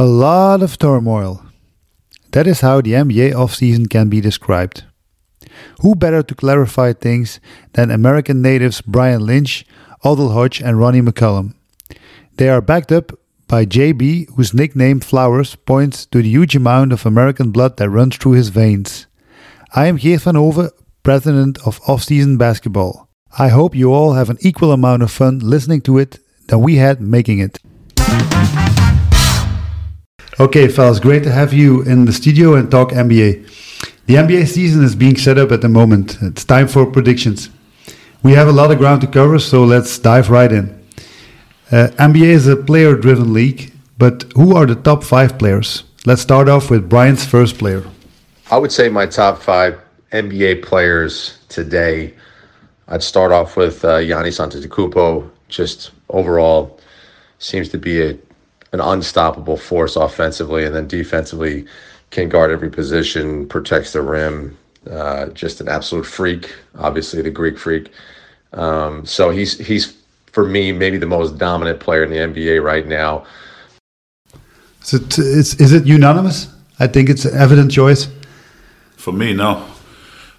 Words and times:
A 0.00 0.04
lot 0.04 0.62
of 0.62 0.78
turmoil. 0.78 1.42
That 2.30 2.46
is 2.46 2.60
how 2.60 2.80
the 2.80 2.92
NBA 2.92 3.32
offseason 3.32 3.90
can 3.90 4.08
be 4.08 4.20
described. 4.20 4.84
Who 5.80 5.96
better 5.96 6.22
to 6.22 6.36
clarify 6.36 6.92
things 6.92 7.40
than 7.72 7.90
American 7.90 8.40
natives 8.40 8.80
Brian 8.80 9.26
Lynch, 9.26 9.66
Odell 10.04 10.28
Hodge, 10.28 10.62
and 10.62 10.78
Ronnie 10.78 11.02
McCollum? 11.02 11.56
They 12.36 12.48
are 12.48 12.60
backed 12.60 12.92
up 12.92 13.10
by 13.48 13.66
JB, 13.66 14.36
whose 14.36 14.54
nickname 14.54 15.00
Flowers 15.00 15.56
points 15.56 16.06
to 16.06 16.22
the 16.22 16.28
huge 16.28 16.54
amount 16.54 16.92
of 16.92 17.04
American 17.04 17.50
blood 17.50 17.76
that 17.78 17.90
runs 17.90 18.16
through 18.16 18.38
his 18.38 18.50
veins. 18.50 19.08
I 19.74 19.88
am 19.88 19.96
Geert 19.96 20.20
Vanhove, 20.20 20.70
president 21.02 21.58
of 21.66 21.82
Offseason 21.82 22.38
Basketball. 22.38 23.08
I 23.36 23.48
hope 23.48 23.74
you 23.74 23.92
all 23.92 24.12
have 24.12 24.30
an 24.30 24.38
equal 24.42 24.70
amount 24.70 25.02
of 25.02 25.10
fun 25.10 25.40
listening 25.40 25.80
to 25.80 25.98
it 25.98 26.20
than 26.46 26.60
we 26.60 26.76
had 26.76 27.00
making 27.00 27.40
it. 27.40 27.58
Okay, 30.40 30.68
fellas, 30.68 31.00
great 31.00 31.24
to 31.24 31.32
have 31.32 31.52
you 31.52 31.82
in 31.82 32.04
the 32.04 32.12
studio 32.12 32.54
and 32.54 32.70
talk 32.70 32.90
NBA. 32.90 33.44
The 34.06 34.14
NBA 34.14 34.46
season 34.46 34.84
is 34.84 34.94
being 34.94 35.16
set 35.16 35.36
up 35.36 35.50
at 35.50 35.62
the 35.62 35.68
moment. 35.68 36.16
It's 36.22 36.44
time 36.44 36.68
for 36.68 36.86
predictions. 36.86 37.50
We 38.22 38.34
have 38.34 38.46
a 38.46 38.52
lot 38.52 38.70
of 38.70 38.78
ground 38.78 39.00
to 39.00 39.08
cover, 39.08 39.40
so 39.40 39.64
let's 39.64 39.98
dive 39.98 40.30
right 40.30 40.52
in. 40.52 40.68
Uh, 41.72 41.88
NBA 41.98 42.28
is 42.28 42.46
a 42.46 42.54
player 42.54 42.94
driven 42.94 43.32
league, 43.32 43.72
but 43.98 44.26
who 44.36 44.54
are 44.54 44.64
the 44.64 44.76
top 44.76 45.02
five 45.02 45.40
players? 45.40 45.82
Let's 46.06 46.22
start 46.22 46.48
off 46.48 46.70
with 46.70 46.88
Brian's 46.88 47.24
first 47.24 47.58
player. 47.58 47.82
I 48.48 48.58
would 48.58 48.70
say 48.70 48.88
my 48.88 49.06
top 49.06 49.42
five 49.42 49.80
NBA 50.12 50.62
players 50.62 51.38
today. 51.48 52.14
I'd 52.86 53.02
start 53.02 53.32
off 53.32 53.56
with 53.56 53.84
uh, 53.84 53.98
Giannis 53.98 54.38
Antetokounmpo. 54.38 55.28
Just 55.48 55.90
overall, 56.10 56.78
seems 57.40 57.68
to 57.70 57.78
be 57.78 58.02
a 58.02 58.16
an 58.72 58.80
unstoppable 58.80 59.56
force 59.56 59.96
offensively, 59.96 60.64
and 60.64 60.74
then 60.74 60.86
defensively 60.86 61.66
can 62.10 62.28
guard 62.28 62.50
every 62.50 62.70
position, 62.70 63.46
protects 63.48 63.92
the 63.92 64.02
rim. 64.02 64.56
Uh, 64.90 65.26
just 65.28 65.60
an 65.60 65.68
absolute 65.68 66.06
freak. 66.06 66.54
Obviously, 66.76 67.20
the 67.22 67.30
Greek 67.30 67.58
freak. 67.58 67.90
Um, 68.52 69.04
so 69.04 69.30
he's 69.30 69.58
he's 69.58 69.96
for 70.32 70.46
me 70.46 70.72
maybe 70.72 70.98
the 70.98 71.06
most 71.06 71.36
dominant 71.38 71.80
player 71.80 72.04
in 72.04 72.10
the 72.10 72.16
NBA 72.16 72.62
right 72.62 72.86
now. 72.86 73.26
Is 74.82 74.94
it 74.94 75.18
is, 75.18 75.54
is 75.56 75.72
it 75.72 75.86
unanimous? 75.86 76.48
I 76.80 76.86
think 76.86 77.10
it's 77.10 77.24
an 77.24 77.36
evident 77.36 77.70
choice. 77.70 78.08
For 78.96 79.12
me, 79.12 79.34
no. 79.34 79.66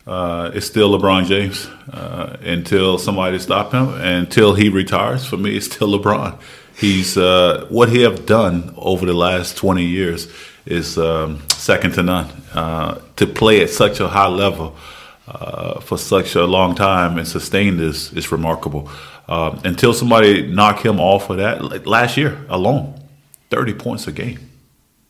Uh, 0.07 0.49
it's 0.55 0.65
still 0.65 0.97
LeBron 0.97 1.25
James 1.25 1.67
uh, 1.93 2.37
until 2.41 2.97
somebody 2.97 3.37
stop 3.37 3.73
him. 3.73 3.89
Until 3.93 4.55
he 4.55 4.69
retires, 4.69 5.25
for 5.25 5.37
me, 5.37 5.55
it's 5.55 5.67
still 5.67 5.89
LeBron. 5.89 6.39
He's 6.79 7.17
uh, 7.17 7.67
what 7.69 7.89
he 7.89 8.01
have 8.01 8.25
done 8.25 8.73
over 8.77 9.05
the 9.05 9.13
last 9.13 9.57
twenty 9.57 9.85
years 9.85 10.31
is 10.65 10.97
um, 10.97 11.41
second 11.49 11.93
to 11.95 12.03
none. 12.03 12.27
Uh, 12.53 13.01
to 13.17 13.27
play 13.27 13.61
at 13.61 13.69
such 13.69 13.99
a 13.99 14.07
high 14.07 14.27
level 14.27 14.75
uh, 15.27 15.79
for 15.81 15.97
such 15.97 16.35
a 16.35 16.45
long 16.45 16.75
time 16.75 17.17
and 17.17 17.27
sustain 17.27 17.77
this 17.77 18.13
is 18.13 18.31
remarkable. 18.31 18.89
Um, 19.27 19.59
until 19.63 19.93
somebody 19.93 20.47
knock 20.47 20.83
him 20.83 20.99
off 20.99 21.29
of 21.29 21.37
that, 21.37 21.63
like 21.63 21.85
last 21.85 22.17
year 22.17 22.45
alone, 22.49 22.99
thirty 23.49 23.73
points 23.73 24.07
a 24.07 24.11
game. 24.11 24.39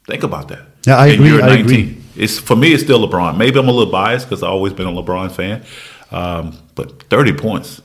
Think 0.08 0.24
about 0.24 0.48
that. 0.48 0.62
Yeah, 0.88 0.98
I 0.98 1.08
agree. 1.08 1.42
I 1.42 1.58
agree. 1.58 1.98
It's 2.16 2.40
for 2.40 2.56
me. 2.56 2.74
It's 2.74 2.84
still 2.84 3.08
LeBron. 3.08 3.38
Maybe 3.38 3.60
I'm 3.60 3.70
a 3.70 3.72
little 3.72 3.92
biased 3.92 4.28
because 4.28 4.44
I've 4.44 4.50
always 4.50 4.74
been 4.74 4.88
a 4.88 4.92
LeBron 4.92 5.32
fan, 5.32 5.64
um, 6.12 6.58
but 6.76 7.04
30 7.04 7.34
points 7.34 7.82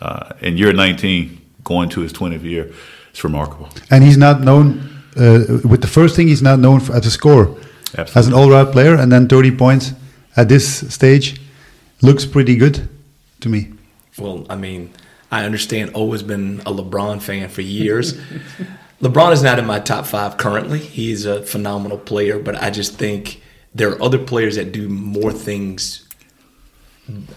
uh, 0.00 0.32
in 0.40 0.56
year 0.56 0.72
19, 0.72 1.40
going 1.64 1.88
to 1.90 2.00
his 2.00 2.12
20th 2.12 2.42
year, 2.42 2.72
it's 3.16 3.24
remarkable. 3.24 3.70
And 3.90 4.04
he's 4.04 4.18
not 4.18 4.42
known 4.42 4.78
uh, 5.16 5.60
with 5.64 5.80
the 5.80 5.86
first 5.86 6.16
thing. 6.16 6.28
He's 6.28 6.42
not 6.42 6.58
known 6.58 6.80
for, 6.80 6.94
as 6.94 7.06
a 7.06 7.10
scorer, 7.10 7.46
Absolutely. 7.96 8.18
as 8.20 8.26
an 8.26 8.34
all-round 8.34 8.72
player, 8.72 8.94
and 8.94 9.10
then 9.10 9.26
30 9.26 9.56
points 9.56 9.94
at 10.36 10.50
this 10.50 10.92
stage 10.92 11.40
looks 12.02 12.26
pretty 12.26 12.56
good 12.56 12.86
to 13.40 13.48
me. 13.48 13.72
Well, 14.18 14.44
I 14.50 14.56
mean, 14.56 14.92
I 15.32 15.46
understand. 15.46 15.94
Always 15.94 16.22
been 16.22 16.60
a 16.66 16.72
LeBron 16.72 17.22
fan 17.22 17.48
for 17.48 17.62
years. 17.62 18.20
LeBron 19.00 19.32
is 19.32 19.42
not 19.42 19.58
in 19.58 19.64
my 19.64 19.80
top 19.80 20.04
five 20.04 20.36
currently. 20.36 20.78
He's 20.78 21.24
a 21.24 21.42
phenomenal 21.42 21.96
player, 21.96 22.38
but 22.38 22.62
I 22.62 22.68
just 22.68 22.98
think 22.98 23.40
there 23.74 23.88
are 23.92 24.02
other 24.02 24.18
players 24.18 24.56
that 24.56 24.72
do 24.72 24.90
more 24.90 25.32
things. 25.32 26.05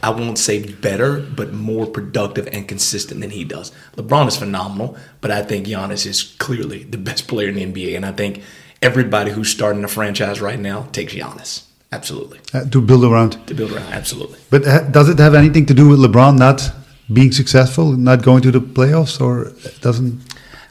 I 0.01 0.09
won't 0.09 0.39
say 0.39 0.71
better, 0.73 1.19
but 1.19 1.53
more 1.53 1.85
productive 1.85 2.47
and 2.47 2.67
consistent 2.67 3.21
than 3.21 3.29
he 3.29 3.43
does. 3.43 3.71
LeBron 3.95 4.27
is 4.27 4.35
phenomenal, 4.35 4.97
but 5.21 5.29
I 5.29 5.43
think 5.43 5.67
Giannis 5.67 6.05
is 6.05 6.23
clearly 6.39 6.83
the 6.83 6.97
best 6.97 7.27
player 7.27 7.49
in 7.49 7.55
the 7.55 7.65
NBA, 7.65 7.95
and 7.95 8.05
I 8.05 8.11
think 8.11 8.41
everybody 8.81 9.31
who's 9.31 9.49
starting 9.49 9.83
a 9.83 9.87
franchise 9.87 10.41
right 10.41 10.59
now 10.59 10.87
takes 10.91 11.13
Giannis. 11.13 11.65
Absolutely. 11.91 12.39
Uh, 12.53 12.65
to 12.65 12.81
build 12.81 13.03
around. 13.03 13.45
To 13.47 13.53
build 13.53 13.71
around, 13.71 13.91
absolutely. 13.93 14.39
But 14.49 14.65
ha 14.65 14.79
does 14.89 15.09
it 15.09 15.19
have 15.19 15.33
anything 15.33 15.65
to 15.67 15.73
do 15.73 15.87
with 15.89 15.99
LeBron 15.99 16.37
not 16.37 16.71
being 17.11 17.31
successful, 17.31 17.93
not 17.93 18.23
going 18.23 18.41
to 18.43 18.51
the 18.51 18.61
playoffs, 18.61 19.19
or 19.19 19.53
doesn't? 19.81 20.21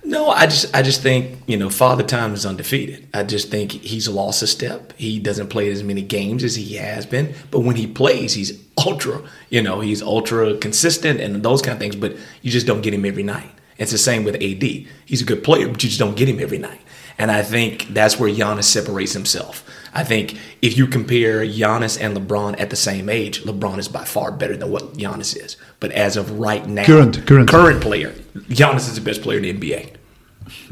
No, 0.08 0.30
I 0.30 0.46
just 0.46 0.74
I 0.74 0.80
just 0.82 1.02
think 1.02 1.38
you 1.46 1.56
know 1.58 1.68
Father 1.68 2.02
Time 2.02 2.32
is 2.32 2.46
undefeated. 2.46 3.06
I 3.12 3.24
just 3.24 3.50
think 3.50 3.72
he's 3.72 4.08
lost 4.08 4.42
a 4.42 4.46
step. 4.46 4.94
He 4.96 5.18
doesn't 5.18 5.48
play 5.48 5.70
as 5.70 5.82
many 5.84 6.00
games 6.02 6.42
as 6.44 6.56
he 6.56 6.76
has 6.76 7.04
been, 7.04 7.34
but 7.50 7.60
when 7.60 7.76
he 7.76 7.86
plays, 7.86 8.32
he's 8.34 8.58
ultra. 8.78 9.22
You 9.50 9.62
know, 9.62 9.80
he's 9.80 10.00
ultra 10.00 10.56
consistent 10.56 11.20
and 11.20 11.42
those 11.42 11.60
kind 11.60 11.74
of 11.74 11.78
things. 11.78 11.94
But 11.94 12.16
you 12.42 12.50
just 12.50 12.66
don't 12.66 12.80
get 12.80 12.94
him 12.94 13.04
every 13.04 13.22
night. 13.22 13.50
It's 13.76 13.92
the 13.92 13.98
same 13.98 14.24
with 14.24 14.36
AD. 14.36 14.62
He's 15.04 15.20
a 15.22 15.26
good 15.26 15.44
player, 15.44 15.68
but 15.68 15.82
you 15.84 15.88
just 15.90 16.00
don't 16.00 16.16
get 16.16 16.28
him 16.28 16.40
every 16.40 16.58
night. 16.58 16.80
And 17.18 17.30
I 17.30 17.42
think 17.42 17.88
that's 17.90 18.18
where 18.18 18.30
Giannis 18.32 18.64
separates 18.64 19.12
himself. 19.12 19.64
I 19.92 20.04
think 20.04 20.38
if 20.62 20.78
you 20.78 20.86
compare 20.86 21.44
Giannis 21.44 22.00
and 22.00 22.16
LeBron 22.16 22.58
at 22.60 22.70
the 22.70 22.76
same 22.76 23.08
age, 23.08 23.42
LeBron 23.42 23.78
is 23.78 23.88
by 23.88 24.04
far 24.04 24.30
better 24.32 24.56
than 24.56 24.70
what 24.70 24.94
Giannis 24.94 25.36
is. 25.36 25.56
But 25.80 25.92
as 25.92 26.16
of 26.16 26.38
right 26.38 26.66
now, 26.66 26.84
Current- 26.86 27.26
current. 27.26 27.50
current 27.50 27.80
player, 27.82 28.10
Giannis 28.48 28.88
is 28.88 28.94
the 28.94 29.00
best 29.00 29.20
player 29.22 29.38
in 29.38 29.42
the 29.42 29.52
NBA. 29.52 29.90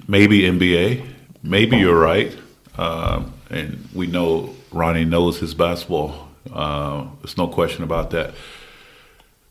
Maybe 0.08 0.42
NBA. 0.42 1.06
Maybe 1.42 1.76
you're 1.76 1.98
right. 1.98 2.36
Um, 2.78 3.32
and 3.50 3.88
we 3.94 4.06
know 4.06 4.54
Ronnie 4.72 5.04
knows 5.04 5.38
his 5.38 5.54
basketball. 5.54 6.28
Uh, 6.52 7.06
there's 7.22 7.36
no 7.36 7.48
question 7.48 7.84
about 7.84 8.10
that. 8.10 8.34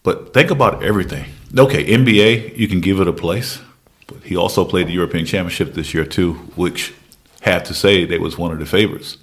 But 0.03 0.33
think 0.33 0.51
about 0.51 0.83
everything. 0.83 1.25
Okay, 1.57 1.85
NBA, 1.85 2.57
you 2.57 2.67
can 2.67 2.81
give 2.81 2.99
it 2.99 3.07
a 3.07 3.13
place. 3.13 3.59
But 4.07 4.21
he 4.23 4.35
also 4.35 4.65
played 4.65 4.87
the 4.87 4.93
European 4.93 5.25
Championship 5.25 5.73
this 5.73 5.93
year 5.93 6.05
too, 6.05 6.33
which 6.55 6.93
had 7.41 7.65
to 7.65 7.73
say 7.73 8.05
they 8.05 8.19
was 8.19 8.37
one 8.37 8.51
of 8.51 8.59
the 8.59 8.65
favorites. 8.65 9.17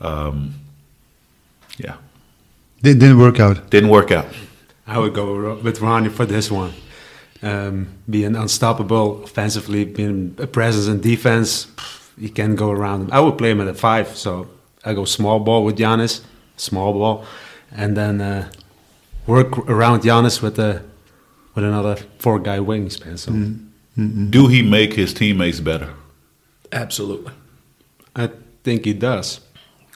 Um, 0.00 0.54
yeah, 1.78 1.96
It 2.82 2.98
didn't 2.98 3.18
work 3.18 3.40
out. 3.40 3.70
didn't 3.70 3.88
work 3.90 4.10
out. 4.10 4.26
I 4.86 4.98
would 4.98 5.14
go 5.14 5.54
with 5.62 5.80
Ronnie 5.80 6.10
for 6.10 6.26
this 6.26 6.50
one. 6.50 6.72
Um, 7.44 7.88
being 8.08 8.36
unstoppable 8.36 9.22
offensively, 9.22 9.84
being 9.84 10.34
a 10.38 10.46
presence 10.46 10.86
in 10.86 11.02
defense, 11.02 11.66
pff, 11.66 12.10
you 12.16 12.30
can 12.30 12.54
go 12.56 12.70
around 12.70 13.02
him. 13.02 13.08
I 13.12 13.20
would 13.20 13.36
play 13.36 13.50
him 13.50 13.60
at 13.60 13.68
a 13.68 13.74
five, 13.74 14.16
so 14.16 14.48
I 14.84 14.94
go 14.94 15.04
small 15.04 15.40
ball 15.40 15.62
with 15.62 15.76
Giannis, 15.76 16.22
small 16.56 16.92
ball, 16.94 17.24
and 17.70 17.96
then 17.96 18.20
uh, 18.20 18.50
work 19.26 19.58
around 19.68 20.00
Giannis 20.02 20.40
with 20.40 20.58
a 20.58 20.82
with 21.54 21.64
another 21.64 21.96
four 22.18 22.38
guy 22.38 22.58
wingspan. 22.58 23.18
So 23.18 23.32
Do 24.30 24.48
he 24.48 24.62
make 24.62 24.94
his 24.94 25.14
teammates 25.14 25.60
better? 25.60 25.94
Absolutely. 26.72 27.32
I 28.16 28.30
think 28.62 28.84
he 28.84 28.92
does. 28.92 29.40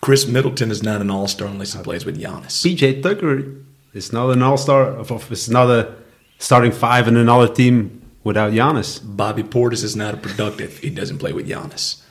Khris 0.00 0.26
Middleton 0.26 0.70
is 0.70 0.82
not 0.82 1.00
an 1.00 1.10
all 1.10 1.26
star 1.26 1.48
unless 1.48 1.75
he 1.75 1.82
plays 1.82 2.04
with 2.04 2.20
Giannis. 2.20 2.62
PJ 2.64 3.03
Tucker 3.03 3.44
is 3.92 4.12
not 4.12 4.31
an 4.31 4.42
all 4.42 4.56
star. 4.56 4.84
Of, 4.84 5.10
of, 5.10 5.32
is 5.32 5.48
not 5.48 5.70
a 5.70 5.94
starting 6.38 6.72
five 6.72 7.08
in 7.08 7.17
another 7.17 7.52
team 7.52 8.02
without 8.25 8.52
Giannis. 8.52 9.00
Bobby 9.05 9.43
Portis 9.43 9.85
is 9.85 9.94
not 9.96 10.23
productive. 10.23 10.70
if 10.70 10.79
He 10.81 10.90
doesn't 10.90 11.19
play 11.19 11.32
with 11.32 11.49
Giannis. 11.49 12.02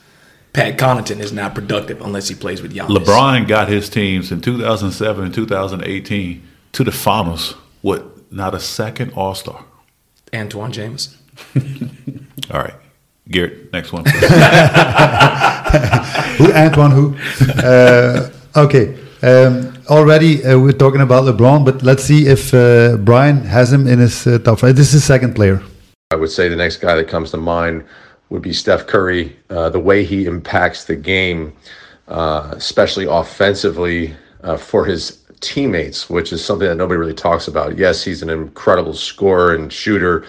Pat 0.53 0.77
Connaughton 0.77 1.19
is 1.19 1.31
not 1.31 1.53
productive 1.53 2.01
unless 2.01 2.27
he 2.27 2.35
plays 2.35 2.61
with 2.61 2.73
Giannis. 2.73 2.97
LeBron 2.97 3.47
got 3.47 3.69
his 3.69 3.89
teams 3.89 4.31
in 4.31 4.41
2007 4.41 5.25
and 5.25 5.33
2018 5.33 6.43
to 6.73 6.83
the 6.83 6.91
finals 6.91 7.55
with 7.83 8.03
not 8.31 8.55
a 8.55 8.59
second 8.59 9.13
All 9.13 9.35
Star. 9.35 9.63
Antawn 10.33 10.71
Jamison. 10.71 11.17
All 12.51 12.59
right, 12.59 12.73
Garrett, 13.29 13.71
next 13.71 13.93
one. 13.93 14.03
Who 16.37 16.53
Antoine? 16.53 16.91
Who? 16.91 17.15
uh, 17.63 18.31
okay. 18.55 18.97
Um, 19.21 19.76
already 19.89 20.43
uh, 20.43 20.59
we're 20.59 20.71
talking 20.71 21.01
about 21.01 21.23
LeBron, 21.23 21.65
but 21.65 21.81
let's 21.83 22.03
see 22.03 22.27
if 22.27 22.53
uh, 22.53 22.97
Brian 22.97 23.41
has 23.41 23.71
him 23.71 23.87
in 23.87 23.99
his 23.99 24.27
uh, 24.27 24.39
top 24.39 24.59
five. 24.59 24.75
This 24.75 24.93
is 24.93 25.03
second 25.03 25.35
player. 25.35 25.61
I 26.11 26.15
would 26.15 26.31
say 26.31 26.47
the 26.47 26.55
next 26.55 26.77
guy 26.77 26.95
that 26.95 27.07
comes 27.07 27.31
to 27.31 27.37
mind 27.37 27.83
would 28.29 28.41
be 28.41 28.53
Steph 28.53 28.87
Curry. 28.87 29.35
Uh, 29.49 29.69
the 29.69 29.79
way 29.79 30.03
he 30.03 30.25
impacts 30.25 30.85
the 30.85 30.95
game, 30.95 31.53
uh, 32.07 32.51
especially 32.53 33.05
offensively, 33.05 34.15
uh, 34.43 34.57
for 34.57 34.85
his 34.85 35.23
teammates, 35.39 36.09
which 36.09 36.31
is 36.31 36.43
something 36.43 36.67
that 36.67 36.75
nobody 36.75 36.97
really 36.97 37.13
talks 37.13 37.47
about. 37.47 37.77
Yes, 37.77 38.03
he's 38.03 38.21
an 38.21 38.29
incredible 38.29 38.93
scorer 38.93 39.55
and 39.55 39.71
shooter, 39.71 40.25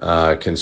can 0.00 0.56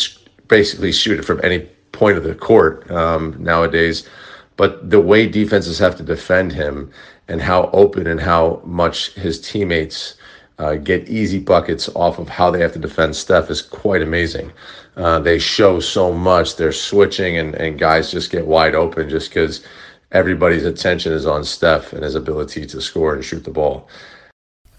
basically 0.49 0.93
shoot 0.93 1.19
it 1.19 1.25
from 1.25 1.41
any 1.45 1.61
point 1.93 2.17
of 2.17 2.25
the 2.25 2.35
court 2.35 2.91
um, 2.91 3.37
nowadays. 3.39 4.09
But 4.57 4.91
the 4.91 5.01
way 5.01 5.29
defenses 5.29 5.79
have 5.79 5.97
to 5.97 6.03
defend 6.03 6.53
him 6.53 6.91
and 7.29 7.41
how 7.41 7.71
open 7.73 8.07
and 8.07 8.21
how 8.21 8.61
much 8.65 9.13
his 9.15 9.41
teammates 9.41 10.15
uh, 10.59 10.75
get 10.75 11.09
easy 11.09 11.39
buckets 11.39 11.89
off 11.95 12.19
of 12.19 12.29
how 12.29 12.51
they 12.51 12.61
have 12.61 12.73
to 12.73 12.79
defend 12.79 13.15
Steph 13.15 13.51
is 13.51 13.63
quite 13.63 14.03
amazing. 14.03 14.53
Uh, 14.97 15.19
they 15.21 15.39
show 15.39 15.79
so 15.79 16.13
much. 16.13 16.57
They're 16.57 16.73
switching, 16.73 17.39
and, 17.39 17.55
and 17.55 17.79
guys 17.79 18.11
just 18.11 18.33
get 18.33 18.47
wide 18.47 18.75
open 18.75 19.09
just 19.09 19.31
because 19.31 19.65
everybody's 20.11 20.65
attention 20.65 21.13
is 21.13 21.27
on 21.27 21.45
Steph 21.45 21.93
and 21.93 22.03
his 22.03 22.17
ability 22.17 22.67
to 22.67 22.81
score 22.81 23.15
and 23.15 23.25
shoot 23.25 23.45
the 23.45 23.51
ball. 23.51 23.89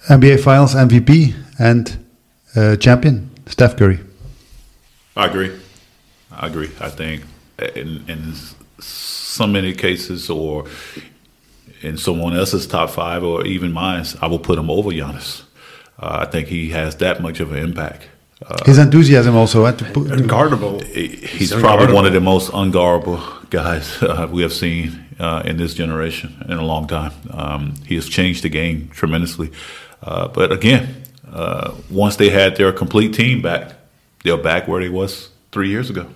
NBA 0.08 0.42
Finals 0.42 0.76
MVP 0.76 1.34
and 1.60 2.06
uh, 2.56 2.76
champion, 2.76 3.30
Steph 3.46 3.78
Curry. 3.78 4.00
I 5.16 5.28
agree. 5.28 5.58
I 6.32 6.48
agree. 6.48 6.72
I 6.82 6.90
think 6.90 7.24
in, 7.76 8.04
in 8.10 8.34
so 8.80 9.48
many 9.48 9.74
cases, 9.74 10.30
or 10.30 10.66
in 11.82 11.98
someone 11.98 12.36
else's 12.36 12.68
top 12.68 12.90
five, 12.90 13.24
or 13.24 13.46
even 13.46 13.72
mine, 13.72 14.06
I 14.22 14.28
will 14.28 14.40
put 14.40 14.58
him 14.58 14.70
over 14.70 14.90
Giannis. 14.90 15.44
Uh, 15.98 16.26
I 16.28 16.32
think 16.32 16.48
he 16.48 16.70
has 16.70 16.96
that 16.98 17.22
much 17.22 17.40
of 17.40 17.52
an 17.52 17.60
impact. 17.60 18.08
Uh, 18.46 18.58
His 18.66 18.78
enthusiasm 18.78 19.36
also 19.36 19.66
had 19.66 19.78
to 19.80 19.86
put 19.86 20.08
unguardable. 20.08 20.82
He's, 20.84 21.30
he's 21.30 21.54
probably 21.54 21.94
one 21.94 22.06
of 22.06 22.14
the 22.14 22.22
most 22.22 22.52
unguardable 22.52 23.50
guys 23.50 23.98
uh, 24.04 24.28
we 24.32 24.42
have 24.42 24.54
seen 24.54 25.06
uh, 25.20 25.44
in 25.46 25.58
this 25.58 25.74
generation 25.74 26.46
in 26.48 26.58
a 26.58 26.66
long 26.66 26.88
time. 26.88 27.12
Um, 27.32 27.74
he 27.86 27.96
has 27.96 28.08
changed 28.08 28.44
the 28.44 28.50
game 28.50 28.90
tremendously. 28.94 29.52
Uh, 30.02 30.30
but 30.30 30.54
again, 30.54 31.04
uh, 31.34 31.74
once 31.90 32.16
they 32.16 32.30
had 32.30 32.56
their 32.56 32.72
complete 32.72 33.14
team 33.14 33.42
back, 33.42 33.74
they're 34.24 34.38
back 34.38 34.68
where 34.68 34.82
they 34.82 34.90
was 34.90 35.30
three 35.52 35.70
years 35.70 35.90
ago. 35.90 36.08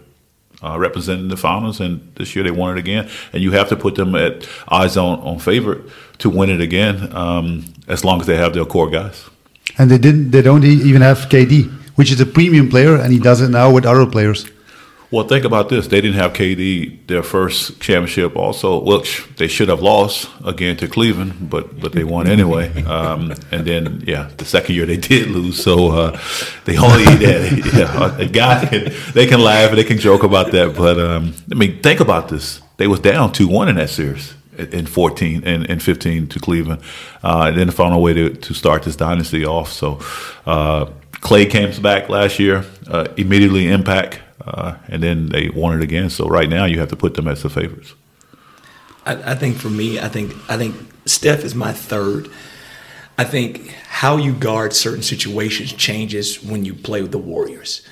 Uh, 0.63 0.79
representing 0.79 1.27
the 1.27 1.35
finals, 1.35 1.81
and 1.81 1.99
this 2.15 2.35
year 2.35 2.43
they 2.45 2.51
won 2.51 2.77
it 2.77 2.79
again. 2.79 3.09
And 3.33 3.43
you 3.43 3.51
have 3.51 3.67
to 3.67 3.75
put 3.75 3.95
them 3.95 4.15
at 4.15 4.47
eyes 4.71 4.95
on, 4.95 5.19
on 5.19 5.39
favorite 5.39 5.81
to 6.19 6.29
win 6.29 6.49
it 6.49 6.61
again, 6.61 7.13
um, 7.13 7.65
as 7.89 8.05
long 8.05 8.21
as 8.21 8.27
they 8.27 8.37
have 8.37 8.53
their 8.53 8.63
core 8.63 8.89
guys. 8.89 9.29
And 9.77 9.91
they 9.91 9.97
didn't. 9.97 10.31
They 10.31 10.41
don't 10.41 10.63
even 10.63 11.01
have 11.01 11.17
KD, 11.27 11.69
which 11.95 12.13
is 12.13 12.21
a 12.21 12.25
premium 12.25 12.69
player, 12.69 12.95
and 12.95 13.11
he 13.11 13.19
does 13.19 13.41
it 13.41 13.49
now 13.49 13.73
with 13.73 13.85
other 13.85 14.05
players. 14.05 14.49
Well, 15.13 15.27
think 15.27 15.45
about 15.45 15.69
this. 15.69 15.85
They 15.85 16.01
didn't 16.01 16.17
have 16.17 16.33
KD 16.33 17.05
their 17.05 17.21
first 17.21 17.79
championship 17.79 18.35
also, 18.35 18.83
which 18.83 19.23
they 19.37 19.47
should 19.47 19.69
have 19.69 19.79
lost 19.79 20.27
again 20.43 20.75
to 20.77 20.87
Cleveland, 20.87 21.51
but 21.51 21.79
but 21.79 21.91
they 21.91 22.03
won 22.03 22.25
anyway. 22.27 22.71
Um, 22.93 23.33
and 23.51 23.65
then, 23.65 24.03
yeah, 24.05 24.29
the 24.37 24.45
second 24.45 24.75
year 24.75 24.85
they 24.85 24.97
did 24.97 25.27
lose, 25.27 25.63
so 25.63 25.91
uh, 25.91 26.19
they 26.65 26.77
only 26.77 27.05
that. 27.25 27.43
Yeah, 27.73 28.17
a 28.17 28.25
guy 28.25 28.65
can 28.65 28.91
they 29.13 29.27
can 29.27 29.39
laugh 29.39 29.69
and 29.69 29.77
they 29.77 29.83
can 29.83 29.99
joke 29.99 30.23
about 30.23 30.51
that, 30.51 30.75
but 30.75 30.99
um, 30.99 31.33
I 31.51 31.55
mean, 31.55 31.81
think 31.81 31.99
about 31.99 32.29
this. 32.29 32.61
They 32.77 32.87
was 32.87 32.99
down 32.99 33.31
two 33.33 33.47
one 33.47 33.69
in 33.69 33.75
that 33.75 33.89
series 33.89 34.33
in 34.57 34.85
14 34.85 35.43
and, 35.45 35.69
and 35.69 35.81
15 35.81 36.27
to 36.27 36.39
Cleveland, 36.39 36.81
uh, 37.23 37.45
and 37.47 37.57
then 37.57 37.71
found 37.71 37.93
a 37.93 37.99
way 37.99 38.13
to, 38.13 38.29
to 38.29 38.53
start 38.53 38.83
this 38.83 38.95
dynasty 38.95 39.45
off. 39.45 39.71
So 39.71 39.99
uh, 40.45 40.85
Klay 41.21 41.49
came 41.49 41.69
back 41.81 42.09
last 42.09 42.39
year, 42.39 42.65
uh, 42.87 43.07
immediately 43.17 43.67
impact 43.67 44.19
uh, 44.45 44.75
and 44.87 45.01
then 45.01 45.29
they 45.29 45.49
won 45.49 45.77
it 45.77 45.83
again. 45.83 46.09
So 46.09 46.27
right 46.27 46.49
now, 46.49 46.65
you 46.65 46.79
have 46.79 46.89
to 46.89 46.95
put 46.95 47.15
them 47.15 47.27
as 47.27 47.43
the 47.43 47.49
favorites. 47.49 47.93
I, 49.05 49.31
I 49.31 49.35
think 49.35 49.57
for 49.57 49.69
me, 49.69 49.99
I 49.99 50.07
think 50.07 50.33
I 50.49 50.57
think 50.57 50.75
Steph 51.05 51.43
is 51.43 51.55
my 51.55 51.73
third. 51.73 52.29
I 53.17 53.23
think 53.23 53.67
how 53.87 54.17
you 54.17 54.33
guard 54.33 54.73
certain 54.73 55.03
situations 55.03 55.71
changes 55.73 56.43
when 56.43 56.65
you 56.65 56.73
play 56.73 57.01
with 57.01 57.11
the 57.11 57.19
Warriors. 57.19 57.87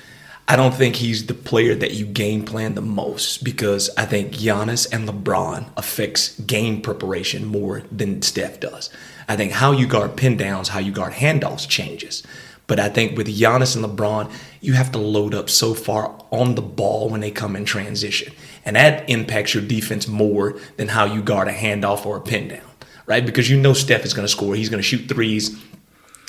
I 0.48 0.56
don't 0.56 0.74
think 0.74 0.96
he's 0.96 1.26
the 1.26 1.34
player 1.34 1.74
that 1.76 1.92
you 1.92 2.04
game 2.04 2.44
plan 2.44 2.74
the 2.74 2.82
most 2.82 3.44
because 3.44 3.88
I 3.96 4.04
think 4.04 4.32
Giannis 4.32 4.92
and 4.92 5.08
LeBron 5.08 5.66
affects 5.76 6.38
game 6.40 6.82
preparation 6.82 7.46
more 7.46 7.84
than 7.92 8.22
Steph 8.22 8.58
does. 8.58 8.90
I 9.28 9.36
think 9.36 9.52
how 9.52 9.70
you 9.70 9.86
guard 9.86 10.16
pin 10.16 10.36
downs, 10.36 10.68
how 10.68 10.80
you 10.80 10.90
guard 10.90 11.14
handoffs 11.14 11.68
changes. 11.68 12.24
But 12.66 12.78
I 12.78 12.88
think 12.88 13.16
with 13.16 13.26
Giannis 13.26 13.76
and 13.76 13.84
LeBron, 13.84 14.32
you 14.60 14.74
have 14.74 14.92
to 14.92 14.98
load 14.98 15.34
up 15.34 15.50
so 15.50 15.74
far 15.74 16.16
on 16.30 16.54
the 16.54 16.62
ball 16.62 17.08
when 17.08 17.20
they 17.20 17.30
come 17.30 17.56
in 17.56 17.64
transition. 17.64 18.32
And 18.64 18.76
that 18.76 19.08
impacts 19.10 19.54
your 19.54 19.64
defense 19.64 20.06
more 20.06 20.58
than 20.76 20.88
how 20.88 21.04
you 21.04 21.22
guard 21.22 21.48
a 21.48 21.52
handoff 21.52 22.06
or 22.06 22.16
a 22.16 22.20
pin 22.20 22.48
down, 22.48 22.70
right? 23.06 23.24
Because 23.24 23.50
you 23.50 23.60
know 23.60 23.72
Steph 23.72 24.04
is 24.04 24.14
going 24.14 24.26
to 24.26 24.32
score. 24.32 24.54
He's 24.54 24.68
going 24.68 24.78
to 24.78 24.88
shoot 24.88 25.08
threes. 25.08 25.60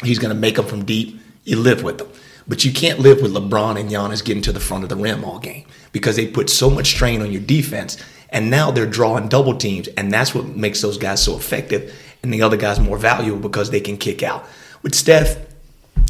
He's 0.03 0.19
going 0.19 0.33
to 0.33 0.39
make 0.39 0.55
them 0.55 0.65
from 0.65 0.85
deep. 0.85 1.19
You 1.43 1.59
live 1.59 1.83
with 1.83 1.99
them. 1.99 2.09
But 2.47 2.65
you 2.65 2.73
can't 2.73 2.99
live 2.99 3.21
with 3.21 3.33
LeBron 3.33 3.79
and 3.79 3.89
Giannis 3.89 4.23
getting 4.23 4.43
to 4.43 4.51
the 4.51 4.59
front 4.59 4.83
of 4.83 4.89
the 4.89 4.95
rim 4.95 5.23
all 5.23 5.39
game 5.39 5.65
because 5.91 6.15
they 6.15 6.27
put 6.27 6.49
so 6.49 6.69
much 6.69 6.87
strain 6.87 7.21
on 7.21 7.31
your 7.31 7.41
defense. 7.41 7.97
And 8.29 8.49
now 8.49 8.71
they're 8.71 8.85
drawing 8.85 9.27
double 9.29 9.55
teams. 9.55 9.87
And 9.89 10.11
that's 10.11 10.33
what 10.33 10.47
makes 10.47 10.81
those 10.81 10.97
guys 10.97 11.23
so 11.23 11.37
effective 11.37 11.93
and 12.23 12.33
the 12.33 12.41
other 12.41 12.57
guys 12.57 12.79
more 12.79 12.97
valuable 12.97 13.39
because 13.39 13.69
they 13.69 13.79
can 13.79 13.97
kick 13.97 14.23
out. 14.23 14.45
With 14.81 14.95
Steph, 14.95 15.37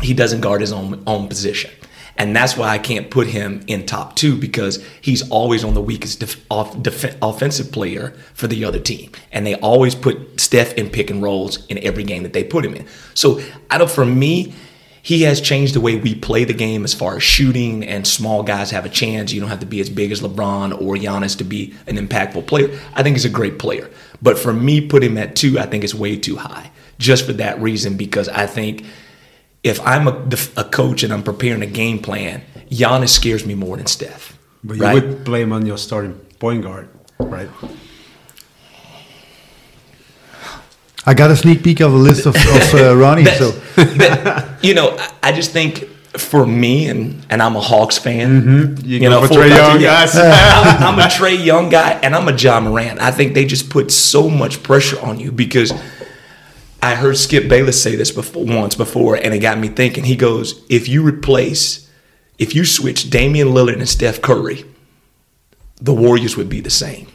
he 0.01 0.13
doesn't 0.13 0.41
guard 0.41 0.61
his 0.61 0.71
own 0.71 1.03
own 1.05 1.27
position. 1.27 1.71
And 2.15 2.35
that's 2.35 2.55
why 2.55 2.69
I 2.69 2.77
can't 2.77 3.09
put 3.09 3.27
him 3.27 3.63
in 3.67 3.85
top 3.85 4.15
two 4.15 4.37
because 4.37 4.85
he's 5.01 5.27
always 5.29 5.63
on 5.63 5.73
the 5.73 5.81
weakest 5.81 6.19
def- 6.19 6.45
off 6.49 6.79
def- 6.81 7.17
offensive 7.21 7.71
player 7.71 8.11
for 8.35 8.47
the 8.47 8.65
other 8.65 8.79
team. 8.79 9.11
And 9.31 9.47
they 9.47 9.55
always 9.55 9.95
put 9.95 10.39
Steph 10.39 10.73
in 10.75 10.89
pick 10.89 11.09
and 11.09 11.23
rolls 11.23 11.65
in 11.67 11.79
every 11.79 12.03
game 12.03 12.23
that 12.23 12.33
they 12.33 12.43
put 12.43 12.65
him 12.65 12.75
in. 12.75 12.85
So 13.15 13.41
I 13.69 13.79
don't, 13.79 13.89
for 13.89 14.05
me, 14.05 14.53
he 15.01 15.23
has 15.23 15.41
changed 15.41 15.73
the 15.73 15.81
way 15.81 15.95
we 15.95 16.13
play 16.13 16.43
the 16.43 16.53
game 16.53 16.83
as 16.83 16.93
far 16.93 17.15
as 17.15 17.23
shooting 17.23 17.83
and 17.83 18.05
small 18.05 18.43
guys 18.43 18.69
have 18.71 18.85
a 18.85 18.89
chance. 18.89 19.33
You 19.33 19.41
don't 19.41 19.49
have 19.49 19.59
to 19.61 19.65
be 19.65 19.79
as 19.79 19.89
big 19.89 20.11
as 20.11 20.21
LeBron 20.21 20.79
or 20.79 20.95
Giannis 20.95 21.37
to 21.39 21.43
be 21.43 21.73
an 21.87 21.97
impactful 21.97 22.45
player. 22.45 22.79
I 22.93 23.01
think 23.01 23.15
he's 23.15 23.25
a 23.25 23.29
great 23.29 23.57
player. 23.57 23.89
But 24.21 24.37
for 24.37 24.53
me, 24.53 24.87
put 24.87 25.03
him 25.03 25.17
at 25.17 25.35
two, 25.35 25.57
I 25.57 25.65
think 25.65 25.83
it's 25.83 25.95
way 25.95 26.15
too 26.17 26.37
high. 26.37 26.69
Just 26.99 27.25
for 27.25 27.33
that 27.33 27.59
reason, 27.59 27.97
because 27.97 28.29
I 28.29 28.45
think– 28.45 28.85
if 29.63 29.79
I'm 29.85 30.07
a, 30.07 30.29
a 30.57 30.65
coach 30.65 31.03
and 31.03 31.13
I'm 31.13 31.23
preparing 31.23 31.61
a 31.61 31.67
game 31.67 31.99
plan, 31.99 32.43
Giannis 32.69 33.09
scares 33.09 33.45
me 33.45 33.55
more 33.55 33.77
than 33.77 33.87
Steph. 33.87 34.37
But 34.63 34.77
you 34.77 34.83
right? 34.83 34.93
would 34.93 35.23
blame 35.23 35.47
him 35.47 35.53
on 35.53 35.65
your 35.65 35.77
starting 35.77 36.13
point 36.39 36.63
guard, 36.63 36.89
right? 37.19 37.49
I 41.05 41.13
got 41.13 41.31
a 41.31 41.35
sneak 41.35 41.63
peek 41.63 41.81
of 41.81 41.93
a 41.93 41.97
list 41.97 42.25
of, 42.25 42.35
of 42.35 42.73
uh, 42.73 42.95
Ronnie. 42.95 43.25
so, 43.25 43.51
you 44.61 44.73
know, 44.73 44.97
I 45.21 45.33
just 45.33 45.51
think 45.51 45.89
for 46.17 46.45
me, 46.45 46.87
and 46.87 47.25
and 47.29 47.41
I'm 47.41 47.55
a 47.57 47.59
Hawks 47.59 47.97
fan. 47.97 48.41
Mm-hmm. 48.41 48.85
You, 48.85 48.99
you 48.99 49.09
know, 49.09 49.25
for 49.27 49.33
Trae 49.33 49.49
Young 49.49 49.81
guys. 49.81 50.15
I'm, 50.15 50.83
I'm 50.93 50.99
a 50.99 51.03
Trae 51.03 51.43
Young 51.43 51.69
guy, 51.69 51.99
and 52.03 52.15
I'm 52.15 52.27
a 52.29 52.33
Ja 52.33 52.59
Morant. 52.61 53.01
I 53.01 53.11
think 53.11 53.33
they 53.33 53.43
just 53.43 53.69
put 53.69 53.91
so 53.91 54.29
much 54.29 54.63
pressure 54.63 54.99
on 55.01 55.19
you 55.19 55.31
because 55.31 55.73
I 56.83 56.95
heard 56.95 57.17
Skip 57.17 57.47
Bayless 57.47 57.81
say 57.81 57.95
this 57.95 58.11
before, 58.11 58.43
once 58.43 58.75
before, 58.75 59.15
and 59.15 59.33
it 59.33 59.39
got 59.39 59.57
me 59.57 59.69
thinking. 59.69 60.03
He 60.03 60.17
goes, 60.17 60.65
if 60.69 60.89
you 60.89 61.01
replace, 61.01 61.89
if 62.37 62.53
you 62.53 62.65
switch 62.65 63.09
Damian 63.09 63.47
Lillard 63.49 63.75
and 63.75 63.87
Steph 63.87 64.21
Curry, 64.21 64.65
the 65.77 65.93
Warriors 65.93 66.35
would 66.35 66.49
be 66.49 66.59
the 66.59 66.69
same. 66.69 67.07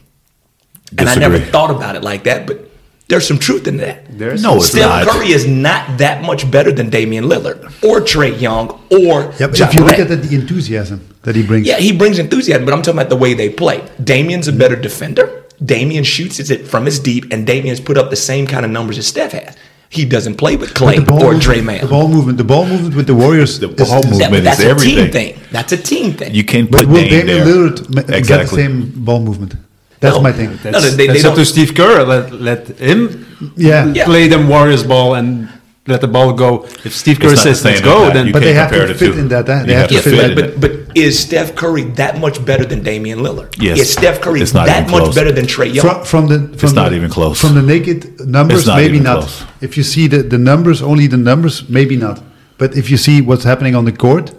And 0.97 1.07
I 1.07 1.17
never 1.17 1.39
thought 1.39 1.71
about 1.71 1.97
it 1.97 2.03
like 2.03 2.25
that, 2.25 2.47
but 2.47 2.71
there's 3.09 3.29
some 3.29 3.39
truth 3.39 3.67
in 3.67 3.77
that. 3.77 4.07
There's 4.09 4.43
no, 4.43 4.59
Steph 4.59 5.07
not. 5.07 5.07
Curry 5.07 5.33
is 5.33 5.47
not 5.47 5.99
that 5.99 6.25
much 6.25 6.51
better 6.51 6.73
than 6.73 6.89
Damian 6.89 7.25
Lillard 7.25 7.65
or 7.85 8.01
Trae 8.01 8.41
Young 8.41 8.71
or. 8.91 9.35
Yeah, 9.39 9.49
if 9.51 9.75
you 9.75 9.85
look 9.85 9.99
at 9.99 10.09
the, 10.09 10.17
the, 10.17 10.35
enthusiasm 10.35 11.15
that 11.25 11.37
he 11.37 11.47
brings. 11.47 11.67
Yeah, 11.67 11.77
he 11.77 11.93
brings 11.93 12.19
enthusiasm, 12.19 12.65
but 12.65 12.73
I'm 12.73 12.81
talking 12.81 13.01
about 13.01 13.11
the 13.11 13.17
way 13.17 13.35
they 13.35 13.51
play. 13.51 13.87
Damian's 14.03 14.49
a 14.49 14.53
better 14.53 14.77
defender. 14.77 15.45
Damian 15.65 16.05
shoots 16.05 16.39
it 16.39 16.69
from 16.69 16.85
his 16.85 17.01
deep, 17.01 17.33
and 17.33 17.47
Damian's 17.47 17.81
put 17.81 17.99
up 17.99 18.11
the 18.11 18.17
same 18.17 18.47
kind 18.47 18.65
of 18.65 18.71
numbers 18.71 18.99
as 18.99 19.07
Steph 19.07 19.33
has. 19.33 19.57
He 19.91 20.05
doesn't 20.05 20.37
play 20.37 20.57
with 20.57 20.75
Klay 20.75 20.99
or 20.99 21.35
Draymond. 21.35 21.81
The 21.81 21.87
ball 21.87 22.09
movement, 22.09 22.37
the 22.37 22.45
ball 22.45 22.67
movement 22.67 22.95
with 22.95 23.07
the 23.07 23.15
Warriors, 23.15 23.59
the 23.59 23.69
ball 23.69 24.01
is, 24.01 24.11
movement 24.11 24.45
that's 24.45 24.61
is 24.61 24.67
a 24.67 24.69
everything. 24.69 24.97
Team 24.97 25.11
thing. 25.13 25.41
That's 25.51 25.73
a 25.73 25.79
team 25.79 26.13
thing. 26.13 26.35
You 26.35 26.45
can't 26.45 26.71
put 26.71 26.81
but 26.81 26.89
will 26.89 27.09
Dame 27.09 27.27
Damian 27.27 27.47
Lillard 27.49 28.11
exactly. 28.11 28.23
get 28.23 28.39
the 28.43 28.47
same 28.49 29.05
ball 29.05 29.21
movement? 29.21 29.55
That's 30.01 30.17
no, 30.17 30.23
my 30.23 30.33
thing. 30.33 30.51
That's, 30.63 30.63
no, 30.63 30.81
they, 30.81 31.07
that's 31.07 31.23
they 31.23 31.29
up 31.29 31.35
to 31.35 31.45
Steve 31.45 31.75
Kerr. 31.75 32.05
Let, 32.05 32.33
let 32.33 32.69
him 32.79 33.27
yeah. 33.57 34.05
play 34.05 34.29
them 34.29 34.49
Warriors 34.49 34.85
ball 34.85 35.15
and 35.15 35.49
let 35.89 36.01
the 36.01 36.09
ball 36.09 36.33
go. 36.33 36.65
If 36.85 36.95
Steve 36.95 37.19
Kerr 37.19 37.35
says 37.35 37.65
let's 37.65 37.81
go, 37.81 38.13
then 38.13 38.31
but 38.31 38.43
they 38.43 38.55
have 38.55 38.71
to 38.71 38.95
fit 38.95 39.19
in 39.19 39.29
that. 39.29 39.47
They 39.47 39.75
have, 39.75 39.89
to 39.89 40.01
fit. 40.01 40.37
But 40.37 40.61
but 40.61 40.97
is 40.97 41.19
Steph 41.19 41.57
Curry 41.57 41.85
that 42.03 42.19
much 42.19 42.45
better 42.45 42.65
than 42.65 42.83
Damian 42.83 43.21
Lillard? 43.21 43.57
Yes. 43.59 43.79
Is 43.81 43.93
Steph 43.93 44.21
Curry 44.21 44.43
that 44.45 44.91
much 44.91 45.15
better 45.15 45.33
than 45.33 45.47
Trae 45.47 45.73
Young? 45.75 45.85
From, 45.85 46.05
from 46.05 46.27
the 46.29 46.39
from 46.39 46.53
it's 46.53 46.73
the, 46.73 46.83
not 46.83 46.93
even 46.93 47.11
close. 47.11 47.41
From 47.41 47.55
the 47.55 47.63
naked 47.63 48.27
numbers, 48.27 48.67
not 48.67 48.77
maybe 48.77 49.01
not. 49.01 49.21
Close. 49.21 49.45
If 49.61 49.77
you 49.77 49.83
see 49.83 50.07
the, 50.07 50.23
the 50.23 50.39
numbers, 50.39 50.83
only 50.83 51.07
the 51.07 51.17
numbers, 51.17 51.69
maybe 51.69 51.97
not. 51.97 52.23
But 52.59 52.77
if 52.77 52.91
you 52.91 52.97
see 52.97 53.21
what's 53.23 53.45
happening 53.45 53.75
on 53.75 53.85
the 53.85 53.93
court 53.93 54.35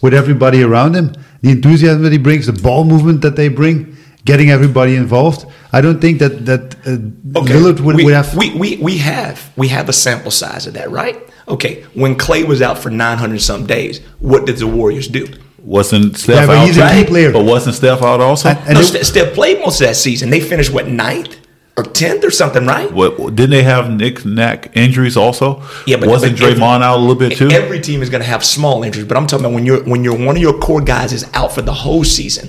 with 0.00 0.14
everybody 0.14 0.62
around 0.62 0.94
him, 0.94 1.12
the 1.42 1.50
enthusiasm 1.50 2.02
that 2.02 2.12
he 2.12 2.18
brings, 2.18 2.46
the 2.46 2.52
ball 2.52 2.84
movement 2.84 3.20
that 3.22 3.36
they 3.36 3.48
bring, 3.48 3.96
getting 4.24 4.50
everybody 4.50 4.96
involved. 4.96 5.44
I 5.74 5.80
don't 5.80 6.00
think 6.00 6.20
that 6.20 6.46
that 6.46 6.64
uh, 6.86 7.40
okay. 7.40 7.52
Lillard 7.54 7.80
would, 7.80 7.96
we, 7.96 8.04
would 8.04 8.14
have. 8.14 8.36
We, 8.36 8.54
we 8.54 8.76
we 8.76 8.98
have 8.98 9.36
we 9.56 9.68
have 9.68 9.88
a 9.88 9.92
sample 9.92 10.30
size 10.30 10.68
of 10.68 10.74
that, 10.74 10.88
right? 10.90 11.16
Okay, 11.48 11.82
when 11.94 12.14
Klay 12.16 12.46
was 12.46 12.62
out 12.62 12.78
for 12.78 12.90
900 12.90 13.40
some 13.42 13.66
days, 13.66 14.00
what 14.20 14.46
did 14.46 14.56
the 14.58 14.66
Warriors 14.68 15.08
do? 15.08 15.26
Wasn't 15.58 16.16
Steph 16.16 16.36
Yeah, 16.36 16.46
but 16.46 16.56
out? 16.58 16.66
he's 16.66 16.78
a 16.78 16.88
key 16.92 17.04
player. 17.04 17.32
But 17.32 17.44
wasn't 17.44 17.74
Steph 17.74 18.02
out 18.02 18.20
also? 18.20 18.50
And- 18.50 18.58
and 18.68 18.74
no, 18.74 18.80
it- 18.80 19.04
Steph 19.04 19.34
played 19.34 19.58
most 19.60 19.80
of 19.80 19.86
that 19.88 19.96
season. 19.96 20.30
They 20.30 20.40
finished 20.40 20.72
what 20.72 20.88
ninth 20.88 21.36
or 21.76 21.82
tenth 21.82 22.22
or 22.24 22.30
something, 22.30 22.66
right? 22.66 22.90
what, 22.92 23.16
didn't 23.34 23.50
they 23.50 23.62
have 23.64 23.90
Nick 23.90 24.24
Knack 24.24 24.76
injuries 24.76 25.16
also? 25.16 25.62
Yeah, 25.86 25.96
but 25.96 26.08
wasn't 26.08 26.38
but 26.38 26.42
every- 26.50 26.60
Draymond 26.60 26.82
out 26.82 26.98
a 26.98 27.00
little 27.00 27.14
bit 27.16 27.36
too? 27.36 27.48
Every 27.50 27.80
team 27.80 28.00
is 28.02 28.10
going 28.10 28.22
to 28.22 28.28
have 28.28 28.44
small 28.44 28.84
injuries, 28.84 29.06
but 29.06 29.16
I'm 29.16 29.26
talking 29.26 29.44
about 29.44 29.54
when 29.54 29.66
you're 29.66 29.82
when 29.84 30.04
you're 30.04 30.16
one 30.16 30.36
of 30.36 30.42
your 30.42 30.56
core 30.58 30.82
guys 30.82 31.12
is 31.12 31.24
out 31.34 31.52
for 31.52 31.62
the 31.62 31.72
whole 31.74 32.04
season. 32.04 32.48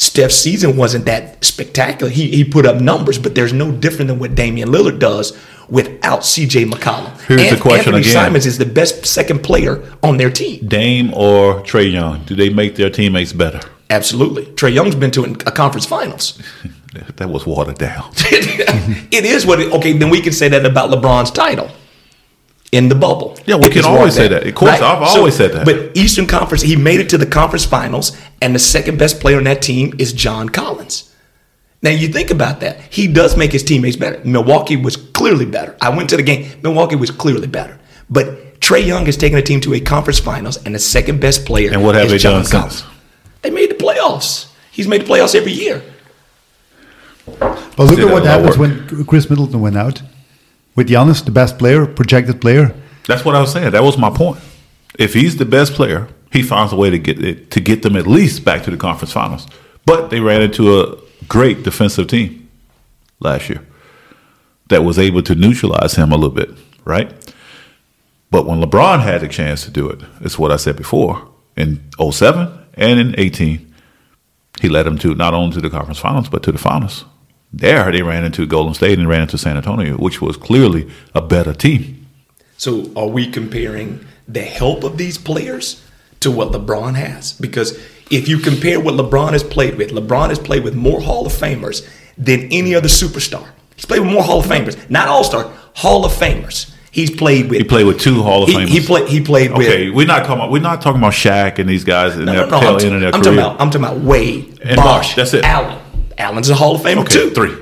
Steph's 0.00 0.34
season 0.34 0.78
wasn't 0.78 1.04
that 1.04 1.44
spectacular. 1.44 2.10
He 2.10 2.30
he 2.30 2.42
put 2.42 2.64
up 2.64 2.80
numbers, 2.80 3.18
but 3.18 3.34
there's 3.34 3.52
no 3.52 3.70
different 3.70 4.08
than 4.08 4.18
what 4.18 4.34
Damian 4.34 4.70
Lillard 4.70 4.98
does 4.98 5.38
without 5.68 6.24
C.J. 6.24 6.64
McCollum. 6.64 7.20
Here's 7.26 7.50
the 7.50 7.60
question 7.60 7.94
Anthony 7.94 8.00
again. 8.00 8.12
Simons 8.14 8.46
is 8.46 8.56
the 8.56 8.64
best 8.64 9.04
second 9.04 9.42
player 9.42 9.84
on 10.02 10.16
their 10.16 10.30
team. 10.30 10.66
Dame 10.66 11.12
or 11.12 11.60
Trae 11.64 11.92
Young? 11.92 12.24
Do 12.24 12.34
they 12.34 12.48
make 12.48 12.76
their 12.76 12.88
teammates 12.88 13.34
better? 13.34 13.60
Absolutely, 13.90 14.46
Trae 14.46 14.72
Young's 14.72 14.94
been 14.94 15.10
to 15.10 15.24
a 15.24 15.52
conference 15.52 15.84
finals. 15.84 16.40
That 17.16 17.30
was 17.30 17.46
watered 17.46 17.78
down. 17.78 18.10
it 18.16 19.24
is 19.24 19.46
what. 19.46 19.60
It, 19.60 19.72
okay, 19.74 19.92
then 19.92 20.10
we 20.10 20.20
can 20.20 20.32
say 20.32 20.48
that 20.48 20.66
about 20.66 20.90
LeBron's 20.90 21.30
title 21.30 21.70
in 22.72 22.88
the 22.88 22.94
bubble. 22.94 23.36
Yeah, 23.46 23.56
we 23.56 23.68
can 23.68 23.84
always 23.84 24.14
say 24.14 24.28
that. 24.28 24.46
Of 24.46 24.54
course, 24.54 24.80
I've 24.80 25.02
always 25.02 25.34
said 25.34 25.52
that. 25.52 25.64
But 25.64 25.96
Eastern 25.96 26.26
Conference, 26.26 26.62
he 26.62 26.76
made 26.76 27.00
it 27.00 27.08
to 27.10 27.18
the 27.18 27.26
conference 27.26 27.64
finals, 27.64 28.16
and 28.40 28.54
the 28.54 28.58
second 28.60 28.98
best 28.98 29.20
player 29.20 29.38
on 29.38 29.44
that 29.44 29.62
team 29.62 29.94
is 29.98 30.12
John 30.12 30.48
Collins. 30.48 31.14
Now 31.82 31.90
you 31.90 32.08
think 32.08 32.30
about 32.30 32.60
that. 32.60 32.80
He 32.92 33.06
does 33.06 33.36
make 33.36 33.52
his 33.52 33.64
teammates 33.64 33.96
better. 33.96 34.20
Milwaukee 34.24 34.76
was 34.76 34.96
clearly 34.96 35.46
better. 35.46 35.76
I 35.80 35.88
went 35.88 36.10
to 36.10 36.16
the 36.16 36.22
game. 36.22 36.50
Milwaukee 36.62 36.96
was 36.96 37.10
clearly 37.10 37.46
better. 37.46 37.78
But 38.10 38.60
Trae 38.60 38.86
Young 38.86 39.06
has 39.06 39.16
taken 39.16 39.38
a 39.38 39.42
team 39.42 39.60
to 39.62 39.74
a 39.74 39.80
conference 39.80 40.18
finals, 40.18 40.58
and 40.64 40.74
the 40.74 40.78
second 40.78 41.20
best 41.20 41.46
player 41.46 41.70
And 41.72 41.82
what 41.82 41.94
have 41.94 42.04
is 42.06 42.12
they 42.12 42.18
John 42.18 42.42
done 42.42 42.50
Collins. 42.50 42.76
since? 42.80 42.90
They 43.42 43.50
made 43.50 43.70
the 43.70 43.74
playoffs. 43.76 44.48
He's 44.70 44.86
made 44.86 45.00
the 45.00 45.06
playoffs 45.06 45.34
every 45.34 45.52
year. 45.52 45.82
But 47.38 47.78
look 47.78 47.98
at 47.98 48.04
what 48.04 48.24
lot 48.24 48.26
happens 48.26 48.58
work. 48.58 48.90
when 48.90 49.04
Khris 49.06 49.30
Middleton 49.30 49.60
went 49.60 49.76
out. 49.76 50.02
With 50.80 50.88
Giannis, 50.88 51.22
the 51.22 51.30
best 51.30 51.58
player, 51.58 51.84
projected 51.84 52.40
player. 52.40 52.74
That's 53.06 53.22
what 53.22 53.34
I 53.34 53.40
was 53.42 53.52
saying. 53.52 53.72
That 53.72 53.82
was 53.82 53.98
my 53.98 54.08
point. 54.08 54.40
If 54.98 55.12
he's 55.12 55.36
the 55.36 55.44
best 55.44 55.74
player, 55.74 56.08
he 56.32 56.42
finds 56.42 56.72
a 56.72 56.76
way 56.76 56.88
to 56.88 56.98
get 56.98 57.22
it, 57.22 57.50
to 57.50 57.60
get 57.60 57.82
them 57.82 57.96
at 57.96 58.06
least 58.06 58.46
back 58.46 58.62
to 58.62 58.70
the 58.70 58.78
conference 58.78 59.12
finals. 59.12 59.46
But 59.84 60.08
they 60.08 60.20
ran 60.20 60.40
into 60.40 60.80
a 60.80 60.96
great 61.28 61.64
defensive 61.64 62.06
team 62.08 62.48
last 63.18 63.50
year 63.50 63.60
that 64.70 64.82
was 64.82 64.98
able 64.98 65.22
to 65.24 65.34
neutralize 65.34 65.96
him 65.96 66.12
a 66.12 66.16
little 66.16 66.34
bit, 66.34 66.48
right? 66.86 67.12
But 68.30 68.46
when 68.46 68.62
LeBron 68.62 69.02
had 69.02 69.20
the 69.20 69.28
chance 69.28 69.64
to 69.66 69.70
do 69.70 69.86
it, 69.90 70.00
it's 70.22 70.38
what 70.38 70.50
I 70.50 70.56
said 70.56 70.76
before 70.76 71.28
in 71.58 71.82
07 72.00 72.48
and 72.72 72.98
in 72.98 73.20
18, 73.20 73.74
he 74.62 74.70
led 74.70 74.86
them 74.86 74.96
to 75.00 75.14
not 75.14 75.34
only 75.34 75.52
to 75.56 75.60
the 75.60 75.68
conference 75.68 75.98
finals 75.98 76.30
but 76.30 76.42
to 76.44 76.52
the 76.52 76.58
finals. 76.58 77.04
There, 77.52 77.90
they 77.90 78.02
ran 78.02 78.24
into 78.24 78.46
Golden 78.46 78.74
State 78.74 78.98
and 78.98 79.08
ran 79.08 79.22
into 79.22 79.36
San 79.38 79.56
Antonio, 79.56 79.96
which 79.96 80.20
was 80.22 80.36
clearly 80.36 80.88
a 81.14 81.20
better 81.20 81.52
team. 81.52 82.06
So 82.56 82.90
are 82.96 83.08
we 83.08 83.28
comparing 83.30 84.04
the 84.28 84.42
help 84.42 84.84
of 84.84 84.98
these 84.98 85.18
players 85.18 85.82
to 86.20 86.30
what 86.30 86.52
LeBron 86.52 86.94
has? 86.94 87.32
Because 87.32 87.72
if 88.10 88.28
you 88.28 88.38
compare 88.38 88.78
what 88.78 88.94
LeBron 88.94 89.32
has 89.32 89.42
played 89.42 89.76
with, 89.76 89.90
LeBron 89.90 90.28
has 90.28 90.38
played 90.38 90.62
with 90.62 90.74
more 90.74 91.00
Hall 91.00 91.26
of 91.26 91.32
Famers 91.32 91.88
than 92.16 92.42
any 92.52 92.74
other 92.74 92.88
superstar. 92.88 93.48
He's 93.74 93.86
played 93.86 94.00
with 94.00 94.10
more 94.12 94.22
Hall 94.22 94.40
of 94.40 94.46
Famers, 94.46 94.88
not 94.90 95.08
All 95.08 95.24
Star, 95.24 95.50
Hall 95.74 96.04
of 96.04 96.12
Famers. 96.12 96.72
He's 96.92 97.10
played 97.10 97.48
with. 97.50 97.58
He 97.58 97.64
played 97.64 97.86
with 97.86 98.00
two 98.00 98.22
Hall 98.22 98.42
of 98.42 98.48
He, 98.48 98.56
Famers. 98.56 98.68
he 98.68 98.80
played. 98.80 99.08
He 99.08 99.20
played 99.20 99.52
with. 99.56 99.66
Okay, 99.66 99.90
we're 99.90 100.06
not 100.06 100.20
talking 100.20 100.34
about 100.36 100.50
we're 100.50 100.60
not 100.60 100.82
talking 100.82 101.00
about 101.00 101.12
Shaq 101.14 101.58
and 101.58 101.68
these 101.68 101.84
guys 101.84 102.16
in 102.16 102.24
No, 102.26 102.32
their 102.32 102.46
no, 102.46 102.50
no. 102.50 102.60
tail 102.60 102.76
I'm, 102.76 102.84
end 102.84 102.94
of 102.96 103.00
their 103.00 103.14
I'm 103.14 103.22
career. 103.22 103.22
talking 103.22 103.38
about. 103.38 103.60
I'm 103.60 103.70
talking 103.70 103.84
about 103.86 103.98
Wade, 104.00 104.60
And 104.64 104.76
Bosh, 104.76 104.86
Bosh, 105.08 105.14
that's 105.14 105.34
it. 105.34 105.44
Allen. 105.44 105.78
Allen's 106.20 106.48
a 106.50 106.54
Hall 106.54 106.76
of 106.76 106.82
Famer 106.82 106.98
okay, 107.02 107.14
too. 107.14 107.30
three. 107.30 107.54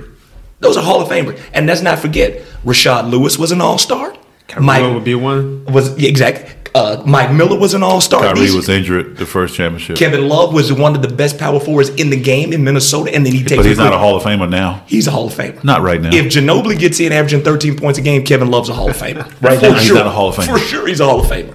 Those 0.61 0.77
are 0.77 0.83
Hall 0.83 1.01
of 1.01 1.09
Famers, 1.09 1.41
and 1.55 1.67
let's 1.67 1.83
not 1.83 2.01
forget 2.01 2.43
Rashard 2.65 3.11
Lewis 3.11 3.39
was 3.39 3.53
an 3.53 3.61
All 3.61 3.79
Star. 3.79 4.15
Mike 4.61 4.83
would 4.95 5.05
be 5.05 5.15
one. 5.15 5.65
was 5.67 5.97
yeah, 5.99 6.09
exactly. 6.09 6.51
Uh, 6.75 7.03
Mike 7.07 7.33
Miller 7.33 7.59
was 7.59 7.75
an 7.75 7.83
All 7.83 8.01
Star. 8.01 8.21
Kyrie 8.23 8.51
was 8.55 8.69
injured 8.69 9.17
the 9.17 9.25
first 9.27 9.55
championship, 9.55 9.97
Kevin 9.97 10.29
Love 10.29 10.53
was 10.53 10.73
one 10.73 10.97
of 10.97 11.03
the 11.03 11.09
best 11.09 11.39
power 11.39 11.61
forwards 11.61 11.91
in 11.91 12.11
the 12.11 12.21
game 12.21 12.53
in 12.53 12.65
Minnesota, 12.65 13.15
and 13.15 13.25
then 13.25 13.33
he 13.33 13.41
takes. 13.45 13.57
but 13.57 13.67
he's 13.67 13.79
not 13.79 13.93
a 13.93 13.99
Hall 13.99 14.17
of 14.17 14.23
Famer 14.25 14.49
now. 14.51 14.83
He's 14.87 15.07
a 15.07 15.11
Hall 15.13 15.29
of 15.29 15.33
Famer. 15.35 15.63
Not 15.63 15.83
right 15.83 16.01
now. 16.01 16.11
If 16.13 16.27
Ginobili 16.27 16.79
gets 16.79 16.99
in 16.99 17.13
averaging 17.13 17.43
13 17.45 17.77
points 17.79 17.99
a 17.99 18.03
game, 18.03 18.25
Kevin 18.25 18.51
Love's 18.51 18.69
a 18.69 18.75
Hall 18.75 18.91
of 18.91 18.97
Famer. 19.05 19.25
Right 19.41 19.59
For 19.61 19.69
now, 19.71 19.79
he's 19.79 19.93
not 19.93 20.07
a 20.07 20.11
Hall 20.11 20.29
of 20.31 20.35
Famer. 20.37 20.53
For 20.53 20.59
sure, 20.59 20.87
he's 20.89 21.01
a 21.01 21.05
Hall 21.07 21.21
of 21.21 21.27
Famer. 21.27 21.55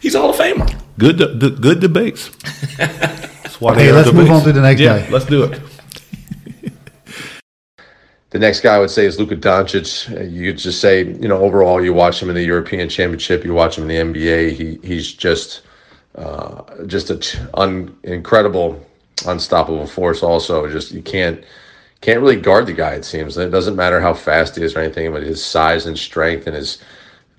He's 0.00 0.14
a 0.14 0.20
Hall 0.20 0.30
of 0.30 0.36
Famer. 0.36 0.78
Good, 0.98 1.16
de- 1.16 1.34
de- 1.34 1.50
good 1.50 1.80
debates. 1.80 2.28
That's 2.76 3.60
why 3.60 3.72
Okay, 3.72 3.92
let's 3.92 4.12
move 4.12 4.30
on 4.30 4.42
to 4.44 4.52
the 4.52 4.60
next 4.60 4.80
yeah, 4.80 5.00
guy. 5.00 5.10
Let's 5.10 5.24
do 5.26 5.44
it. 5.44 5.60
The 8.30 8.38
next 8.38 8.60
guy 8.60 8.76
I 8.76 8.78
would 8.78 8.90
say 8.90 9.06
is 9.06 9.18
Luka 9.18 9.36
Doncic. 9.36 10.30
You 10.30 10.52
just 10.52 10.80
say, 10.80 11.04
you 11.04 11.26
know, 11.28 11.38
overall, 11.38 11.84
you 11.84 11.92
watch 11.92 12.22
him 12.22 12.28
in 12.28 12.36
the 12.36 12.44
European 12.44 12.88
Championship, 12.88 13.44
you 13.44 13.52
watch 13.52 13.76
him 13.76 13.90
in 13.90 14.12
the 14.12 14.20
NBA. 14.20 14.52
He 14.52 14.78
he's 14.86 15.12
just 15.12 15.62
uh, 16.14 16.62
just 16.86 17.10
a 17.10 17.16
t- 17.16 17.38
un, 17.54 17.96
incredible, 18.04 18.84
unstoppable 19.26 19.86
force. 19.86 20.22
Also, 20.22 20.68
just 20.68 20.92
you 20.92 21.02
can't 21.02 21.42
can't 22.02 22.20
really 22.20 22.40
guard 22.40 22.66
the 22.66 22.72
guy. 22.72 22.92
It 22.94 23.04
seems 23.04 23.36
it 23.36 23.50
doesn't 23.50 23.76
matter 23.76 24.00
how 24.00 24.14
fast 24.14 24.56
he 24.56 24.62
is 24.62 24.76
or 24.76 24.80
anything, 24.80 25.10
but 25.12 25.24
his 25.24 25.44
size 25.44 25.86
and 25.86 25.98
strength 25.98 26.46
and 26.46 26.54
his 26.54 26.78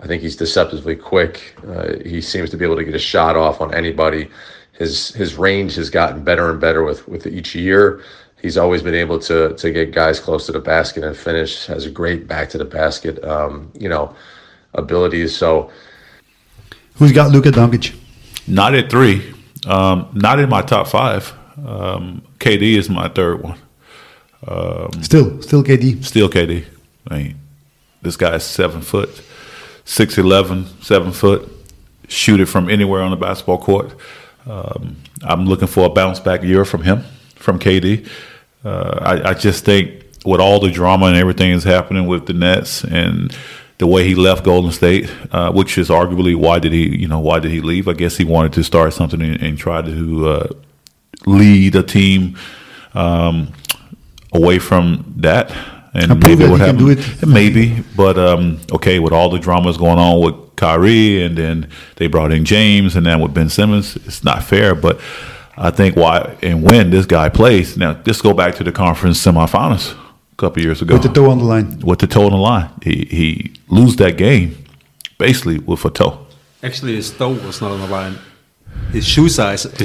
I 0.01 0.07
think 0.07 0.21
he's 0.21 0.35
deceptively 0.35 0.95
quick. 0.95 1.55
Uh, 1.67 1.93
he 2.03 2.21
seems 2.21 2.49
to 2.49 2.57
be 2.57 2.65
able 2.65 2.77
to 2.77 2.83
get 2.83 2.95
a 2.95 2.99
shot 2.99 3.37
off 3.37 3.61
on 3.61 3.73
anybody. 3.73 4.29
His 4.73 5.09
his 5.09 5.35
range 5.35 5.75
has 5.75 5.89
gotten 5.89 6.23
better 6.23 6.49
and 6.49 6.59
better 6.59 6.83
with 6.83 7.07
with 7.07 7.27
each 7.27 7.55
year. 7.55 8.01
He's 8.41 8.57
always 8.57 8.81
been 8.81 8.95
able 8.95 9.19
to 9.19 9.55
to 9.55 9.71
get 9.71 9.91
guys 9.91 10.19
close 10.19 10.45
to 10.47 10.51
the 10.51 10.59
basket 10.59 11.03
and 11.03 11.15
finish. 11.15 11.65
Has 11.67 11.85
a 11.85 11.91
great 11.91 12.27
back 12.27 12.49
to 12.51 12.57
the 12.57 12.65
basket, 12.65 13.23
um, 13.23 13.71
you 13.77 13.89
know, 13.89 14.15
abilities. 14.73 15.35
So 15.35 15.71
Who's 16.95 17.11
got 17.11 17.31
Luka 17.31 17.51
Doncic? 17.51 17.95
Not 18.47 18.75
at 18.75 18.89
three. 18.89 19.33
Um, 19.67 20.09
not 20.13 20.39
in 20.39 20.49
my 20.49 20.61
top 20.61 20.87
five. 20.87 21.33
Um, 21.65 22.23
KD 22.39 22.77
is 22.77 22.89
my 22.89 23.07
third 23.07 23.41
one. 23.43 23.59
Still, 25.01 25.41
still 25.41 25.63
KD. 25.63 26.03
Still 26.03 26.29
KD. 26.29 26.65
I 27.09 27.17
mean, 27.17 27.39
this 28.01 28.17
guy's 28.17 28.43
seven 28.43 28.81
foot, 28.81 29.09
6'11", 29.85 30.83
seven 30.83 31.11
foot. 31.11 31.49
Shoot 32.07 32.39
it 32.39 32.47
from 32.47 32.69
anywhere 32.69 33.01
on 33.01 33.11
the 33.11 33.17
basketball 33.17 33.59
court. 33.59 33.95
Um, 34.45 34.97
I'm 35.23 35.45
looking 35.45 35.67
for 35.67 35.85
a 35.85 35.89
bounce 35.89 36.19
back 36.19 36.43
year 36.43 36.65
from 36.65 36.83
him, 36.83 37.03
from 37.35 37.59
KD. 37.59 38.07
Uh, 38.63 38.99
I, 39.01 39.29
I 39.29 39.33
just 39.33 39.65
think 39.65 40.05
with 40.25 40.39
all 40.39 40.59
the 40.59 40.69
drama 40.69 41.07
and 41.07 41.17
everything 41.17 41.51
that's 41.51 41.63
happening 41.63 42.05
with 42.05 42.27
the 42.27 42.33
Nets 42.33 42.83
and 42.83 43.35
the 43.79 43.87
way 43.87 44.03
he 44.03 44.13
left 44.13 44.43
Golden 44.43 44.71
State, 44.71 45.11
uh, 45.31 45.51
which 45.51 45.77
is 45.77 45.89
arguably 45.89 46.35
why 46.35 46.59
did 46.59 46.71
he, 46.71 46.95
you 46.95 47.07
know, 47.07 47.19
why 47.19 47.39
did 47.39 47.49
he 47.49 47.61
leave? 47.61 47.87
I 47.87 47.93
guess 47.93 48.17
he 48.17 48.23
wanted 48.23 48.53
to 48.53 48.63
start 48.63 48.93
something 48.93 49.21
and, 49.21 49.41
and 49.41 49.57
try 49.57 49.81
to 49.81 50.27
uh, 50.27 50.47
lead 51.25 51.75
a 51.75 51.81
team 51.81 52.37
um, 52.93 53.51
away 54.33 54.59
from 54.59 55.13
that. 55.17 55.51
And, 55.93 56.21
prove 56.21 56.39
maybe 56.39 56.51
what 56.51 56.61
happened, 56.61 56.79
do 56.79 56.89
it. 56.89 57.27
maybe, 57.27 57.83
but 57.97 58.17
um, 58.17 58.61
okay, 58.71 58.99
with 58.99 59.11
all 59.11 59.29
the 59.29 59.39
dramas 59.39 59.77
going 59.77 59.99
on 59.99 60.21
with 60.21 60.55
Kyrie, 60.55 61.21
and 61.23 61.37
then 61.37 61.69
they 61.97 62.07
brought 62.07 62.31
in 62.31 62.45
James, 62.45 62.95
and 62.95 63.05
then 63.05 63.19
with 63.19 63.33
Ben 63.33 63.49
Simmons, 63.49 63.97
it's 63.97 64.23
not 64.23 64.43
fair. 64.43 64.73
But 64.73 65.01
I 65.57 65.69
think 65.71 65.95
why 65.95 66.35
and 66.41 66.63
when 66.63 66.89
this 66.89 67.05
guy 67.05 67.29
plays 67.29 67.77
now, 67.77 67.93
just 67.93 68.23
go 68.23 68.33
back 68.33 68.55
to 68.55 68.63
the 68.63 68.71
conference 68.71 69.23
semifinals 69.23 69.93
a 70.33 70.35
couple 70.37 70.61
years 70.63 70.81
ago 70.81 70.95
With 70.95 71.03
the 71.03 71.09
toe 71.09 71.29
on 71.29 71.37
the 71.39 71.43
line. 71.45 71.79
with 71.79 71.99
the 71.99 72.07
toe 72.07 72.25
on 72.25 72.31
the 72.31 72.37
line. 72.37 72.69
He 72.83 73.07
he 73.09 73.53
lose 73.67 73.95
that 73.97 74.17
game 74.17 74.55
basically 75.17 75.59
with 75.59 75.83
a 75.85 75.89
toe. 75.89 76.25
Actually, 76.63 76.95
his 76.95 77.11
toe 77.11 77.33
was 77.33 77.59
not 77.61 77.71
on 77.71 77.79
the 77.81 77.87
line. 77.87 78.17
His 78.91 79.05
shoe 79.05 79.27
size 79.29 79.65
one 79.65 79.73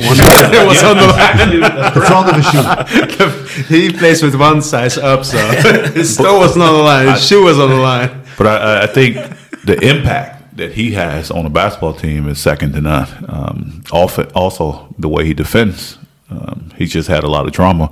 was 0.71 0.83
on 0.85 0.97
the 0.97 1.07
line. 1.07 1.61
The 1.95 2.03
front 2.07 2.29
of 2.29 2.37
the 2.37 2.45
shoe. 2.51 3.63
he 3.75 3.91
plays 3.93 4.23
with 4.23 4.35
one 4.37 4.63
size 4.63 4.97
up, 4.99 5.25
so 5.25 5.37
his 5.95 6.17
toe 6.17 6.39
was 6.39 6.57
not 6.57 6.69
on 6.69 6.77
the 6.79 6.83
line. 6.83 7.09
His 7.15 7.27
shoe 7.27 7.43
was 7.45 7.59
on 7.59 7.71
the 7.71 7.77
line. 7.77 8.23
But 8.39 8.47
I- 8.47 8.57
I, 8.57 8.83
I 8.85 8.87
think 8.87 9.17
the 9.65 9.77
impact 9.83 10.36
that 10.57 10.73
he 10.73 10.93
has 10.93 11.31
on 11.31 11.47
a 11.47 11.51
basketball 11.51 11.95
team 11.95 12.29
is 12.29 12.39
second 12.39 12.73
to 12.73 12.81
none. 12.81 13.09
Um, 13.29 13.83
also, 13.91 14.95
the 14.99 15.09
way 15.09 15.25
he 15.25 15.35
defends. 15.35 15.99
Um, 16.31 16.73
he's 16.77 16.93
just 16.93 17.09
had 17.09 17.25
a 17.25 17.29
lot 17.29 17.47
of 17.47 17.53
drama. 17.53 17.91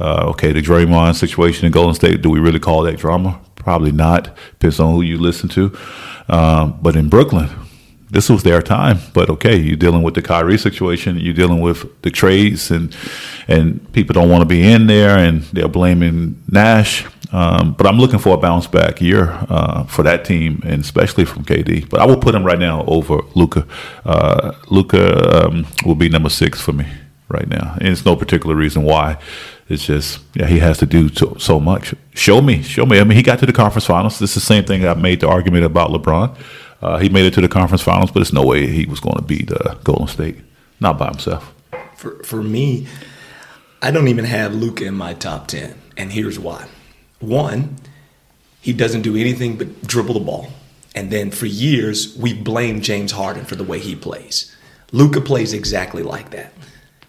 Uh, 0.00 0.26
okay, 0.28 0.52
the 0.52 0.62
Draymond 0.62 1.16
situation 1.16 1.66
in 1.66 1.72
Golden 1.72 1.94
State, 1.94 2.22
do 2.22 2.30
we 2.30 2.38
really 2.38 2.60
call 2.60 2.82
that 2.82 2.98
drama? 2.98 3.40
Probably 3.56 3.92
not. 3.92 4.36
Depends 4.52 4.80
on 4.80 4.94
who 4.94 5.02
you 5.02 5.18
listen 5.18 5.48
to. 5.50 5.76
Um, 6.28 6.78
but 6.80 6.94
in 6.94 7.08
Brooklyn, 7.08 7.48
this 8.10 8.30
was 8.30 8.42
their 8.42 8.62
time. 8.62 8.98
But 9.12 9.28
okay, 9.28 9.56
you're 9.56 9.76
dealing 9.76 10.02
with 10.02 10.14
the 10.14 10.22
Kyrie 10.22 10.58
situation. 10.58 11.18
You're 11.18 11.34
dealing 11.34 11.60
with 11.60 12.00
the 12.02 12.10
trades, 12.10 12.70
and 12.70 12.96
and 13.48 13.92
people 13.92 14.14
don't 14.14 14.30
want 14.30 14.42
to 14.42 14.46
be 14.46 14.70
in 14.70 14.86
there, 14.86 15.18
and 15.18 15.42
they're 15.42 15.68
blaming 15.68 16.42
Nash. 16.48 17.04
Um, 17.32 17.74
but 17.74 17.86
I'm 17.86 17.98
looking 17.98 18.18
for 18.18 18.34
a 18.34 18.38
bounce 18.38 18.66
back 18.66 19.00
year 19.00 19.30
uh, 19.48 19.84
for 19.84 20.02
that 20.02 20.24
team, 20.24 20.62
and 20.64 20.80
especially 20.80 21.24
from 21.24 21.44
KD. 21.44 21.88
But 21.88 22.00
I 22.00 22.06
will 22.06 22.16
put 22.16 22.34
him 22.34 22.44
right 22.44 22.58
now 22.58 22.84
over 22.86 23.20
Luka. 23.34 23.66
Uh, 24.04 24.52
Luka 24.68 25.46
um, 25.46 25.66
will 25.84 25.94
be 25.94 26.08
number 26.08 26.30
six 26.30 26.60
for 26.60 26.72
me 26.72 26.86
right 27.28 27.48
now, 27.48 27.76
and 27.78 27.88
it's 27.88 28.04
no 28.04 28.16
particular 28.16 28.54
reason 28.54 28.82
why. 28.82 29.18
It's 29.68 29.84
just 29.84 30.20
yeah, 30.34 30.46
he 30.46 30.58
has 30.60 30.78
to 30.78 30.86
do 30.86 31.10
so, 31.10 31.34
so 31.38 31.60
much. 31.60 31.94
Show 32.14 32.40
me, 32.40 32.62
show 32.62 32.86
me. 32.86 32.98
I 33.00 33.04
mean, 33.04 33.16
he 33.16 33.22
got 33.22 33.38
to 33.40 33.46
the 33.46 33.52
conference 33.52 33.84
finals. 33.86 34.18
This 34.18 34.30
is 34.30 34.34
the 34.36 34.40
same 34.40 34.64
thing 34.64 34.86
I 34.86 34.94
made 34.94 35.20
the 35.20 35.28
argument 35.28 35.64
about 35.64 35.90
LeBron. 35.90 36.36
Uh, 36.80 36.98
he 36.98 37.08
made 37.10 37.26
it 37.26 37.34
to 37.34 37.40
the 37.40 37.48
conference 37.48 37.82
finals, 37.82 38.10
but 38.10 38.20
there's 38.20 38.32
no 38.32 38.44
way 38.44 38.66
he 38.66 38.86
was 38.86 39.00
going 39.00 39.16
to 39.16 39.22
beat 39.22 39.50
uh, 39.52 39.74
Golden 39.84 40.06
State, 40.06 40.38
not 40.80 40.98
by 40.98 41.08
himself. 41.08 41.52
For 41.96 42.22
for 42.22 42.42
me, 42.42 42.86
I 43.82 43.90
don't 43.90 44.08
even 44.08 44.24
have 44.24 44.54
Luka 44.54 44.86
in 44.86 44.94
my 44.94 45.12
top 45.12 45.48
ten, 45.48 45.74
and 45.98 46.12
here's 46.12 46.38
why. 46.38 46.66
One, 47.20 47.76
he 48.60 48.72
doesn't 48.72 49.02
do 49.02 49.16
anything 49.16 49.56
but 49.56 49.86
dribble 49.86 50.14
the 50.14 50.20
ball. 50.20 50.48
And 50.94 51.10
then 51.10 51.30
for 51.30 51.46
years, 51.46 52.16
we 52.16 52.32
blame 52.32 52.80
James 52.80 53.12
Harden 53.12 53.44
for 53.44 53.56
the 53.56 53.64
way 53.64 53.78
he 53.78 53.94
plays. 53.94 54.54
Luka 54.92 55.20
plays 55.20 55.52
exactly 55.52 56.02
like 56.02 56.30
that 56.30 56.52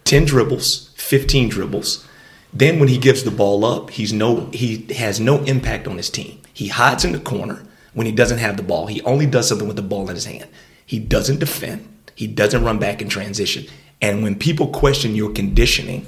10 0.03 0.25
dribbles, 0.25 0.91
15 0.95 1.49
dribbles. 1.49 2.05
Then 2.51 2.79
when 2.79 2.89
he 2.89 2.97
gives 2.97 3.23
the 3.23 3.31
ball 3.31 3.63
up, 3.63 3.91
he's 3.91 4.11
no, 4.11 4.49
he 4.51 4.85
has 4.93 5.19
no 5.19 5.43
impact 5.43 5.87
on 5.87 5.97
his 5.97 6.09
team. 6.09 6.41
He 6.53 6.67
hides 6.67 7.05
in 7.05 7.11
the 7.11 7.19
corner 7.19 7.63
when 7.93 8.07
he 8.07 8.11
doesn't 8.11 8.39
have 8.39 8.57
the 8.57 8.63
ball. 8.63 8.87
He 8.87 9.01
only 9.03 9.25
does 9.25 9.47
something 9.47 9.67
with 9.67 9.75
the 9.75 9.83
ball 9.83 10.09
in 10.09 10.15
his 10.15 10.25
hand. 10.25 10.47
He 10.85 10.99
doesn't 10.99 11.39
defend, 11.39 11.87
he 12.15 12.25
doesn't 12.25 12.63
run 12.63 12.79
back 12.79 13.01
in 13.01 13.09
transition. 13.09 13.65
And 14.01 14.23
when 14.23 14.35
people 14.35 14.67
question 14.67 15.15
your 15.15 15.31
conditioning, 15.31 16.05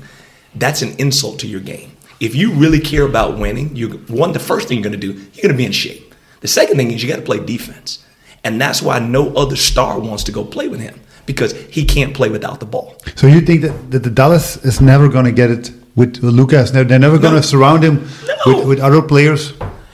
that's 0.55 0.81
an 0.81 0.95
insult 0.97 1.39
to 1.39 1.47
your 1.47 1.59
game 1.59 1.91
if 2.21 2.35
you 2.35 2.53
really 2.53 2.79
care 2.79 3.03
about 3.03 3.37
winning, 3.39 3.75
you 3.75 3.89
one 4.07 4.31
the 4.31 4.39
first 4.39 4.67
thing 4.67 4.77
you're 4.77 4.83
going 4.83 4.99
to 5.01 5.07
do, 5.07 5.13
you're 5.33 5.41
going 5.41 5.51
to 5.51 5.57
be 5.57 5.65
in 5.65 5.71
shape. 5.71 6.13
The 6.41 6.47
second 6.47 6.77
thing 6.77 6.91
is 6.91 7.03
you 7.03 7.09
got 7.09 7.17
to 7.17 7.23
play 7.23 7.43
defense, 7.43 8.05
and 8.43 8.61
that's 8.61 8.81
why 8.81 8.99
no 8.99 9.33
other 9.33 9.55
star 9.55 9.99
wants 9.99 10.23
to 10.25 10.31
go 10.31 10.45
play 10.45 10.67
with 10.67 10.79
him 10.79 10.99
because 11.25 11.53
he 11.69 11.83
can't 11.83 12.13
play 12.13 12.29
without 12.29 12.59
the 12.59 12.65
ball. 12.65 12.95
So 13.15 13.27
you 13.27 13.41
think 13.41 13.61
that, 13.61 13.91
that 13.91 14.03
the 14.03 14.09
Dallas 14.09 14.63
is 14.63 14.79
never 14.81 15.09
going 15.09 15.25
to 15.25 15.31
get 15.31 15.49
it 15.49 15.71
with 15.95 16.17
Lucas? 16.23 16.71
They're 16.71 16.85
never 16.85 17.17
going 17.17 17.33
to 17.33 17.41
no. 17.41 17.53
surround 17.53 17.83
him 17.83 18.07
no. 18.27 18.57
with, 18.57 18.67
with 18.67 18.79
other 18.79 19.01
players. 19.01 19.53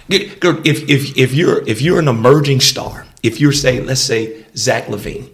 If, 0.09 0.37
if, 0.43 1.17
if 1.17 1.33
you're 1.33 1.67
if 1.67 1.81
you're 1.81 1.99
an 1.99 2.07
emerging 2.07 2.59
star, 2.59 3.05
if 3.23 3.39
you're 3.39 3.53
say 3.53 3.81
let's 3.81 4.01
say 4.01 4.45
Zach 4.55 4.89
Levine, 4.89 5.29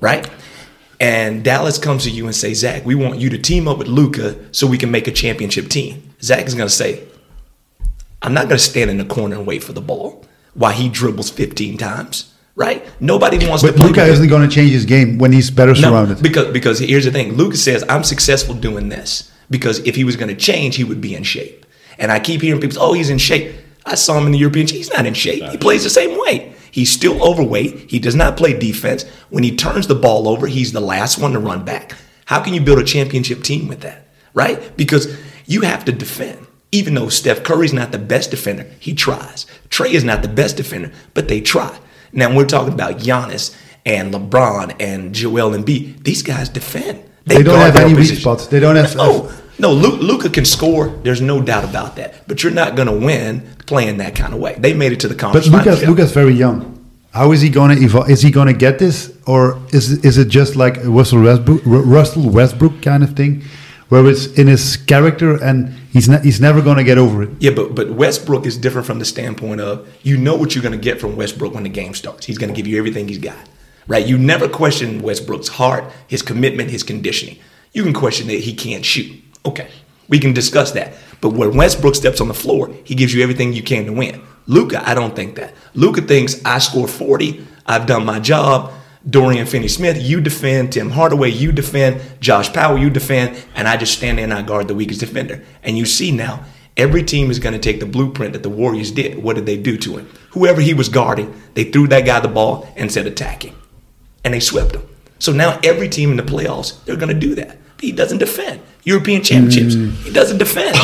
right? 0.00 0.28
And 1.02 1.42
Dallas 1.42 1.78
comes 1.78 2.04
to 2.04 2.10
you 2.10 2.26
and 2.26 2.34
say, 2.34 2.54
Zach, 2.54 2.86
we 2.86 2.94
want 2.94 3.18
you 3.18 3.28
to 3.30 3.36
team 3.36 3.66
up 3.66 3.76
with 3.76 3.88
Luka 3.88 4.36
so 4.54 4.68
we 4.68 4.78
can 4.78 4.92
make 4.92 5.08
a 5.08 5.10
championship 5.10 5.68
team. 5.68 6.14
Zach 6.22 6.46
is 6.46 6.54
going 6.54 6.68
to 6.68 6.72
say, 6.72 7.02
I'm 8.22 8.32
not 8.32 8.44
going 8.44 8.58
to 8.58 8.62
stand 8.62 8.88
in 8.88 8.98
the 8.98 9.04
corner 9.04 9.34
and 9.34 9.44
wait 9.44 9.64
for 9.64 9.72
the 9.72 9.80
ball 9.80 10.24
while 10.54 10.70
he 10.70 10.88
dribbles 10.88 11.28
15 11.28 11.76
times. 11.76 12.32
Right? 12.54 12.86
Nobody 13.00 13.44
wants 13.48 13.64
but 13.64 13.72
to. 13.72 13.78
But 13.78 13.86
Luka 13.88 14.04
isn't 14.04 14.28
going 14.28 14.48
to 14.48 14.54
change 14.54 14.70
his 14.70 14.84
game 14.84 15.18
when 15.18 15.32
he's 15.32 15.50
better 15.50 15.74
surrounded. 15.74 16.18
No, 16.18 16.22
because 16.22 16.52
because 16.52 16.78
here's 16.78 17.06
the 17.06 17.10
thing. 17.10 17.32
Luka 17.32 17.56
says, 17.56 17.82
"I'm 17.88 18.04
successful 18.04 18.54
doing 18.54 18.90
this 18.90 19.32
because 19.48 19.78
if 19.86 19.96
he 19.96 20.04
was 20.04 20.16
going 20.16 20.28
to 20.28 20.36
change, 20.36 20.76
he 20.76 20.84
would 20.84 21.00
be 21.00 21.14
in 21.14 21.22
shape." 21.22 21.64
And 21.98 22.12
I 22.12 22.20
keep 22.20 22.42
hearing 22.42 22.60
people, 22.60 22.76
"Oh, 22.78 22.92
he's 22.92 23.08
in 23.08 23.16
shape." 23.16 23.54
I 23.86 23.94
saw 23.94 24.18
him 24.18 24.26
in 24.26 24.32
the 24.32 24.38
European. 24.38 24.66
He's 24.66 24.92
not 24.92 25.06
in 25.06 25.14
shape. 25.14 25.42
He 25.44 25.56
plays 25.56 25.82
the 25.82 25.88
same 25.88 26.20
way. 26.20 26.52
He's 26.72 26.90
still 26.90 27.22
overweight. 27.22 27.90
He 27.90 28.00
does 28.00 28.16
not 28.16 28.36
play 28.36 28.58
defense. 28.58 29.04
When 29.30 29.44
he 29.44 29.54
turns 29.54 29.86
the 29.86 29.94
ball 29.94 30.26
over, 30.26 30.48
he's 30.48 30.72
the 30.72 30.80
last 30.80 31.18
one 31.18 31.32
to 31.32 31.38
run 31.38 31.64
back. 31.64 31.94
How 32.24 32.42
can 32.42 32.54
you 32.54 32.62
build 32.62 32.78
a 32.78 32.84
championship 32.84 33.44
team 33.44 33.68
with 33.68 33.82
that? 33.82 34.08
Right? 34.32 34.74
Because 34.76 35.16
you 35.46 35.60
have 35.60 35.84
to 35.84 35.92
defend. 35.92 36.46
Even 36.72 36.94
though 36.94 37.10
Steph 37.10 37.42
Curry's 37.42 37.74
not 37.74 37.92
the 37.92 37.98
best 37.98 38.30
defender, 38.30 38.66
he 38.80 38.94
tries. 38.94 39.44
Trae 39.68 39.92
is 39.92 40.02
not 40.02 40.22
the 40.22 40.28
best 40.28 40.56
defender, 40.56 40.90
but 41.12 41.28
they 41.28 41.42
try. 41.42 41.78
Now 42.10 42.34
we're 42.34 42.46
talking 42.46 42.72
about 42.72 42.96
Giannis 42.96 43.54
and 43.84 44.14
LeBron 44.14 44.76
and 44.80 45.14
Joel 45.14 45.50
Embiid. 45.50 46.04
These 46.04 46.22
guys 46.22 46.48
defend. 46.48 47.04
They, 47.26 47.36
they 47.36 47.42
don't 47.42 47.58
have 47.58 47.76
any 47.76 47.94
weak 47.94 48.18
spots. 48.18 48.46
They 48.46 48.60
don't 48.60 48.76
have. 48.76 48.96
No, 48.96 49.30
no. 49.62 49.72
Luka 49.72 50.28
can 50.28 50.44
score. 50.44 50.88
There's 50.88 51.20
no 51.20 51.40
doubt 51.40 51.64
about 51.64 51.96
that. 51.96 52.26
But 52.28 52.42
you're 52.42 52.52
not 52.52 52.76
going 52.76 52.88
to 52.88 53.06
win 53.06 53.48
playing 53.66 53.96
that 53.98 54.14
kind 54.14 54.34
of 54.34 54.40
way. 54.40 54.56
They 54.58 54.74
made 54.74 54.92
it 54.92 55.00
to 55.00 55.08
the 55.08 55.14
conference. 55.14 55.48
But 55.48 55.64
Luka's, 55.64 55.88
Luka's, 55.88 56.12
very 56.12 56.34
young. 56.34 56.78
How 57.12 57.32
is 57.32 57.40
he 57.40 57.48
going 57.48 57.76
to 57.76 57.82
evolve? 57.82 58.10
Is 58.10 58.22
he 58.22 58.30
going 58.30 58.48
to 58.48 58.54
get 58.54 58.78
this, 58.78 59.16
or 59.26 59.58
is 59.70 60.04
is 60.04 60.18
it 60.18 60.28
just 60.28 60.56
like 60.56 60.76
Russell 60.84 61.22
Westbrook, 61.22 61.62
Russell 61.64 62.28
Westbrook 62.28 62.82
kind 62.82 63.02
of 63.02 63.14
thing, 63.14 63.42
where 63.90 64.06
it's 64.06 64.26
in 64.38 64.46
his 64.46 64.76
character 64.76 65.42
and 65.42 65.68
he's 65.92 66.08
not, 66.08 66.22
he's 66.22 66.40
never 66.40 66.62
going 66.62 66.78
to 66.78 66.84
get 66.84 66.98
over 66.98 67.22
it? 67.22 67.30
Yeah, 67.38 67.52
but 67.52 67.74
but 67.74 67.90
Westbrook 67.90 68.46
is 68.46 68.56
different 68.56 68.86
from 68.86 68.98
the 68.98 69.04
standpoint 69.04 69.60
of 69.60 69.86
you 70.02 70.16
know 70.16 70.34
what 70.36 70.54
you're 70.54 70.62
going 70.62 70.78
to 70.78 70.84
get 70.90 71.00
from 71.00 71.16
Westbrook 71.16 71.52
when 71.52 71.64
the 71.64 71.68
game 71.68 71.92
starts. 71.94 72.24
He's 72.26 72.38
going 72.38 72.52
to 72.52 72.56
give 72.56 72.66
you 72.66 72.78
everything 72.78 73.08
he's 73.08 73.18
got, 73.18 73.46
right? 73.86 74.06
You 74.06 74.16
never 74.16 74.48
question 74.48 75.02
Westbrook's 75.02 75.48
heart, 75.48 75.84
his 76.08 76.22
commitment, 76.22 76.70
his 76.70 76.82
conditioning. 76.82 77.36
You 77.74 77.82
can 77.82 77.92
question 77.92 78.26
that 78.28 78.40
he 78.40 78.54
can't 78.54 78.86
shoot. 78.86 79.22
Okay, 79.44 79.68
we 80.08 80.18
can 80.18 80.32
discuss 80.32 80.72
that. 80.72 80.94
But 81.20 81.30
when 81.30 81.56
Westbrook 81.56 81.94
steps 81.94 82.20
on 82.20 82.28
the 82.28 82.34
floor, 82.34 82.74
he 82.84 82.94
gives 82.94 83.14
you 83.14 83.22
everything 83.22 83.52
you 83.52 83.62
can 83.62 83.86
to 83.86 83.92
win. 83.92 84.22
Luka, 84.46 84.86
I 84.88 84.94
don't 84.94 85.14
think 85.14 85.36
that. 85.36 85.54
Luka 85.74 86.02
thinks 86.02 86.44
I 86.44 86.58
score 86.58 86.88
40, 86.88 87.46
I've 87.66 87.86
done 87.86 88.04
my 88.04 88.18
job. 88.18 88.72
Dorian 89.08 89.46
Finney 89.46 89.68
Smith, 89.68 90.00
you 90.00 90.20
defend. 90.20 90.72
Tim 90.72 90.90
Hardaway, 90.90 91.30
you 91.30 91.50
defend. 91.50 92.00
Josh 92.20 92.52
Powell, 92.52 92.78
you 92.78 92.88
defend. 92.88 93.42
And 93.54 93.66
I 93.66 93.76
just 93.76 93.94
stand 93.96 94.18
there 94.18 94.24
and 94.24 94.34
I 94.34 94.42
guard 94.42 94.68
the 94.68 94.74
weakest 94.74 95.00
defender. 95.00 95.44
And 95.62 95.76
you 95.76 95.86
see 95.86 96.12
now, 96.12 96.44
every 96.76 97.02
team 97.02 97.30
is 97.30 97.40
going 97.40 97.52
to 97.52 97.58
take 97.58 97.80
the 97.80 97.86
blueprint 97.86 98.32
that 98.32 98.42
the 98.42 98.48
Warriors 98.48 98.92
did. 98.92 99.22
What 99.22 99.34
did 99.34 99.46
they 99.46 99.56
do 99.56 99.76
to 99.78 99.96
him? 99.96 100.08
Whoever 100.30 100.60
he 100.60 100.72
was 100.72 100.88
guarding, 100.88 101.34
they 101.54 101.64
threw 101.64 101.88
that 101.88 102.06
guy 102.06 102.20
the 102.20 102.28
ball 102.28 102.68
and 102.76 102.92
said 102.92 103.06
attacking. 103.06 103.56
And 104.24 104.34
they 104.34 104.40
swept 104.40 104.74
him. 104.74 104.82
So 105.18 105.32
now 105.32 105.58
every 105.64 105.88
team 105.88 106.10
in 106.12 106.16
the 106.16 106.22
playoffs, 106.22 106.84
they're 106.84 106.96
going 106.96 107.12
to 107.12 107.18
do 107.18 107.34
that. 107.36 107.58
He 107.82 107.90
doesn't 107.90 108.18
defend. 108.18 108.60
European 108.84 109.24
championships. 109.24 109.74
Mm. 109.74 109.90
He 110.04 110.12
doesn't 110.12 110.38
defend. 110.38 110.76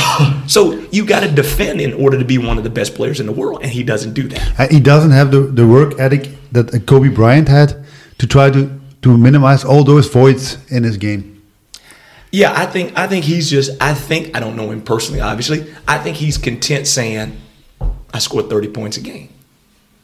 so 0.50 0.72
you 0.90 1.06
got 1.06 1.20
to 1.20 1.30
defend 1.30 1.80
in 1.80 1.92
order 1.92 2.18
to 2.18 2.24
be 2.24 2.38
one 2.38 2.58
of 2.58 2.64
the 2.64 2.70
best 2.70 2.96
players 2.96 3.20
in 3.20 3.26
the 3.26 3.32
world, 3.32 3.60
and 3.62 3.70
he 3.70 3.84
doesn't 3.84 4.14
do 4.14 4.26
that. 4.26 4.60
Uh, 4.60 4.66
he 4.68 4.80
doesn't 4.80 5.12
have 5.12 5.30
the, 5.30 5.42
the 5.42 5.64
work 5.64 5.96
ethic 6.00 6.28
that 6.50 6.74
uh, 6.74 6.80
Kobe 6.80 7.08
Bryant 7.08 7.46
had 7.46 7.86
to 8.18 8.26
try 8.26 8.50
to 8.50 8.68
to 9.02 9.16
minimize 9.16 9.64
all 9.64 9.84
those 9.84 10.08
voids 10.08 10.58
in 10.72 10.82
his 10.82 10.96
game. 10.96 11.40
Yeah, 12.32 12.52
I 12.52 12.66
think 12.66 12.98
I 12.98 13.06
think 13.06 13.24
he's 13.24 13.48
just 13.48 13.80
I 13.80 13.94
think 13.94 14.36
I 14.36 14.40
don't 14.40 14.56
know 14.56 14.72
him 14.72 14.82
personally, 14.82 15.20
obviously. 15.20 15.72
I 15.86 15.98
think 15.98 16.16
he's 16.16 16.36
content 16.36 16.88
saying, 16.88 17.40
I 18.12 18.18
scored 18.18 18.50
30 18.50 18.70
points 18.70 18.96
a 18.96 19.00
game. 19.00 19.28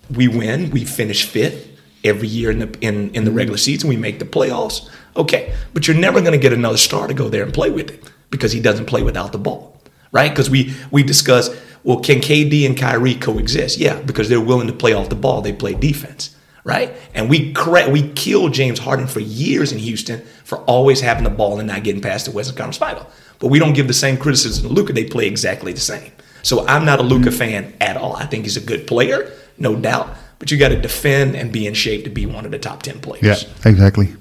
We 0.08 0.28
win, 0.28 0.70
we 0.70 0.84
finish 0.84 1.24
fifth 1.26 1.74
every 2.04 2.28
year 2.28 2.50
in 2.50 2.58
the 2.60 2.78
in, 2.80 3.10
in 3.14 3.24
the 3.24 3.32
regular 3.32 3.58
season, 3.58 3.88
we 3.88 3.96
make 3.96 4.20
the 4.20 4.24
playoffs. 4.24 4.88
Okay, 5.16 5.54
but 5.72 5.86
you're 5.86 5.96
never 5.96 6.20
going 6.20 6.32
to 6.32 6.38
get 6.38 6.52
another 6.52 6.76
star 6.76 7.06
to 7.06 7.14
go 7.14 7.28
there 7.28 7.44
and 7.44 7.52
play 7.52 7.70
with 7.70 7.90
it 7.90 8.02
because 8.30 8.52
he 8.52 8.60
doesn't 8.60 8.86
play 8.86 9.02
without 9.02 9.32
the 9.32 9.38
ball, 9.38 9.80
right? 10.10 10.30
Because 10.30 10.50
we 10.50 10.74
we 10.90 11.02
discuss, 11.02 11.50
well, 11.84 12.00
can 12.00 12.18
KD 12.18 12.66
and 12.66 12.76
Kyrie 12.76 13.14
coexist? 13.14 13.78
Yeah, 13.78 14.00
because 14.00 14.28
they're 14.28 14.40
willing 14.40 14.66
to 14.66 14.72
play 14.72 14.92
off 14.92 15.08
the 15.08 15.14
ball. 15.14 15.40
They 15.40 15.52
play 15.52 15.74
defense, 15.74 16.34
right? 16.64 16.92
And 17.14 17.30
we 17.30 17.52
correct 17.52 17.90
we 17.90 18.10
killed 18.12 18.52
James 18.52 18.80
Harden 18.80 19.06
for 19.06 19.20
years 19.20 19.70
in 19.70 19.78
Houston 19.78 20.22
for 20.44 20.58
always 20.62 21.00
having 21.00 21.24
the 21.24 21.30
ball 21.30 21.58
and 21.58 21.68
not 21.68 21.84
getting 21.84 22.02
past 22.02 22.26
the 22.26 22.32
Western 22.32 22.56
Conference 22.56 22.78
Final. 22.78 23.06
But 23.38 23.48
we 23.48 23.58
don't 23.58 23.72
give 23.72 23.86
the 23.86 23.94
same 23.94 24.16
criticism 24.16 24.68
to 24.68 24.74
Luka. 24.74 24.92
They 24.92 25.04
play 25.04 25.26
exactly 25.26 25.72
the 25.72 25.80
same. 25.80 26.12
So 26.42 26.66
I'm 26.66 26.84
not 26.84 26.98
a 26.98 27.02
Luka 27.02 27.30
mm-hmm. 27.30 27.38
fan 27.38 27.74
at 27.80 27.96
all. 27.96 28.16
I 28.16 28.26
think 28.26 28.44
he's 28.44 28.56
a 28.56 28.60
good 28.60 28.86
player, 28.86 29.32
no 29.58 29.76
doubt. 29.76 30.14
But 30.38 30.50
you 30.50 30.58
got 30.58 30.68
to 30.70 30.80
defend 30.80 31.36
and 31.36 31.52
be 31.52 31.66
in 31.66 31.74
shape 31.74 32.04
to 32.04 32.10
be 32.10 32.26
one 32.26 32.44
of 32.44 32.50
the 32.50 32.58
top 32.58 32.82
ten 32.82 33.00
players. 33.00 33.44
Yeah, 33.44 33.70
exactly. 33.70 34.14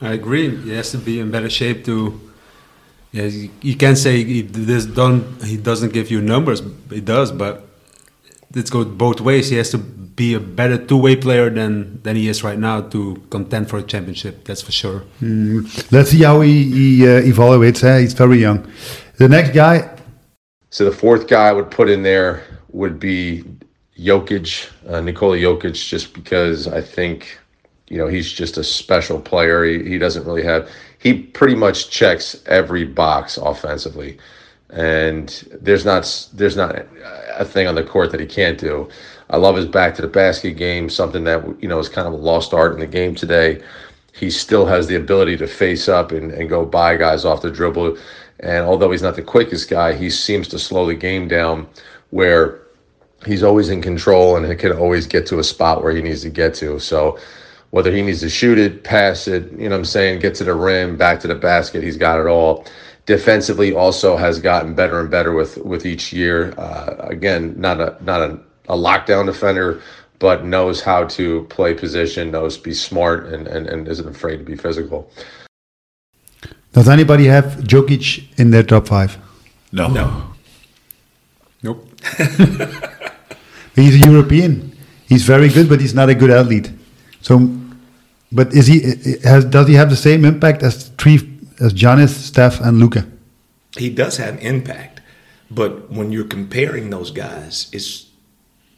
I 0.00 0.12
agree. 0.12 0.56
He 0.56 0.70
has 0.70 0.90
to 0.92 0.98
be 0.98 1.20
in 1.20 1.30
better 1.30 1.50
shape 1.50 1.84
to. 1.86 2.20
Yeah, 3.10 3.24
you, 3.62 3.74
can't 3.76 3.96
say 3.96 4.22
he 4.22 4.42
this 4.42 4.84
don't 4.84 5.42
he 5.42 5.56
doesn't 5.56 5.92
give 5.92 6.10
you 6.10 6.20
numbers. 6.20 6.62
He 6.90 7.00
does, 7.00 7.32
but 7.32 7.66
it 8.54 8.70
goes 8.70 8.86
both 8.86 9.20
ways. 9.20 9.48
He 9.48 9.56
has 9.56 9.70
to 9.70 9.78
be 9.78 10.34
a 10.34 10.40
better 10.40 10.76
two-way 10.76 11.16
player 11.16 11.48
than 11.48 12.02
than 12.02 12.16
he 12.16 12.28
is 12.28 12.44
right 12.44 12.58
now 12.58 12.82
to 12.82 13.22
contend 13.30 13.70
for 13.70 13.78
a 13.78 13.82
championship. 13.82 14.44
That's 14.44 14.60
for 14.60 14.72
sure. 14.72 15.04
Mm. 15.22 15.90
Let's 15.90 16.10
see 16.10 16.22
how 16.22 16.42
he, 16.42 16.64
he 16.64 17.06
uh, 17.08 17.22
evaluates. 17.22 17.82
Eh? 17.82 18.00
He's 18.00 18.12
very 18.12 18.38
young. 18.38 18.70
The 19.16 19.28
next 19.28 19.50
guy. 19.54 19.88
So 20.70 20.84
the 20.84 20.92
fourth 20.92 21.28
guy 21.28 21.48
I 21.48 21.52
would 21.52 21.70
put 21.70 21.88
in 21.88 22.02
there 22.02 22.42
would 22.70 23.00
be 23.00 23.44
Jokic, 23.98 24.68
uh, 24.86 25.00
Nikola 25.00 25.38
Jokic, 25.38 25.88
just 25.88 26.12
because 26.12 26.68
I 26.68 26.82
think 26.82 27.37
you 27.88 27.98
know, 27.98 28.06
he's 28.06 28.30
just 28.30 28.56
a 28.58 28.64
special 28.64 29.20
player. 29.20 29.64
He, 29.64 29.82
he 29.88 29.98
doesn't 29.98 30.24
really 30.24 30.44
have, 30.44 30.68
he 30.98 31.22
pretty 31.22 31.54
much 31.54 31.90
checks 31.90 32.42
every 32.46 32.84
box 32.84 33.36
offensively. 33.36 34.18
And 34.70 35.28
there's 35.60 35.84
not, 35.84 36.28
there's 36.34 36.56
not 36.56 36.76
a 37.36 37.44
thing 37.44 37.66
on 37.66 37.74
the 37.74 37.82
court 37.82 38.10
that 38.12 38.20
he 38.20 38.26
can't 38.26 38.58
do. 38.58 38.88
I 39.30 39.38
love 39.38 39.56
his 39.56 39.66
back 39.66 39.94
to 39.94 40.02
the 40.02 40.08
basket 40.08 40.52
game, 40.52 40.90
something 40.90 41.24
that, 41.24 41.42
you 41.62 41.68
know, 41.68 41.78
is 41.78 41.88
kind 41.88 42.06
of 42.06 42.12
a 42.12 42.16
lost 42.16 42.52
art 42.52 42.74
in 42.74 42.80
the 42.80 42.86
game 42.86 43.14
today. 43.14 43.62
He 44.12 44.30
still 44.30 44.66
has 44.66 44.86
the 44.86 44.96
ability 44.96 45.36
to 45.38 45.46
face 45.46 45.88
up 45.88 46.12
and, 46.12 46.32
and 46.32 46.48
go 46.48 46.66
by 46.66 46.96
guys 46.96 47.24
off 47.24 47.40
the 47.40 47.50
dribble. 47.50 47.96
And 48.40 48.66
although 48.66 48.90
he's 48.90 49.02
not 49.02 49.16
the 49.16 49.22
quickest 49.22 49.70
guy, 49.70 49.94
he 49.94 50.10
seems 50.10 50.48
to 50.48 50.58
slow 50.58 50.86
the 50.86 50.94
game 50.94 51.28
down 51.28 51.66
where 52.10 52.60
he's 53.24 53.42
always 53.42 53.68
in 53.68 53.80
control 53.80 54.36
and 54.36 54.46
he 54.46 54.54
can 54.54 54.72
always 54.72 55.06
get 55.06 55.26
to 55.26 55.38
a 55.38 55.44
spot 55.44 55.82
where 55.82 55.94
he 55.94 56.02
needs 56.02 56.22
to 56.22 56.30
get 56.30 56.54
to. 56.54 56.78
So 56.78 57.18
whether 57.70 57.92
he 57.92 58.02
needs 58.02 58.20
to 58.20 58.30
shoot 58.30 58.58
it, 58.58 58.84
pass 58.84 59.28
it, 59.28 59.50
you 59.52 59.68
know 59.68 59.70
what 59.70 59.80
I'm 59.80 59.84
saying, 59.84 60.20
get 60.20 60.34
to 60.36 60.44
the 60.44 60.54
rim, 60.54 60.96
back 60.96 61.20
to 61.20 61.28
the 61.28 61.34
basket, 61.34 61.82
he's 61.82 61.96
got 61.96 62.18
it 62.18 62.26
all. 62.26 62.64
Defensively 63.06 63.74
also 63.74 64.16
has 64.16 64.38
gotten 64.38 64.74
better 64.74 65.00
and 65.00 65.10
better 65.10 65.32
with 65.32 65.56
with 65.58 65.86
each 65.86 66.12
year. 66.12 66.52
Uh, 66.58 66.96
again, 67.08 67.54
not 67.58 67.80
a 67.80 67.96
not 68.02 68.20
a, 68.20 68.38
a 68.68 68.76
lockdown 68.76 69.24
defender, 69.24 69.80
but 70.18 70.44
knows 70.44 70.82
how 70.82 71.04
to 71.04 71.44
play 71.44 71.72
position, 71.72 72.30
knows 72.30 72.56
to 72.58 72.62
be 72.62 72.74
smart, 72.74 73.26
and, 73.26 73.46
and, 73.46 73.66
and 73.66 73.88
isn't 73.88 74.08
afraid 74.08 74.38
to 74.38 74.44
be 74.44 74.56
physical. 74.56 75.10
Does 76.72 76.88
anybody 76.88 77.24
have 77.26 77.44
Jokic 77.64 78.38
in 78.38 78.50
their 78.50 78.62
top 78.62 78.88
five? 78.88 79.16
No. 79.72 79.88
No. 79.88 80.24
Nope. 81.62 81.88
He's 83.74 83.94
a 83.94 84.10
European. 84.10 84.76
He's 85.08 85.24
very 85.24 85.48
good, 85.48 85.68
but 85.68 85.80
he's 85.80 85.94
not 85.94 86.08
a 86.08 86.14
good 86.14 86.30
athlete. 86.30 86.70
So, 87.22 87.38
but 88.30 88.52
is 88.52 88.66
he 88.66 88.80
has 89.24 89.44
does 89.44 89.68
he 89.68 89.74
have 89.74 89.90
the 89.90 89.96
same 89.96 90.24
impact 90.24 90.62
as 90.62 90.88
three 90.98 91.16
as 91.60 91.72
Giannis, 91.72 92.10
Steph, 92.10 92.60
and 92.60 92.78
Luka? 92.78 93.06
he 93.76 93.90
does 93.90 94.16
have 94.16 94.42
impact, 94.42 95.00
but 95.50 95.90
when 95.90 96.12
you're 96.12 96.24
comparing 96.24 96.90
those 96.90 97.10
guys, 97.10 97.68
it's 97.72 98.06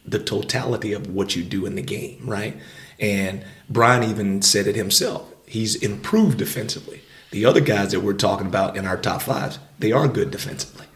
the 0.04 0.18
totality 0.18 0.92
of 0.92 1.12
what 1.12 1.36
you 1.36 1.42
do 1.42 1.66
in 1.66 1.74
the 1.74 1.82
game, 1.82 2.22
right? 2.24 2.56
And 2.98 3.44
Brian 3.68 4.08
even 4.08 4.42
said 4.42 4.66
it 4.66 4.76
himself. 4.76 5.32
He's 5.46 5.76
improved 5.76 6.38
defensively. 6.38 7.02
The 7.30 7.44
other 7.44 7.60
guys 7.60 7.92
that 7.92 8.00
we're 8.00 8.14
talking 8.14 8.46
about 8.46 8.76
in 8.76 8.86
our 8.86 8.96
top 8.96 9.22
fives, 9.22 9.58
they 9.78 9.92
are 9.92 10.08
good 10.08 10.30
defensively, 10.30 10.86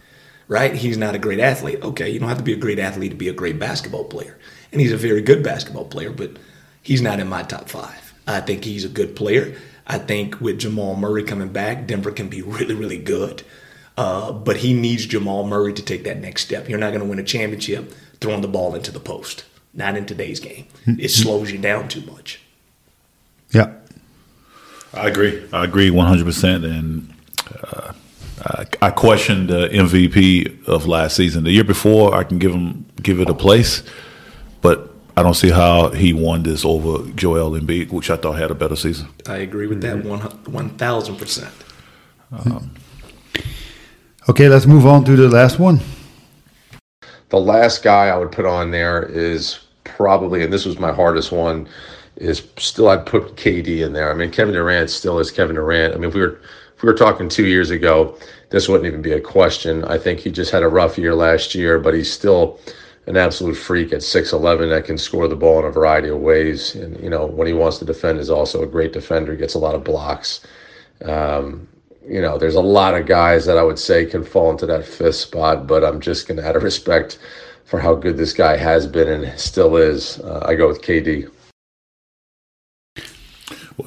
right? 0.49 0.75
He's 0.75 0.99
not 0.99 1.15
a 1.15 1.19
great 1.19 1.39
athlete. 1.39 1.83
Okay, 1.83 2.09
you 2.11 2.19
don't 2.19 2.29
have 2.29 2.39
to 2.39 2.45
be 2.45 2.53
a 2.53 2.57
great 2.57 2.79
athlete 2.79 3.13
to 3.13 3.17
be 3.17 3.29
a 3.29 3.33
great 3.33 3.59
basketball 3.59 4.05
player. 4.05 4.39
And 4.73 4.81
he's 4.81 4.93
a 4.93 4.97
very 4.97 5.23
good 5.23 5.43
basketball 5.43 5.85
player, 5.85 6.11
but 6.11 6.37
he's 6.83 7.03
not 7.03 7.21
in 7.21 7.29
my 7.29 7.43
top 7.43 7.69
five. 7.69 8.04
I 8.27 8.41
think 8.41 8.65
he's 8.65 8.85
a 8.85 8.89
good 8.89 9.17
player. 9.17 9.57
I 9.87 9.99
think 9.99 10.41
with 10.41 10.61
Jamal 10.61 10.97
Murray 10.97 11.25
coming 11.25 11.49
back, 11.49 11.87
Denver 11.87 12.11
can 12.11 12.29
be 12.29 12.43
really, 12.43 12.75
really 12.75 12.99
good. 12.99 13.43
Uh, 13.97 14.33
but 14.33 14.57
he 14.57 14.73
needs 14.73 15.07
Jamal 15.07 15.47
Murray 15.47 15.73
to 15.73 15.83
take 15.83 16.05
that 16.05 16.19
next 16.19 16.43
step. 16.45 16.69
You're 16.69 16.79
not 16.79 16.91
going 16.91 17.03
to 17.03 17.09
win 17.09 17.19
a 17.19 17.25
championship 17.25 17.93
throwing 18.21 18.41
the 18.41 18.49
ball 18.49 18.75
into 18.75 18.91
the 18.91 19.01
post. 19.01 19.45
Not 19.73 19.97
in 19.97 20.07
today's 20.07 20.41
game. 20.41 20.67
It 20.87 21.09
slows 21.11 21.51
you 21.51 21.59
down 21.59 21.89
too 21.89 22.01
much. 22.03 22.41
Yeah. 23.51 23.73
I 24.93 25.09
agree. 25.09 25.45
I 25.53 25.65
agree 25.65 25.91
100%. 25.91 26.65
And 26.65 27.13
uh, 27.63 27.93
I, 28.45 28.67
I 28.83 28.91
question 28.91 29.47
the 29.47 29.69
MVP 29.69 30.67
of 30.67 30.87
last 30.87 31.17
season. 31.17 31.45
The 31.45 31.51
year 31.51 31.65
before, 31.65 32.15
I 32.15 32.25
can 32.25 32.39
give 32.39 32.53
him 32.53 32.87
give 33.03 33.21
it 33.21 33.29
a 33.29 33.35
place, 33.35 33.83
but 34.61 34.94
I 35.17 35.23
don't 35.23 35.35
see 35.35 35.51
how 35.51 35.91
he 35.91 36.13
won 36.13 36.43
this 36.43 36.65
over 36.65 37.09
Joel 37.13 37.53
Embiid, 37.53 37.93
which 37.93 38.11
I 38.11 38.17
thought 38.17 38.33
had 38.33 38.51
a 38.51 38.55
better 38.55 38.75
season. 38.75 39.09
I 39.29 39.37
agree 39.39 39.69
with 39.69 39.81
that 39.83 40.05
one 40.05 40.21
one 40.47 40.71
thousand 40.71 41.17
percent. 41.17 41.55
Uh-huh. 42.33 42.61
Okay, 44.29 44.49
let's 44.49 44.67
move 44.67 44.87
on 44.87 45.05
to 45.05 45.17
the 45.17 45.29
last 45.29 45.59
one. 45.59 45.81
The 47.29 47.39
last 47.39 47.83
guy 47.83 48.09
I 48.09 48.17
would 48.17 48.33
put 48.33 48.45
on 48.45 48.71
there 48.71 49.03
is 49.03 49.61
probably, 49.85 50.43
and 50.43 50.53
this 50.53 50.65
was 50.65 50.79
my 50.79 50.93
hardest 50.93 51.31
one, 51.31 51.69
is 52.17 52.49
still 52.59 52.89
I'd 52.89 53.07
put 53.07 53.37
KD 53.37 53.85
in 53.85 53.93
there. 53.93 54.11
I 54.11 54.15
mean, 54.15 54.31
Kevin 54.31 54.55
Durant 54.55 54.91
still 54.91 55.19
is 55.19 55.31
Kevin 55.31 55.57
Durant. 55.57 55.95
I 55.95 55.97
mean, 55.97 56.09
if 56.09 56.15
we 56.15 56.23
were 56.23 56.41
if 56.77 56.83
we 56.83 56.89
were 56.89 56.95
talking 56.95 57.29
two 57.29 57.47
years 57.47 57.71
ago, 57.71 58.19
this 58.51 58.69
wouldn't 58.69 58.87
even 58.87 59.03
be 59.03 59.13
a 59.13 59.21
question. 59.21 59.85
I 59.85 59.97
think 59.97 60.19
he 60.19 60.31
just 60.31 60.51
had 60.51 60.63
a 60.63 60.69
rough 60.69 60.99
year 60.99 61.15
last 61.15 61.55
year, 61.55 61.79
but 61.79 61.95
he's 61.95 62.13
still 62.13 62.59
an 63.07 63.17
absolute 63.17 63.55
freak 63.55 63.93
at 63.93 64.01
6'11 64.01 64.71
that 64.71 64.85
can 64.85 64.97
score 64.97 65.29
the 65.29 65.37
ball 65.37 65.59
in 65.59 65.67
a 65.67 65.71
variety 65.71 66.09
of 66.09 66.21
ways. 66.21 66.75
And, 66.75 66.99
you 67.03 67.11
know, 67.11 67.27
when 67.27 67.47
he 67.47 67.53
wants 67.53 67.79
to 67.79 67.85
defend 67.85 68.19
is 68.19 68.31
also 68.31 68.63
a 68.63 68.67
great 68.67 68.93
defender, 68.93 69.37
gets 69.37 69.55
a 69.55 69.59
lot 69.59 69.75
of 69.75 69.85
blocks. 69.85 70.41
Um, 71.05 71.69
you 72.07 72.21
know, 72.21 72.39
there's 72.39 72.55
a 72.55 72.61
lot 72.61 72.95
of 72.95 73.07
guys 73.07 73.47
that 73.47 73.59
I 73.59 73.63
would 73.63 73.79
say 73.79 74.07
can 74.07 74.25
fall 74.25 74.51
into 74.51 74.67
that 74.67 74.87
fifth 74.87 75.17
spot, 75.17 75.67
but 75.67 75.85
I'm 75.85 76.01
just 76.01 76.27
going 76.29 76.37
to, 76.41 76.49
out 76.49 76.57
of 76.57 76.63
respect 76.63 77.19
for 77.65 77.79
how 77.81 77.95
good 77.95 78.17
this 78.17 78.33
guy 78.33 78.57
has 78.57 78.87
been 78.87 79.09
and 79.09 79.39
still 79.39 79.77
is, 79.77 80.21
uh, 80.21 80.45
I 80.47 80.55
go 80.55 80.69
with 80.69 80.83
KD. 80.83 81.31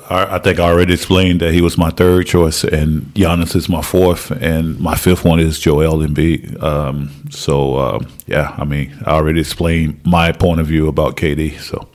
I, 0.09 0.39
think 0.39 0.59
I 0.59 0.63
already 0.63 0.93
explained 0.93 1.39
that 1.39 1.53
he 1.53 1.61
was 1.61 1.77
my 1.77 1.89
third 1.91 2.27
choice, 2.27 2.63
and 2.63 3.03
Giannis 3.13 3.55
is 3.55 3.69
my 3.69 3.81
fourth, 3.81 4.31
and 4.31 4.77
my 4.79 4.95
fifth 4.95 5.23
one 5.23 5.39
is 5.39 5.59
Joel 5.59 6.05
Embiid. 6.05 6.61
Um, 6.61 7.09
so 7.29 7.75
uh, 7.75 7.99
yeah, 8.25 8.53
I 8.57 8.65
mean, 8.65 8.93
I 9.05 9.11
already 9.11 9.39
explained 9.39 10.01
my 10.03 10.33
point 10.33 10.59
of 10.59 10.67
view 10.67 10.89
about 10.89 11.15
KD. 11.15 11.59
So 11.59 11.87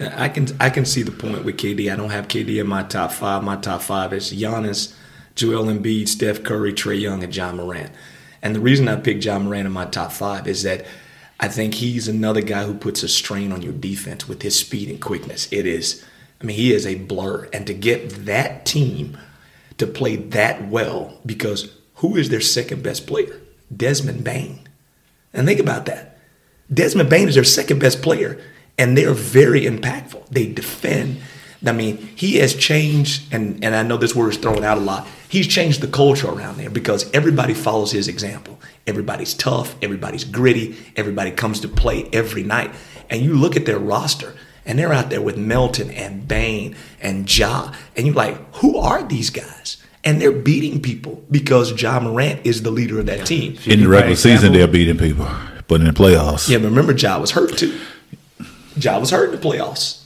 I 0.00 0.28
can 0.28 0.46
I 0.60 0.70
can 0.70 0.84
see 0.84 1.02
the 1.02 1.10
point 1.10 1.44
with 1.44 1.56
KD. 1.56 1.92
I 1.92 1.96
don't 1.96 2.10
have 2.10 2.28
KD 2.28 2.60
in 2.60 2.68
my 2.68 2.84
top 2.84 3.10
five. 3.10 3.42
My 3.42 3.56
top 3.56 3.82
five 3.82 4.12
is 4.12 4.32
Giannis, 4.32 4.94
Joel 5.34 5.64
Embiid, 5.64 6.06
Steph 6.08 6.44
Curry, 6.44 6.72
Trae 6.72 7.00
Young, 7.00 7.24
and 7.24 7.34
Ja 7.34 7.52
Morant. 7.52 7.90
And 8.40 8.54
the 8.54 8.60
reason 8.60 8.86
I 8.86 8.96
picked 8.96 9.24
Ja 9.24 9.38
Morant 9.38 9.66
in 9.66 9.72
my 9.72 9.86
top 9.86 10.12
five 10.12 10.46
is 10.46 10.62
that 10.62 10.86
I 11.40 11.48
think 11.48 11.74
he's 11.74 12.06
another 12.06 12.40
guy 12.40 12.64
who 12.64 12.74
puts 12.74 13.02
a 13.02 13.08
strain 13.08 13.50
on 13.50 13.62
your 13.62 13.72
defense 13.72 14.28
with 14.28 14.42
his 14.42 14.58
speed 14.58 14.88
and 14.88 15.00
quickness. 15.00 15.48
It 15.50 15.66
is, 15.66 16.04
I 16.44 16.46
mean, 16.46 16.56
he 16.56 16.74
is 16.74 16.86
a 16.86 16.96
blur. 16.96 17.48
And 17.54 17.66
to 17.66 17.72
get 17.72 18.26
that 18.26 18.66
team 18.66 19.16
to 19.78 19.86
play 19.86 20.16
that 20.16 20.68
well, 20.68 21.18
because 21.24 21.74
who 21.96 22.16
is 22.16 22.28
their 22.28 22.42
second 22.42 22.82
best 22.82 23.06
player? 23.06 23.40
Desmond 23.74 24.24
Bane. 24.24 24.60
And 25.32 25.46
think 25.46 25.58
about 25.58 25.86
that. 25.86 26.18
Desmond 26.72 27.08
Bane 27.08 27.28
is 27.28 27.34
their 27.34 27.44
second 27.44 27.78
best 27.78 28.02
player, 28.02 28.38
and 28.76 28.96
they're 28.96 29.14
very 29.14 29.62
impactful. 29.62 30.28
They 30.28 30.46
defend. 30.46 31.22
I 31.66 31.72
mean, 31.72 31.96
he 32.14 32.36
has 32.36 32.54
changed, 32.54 33.32
and, 33.32 33.64
and 33.64 33.74
I 33.74 33.82
know 33.82 33.96
this 33.96 34.14
word 34.14 34.28
is 34.28 34.36
thrown 34.36 34.64
out 34.64 34.76
a 34.76 34.82
lot. 34.82 35.08
He's 35.30 35.46
changed 35.46 35.80
the 35.80 35.88
culture 35.88 36.28
around 36.28 36.58
there 36.58 36.68
because 36.68 37.10
everybody 37.12 37.54
follows 37.54 37.90
his 37.90 38.06
example. 38.06 38.60
Everybody's 38.86 39.32
tough, 39.32 39.76
everybody's 39.80 40.24
gritty, 40.24 40.76
everybody 40.94 41.30
comes 41.30 41.60
to 41.60 41.68
play 41.68 42.06
every 42.12 42.42
night. 42.42 42.70
And 43.08 43.22
you 43.22 43.34
look 43.34 43.56
at 43.56 43.64
their 43.64 43.78
roster, 43.78 44.34
and 44.66 44.78
they're 44.78 44.92
out 44.92 45.10
there 45.10 45.20
with 45.22 45.36
Melton 45.36 45.90
and 45.90 46.26
Bane 46.26 46.74
and 47.00 47.34
Ja, 47.38 47.72
and 47.96 48.06
you're 48.06 48.14
like, 48.16 48.36
who 48.56 48.76
are 48.78 49.02
these 49.02 49.30
guys? 49.30 49.76
And 50.04 50.20
they're 50.20 50.32
beating 50.32 50.82
people 50.82 51.22
because 51.30 51.80
Ja 51.80 51.98
Morant 52.00 52.40
is 52.44 52.62
the 52.62 52.70
leader 52.70 53.00
of 53.00 53.06
that 53.06 53.26
team. 53.26 53.56
in 53.66 53.80
the 53.80 53.88
regular 53.88 54.16
season, 54.16 54.52
they're 54.52 54.66
beating 54.68 54.98
people, 54.98 55.26
but 55.66 55.80
in 55.80 55.86
the 55.86 55.92
playoffs, 55.92 56.48
Yeah, 56.48 56.58
but 56.58 56.64
remember, 56.66 56.92
Ja 56.92 57.18
was 57.18 57.30
hurt 57.30 57.56
too. 57.56 57.78
Ja 58.76 58.98
was 58.98 59.10
hurt 59.10 59.32
in 59.32 59.40
the 59.40 59.46
playoffs. 59.46 60.02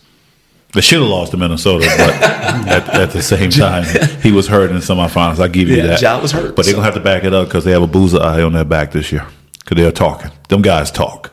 they 0.74 0.82
should 0.82 1.00
have 1.00 1.08
lost 1.08 1.30
to 1.32 1.36
Minnesota, 1.36 1.86
but 1.96 2.10
at, 2.68 2.88
at 2.90 3.10
the 3.10 3.22
same 3.22 3.50
time, 3.50 3.84
he 4.22 4.30
was 4.30 4.46
hurt 4.46 4.70
in 4.70 4.76
the 4.76 4.82
semifinals. 4.82 5.40
I 5.40 5.48
give 5.48 5.68
you 5.68 5.76
Yeah, 5.76 5.86
that. 5.86 6.02
Ja 6.02 6.20
was 6.20 6.30
hurt, 6.32 6.54
but 6.54 6.64
they're 6.64 6.74
gonna 6.74 6.84
have 6.84 6.94
to 6.94 7.00
back 7.00 7.24
it 7.24 7.32
up 7.34 7.48
because 7.48 7.64
they 7.64 7.72
have 7.72 7.82
a 7.82 7.86
boozer 7.86 8.20
eye 8.22 8.42
on 8.42 8.52
their 8.52 8.64
back 8.64 8.92
this 8.92 9.10
year 9.10 9.26
because 9.60 9.76
they're 9.76 9.90
talking. 9.90 10.30
Them 10.48 10.62
guys 10.62 10.90
talk. 10.92 11.32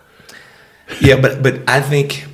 Yeah, 1.01 1.19
but 1.19 1.43
but 1.43 1.67
I 1.69 1.81
think 1.81 2.25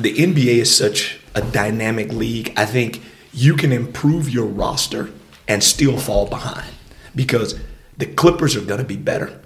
the 0.00 0.14
NBA 0.14 0.58
is 0.58 0.74
such 0.74 1.18
a 1.34 1.42
dynamic 1.42 2.12
league. 2.12 2.52
I 2.56 2.64
think 2.64 3.02
you 3.32 3.54
can 3.54 3.72
improve 3.72 4.28
your 4.28 4.46
roster 4.46 5.10
and 5.46 5.62
still 5.62 5.98
fall 5.98 6.26
behind 6.26 6.72
because 7.14 7.58
the 7.98 8.06
Clippers 8.06 8.56
are 8.56 8.62
going 8.62 8.80
to 8.80 8.86
be 8.86 8.96
better. 8.96 9.40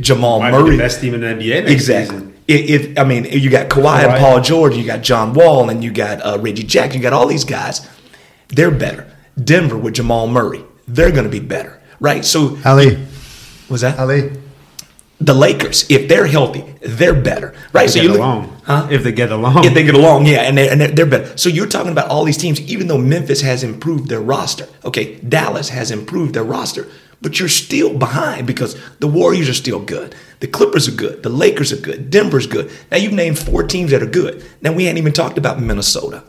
Jamal 0.00 0.40
Might 0.40 0.50
be 0.50 0.58
Murray, 0.58 0.70
the 0.72 0.82
best 0.82 1.00
team 1.00 1.14
in 1.14 1.20
the 1.20 1.26
NBA 1.28 1.60
next 1.64 1.70
exactly. 1.70 2.16
season. 2.16 2.34
If, 2.46 2.88
if 2.88 2.98
I 2.98 3.04
mean, 3.04 3.24
you 3.24 3.48
got 3.48 3.68
Kawhi, 3.70 4.04
and 4.04 4.18
Paul 4.18 4.40
George, 4.40 4.76
you 4.76 4.84
got 4.84 5.02
John 5.02 5.32
Wall, 5.32 5.70
and 5.70 5.82
you 5.82 5.92
got 5.92 6.20
uh, 6.20 6.38
Reggie 6.40 6.64
Jackson, 6.64 7.00
you 7.00 7.02
got 7.02 7.12
all 7.12 7.26
these 7.26 7.44
guys. 7.44 7.88
They're 8.48 8.70
better. 8.70 9.10
Denver 9.42 9.78
with 9.78 9.94
Jamal 9.94 10.26
Murray, 10.26 10.64
they're 10.86 11.12
going 11.12 11.24
to 11.24 11.30
be 11.30 11.40
better, 11.40 11.80
right? 11.98 12.24
So 12.24 12.58
Ali, 12.64 13.06
was 13.70 13.80
that 13.82 13.98
Ali. 13.98 14.32
The 15.20 15.34
Lakers? 15.34 15.88
If 15.90 16.08
they're 16.08 16.26
healthy, 16.26 16.64
they're 16.80 17.14
better, 17.14 17.54
right? 17.72 17.84
If 17.86 17.90
so 17.92 17.98
they 17.98 18.04
you 18.04 18.10
look, 18.12 18.18
along. 18.18 18.60
huh? 18.64 18.88
If 18.90 19.02
they 19.04 19.12
get 19.12 19.30
along. 19.30 19.64
if 19.64 19.74
they 19.74 19.84
get 19.84 19.94
along, 19.94 20.26
yeah, 20.26 20.42
and 20.42 20.56
they're, 20.56 20.70
and 20.72 20.80
they're, 20.80 20.88
they're 20.88 21.06
better. 21.06 21.36
So 21.36 21.48
you're 21.48 21.66
talking 21.66 21.92
about 21.92 22.08
all 22.08 22.24
these 22.24 22.38
teams, 22.38 22.60
even 22.62 22.86
though 22.88 22.98
Memphis 22.98 23.40
has 23.42 23.62
improved 23.62 24.08
their 24.08 24.20
roster. 24.20 24.66
Okay, 24.84 25.16
Dallas 25.16 25.68
has 25.68 25.90
improved 25.90 26.34
their 26.34 26.44
roster, 26.44 26.86
but 27.20 27.38
you're 27.38 27.48
still 27.50 27.96
behind 27.98 28.46
because 28.46 28.80
the 28.98 29.06
Warriors 29.08 29.48
are 29.48 29.54
still 29.54 29.80
good. 29.80 30.14
The 30.40 30.46
Clippers 30.46 30.88
are 30.88 30.92
good. 30.96 31.22
The 31.22 31.28
Lakers 31.28 31.70
are 31.70 31.76
good. 31.80 32.08
Denver's 32.10 32.46
good. 32.46 32.70
Now 32.90 32.96
you've 32.96 33.12
named 33.12 33.38
four 33.38 33.62
teams 33.62 33.90
that 33.90 34.02
are 34.02 34.06
good. 34.06 34.42
Now 34.62 34.72
we 34.72 34.84
hadn't 34.86 34.98
even 34.98 35.12
talked 35.12 35.36
about 35.36 35.60
Minnesota. 35.60 36.24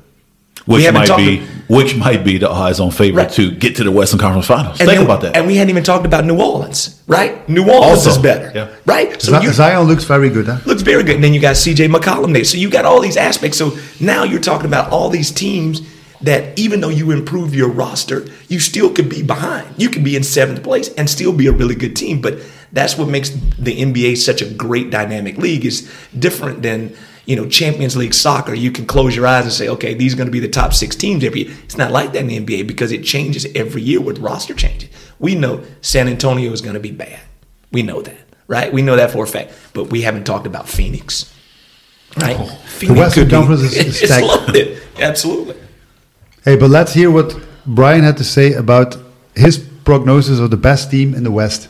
We 0.67 0.75
Which 0.75 0.85
haven't 0.85 0.99
might 1.01 1.07
talked- 1.07 1.19
be 1.19 1.41
which 1.67 1.95
might 1.95 2.25
be 2.25 2.37
the 2.37 2.49
odds-on 2.49 2.91
favorite 2.91 3.23
Right. 3.23 3.31
to 3.33 3.49
get 3.51 3.77
to 3.77 3.85
the 3.85 3.91
Western 3.91 4.19
Conference 4.19 4.45
Finals. 4.45 4.81
And 4.81 4.89
Think 4.89 4.97
then- 4.99 5.05
about 5.05 5.21
that. 5.21 5.37
And 5.37 5.47
we 5.47 5.55
hadn't 5.55 5.69
even 5.69 5.83
talked 5.83 6.05
about 6.05 6.25
New 6.25 6.35
Orleans, 6.35 6.95
right? 7.07 7.33
Oh. 7.37 7.41
New 7.51 7.63
Orleans 7.63 7.99
Also, 8.05 8.09
is 8.09 8.17
better, 8.17 8.51
yeah. 8.53 8.67
right? 8.85 9.21
So 9.21 9.31
Zion 9.31 9.43
you, 9.43 9.53
Zion 9.53 9.87
looks 9.87 10.03
very 10.03 10.29
good, 10.29 10.47
huh? 10.47 10.57
looks 10.65 10.81
very 10.81 11.01
good. 11.03 11.15
And 11.15 11.23
then 11.23 11.33
you 11.33 11.39
got 11.39 11.55
CJ 11.55 11.87
McCollum 11.87 12.33
there. 12.33 12.43
So 12.43 12.57
you 12.57 12.69
got 12.69 12.83
all 12.83 12.99
these 12.99 13.15
aspects. 13.15 13.57
So 13.57 13.71
now 14.01 14.25
you're 14.25 14.41
talking 14.41 14.65
about 14.65 14.91
all 14.91 15.09
these 15.09 15.31
teams 15.31 15.81
that 16.21 16.59
even 16.59 16.81
though 16.81 16.89
you 16.89 17.09
improve 17.11 17.55
your 17.55 17.69
roster, 17.69 18.25
you 18.49 18.59
still 18.59 18.89
could 18.89 19.07
be 19.07 19.23
behind. 19.23 19.65
You 19.77 19.87
could 19.89 20.03
be 20.03 20.17
in 20.17 20.23
seventh 20.23 20.61
place 20.63 20.89
and 20.97 21.09
still 21.09 21.31
be 21.31 21.47
a 21.47 21.51
really 21.53 21.75
good 21.75 21.95
team. 21.95 22.19
But 22.19 22.39
that's 22.73 22.97
what 22.97 23.07
makes 23.07 23.29
the 23.57 23.79
NBA 23.81 24.15
such 24.17 24.41
a 24.41 24.45
great 24.45 24.91
dynamic 24.91 25.37
league. 25.37 25.65
is 25.65 25.89
different 26.19 26.61
than 26.63 26.91
you 27.25 27.35
know 27.35 27.47
Champions 27.47 27.95
League 27.95 28.13
soccer. 28.13 28.53
You 28.53 28.71
can 28.71 28.85
close 28.85 29.15
your 29.15 29.27
eyes 29.27 29.43
and 29.43 29.53
say, 29.53 29.67
okay, 29.69 29.93
these 29.93 30.13
are 30.13 30.17
going 30.17 30.27
to 30.27 30.31
be 30.31 30.39
the 30.39 30.47
top 30.49 30.73
six 30.73 30.95
teams 30.95 31.23
every 31.23 31.43
year. 31.43 31.55
It's 31.63 31.77
not 31.77 31.91
like 31.91 32.13
that 32.13 32.19
in 32.19 32.27
the 32.27 32.39
NBA 32.39 32.67
because 32.67 32.91
it 32.91 33.03
changes 33.03 33.45
every 33.55 33.81
year 33.81 34.01
with 34.01 34.19
roster 34.19 34.53
changes. 34.53 34.89
We 35.19 35.35
know 35.35 35.63
San 35.81 36.07
Antonio 36.07 36.51
is 36.51 36.61
going 36.61 36.73
to 36.73 36.79
be 36.79 36.91
bad. 36.91 37.19
We 37.71 37.83
know 37.83 38.01
that, 38.01 38.17
right? 38.47 38.71
We 38.73 38.81
know 38.81 38.95
that 38.95 39.11
for 39.11 39.23
a 39.23 39.27
fact. 39.27 39.53
But 39.73 39.85
we 39.85 40.01
haven't 40.01 40.25
talked 40.25 40.47
about 40.47 40.67
Phoenix, 40.67 41.33
right? 42.17 42.35
Oh. 42.39 42.45
The 42.45 42.67
Phoenix 42.67 42.99
Western 42.99 43.29
Conference 43.29 43.61
is- 43.61 43.73
is 43.77 43.87
it's 44.01 44.05
stacked. 44.11 44.25
loaded. 44.25 44.81
Absolutely. 44.99 45.55
Hey, 46.43 46.55
but 46.55 46.69
let's 46.71 46.93
hear 46.93 47.11
what 47.11 47.37
Brian 47.65 48.03
had 48.03 48.17
to 48.17 48.23
say 48.23 48.53
about 48.53 48.97
his 49.35 49.59
prognosis 49.85 50.39
of 50.39 50.49
the 50.49 50.57
best 50.57 50.89
team 50.91 51.13
in 51.13 51.23
the 51.23 51.31
West. 51.31 51.69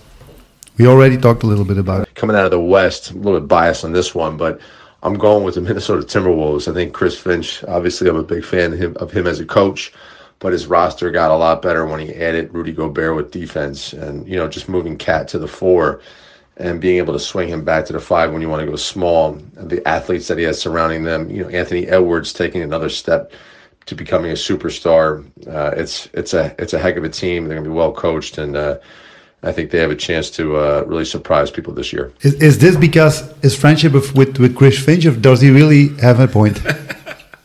We 0.78 0.88
already 0.88 1.18
talked 1.18 1.44
a 1.44 1.46
little 1.46 1.66
bit 1.66 1.78
about 1.78 2.02
it. 2.04 2.16
coming 2.16 2.36
out 2.36 2.46
of 2.46 2.52
the 2.52 2.60
West, 2.60 3.12
a 3.12 3.16
little 3.16 3.40
bit 3.40 3.48
biased 3.50 3.84
on 3.86 3.92
this 3.92 4.16
one, 4.16 4.38
but 4.38 4.60
I'm 5.04 5.16
going 5.16 5.44
with 5.44 5.56
the 5.56 5.62
Minnesota 5.62 6.06
Timberwolves. 6.06 6.70
I 6.70 6.74
think 6.74 6.94
Chris 6.94 7.18
Finch, 7.18 7.64
obviously, 7.64 8.10
I'm 8.10 8.18
a 8.18 8.24
big 8.24 8.46
fan 8.46 8.74
of 8.74 8.80
him, 8.80 8.98
of 8.98 9.12
him 9.12 9.26
as 9.26 9.40
a 9.40 9.46
coach, 9.46 9.92
but 10.40 10.54
his 10.54 10.68
roster 10.68 11.10
got 11.10 11.32
a 11.32 11.36
lot 11.36 11.62
better 11.62 11.86
when 11.86 12.00
he 12.00 12.14
added 12.14 12.54
Rudy 12.54 12.72
Gobert 12.72 13.16
with 13.16 13.32
defense 13.32 13.94
and, 13.94 14.28
you 14.28 14.36
know, 14.36 14.48
just 14.48 14.70
moving 14.70 14.98
KAT 14.98 15.28
to 15.30 15.40
the 15.40 15.48
four 15.48 16.02
and 16.58 16.80
being 16.80 16.98
able 16.98 17.14
to 17.14 17.20
swing 17.20 17.48
him 17.48 17.64
back 17.64 17.86
to 17.86 17.94
the 17.94 18.00
five 18.00 18.32
when 18.32 18.42
you 18.42 18.50
want 18.50 18.62
to 18.62 18.70
go 18.70 18.76
small. 18.76 19.34
The 19.54 19.86
athletes 19.88 20.28
that 20.28 20.38
he 20.38 20.44
has 20.44 20.62
surrounding 20.62 21.04
them, 21.04 21.30
you 21.30 21.44
know, 21.44 21.50
Anthony 21.50 21.88
Edwards 21.88 22.34
taking 22.34 22.62
another 22.62 22.90
step 22.90 23.32
to 23.88 23.96
becoming 23.96 24.32
a 24.32 24.36
superstar. 24.36 25.26
Uh, 25.48 25.74
it's 25.76 26.08
it's 26.14 26.36
a 26.36 26.56
it's 26.60 26.74
a 26.74 26.80
heck 26.80 26.98
of 26.98 27.04
a 27.04 27.10
team. 27.10 27.46
They're 27.46 27.56
going 27.56 27.64
to 27.64 27.70
be 27.70 27.76
well 27.76 27.92
coached, 27.94 28.38
and 28.38 28.56
uh, 28.56 28.78
I 29.44 29.52
think 29.52 29.72
they 29.72 29.80
have 29.80 29.90
a 29.92 29.96
chance 29.96 30.30
to 30.32 30.56
uh, 30.58 30.84
really 30.88 31.06
surprise 31.06 31.50
people 31.50 31.74
this 31.74 31.92
year. 31.92 32.14
Is, 32.22 32.36
is 32.36 32.60
this 32.60 32.76
because 32.76 33.34
his 33.42 33.56
friendship 33.56 33.94
with, 33.94 34.14
with, 34.16 34.38
with 34.38 34.56
Chris 34.56 34.78
Finch, 34.78 35.06
or 35.06 35.12
does 35.16 35.42
he 35.42 35.50
really 35.50 35.90
have 36.00 36.20
a 36.20 36.28
point? 36.28 36.62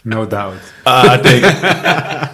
No 0.09 0.25
doubt. 0.25 0.55
Uh, 0.87 1.09
I 1.11 1.17
think 1.19 1.45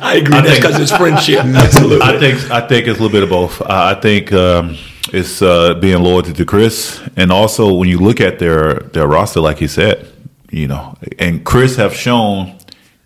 I 0.03 0.17
agree. 0.17 0.35
I 0.37 0.41
That's 0.43 0.51
think- 0.51 0.63
because 0.63 0.79
it's 0.79 0.95
friendship. 0.95 1.39
Absolutely. 1.43 2.03
I 2.03 2.19
think 2.19 2.51
I 2.51 2.61
think 2.69 2.87
it's 2.87 2.99
a 2.99 3.03
little 3.03 3.09
bit 3.09 3.23
of 3.23 3.31
both. 3.31 3.63
Uh, 3.63 3.67
I 3.97 3.99
think 3.99 4.31
um, 4.31 4.77
it's 5.11 5.41
uh, 5.41 5.73
being 5.81 6.03
loyal 6.03 6.21
to 6.23 6.45
Chris, 6.45 7.01
and 7.17 7.33
also 7.33 7.73
when 7.73 7.89
you 7.89 7.99
look 7.99 8.21
at 8.21 8.39
their 8.39 8.75
their 8.93 9.07
roster, 9.07 9.41
like 9.41 9.57
he 9.57 9.69
said, 9.69 10.07
you 10.51 10.69
know, 10.69 10.99
and 11.19 11.47
Chris 11.47 11.77
have 11.77 11.95
shown 11.97 12.59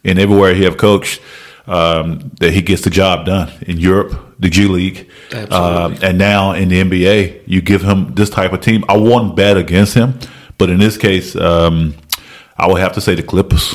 in 0.02 0.18
everywhere 0.18 0.52
he 0.52 0.64
have 0.64 0.76
coached 0.78 1.20
um, 1.68 2.32
that 2.40 2.52
he 2.52 2.60
gets 2.60 2.82
the 2.82 2.90
job 2.90 3.26
done 3.26 3.52
in 3.68 3.78
Europe, 3.78 4.18
the 4.38 4.50
G 4.50 4.66
League, 4.66 5.08
um, 5.50 5.96
and 6.02 6.18
now 6.18 6.52
in 6.52 6.68
the 6.68 6.82
NBA. 6.82 7.42
You 7.46 7.60
give 7.60 7.82
him 7.82 8.14
this 8.14 8.30
type 8.30 8.52
of 8.52 8.60
team. 8.60 8.84
I 8.88 8.96
wouldn't 8.96 9.36
bet 9.36 9.56
against 9.56 9.94
him, 9.94 10.18
but 10.58 10.70
in 10.70 10.78
this 10.78 10.96
case, 10.96 11.34
um, 11.36 11.94
I 12.56 12.66
would 12.66 12.80
have 12.80 12.92
to 12.94 13.00
say 13.00 13.14
the 13.14 13.22
Clippers. 13.22 13.74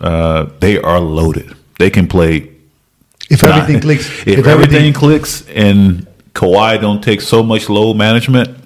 Uh, 0.00 0.50
they 0.60 0.78
are 0.80 1.00
loaded. 1.00 1.54
They 1.78 1.90
can 1.90 2.06
play 2.06 2.50
If 3.30 3.42
everything 3.44 3.80
clicks, 3.80 4.06
If, 4.26 4.46
everything, 4.46 4.92
clicks 4.92 5.48
and 5.48 6.06
Kawhi 6.34 6.80
don't 6.80 7.02
take 7.02 7.20
so 7.20 7.42
much 7.42 7.68
load 7.68 7.96
management, 7.96 8.56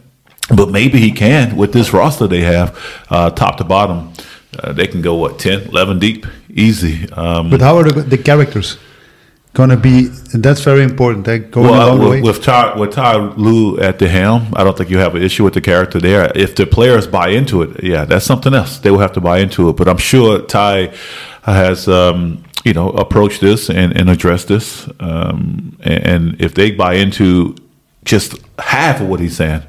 but 0.54 0.70
maybe 0.70 0.98
he 0.98 1.12
can 1.12 1.56
with 1.56 1.72
this 1.72 1.92
roster 1.92 2.26
they 2.26 2.42
have, 2.42 2.78
uh, 3.10 3.30
top 3.30 3.56
to 3.58 3.64
bottom. 3.64 4.12
Uh, 4.58 4.72
they 4.72 4.86
can 4.86 5.02
go 5.02 5.14
what 5.16 5.38
10, 5.38 5.68
11 5.68 5.98
deep, 5.98 6.26
easy. 6.48 7.10
Um, 7.12 7.50
But 7.50 7.60
how 7.60 7.76
are 7.76 7.84
the, 7.84 8.02
the 8.02 8.18
characters 8.18 8.78
going 9.56 9.70
to 9.70 9.76
be? 9.76 10.04
That's 10.34 10.60
very 10.60 10.82
important. 10.82 11.24
They're 11.24 11.38
going 11.38 11.70
well, 11.70 11.88
a 11.88 11.94
long 11.94 12.10
way. 12.10 12.20
with, 12.20 12.36
with 12.36 12.44
Ty 12.44 12.78
with 12.78 12.92
Ty 12.92 13.16
Lue 13.36 13.80
at 13.80 13.98
the 13.98 14.06
helm, 14.06 14.52
I 14.54 14.62
don't 14.62 14.76
think 14.76 14.90
you 14.90 14.98
have 14.98 15.14
an 15.14 15.22
issue 15.22 15.44
with 15.44 15.54
the 15.54 15.62
character 15.62 15.98
there. 15.98 16.30
If 16.34 16.54
the 16.54 16.66
players 16.66 17.06
buy 17.06 17.28
into 17.30 17.62
it, 17.62 17.82
yeah, 17.82 18.04
that's 18.04 18.26
something 18.26 18.52
else. 18.52 18.78
They 18.78 18.90
will 18.90 19.00
have 19.06 19.14
to 19.14 19.20
buy 19.20 19.38
into 19.38 19.70
it. 19.70 19.76
But 19.76 19.88
I'm 19.88 20.02
sure 20.12 20.42
Ty 20.42 20.94
has, 21.42 21.88
um, 21.88 22.44
you 22.64 22.74
know, 22.74 22.90
approached 22.90 23.40
this 23.40 23.70
and, 23.70 23.96
and 23.98 24.10
addressed 24.10 24.48
this. 24.48 24.88
Um, 25.00 25.78
and, 25.80 26.06
and 26.06 26.40
if 26.40 26.54
they 26.54 26.70
buy 26.72 26.94
into 26.94 27.56
just 28.04 28.34
half 28.58 29.00
of 29.00 29.08
what 29.08 29.20
he's 29.20 29.36
saying, 29.36 29.62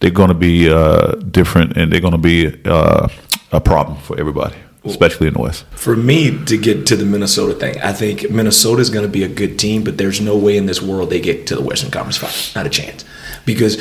they're 0.00 0.10
going 0.10 0.28
to 0.28 0.34
be 0.34 0.70
uh, 0.70 1.12
different, 1.30 1.76
and 1.76 1.92
they're 1.92 2.00
going 2.00 2.12
to 2.22 2.26
be 2.34 2.38
uh, 2.64 3.08
a 3.52 3.60
problem 3.60 3.98
for 3.98 4.18
everybody, 4.18 4.56
especially 4.84 5.28
in 5.28 5.34
the 5.34 5.40
West. 5.40 5.64
For 5.72 5.96
me 5.96 6.44
to 6.44 6.56
get 6.56 6.86
to 6.88 6.96
the 6.96 7.04
Minnesota 7.04 7.54
thing, 7.54 7.80
I 7.80 7.92
think 7.92 8.30
Minnesota 8.30 8.80
is 8.80 8.90
going 8.90 9.04
to 9.04 9.10
be 9.12 9.22
a 9.22 9.28
good 9.28 9.58
team, 9.58 9.84
but 9.84 9.98
there's 9.98 10.20
no 10.20 10.36
way 10.36 10.56
in 10.56 10.66
this 10.66 10.82
world 10.82 11.10
they 11.10 11.20
get 11.20 11.46
to 11.48 11.56
the 11.56 11.62
Western 11.62 11.90
Conference 11.90 12.16
Finals. 12.16 12.54
Not 12.54 12.66
a 12.66 12.70
chance. 12.70 13.04
Because 13.46 13.80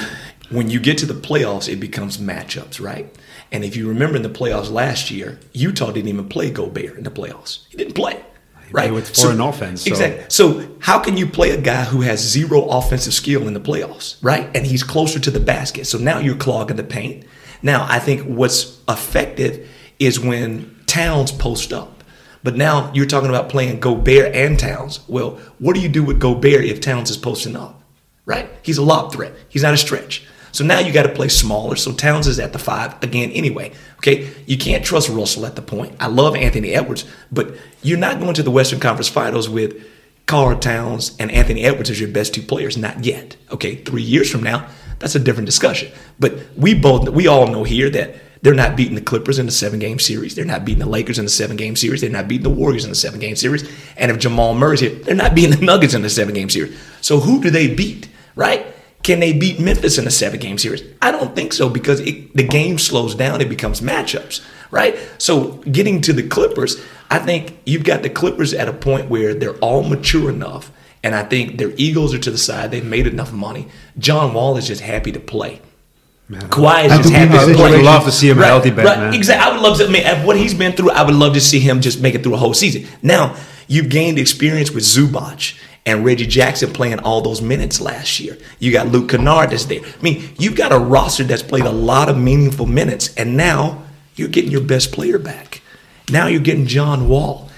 when 0.49 0.69
you 0.69 0.79
get 0.79 0.97
to 0.99 1.05
the 1.05 1.13
playoffs, 1.13 1.71
it 1.71 1.77
becomes 1.77 2.17
matchups, 2.17 2.79
right? 2.81 3.13
And 3.51 3.63
if 3.63 3.75
you 3.75 3.87
remember 3.87 4.15
in 4.17 4.23
the 4.23 4.29
playoffs 4.29 4.71
last 4.71 5.11
year, 5.11 5.39
Utah 5.53 5.91
didn't 5.91 6.09
even 6.09 6.27
play 6.29 6.49
Gobert 6.51 6.97
in 6.97 7.03
the 7.03 7.11
playoffs. 7.11 7.67
He 7.69 7.77
didn't 7.77 7.93
play. 7.95 8.23
Right. 8.71 8.91
with 8.91 9.15
foreign 9.15 9.39
offense, 9.39 9.83
so- 9.83 9.91
Exactly. 9.91 10.25
So 10.29 10.67
how 10.79 10.97
can 10.97 11.15
you 11.15 11.27
play 11.27 11.51
a 11.51 11.61
guy 11.61 11.83
who 11.83 12.01
has 12.01 12.19
zero 12.19 12.63
offensive 12.69 13.13
skill 13.13 13.47
in 13.47 13.53
the 13.53 13.59
playoffs, 13.59 14.15
right? 14.23 14.49
And 14.55 14.65
he's 14.65 14.83
closer 14.83 15.19
to 15.19 15.29
the 15.29 15.39
basket. 15.39 15.85
So 15.85 15.99
now 15.99 16.17
you're 16.17 16.35
clogging 16.35 16.77
the 16.77 16.83
paint. 16.83 17.23
Now 17.61 17.85
I 17.87 17.99
think 17.99 18.23
what's 18.23 18.79
effective 18.89 19.69
is 19.99 20.19
when 20.19 20.72
Towns 20.93 21.31
post 21.31 21.73
up. 21.73 22.03
But 22.43 22.55
now 22.55 22.91
you're 22.93 23.07
talking 23.07 23.29
about 23.29 23.49
playing 23.49 23.79
Gobert 23.79 24.35
and 24.35 24.59
Towns. 24.59 24.99
Well, 25.07 25.39
what 25.57 25.73
do 25.73 25.81
you 25.81 25.89
do 25.89 26.03
with 26.03 26.19
Gobert 26.19 26.65
if 26.65 26.81
Towns 26.81 27.09
is 27.09 27.17
posting 27.17 27.55
up? 27.55 27.81
Right? 28.27 28.47
He's 28.61 28.77
a 28.77 28.83
lob 28.83 29.11
threat. 29.11 29.33
He's 29.49 29.63
not 29.63 29.73
a 29.73 29.77
stretch. 29.77 30.23
So 30.51 30.63
now 30.63 30.77
you 30.77 30.93
got 30.93 31.07
to 31.07 31.09
play 31.09 31.29
smaller. 31.29 31.77
So 31.77 31.93
Towns 31.93 32.27
is 32.27 32.37
at 32.37 32.53
the 32.53 32.59
five 32.59 33.01
again 33.01 33.31
anyway. 33.31 33.71
Okay, 33.97 34.31
you 34.45 34.55
can't 34.55 34.85
trust 34.85 35.09
Russell 35.09 35.47
at 35.47 35.55
the 35.55 35.63
point. 35.63 35.95
I 35.99 36.05
love 36.05 36.35
Anthony 36.35 36.75
Edwards, 36.75 37.05
but 37.31 37.55
you're 37.81 37.97
not 37.97 38.19
going 38.19 38.35
to 38.35 38.43
the 38.43 38.51
Western 38.51 38.79
Conference 38.79 39.09
Finals 39.09 39.49
with 39.49 39.83
Karl 40.27 40.59
Towns 40.59 41.15
and 41.17 41.31
Anthony 41.31 41.63
Edwards 41.63 41.89
as 41.89 41.99
your 41.99 42.09
best 42.09 42.35
two 42.35 42.43
players. 42.43 42.77
Not 42.77 43.03
yet. 43.03 43.35
Okay, 43.49 43.77
three 43.77 44.03
years 44.03 44.29
from 44.29 44.43
now, 44.43 44.69
that's 44.99 45.15
a 45.15 45.19
different 45.19 45.47
discussion. 45.47 45.91
But 46.19 46.35
we 46.55 46.75
both, 46.75 47.09
we 47.09 47.25
all 47.25 47.47
know 47.47 47.63
here 47.63 47.89
that 47.89 48.13
they're 48.43 48.53
not 48.53 48.75
beating 48.75 48.95
the 48.95 49.01
Clippers 49.01 49.39
in 49.39 49.45
the 49.45 49.51
seven 49.53 49.79
game 49.79 49.99
series. 49.99 50.35
They're 50.35 50.43
not 50.43 50.65
beating 50.65 50.83
the 50.83 50.89
Lakers 50.89 51.17
in 51.17 51.25
the 51.25 51.31
seven 51.31 51.55
game 51.55 51.77
series. 51.77 52.01
They're 52.01 52.09
not 52.09 52.27
beating 52.27 52.43
the 52.43 52.49
Warriors 52.49 52.83
in 52.83 52.91
the 52.91 52.95
seven 52.95 53.21
game 53.21 53.37
series. 53.37 53.67
And 53.95 54.11
if 54.11 54.19
Jamal 54.19 54.53
Murray's 54.53 54.81
here, 54.81 54.93
they're 54.93 55.15
not 55.15 55.33
beating 55.33 55.57
the 55.57 55.65
Nuggets 55.65 55.93
in 55.93 56.01
the 56.01 56.09
seven 56.09 56.33
game 56.35 56.49
series. 56.49 56.77
So 56.99 57.21
who 57.21 57.41
do 57.41 57.49
they 57.49 57.73
beat, 57.73 58.09
right? 58.35 58.67
Can 59.01 59.21
they 59.21 59.31
beat 59.31 59.61
Memphis 59.61 59.97
in 59.97 60.05
a 60.05 60.11
seven 60.11 60.41
game 60.41 60.57
series? 60.57 60.83
I 61.01 61.11
don't 61.11 61.33
think 61.35 61.53
so 61.53 61.69
because 61.69 62.01
it, 62.01 62.35
the 62.35 62.43
game 62.43 62.77
slows 62.77 63.15
down. 63.15 63.39
It 63.39 63.47
becomes 63.47 63.79
matchups, 63.79 64.43
right? 64.71 64.97
So 65.17 65.53
getting 65.71 66.01
to 66.01 66.11
the 66.11 66.27
Clippers, 66.27 66.83
I 67.09 67.19
think 67.19 67.57
you've 67.65 67.85
got 67.85 68.03
the 68.03 68.09
Clippers 68.09 68.53
at 68.53 68.67
a 68.67 68.73
point 68.73 69.09
where 69.09 69.33
they're 69.33 69.57
all 69.59 69.83
mature 69.83 70.29
enough. 70.29 70.69
And 71.01 71.15
I 71.15 71.23
think 71.23 71.57
their 71.57 71.71
egos 71.77 72.13
are 72.13 72.19
to 72.19 72.31
the 72.31 72.37
side. 72.37 72.71
They've 72.71 72.83
made 72.83 73.07
enough 73.07 73.31
money. 73.31 73.67
John 73.97 74.33
Wall 74.33 74.57
is 74.57 74.67
just 74.67 74.81
happy 74.81 75.13
to 75.13 75.19
play. 75.19 75.61
Kawhi 76.31 76.85
is 76.85 76.91
And 76.91 77.01
just 77.03 77.13
to 77.13 77.19
happy 77.19 77.51
to 77.51 77.57
play. 77.57 77.69
I 77.69 77.75
would 77.75 77.85
love 77.85 78.05
to 78.05 78.11
see 78.11 78.29
him 78.29 78.39
right, 78.39 78.47
healthy 78.47 78.71
back, 78.71 78.85
right, 78.85 78.97
man. 78.97 79.13
Exactly. 79.13 79.45
I 79.45 79.53
would 79.53 79.61
love 79.61 79.77
to. 79.77 79.85
I 79.85 79.89
mean, 79.89 80.25
what 80.25 80.37
he's 80.37 80.53
been 80.53 80.71
through, 80.71 80.91
I 80.91 81.03
would 81.03 81.15
love 81.15 81.33
to 81.33 81.41
see 81.41 81.59
him 81.59 81.81
just 81.81 82.01
make 82.01 82.15
it 82.15 82.23
through 82.23 82.35
a 82.35 82.37
whole 82.37 82.53
season. 82.53 82.87
Now 83.01 83.35
you've 83.67 83.89
gained 83.89 84.17
experience 84.17 84.71
with 84.71 84.83
Zubac 84.83 85.57
and 85.85 86.05
Reggie 86.05 86.25
Jackson 86.25 86.71
playing 86.71 86.99
all 86.99 87.21
those 87.21 87.41
minutes 87.41 87.81
last 87.81 88.19
year. 88.19 88.37
You 88.59 88.71
got 88.71 88.87
Luke 88.87 89.09
Kennard 89.09 89.51
that's 89.51 89.65
there. 89.65 89.81
I 89.81 90.01
mean, 90.01 90.29
you've 90.39 90.55
got 90.55 90.71
a 90.71 90.79
roster 90.79 91.23
that's 91.23 91.43
played 91.43 91.65
a 91.65 91.71
lot 91.71 92.09
of 92.09 92.17
meaningful 92.17 92.65
minutes, 92.65 93.13
and 93.15 93.35
now 93.35 93.83
you're 94.15 94.29
getting 94.29 94.51
your 94.51 94.61
best 94.61 94.91
player 94.91 95.19
back. 95.19 95.61
Now 96.09 96.27
you're 96.27 96.41
getting 96.41 96.67
John 96.67 97.09
Wall. 97.09 97.49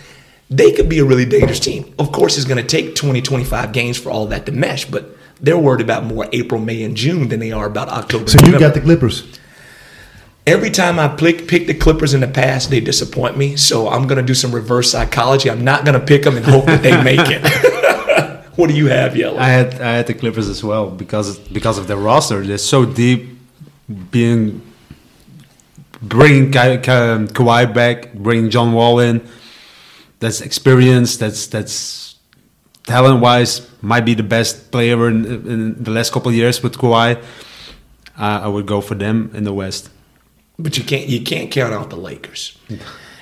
They 0.50 0.72
could 0.72 0.90
be 0.90 1.00
a 1.00 1.06
really 1.06 1.26
dangerous 1.26 1.60
team. 1.60 1.94
Of 1.98 2.12
course, 2.12 2.38
it's 2.38 2.46
going 2.46 2.62
to 2.62 2.68
take 2.68 2.96
20, 2.96 3.22
25 3.22 3.74
games 3.74 3.98
for 3.98 4.12
all 4.12 4.28
that 4.28 4.46
to 4.46 4.52
mesh, 4.52 4.86
but 4.86 5.15
they're 5.46 5.58
worried 5.60 5.82
about 5.82 6.04
more 6.06 6.28
April, 6.34 6.60
May, 6.60 6.82
and 6.84 6.98
June 6.98 7.28
than 7.30 7.40
they 7.40 7.52
are 7.52 7.68
about 7.68 7.88
October. 7.90 8.28
so 8.28 8.38
you 8.40 8.46
November. 8.46 8.60
got 8.60 8.74
the 8.74 8.82
Clippers. 8.82 9.40
Every 10.48 10.72
time 10.72 10.98
I 11.00 11.08
pick, 11.08 11.48
pick 11.48 11.68
the 11.68 11.74
Clippers 11.76 12.14
in 12.16 12.20
the 12.22 12.28
past, 12.28 12.72
they 12.72 12.80
disappoint 12.80 13.38
me. 13.38 13.56
So 13.56 13.88
I'm 13.88 14.08
going 14.08 14.18
to 14.18 14.24
do 14.24 14.34
some 14.34 14.52
reverse 14.54 14.92
psychology. 14.92 15.50
I'm 15.50 15.64
not 15.64 15.86
going 15.86 16.00
to 16.00 16.06
pick 16.06 16.24
them 16.24 16.36
and 16.36 16.46
hope 16.46 16.66
that 16.66 16.82
they 16.82 17.02
make 17.12 17.20
it. 17.30 17.44
what 18.56 18.70
do 18.70 18.76
you 18.76 18.88
have, 18.88 19.14
Jelle? 19.16 19.38
I 19.40 19.48
had 19.50 19.76
I 19.82 19.94
had 19.98 20.08
the 20.08 20.14
Clippers 20.16 20.50
as 20.50 20.64
well 20.64 20.90
because 20.90 21.38
because 21.40 21.78
of 21.78 21.86
their 21.88 21.98
roster. 21.98 22.42
They're 22.42 22.58
so 22.58 22.84
deep, 22.86 23.38
being 24.12 24.62
bringing 26.02 26.52
Ka- 26.52 26.78
Ka- 26.78 27.26
Kawhi 27.38 27.72
back, 27.72 28.14
bringing 28.14 28.50
John 28.50 28.74
Wall 28.74 29.00
in. 29.00 29.28
That's 30.20 30.42
experience. 30.42 31.18
That's 31.18 31.48
that's 31.48 32.16
talent 32.84 33.20
wise 33.22 33.68
might 33.86 34.06
be 34.06 34.16
the 34.16 34.24
best 34.24 34.72
player 34.72 35.08
in, 35.08 35.26
in 35.26 35.84
the 35.84 35.92
last 35.92 36.12
couple 36.12 36.32
years 36.32 36.64
with 36.64 36.78
Kawhi. 36.78 37.22
Uh, 38.18 38.42
I 38.44 38.48
would 38.48 38.66
go 38.66 38.82
for 38.82 38.96
them 38.96 39.32
in 39.34 39.44
the 39.44 39.54
West. 39.54 39.90
But 40.58 40.78
you 40.78 40.84
can't 40.84 41.08
you 41.08 41.22
can't 41.22 41.52
count 41.52 41.74
out 41.74 41.90
the 41.90 41.98
Lakers. 41.98 42.58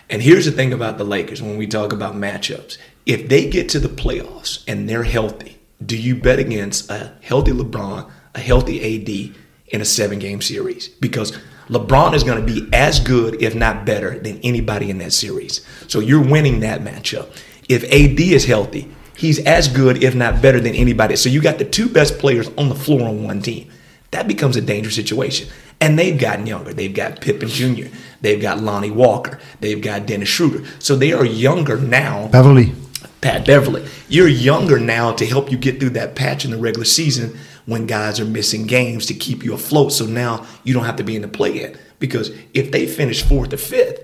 And 0.09 0.21
here's 0.21 0.45
the 0.45 0.51
thing 0.51 0.71
about 0.73 0.97
the 0.97 1.03
Lakers 1.03 1.41
when 1.41 1.57
we 1.57 1.67
talk 1.67 1.91
about 1.93 2.13
matchups. 2.13 2.77
if 3.05 3.27
they 3.27 3.49
get 3.49 3.67
to 3.69 3.79
the 3.79 3.89
playoffs 3.89 4.63
and 4.67 4.87
they're 4.87 5.03
healthy, 5.03 5.57
do 5.85 5.97
you 5.97 6.15
bet 6.15 6.39
against 6.39 6.89
a 6.89 7.13
healthy 7.21 7.51
LeBron, 7.51 8.09
a 8.35 8.39
healthy 8.39 8.77
AD 8.79 9.35
in 9.67 9.81
a 9.81 9.85
seven 9.85 10.19
game 10.19 10.41
series? 10.41 10.87
Because 10.87 11.37
LeBron 11.67 12.13
is 12.13 12.23
going 12.23 12.45
to 12.45 12.53
be 12.53 12.69
as 12.71 12.99
good, 12.99 13.41
if 13.41 13.55
not 13.55 13.85
better, 13.85 14.19
than 14.19 14.39
anybody 14.43 14.89
in 14.89 14.99
that 14.99 15.13
series. 15.13 15.65
So 15.87 15.99
you're 15.99 16.23
winning 16.23 16.59
that 16.59 16.81
matchup. 16.81 17.35
If 17.67 17.83
AD 17.85 18.19
is 18.19 18.45
healthy, 18.45 18.91
he's 19.15 19.39
as 19.39 19.67
good, 19.67 20.03
if 20.03 20.15
not 20.15 20.41
better, 20.41 20.59
than 20.59 20.75
anybody. 20.75 21.15
So 21.15 21.29
you 21.29 21.41
got 21.41 21.57
the 21.57 21.65
two 21.65 21.89
best 21.89 22.19
players 22.19 22.49
on 22.57 22.69
the 22.69 22.75
floor 22.75 23.07
on 23.07 23.23
one 23.23 23.41
team. 23.41 23.69
That 24.11 24.27
becomes 24.27 24.55
a 24.55 24.61
dangerous 24.61 24.95
situation. 24.95 25.49
And 25.81 25.97
they've 25.97 26.17
gotten 26.17 26.47
younger. 26.47 26.73
They've 26.73 26.93
got 26.93 27.19
Pippen 27.19 27.49
Jr., 27.49 27.87
they've 28.21 28.41
got 28.41 28.61
Lonnie 28.61 28.91
Walker, 28.91 29.39
they've 29.59 29.81
got 29.81 30.05
Dennis 30.05 30.29
Schroeder. 30.29 30.63
So 30.79 30.95
they 30.95 31.13
are 31.13 31.25
younger 31.25 31.77
now. 31.77 32.27
Beverley. 32.27 32.73
Pat 33.21 33.45
Beverley. 33.45 33.85
You're 34.07 34.27
younger 34.27 34.79
now 34.79 35.13
to 35.13 35.25
help 35.25 35.51
you 35.51 35.57
get 35.57 35.79
through 35.79 35.91
that 35.91 36.15
patch 36.15 36.45
in 36.45 36.51
the 36.51 36.57
regular 36.57 36.85
season 36.85 37.37
when 37.65 37.87
guys 37.87 38.19
are 38.19 38.25
missing 38.25 38.67
games 38.67 39.05
to 39.07 39.13
keep 39.13 39.43
you 39.43 39.53
afloat. 39.53 39.93
So 39.93 40.05
now 40.05 40.45
you 40.63 40.73
don't 40.73 40.85
have 40.85 40.97
to 40.97 41.03
be 41.03 41.15
in 41.15 41.21
the 41.21 41.27
play 41.27 41.63
in. 41.63 41.77
Because 41.99 42.31
if 42.53 42.71
they 42.71 42.85
finish 42.85 43.23
fourth 43.23 43.53
or 43.53 43.57
fifth, 43.57 44.03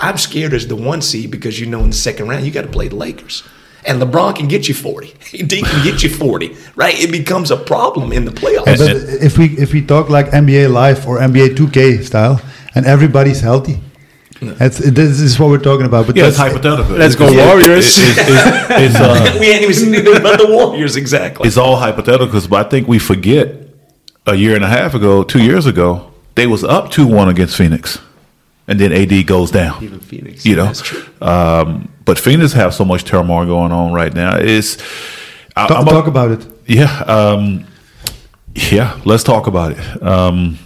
I'm 0.00 0.18
scared 0.18 0.54
as 0.54 0.66
the 0.66 0.76
one 0.76 1.02
seed 1.02 1.30
because 1.30 1.60
you 1.60 1.66
know 1.66 1.80
in 1.80 1.90
the 1.90 1.96
second 1.96 2.28
round 2.28 2.44
you 2.44 2.50
got 2.50 2.62
to 2.62 2.70
play 2.70 2.88
the 2.88 2.96
Lakers. 2.96 3.42
And 3.86 4.00
LeBron 4.00 4.34
can 4.36 4.48
get 4.48 4.66
you 4.68 4.74
40. 4.74 5.08
AD 5.40 5.50
can 5.50 5.84
get 5.84 6.02
you 6.02 6.08
40, 6.08 6.56
right? 6.74 6.98
It 6.98 7.12
becomes 7.12 7.50
a 7.50 7.56
problem 7.56 8.12
in 8.12 8.24
the 8.24 8.30
playoffs. 8.30 8.78
But 8.78 8.96
if 9.22 9.36
we 9.36 9.46
if 9.58 9.72
we 9.72 9.82
talk 9.82 10.08
like 10.08 10.26
NBA 10.30 10.70
Live 10.72 11.06
or 11.06 11.18
NBA 11.18 11.54
2K 11.56 12.02
style, 12.04 12.40
and 12.74 12.86
everybody's 12.86 13.40
healthy, 13.40 13.78
that's 14.40 14.78
this 14.78 15.20
is 15.20 15.38
what 15.38 15.48
we're 15.50 15.58
talking 15.58 15.86
about. 15.86 16.06
But 16.06 16.16
Yeah, 16.16 16.26
it's 16.28 16.36
that's- 16.38 16.54
hypothetical. 16.54 16.96
Let's 16.96 17.14
go 17.14 17.26
It's- 17.28 17.46
Warriors. 17.46 17.98
it- 17.98 18.18
it- 18.18 18.28
it- 18.28 18.82
it's, 18.84 18.94
uh, 18.96 19.36
we 19.40 19.46
ain't 19.50 19.62
even 19.62 19.74
seen 19.74 19.94
anything 19.94 20.16
about 20.16 20.38
the 20.38 20.46
Warriors 20.46 20.96
exactly. 20.96 21.46
it's 21.46 21.56
all 21.58 21.76
hypotheticals, 21.76 22.48
but 22.48 22.66
I 22.66 22.68
think 22.70 22.88
we 22.88 22.98
forget 22.98 23.54
a 24.26 24.34
year 24.34 24.54
and 24.56 24.64
a 24.64 24.68
half 24.68 24.94
ago, 24.94 25.22
two 25.22 25.42
years 25.42 25.66
ago, 25.66 26.10
they 26.36 26.46
was 26.46 26.64
up 26.64 26.90
two 26.90 27.06
one 27.06 27.28
against 27.28 27.54
Phoenix, 27.56 27.98
and 28.66 28.80
then 28.80 28.92
AD 28.92 29.22
goes 29.26 29.50
down. 29.50 29.84
Even 29.84 30.00
Phoenix. 30.00 30.44
You 30.46 30.56
know, 30.56 30.64
That's 30.64 30.80
true. 30.80 31.02
Um, 31.20 31.88
but 32.04 32.18
Phoenix 32.18 32.52
have 32.52 32.74
so 32.74 32.84
much 32.84 33.04
turmoil 33.04 33.46
going 33.46 33.72
on 33.72 33.92
right 33.92 34.12
now. 34.12 34.36
It's 34.36 34.78
I, 35.56 35.66
talk, 35.66 35.78
I'm 35.78 35.88
a- 35.88 35.90
talk 35.90 36.06
about 36.06 36.30
it. 36.32 36.46
yeah, 36.66 36.98
um, 37.06 37.66
yeah. 38.54 39.00
Let's 39.04 39.22
talk 39.22 39.46
about 39.46 39.72
it. 39.72 40.02
Um, 40.02 40.58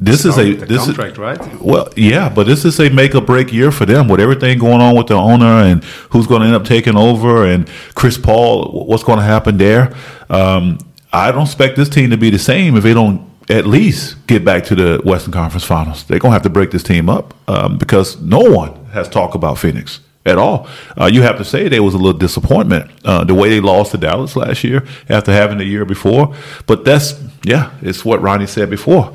this 0.00 0.24
is 0.24 0.36
a 0.38 0.54
the 0.54 0.66
this 0.66 0.88
is 0.88 0.96
contract, 0.96 1.18
right? 1.18 1.62
well, 1.62 1.88
yeah, 1.96 2.28
but 2.28 2.46
this 2.46 2.64
is 2.64 2.80
a 2.80 2.90
make 2.90 3.14
or 3.14 3.20
break 3.20 3.52
year 3.52 3.70
for 3.70 3.86
them 3.86 4.08
with 4.08 4.20
everything 4.20 4.58
going 4.58 4.80
on 4.80 4.96
with 4.96 5.06
the 5.06 5.14
owner 5.14 5.46
and 5.46 5.84
who's 6.10 6.26
going 6.26 6.40
to 6.40 6.46
end 6.46 6.56
up 6.56 6.64
taking 6.64 6.96
over 6.96 7.46
and 7.46 7.68
Chris 7.94 8.18
Paul, 8.18 8.86
what's 8.86 9.04
going 9.04 9.18
to 9.18 9.24
happen 9.24 9.56
there. 9.56 9.94
Um, 10.28 10.78
I 11.12 11.30
don't 11.30 11.44
expect 11.44 11.76
this 11.76 11.88
team 11.88 12.10
to 12.10 12.16
be 12.16 12.30
the 12.30 12.40
same 12.40 12.76
if 12.76 12.82
they 12.82 12.92
don't 12.92 13.30
at 13.48 13.66
least 13.66 14.26
get 14.26 14.44
back 14.44 14.64
to 14.64 14.74
the 14.74 15.00
Western 15.04 15.32
Conference 15.32 15.64
Finals. 15.64 16.02
They're 16.04 16.18
going 16.18 16.30
to 16.30 16.34
have 16.34 16.42
to 16.42 16.50
break 16.50 16.72
this 16.72 16.82
team 16.82 17.08
up 17.08 17.32
um, 17.48 17.78
because 17.78 18.20
no 18.20 18.40
one 18.40 18.86
has 18.86 19.08
talked 19.08 19.36
about 19.36 19.58
Phoenix 19.58 20.00
at 20.26 20.38
all. 20.38 20.68
Uh, 20.98 21.06
you 21.12 21.22
have 21.22 21.36
to 21.38 21.44
say 21.44 21.68
there 21.68 21.82
was 21.82 21.94
a 21.94 21.98
little 21.98 22.18
disappointment 22.18 22.90
uh, 23.04 23.24
the 23.24 23.34
way 23.34 23.50
they 23.50 23.60
lost 23.60 23.92
to 23.92 23.98
Dallas 23.98 24.36
last 24.36 24.64
year 24.64 24.86
after 25.08 25.32
having 25.32 25.58
the 25.58 25.64
year 25.64 25.84
before. 25.84 26.34
But 26.66 26.84
that's 26.84 27.20
yeah, 27.42 27.72
it's 27.82 28.04
what 28.04 28.22
Ronnie 28.22 28.46
said 28.46 28.70
before. 28.70 29.12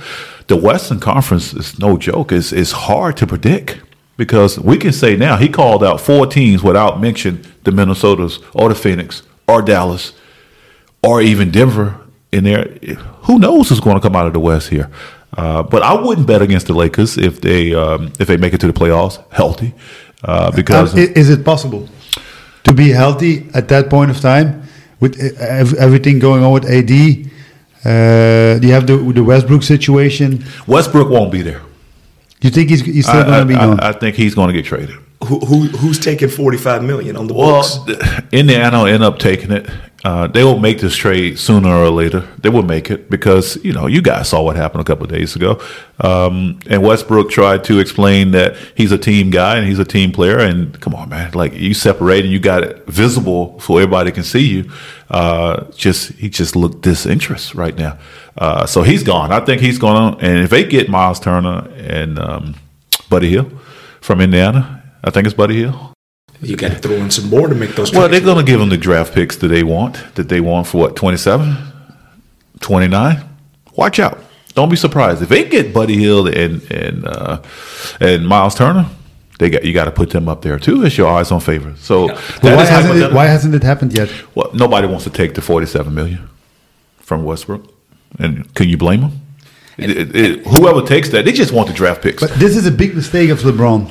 The 0.47 0.55
Western 0.55 0.99
Conference 0.99 1.53
is 1.53 1.79
no 1.79 1.97
joke. 1.97 2.31
It's 2.31 2.51
it's 2.51 2.71
hard 2.71 3.17
to 3.17 3.27
predict 3.27 3.81
because 4.17 4.59
we 4.59 4.77
can 4.77 4.91
say 4.91 5.15
now 5.15 5.37
he 5.37 5.49
called 5.49 5.83
out 5.83 6.01
four 6.01 6.27
teams 6.27 6.61
without 6.61 6.99
mention 6.99 7.43
the 7.63 7.71
Minnesotas 7.71 8.43
or 8.53 8.69
the 8.69 8.75
Phoenix 8.75 9.23
or 9.47 9.61
Dallas 9.61 10.13
or 11.01 11.21
even 11.21 11.51
Denver 11.51 11.99
in 12.31 12.43
there. 12.43 12.65
Who 13.23 13.39
knows 13.39 13.69
who's 13.69 13.79
going 13.79 13.95
to 13.95 14.01
come 14.01 14.15
out 14.15 14.27
of 14.27 14.33
the 14.33 14.39
West 14.39 14.69
here? 14.69 14.89
Uh, 15.37 15.63
but 15.63 15.83
I 15.83 15.93
wouldn't 15.93 16.25
bet 16.25 16.41
against 16.41 16.67
the 16.67 16.73
Lakers 16.73 17.17
if 17.17 17.39
they 17.39 17.73
um, 17.73 18.11
if 18.19 18.27
they 18.27 18.35
make 18.35 18.53
it 18.53 18.59
to 18.61 18.67
the 18.67 18.73
playoffs 18.73 19.23
healthy 19.31 19.73
uh, 20.23 20.51
because 20.51 20.93
Um, 20.93 20.99
is 21.15 21.29
it 21.29 21.43
possible 21.43 21.87
to 22.63 22.73
be 22.73 22.89
healthy 22.89 23.45
at 23.53 23.67
that 23.69 23.89
point 23.89 24.11
of 24.11 24.19
time 24.19 24.63
with 24.99 25.15
uh, 25.19 25.77
everything 25.79 26.19
going 26.19 26.43
on 26.43 26.51
with 26.53 26.65
AD? 26.65 26.91
Uh, 27.85 28.59
you 28.61 28.73
have 28.73 28.85
the 28.87 28.97
the 29.13 29.23
Westbrook 29.23 29.63
situation. 29.63 30.43
Westbrook 30.67 31.09
won't 31.09 31.31
be 31.31 31.41
there. 31.41 31.61
You 32.41 32.49
think 32.49 32.69
he's, 32.69 32.81
he's 32.81 33.05
still 33.07 33.21
I, 33.21 33.25
going 33.25 33.39
to 33.47 33.53
be 33.53 33.55
I- 33.55 33.65
gone? 33.65 33.79
I- 33.79 33.89
I 33.89 33.93
think 33.93 34.15
he's 34.15 34.35
going 34.35 34.47
to 34.47 34.53
get 34.53 34.65
traded. 34.65 34.95
Who, 35.27 35.39
who 35.39 35.67
who's 35.79 35.99
taking 35.99 36.29
45 36.29 36.81
million 36.83 37.17
on 37.17 37.27
the 37.27 37.33
Well, 37.33 37.51
books? 37.61 37.77
th- 37.85 37.99
Indiana 38.31 38.77
will 38.79 38.87
end 38.87 39.03
up 39.03 39.19
taking 39.19 39.51
it. 39.51 39.69
Uh, 40.03 40.27
they 40.27 40.45
will 40.45 40.59
make 40.59 40.79
this 40.79 40.95
trade 40.95 41.37
sooner 41.37 41.69
or 41.69 41.89
later. 41.89 42.21
They 42.37 42.47
will 42.47 42.63
make 42.63 42.89
it 42.89 43.09
because 43.09 43.57
you 43.65 43.73
know 43.73 43.85
you 43.85 44.01
guys 44.01 44.29
saw 44.29 44.41
what 44.41 44.55
happened 44.55 44.81
a 44.81 44.85
couple 44.85 45.03
of 45.03 45.11
days 45.11 45.35
ago. 45.35 45.61
Um, 45.99 46.59
and 46.67 46.81
Westbrook 46.81 47.29
tried 47.29 47.65
to 47.65 47.79
explain 47.79 48.31
that 48.31 48.55
he's 48.75 48.93
a 48.93 48.97
team 48.97 49.29
guy 49.29 49.57
and 49.57 49.67
he's 49.67 49.79
a 49.79 49.83
team 49.83 50.13
player. 50.13 50.39
And 50.39 50.79
come 50.79 50.95
on, 50.95 51.09
man, 51.09 51.31
like 51.33 51.53
you 51.53 51.73
separate 51.73 52.23
and 52.23 52.31
you 52.31 52.39
got 52.39 52.63
it 52.63 52.85
visible 52.87 53.59
so 53.59 53.77
everybody 53.77 54.11
can 54.11 54.23
see 54.23 54.47
you. 54.47 54.71
Uh, 55.09 55.65
just 55.71 56.13
he 56.13 56.29
just 56.29 56.55
looked 56.55 56.81
disinterest 56.81 57.53
right 57.53 57.75
now. 57.75 57.97
Uh, 58.37 58.65
so 58.65 58.83
he's 58.83 59.03
gone. 59.03 59.33
I 59.33 59.41
think 59.41 59.61
he's 59.61 59.79
gone. 59.79 60.17
And 60.21 60.39
if 60.39 60.49
they 60.49 60.63
get 60.63 60.87
Miles 60.87 61.19
Turner 61.19 61.69
and 61.75 62.17
um, 62.17 62.55
Buddy 63.09 63.29
Hield 63.29 63.51
from 63.99 64.21
Indiana, 64.21 64.81
I 65.03 65.09
think 65.09 65.25
it's 65.27 65.35
Buddy 65.35 65.55
Hield. 65.55 65.88
You 66.41 66.55
got 66.55 66.69
to 66.71 66.75
throw 66.77 66.95
in 66.95 67.11
some 67.11 67.29
more 67.29 67.47
to 67.49 67.55
make 67.55 67.75
those. 67.75 67.91
Well, 67.91 68.07
they're 68.07 68.21
going 68.21 68.37
to 68.43 68.49
give 68.49 68.59
them 68.59 68.69
the 68.69 68.77
draft 68.77 69.13
picks 69.13 69.35
that 69.37 69.49
they 69.49 69.63
want, 69.63 69.97
that 70.15 70.29
they 70.29 70.39
want 70.41 70.67
for 70.67 70.77
what, 70.79 70.95
27, 70.95 71.55
29? 72.61 73.23
Watch 73.75 73.99
out. 73.99 74.19
Don't 74.53 74.69
be 74.69 74.75
surprised. 74.75 75.21
If 75.21 75.29
they 75.29 75.47
get 75.47 75.73
Buddy 75.73 75.95
Hield 75.97 76.29
and 76.29 76.61
and 76.71 77.05
uh, 77.05 77.41
and 78.01 78.27
Miles 78.27 78.55
Turner, 78.55 78.89
they 79.37 79.49
got 79.49 79.63
you 79.63 79.73
got 79.73 79.85
to 79.85 79.91
put 79.91 80.09
them 80.09 80.27
up 80.27 80.41
there 80.41 80.57
too 80.59 80.83
It's 80.85 80.97
your 80.97 81.07
eyes 81.07 81.31
on 81.31 81.39
favor. 81.39 81.75
So 81.77 82.07
that 82.07 82.43
why 82.43 82.65
hasn't 82.65 82.97
it, 82.99 83.13
why 83.13 83.25
hasn't 83.27 83.55
it 83.55 83.63
happened 83.63 83.93
yet? 83.97 84.09
Well, 84.35 84.49
nobody 84.53 84.87
wants 84.87 85.03
to 85.05 85.09
take 85.11 85.35
the 85.35 85.41
47 85.41 85.93
million 85.93 86.27
from 86.97 87.23
Westbrook. 87.23 87.63
And 88.17 88.53
can 88.55 88.67
you 88.67 88.75
blame 88.77 89.01
them? 89.01 89.11
It- 89.77 89.91
it- 89.91 90.15
it- 90.15 90.47
whoever 90.47 90.81
takes 90.81 91.09
that, 91.09 91.23
they 91.25 91.31
just 91.31 91.53
want 91.53 91.67
the 91.67 91.73
draft 91.73 92.01
picks. 92.01 92.21
But 92.21 92.31
this 92.39 92.57
is 92.57 92.65
a 92.65 92.71
big 92.71 92.95
mistake 92.95 93.29
of 93.29 93.39
LeBron 93.41 93.89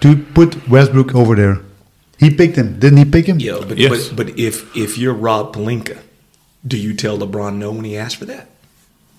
to 0.00 0.16
put 0.32 0.68
Westbrook 0.68 1.14
over 1.14 1.34
there. 1.34 1.58
He 2.18 2.30
picked 2.30 2.56
him, 2.56 2.78
didn't 2.78 2.98
he? 2.98 3.04
Pick 3.04 3.26
him. 3.26 3.38
Yeah, 3.40 3.60
but, 3.68 3.78
Yes. 3.78 4.08
but 4.08 4.16
but 4.28 4.38
if 4.38 4.76
if 4.76 4.98
you're 4.98 5.14
Rob 5.14 5.54
Pelinka, 5.54 5.98
do 6.66 6.76
you 6.76 6.92
tell 6.94 7.16
LeBron 7.18 7.56
no 7.56 7.70
when 7.72 7.84
he 7.84 7.96
asks 7.96 8.14
for 8.14 8.24
that? 8.26 8.48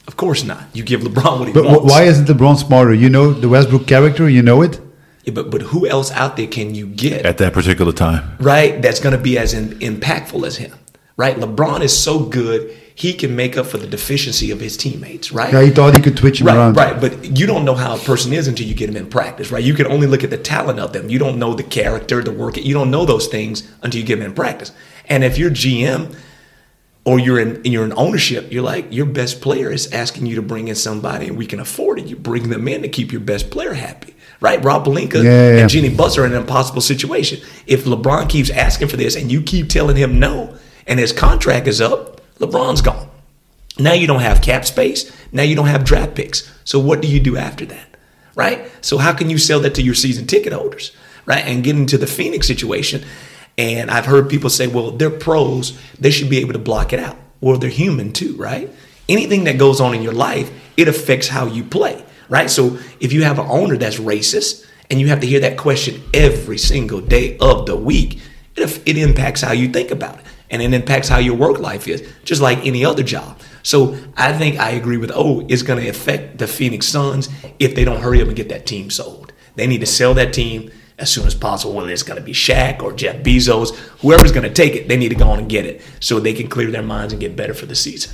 Of 0.08 0.18
course 0.18 0.44
not. 0.44 0.64
You 0.74 0.84
give 0.84 1.02
LeBron 1.02 1.40
what 1.40 1.48
he 1.48 1.54
But 1.54 1.66
wants. 1.66 1.82
wh- 1.82 1.86
why 1.86 2.04
isn't 2.04 2.28
LeBron 2.28 2.58
smarter? 2.58 2.94
You 2.94 3.10
know 3.10 3.32
the 3.32 3.48
Westbrook 3.48 3.86
character. 3.88 4.28
You 4.30 4.42
know 4.42 4.62
it. 4.62 4.80
Yeah, 5.24 5.34
but 5.34 5.50
but 5.52 5.62
who 5.72 5.88
else 5.88 6.12
out 6.12 6.36
there 6.38 6.48
can 6.48 6.76
you 6.76 6.88
get? 6.88 7.26
at 7.26 7.38
that 7.38 7.54
particular 7.54 7.92
time. 7.94 8.24
right? 8.40 8.82
That's 8.82 9.00
going 9.00 9.16
to 9.16 9.22
be 9.22 9.38
as 9.38 9.54
in, 9.54 9.78
impactful 9.80 10.46
as 10.48 10.58
him, 10.58 10.74
right? 11.18 11.36
LeBron 11.38 11.82
is 11.82 11.94
so 11.98 12.20
good, 12.20 12.72
he 13.00 13.14
can 13.14 13.34
make 13.34 13.56
up 13.56 13.66
for 13.66 13.78
the 13.78 13.88
deficiency 13.88 14.52
of 14.52 14.60
his 14.60 14.76
teammates, 14.76 15.32
right? 15.32 15.54
Yeah, 15.54 15.62
he 15.62 15.70
thought 15.70 15.96
he 15.96 16.02
could 16.02 16.18
twitch 16.18 16.42
him 16.42 16.48
Right, 16.48 16.58
around. 16.58 16.76
right. 16.76 17.00
But 17.00 17.38
you 17.40 17.46
don't 17.48 17.64
know 17.64 17.74
how 17.76 17.96
a 17.96 18.00
person 18.00 18.34
is 18.34 18.46
until 18.50 18.68
you 18.68 18.74
get 18.76 18.88
them 18.88 18.98
in 18.98 19.08
practice, 19.10 19.52
right? 19.52 19.64
You 19.64 19.74
can 19.74 19.88
only 19.88 20.06
look 20.06 20.22
at 20.26 20.32
the 20.32 20.38
talent 20.38 20.80
of 20.80 20.92
them. 20.92 21.10
You 21.10 21.18
don't 21.18 21.40
know 21.40 21.54
the 21.54 21.64
character, 21.64 22.22
the 22.22 22.32
work. 22.32 22.58
You 22.58 22.74
don't 22.74 22.92
know 22.92 23.06
those 23.06 23.28
things 23.28 23.64
until 23.84 24.02
you 24.02 24.06
get 24.06 24.18
them 24.18 24.26
in 24.26 24.34
practice. 24.34 24.74
And 25.08 25.24
if 25.24 25.38
you're 25.38 25.50
GM 25.50 26.14
or 27.06 27.20
you're 27.20 27.40
in 27.40 27.62
you're 27.64 27.86
in 27.86 27.94
ownership, 27.96 28.52
you're 28.52 28.64
like 28.64 28.88
your 28.92 29.06
best 29.06 29.40
player 29.40 29.72
is 29.72 29.90
asking 29.94 30.26
you 30.26 30.36
to 30.36 30.42
bring 30.42 30.68
in 30.68 30.76
somebody, 30.76 31.28
and 31.28 31.38
we 31.38 31.46
can 31.46 31.62
afford 31.62 32.00
it. 32.00 32.06
You 32.08 32.18
bring 32.18 32.50
them 32.50 32.68
in 32.68 32.82
to 32.82 32.90
keep 32.90 33.14
your 33.14 33.22
best 33.22 33.50
player 33.50 33.74
happy, 33.76 34.14
right? 34.42 34.62
Rob 34.62 34.84
Pelinka 34.86 35.14
Yeah, 35.16 35.22
yeah, 35.24 35.50
yeah. 35.56 35.62
and 35.62 35.70
Jeanie 35.70 35.96
Buss 35.96 36.18
are 36.18 36.26
in 36.26 36.34
an 36.34 36.42
impossible 36.42 36.82
situation. 36.82 37.40
If 37.66 37.86
LeBron 37.86 38.28
keeps 38.28 38.50
asking 38.50 38.90
for 38.90 38.98
this 38.98 39.16
and 39.16 39.32
you 39.32 39.42
keep 39.42 39.70
telling 39.70 39.96
him 39.96 40.20
no, 40.20 40.58
and 40.86 41.00
his 41.00 41.14
contract 41.14 41.66
is 41.68 41.80
up, 41.80 42.09
LeBron's 42.40 42.82
gone. 42.82 43.10
Now 43.78 43.94
you 43.94 44.08
don't 44.08 44.22
have 44.22 44.42
cap 44.42 44.66
space. 44.66 45.12
Now 45.32 45.44
you 45.44 45.56
don't 45.56 45.68
have 45.68 45.84
draft 45.84 46.16
picks. 46.16 46.52
So 46.64 46.80
what 46.80 47.02
do 47.02 47.08
you 47.08 47.20
do 47.20 47.38
after 47.38 47.66
that? 47.68 47.88
Right? 48.36 48.70
So 48.82 48.98
how 48.98 49.14
can 49.14 49.30
you 49.30 49.38
sell 49.38 49.60
that 49.62 49.76
to 49.76 49.82
your 49.82 49.96
season 49.96 50.28
ticket 50.28 50.54
holders? 50.54 50.92
Right? 51.26 51.46
And 51.46 51.64
get 51.64 51.76
into 51.76 51.98
the 51.98 52.08
Phoenix 52.08 52.48
situation. 52.48 53.04
And 53.58 53.92
I've 53.92 54.06
heard 54.06 54.30
people 54.30 54.50
say, 54.50 54.68
well, 54.68 54.92
they're 54.92 55.10
pros. 55.10 55.78
They 56.00 56.12
should 56.12 56.30
be 56.30 56.40
able 56.40 56.54
to 56.54 56.60
block 56.60 56.94
it 56.94 57.00
out. 57.00 57.18
Well, 57.42 57.58
they're 57.58 57.70
human 57.70 58.14
too, 58.14 58.36
right? 58.36 58.70
Anything 59.08 59.46
that 59.46 59.58
goes 59.58 59.82
on 59.82 59.94
in 59.94 60.02
your 60.02 60.14
life, 60.14 60.52
it 60.78 60.88
affects 60.88 61.28
how 61.28 61.46
you 61.46 61.64
play. 61.64 62.04
Right? 62.30 62.50
So 62.50 62.78
if 63.00 63.12
you 63.12 63.24
have 63.24 63.40
an 63.40 63.48
owner 63.50 63.76
that's 63.76 63.98
racist 63.98 64.66
and 64.90 65.00
you 65.00 65.08
have 65.08 65.22
to 65.22 65.28
hear 65.28 65.40
that 65.42 65.58
question 65.58 66.02
every 66.14 66.58
single 66.58 67.02
day 67.02 67.38
of 67.40 67.66
the 67.66 67.76
week, 67.76 68.20
it, 68.56 68.82
it 68.86 68.98
impacts 68.98 69.42
how 69.42 69.52
you 69.52 69.70
think 69.70 69.92
about 69.92 70.20
it 70.20 70.26
and 70.52 70.62
it 70.62 70.74
impacts 70.74 71.08
how 71.08 71.20
your 71.20 71.36
work 71.36 71.60
life 71.60 71.88
is, 71.88 72.08
just 72.24 72.42
like 72.42 72.66
any 72.66 72.84
other 72.84 73.04
job. 73.04 73.40
So 73.64 73.98
I 74.16 74.34
think 74.34 74.60
I 74.60 74.72
agree 74.72 74.98
with 74.98 75.12
O. 75.14 75.46
It's 75.48 75.62
going 75.62 75.82
to 75.82 75.90
affect 75.90 76.38
the 76.38 76.48
Phoenix 76.48 76.88
Suns 76.88 77.30
if 77.60 77.76
they 77.76 77.86
don't 77.86 78.02
hurry 78.02 78.22
up 78.22 78.28
and 78.28 78.36
get 78.36 78.50
that 78.50 78.66
team 78.66 78.90
sold. 78.90 79.34
They 79.56 79.68
need 79.68 79.82
to 79.82 79.86
sell 79.86 80.14
that 80.16 80.34
team 80.34 80.72
as 80.98 81.12
soon 81.12 81.28
as 81.28 81.36
possible. 81.36 81.74
Whether 81.74 81.92
it's 81.92 82.04
going 82.04 82.20
to 82.20 82.26
be 82.26 82.34
Shaq 82.34 82.82
or 82.82 82.94
Jeff 82.94 83.18
Bezos, 83.24 83.76
whoever's 84.02 84.32
going 84.32 84.48
to 84.48 84.54
take 84.54 84.76
it, 84.76 84.88
they 84.88 84.98
need 84.98 85.10
to 85.10 85.16
go 85.16 85.30
on 85.30 85.40
and 85.40 85.50
get 85.50 85.66
it 85.66 85.82
so 86.00 86.20
they 86.20 86.34
can 86.34 86.48
clear 86.48 86.72
their 86.72 86.84
minds 86.84 87.14
and 87.14 87.20
get 87.20 87.36
better 87.36 87.54
for 87.54 87.66
the 87.66 87.76
season. 87.76 88.14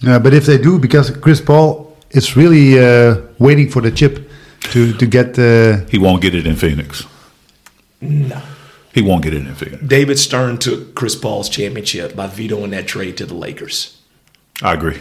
Yeah, 0.00 0.18
but 0.18 0.34
if 0.34 0.46
they 0.46 0.58
do, 0.58 0.78
because 0.78 1.10
Chris 1.10 1.40
Paul 1.40 1.96
is 2.10 2.36
really 2.36 2.78
uh, 2.78 3.20
waiting 3.38 3.70
for 3.70 3.80
the 3.80 3.90
chip 3.90 4.28
to 4.72 4.92
to 4.94 5.06
get. 5.06 5.38
Uh, 5.38 5.84
He 5.90 5.98
won't 5.98 6.20
get 6.22 6.34
it 6.34 6.46
in 6.46 6.56
Phoenix. 6.56 7.06
No. 8.00 8.40
He 8.92 9.00
won't 9.00 9.22
get 9.22 9.32
it 9.32 9.46
in 9.46 9.86
David 9.86 10.18
Stern 10.18 10.58
took 10.58 10.94
Chris 10.94 11.16
Paul's 11.16 11.48
championship 11.48 12.14
by 12.14 12.26
vetoing 12.26 12.72
that 12.72 12.86
trade 12.86 13.16
to 13.16 13.26
the 13.26 13.34
Lakers. 13.34 13.98
I 14.62 14.74
agree. 14.74 15.00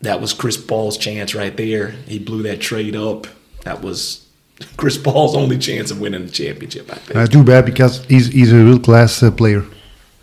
That 0.00 0.20
was 0.20 0.32
Chris 0.32 0.56
Paul's 0.56 0.96
chance 0.96 1.34
right 1.34 1.56
there. 1.56 1.88
He 2.06 2.18
blew 2.18 2.42
that 2.44 2.60
trade 2.60 2.96
up. 2.96 3.26
That 3.64 3.82
was 3.82 4.26
Chris 4.76 4.96
Paul's 4.96 5.36
only 5.36 5.58
chance 5.58 5.90
of 5.90 6.00
winning 6.00 6.24
the 6.24 6.32
championship, 6.32 6.90
I 6.90 6.96
think. 6.96 7.16
uh, 7.16 7.26
too 7.26 7.44
bad 7.44 7.66
because 7.66 8.04
he's 8.06 8.28
he's 8.28 8.52
a 8.52 8.56
real 8.56 8.78
class 8.78 9.22
uh, 9.22 9.30
player. 9.30 9.64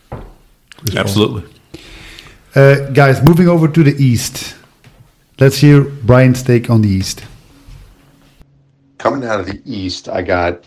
Chris 0.09 0.95
Absolutely. 0.95 1.43
Uh, 2.55 2.89
guys, 2.91 3.21
moving 3.23 3.47
over 3.47 3.67
to 3.67 3.83
the 3.83 3.95
East. 4.03 4.55
Let's 5.39 5.57
hear 5.57 5.83
Brian's 5.83 6.43
take 6.43 6.69
on 6.69 6.81
the 6.81 6.89
East. 6.89 7.23
coming 8.99 9.27
out 9.27 9.39
of 9.39 9.47
the 9.47 9.61
East, 9.65 10.07
I 10.07 10.21
got 10.21 10.65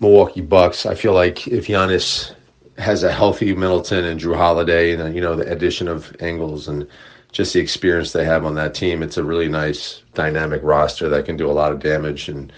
Milwaukee 0.00 0.40
Bucks. 0.40 0.86
I 0.86 0.94
feel 0.94 1.12
like 1.12 1.48
if 1.48 1.66
Giannis 1.66 2.34
has 2.78 3.02
a 3.02 3.12
healthy 3.12 3.54
Middleton 3.54 4.04
and 4.04 4.20
Jrue 4.20 4.36
Holiday, 4.36 4.92
and 4.92 5.14
you 5.14 5.20
know 5.20 5.34
the 5.34 5.50
addition 5.50 5.88
of 5.88 6.14
Ingles 6.20 6.68
and 6.68 6.86
just 7.32 7.52
the 7.52 7.60
experience 7.60 8.12
they 8.12 8.24
have 8.24 8.44
on 8.44 8.54
that 8.54 8.74
team, 8.74 9.02
it's 9.02 9.16
a 9.16 9.24
really 9.24 9.48
nice 9.48 10.02
dynamic 10.14 10.60
roster 10.62 11.08
that 11.08 11.24
can 11.24 11.36
do 11.36 11.50
a 11.50 11.52
lot 11.52 11.72
of 11.72 11.80
damage. 11.80 12.28
And 12.28 12.52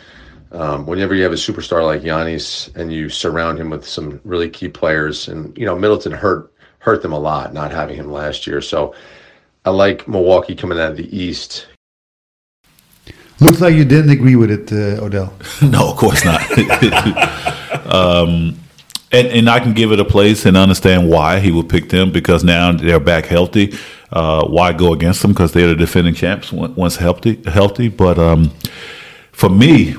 um, 0.52 0.86
whenever 0.86 1.14
you 1.14 1.22
have 1.22 1.32
a 1.32 1.36
superstar 1.36 1.84
like 1.84 2.02
Giannis 2.02 2.74
and 2.76 2.92
you 2.92 3.08
surround 3.08 3.58
him 3.58 3.70
with 3.70 3.86
some 3.86 4.20
really 4.24 4.50
key 4.50 4.68
players, 4.68 5.28
and 5.28 5.56
you 5.56 5.64
know 5.64 5.76
Middleton 5.76 6.12
hurt 6.12 6.52
hurt 6.80 7.02
them 7.02 7.12
a 7.12 7.18
lot 7.18 7.52
not 7.52 7.70
having 7.70 7.96
him 7.96 8.10
last 8.10 8.46
year. 8.46 8.60
So 8.60 8.94
I 9.64 9.70
like 9.70 10.08
Milwaukee 10.08 10.54
coming 10.54 10.78
out 10.78 10.92
of 10.92 10.96
the 10.96 11.16
East. 11.16 11.66
Looks 13.40 13.60
like 13.60 13.74
you 13.74 13.84
didn't 13.84 14.10
agree 14.10 14.36
with 14.36 14.50
it, 14.50 14.72
uh, 14.72 15.02
Odell. 15.04 15.32
No, 15.62 15.90
of 15.90 15.96
course 15.96 16.24
not. 16.24 16.40
um, 17.86 18.58
and 19.12 19.26
and 19.28 19.48
I 19.48 19.60
can 19.60 19.72
give 19.72 19.92
it 19.92 20.00
a 20.00 20.04
place 20.04 20.46
and 20.46 20.56
understand 20.56 21.08
why 21.08 21.40
he 21.40 21.50
would 21.50 21.68
pick 21.68 21.88
them 21.88 22.12
because 22.12 22.44
now 22.44 22.72
they're 22.72 23.00
back 23.00 23.26
healthy. 23.26 23.74
Uh, 24.12 24.46
why 24.46 24.72
go 24.72 24.92
against 24.92 25.22
them? 25.22 25.32
Because 25.32 25.52
they're 25.52 25.68
the 25.68 25.74
defending 25.74 26.14
champs 26.14 26.52
once 26.52 26.96
healthy. 26.96 27.42
Healthy, 27.46 27.88
but 27.88 28.18
um, 28.18 28.50
for 29.32 29.48
me, 29.48 29.94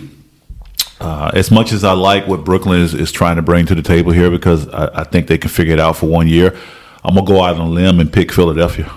uh, 1.00 1.32
as 1.34 1.50
much 1.50 1.72
as 1.72 1.84
I 1.84 1.94
like 1.94 2.28
what 2.28 2.46
Brooklyn 2.46 2.82
is, 2.82 2.94
is 2.94 3.12
trying 3.12 3.38
to 3.38 3.42
bring 3.42 3.66
to 3.66 3.76
the 3.76 3.82
table 3.82 4.12
here, 4.12 4.30
because 4.30 4.68
I, 4.70 5.02
I 5.02 5.04
think 5.04 5.28
they 5.28 5.38
can 5.38 5.50
figure 5.50 5.74
it 5.74 5.80
out 5.80 5.98
for 5.98 6.08
one 6.08 6.28
year, 6.28 6.56
I'm 7.04 7.16
gonna 7.16 7.26
go 7.26 7.42
out 7.42 7.56
on 7.56 7.62
a 7.62 7.70
limb 7.70 8.00
and 8.00 8.12
pick 8.14 8.32
Philadelphia. 8.32 8.92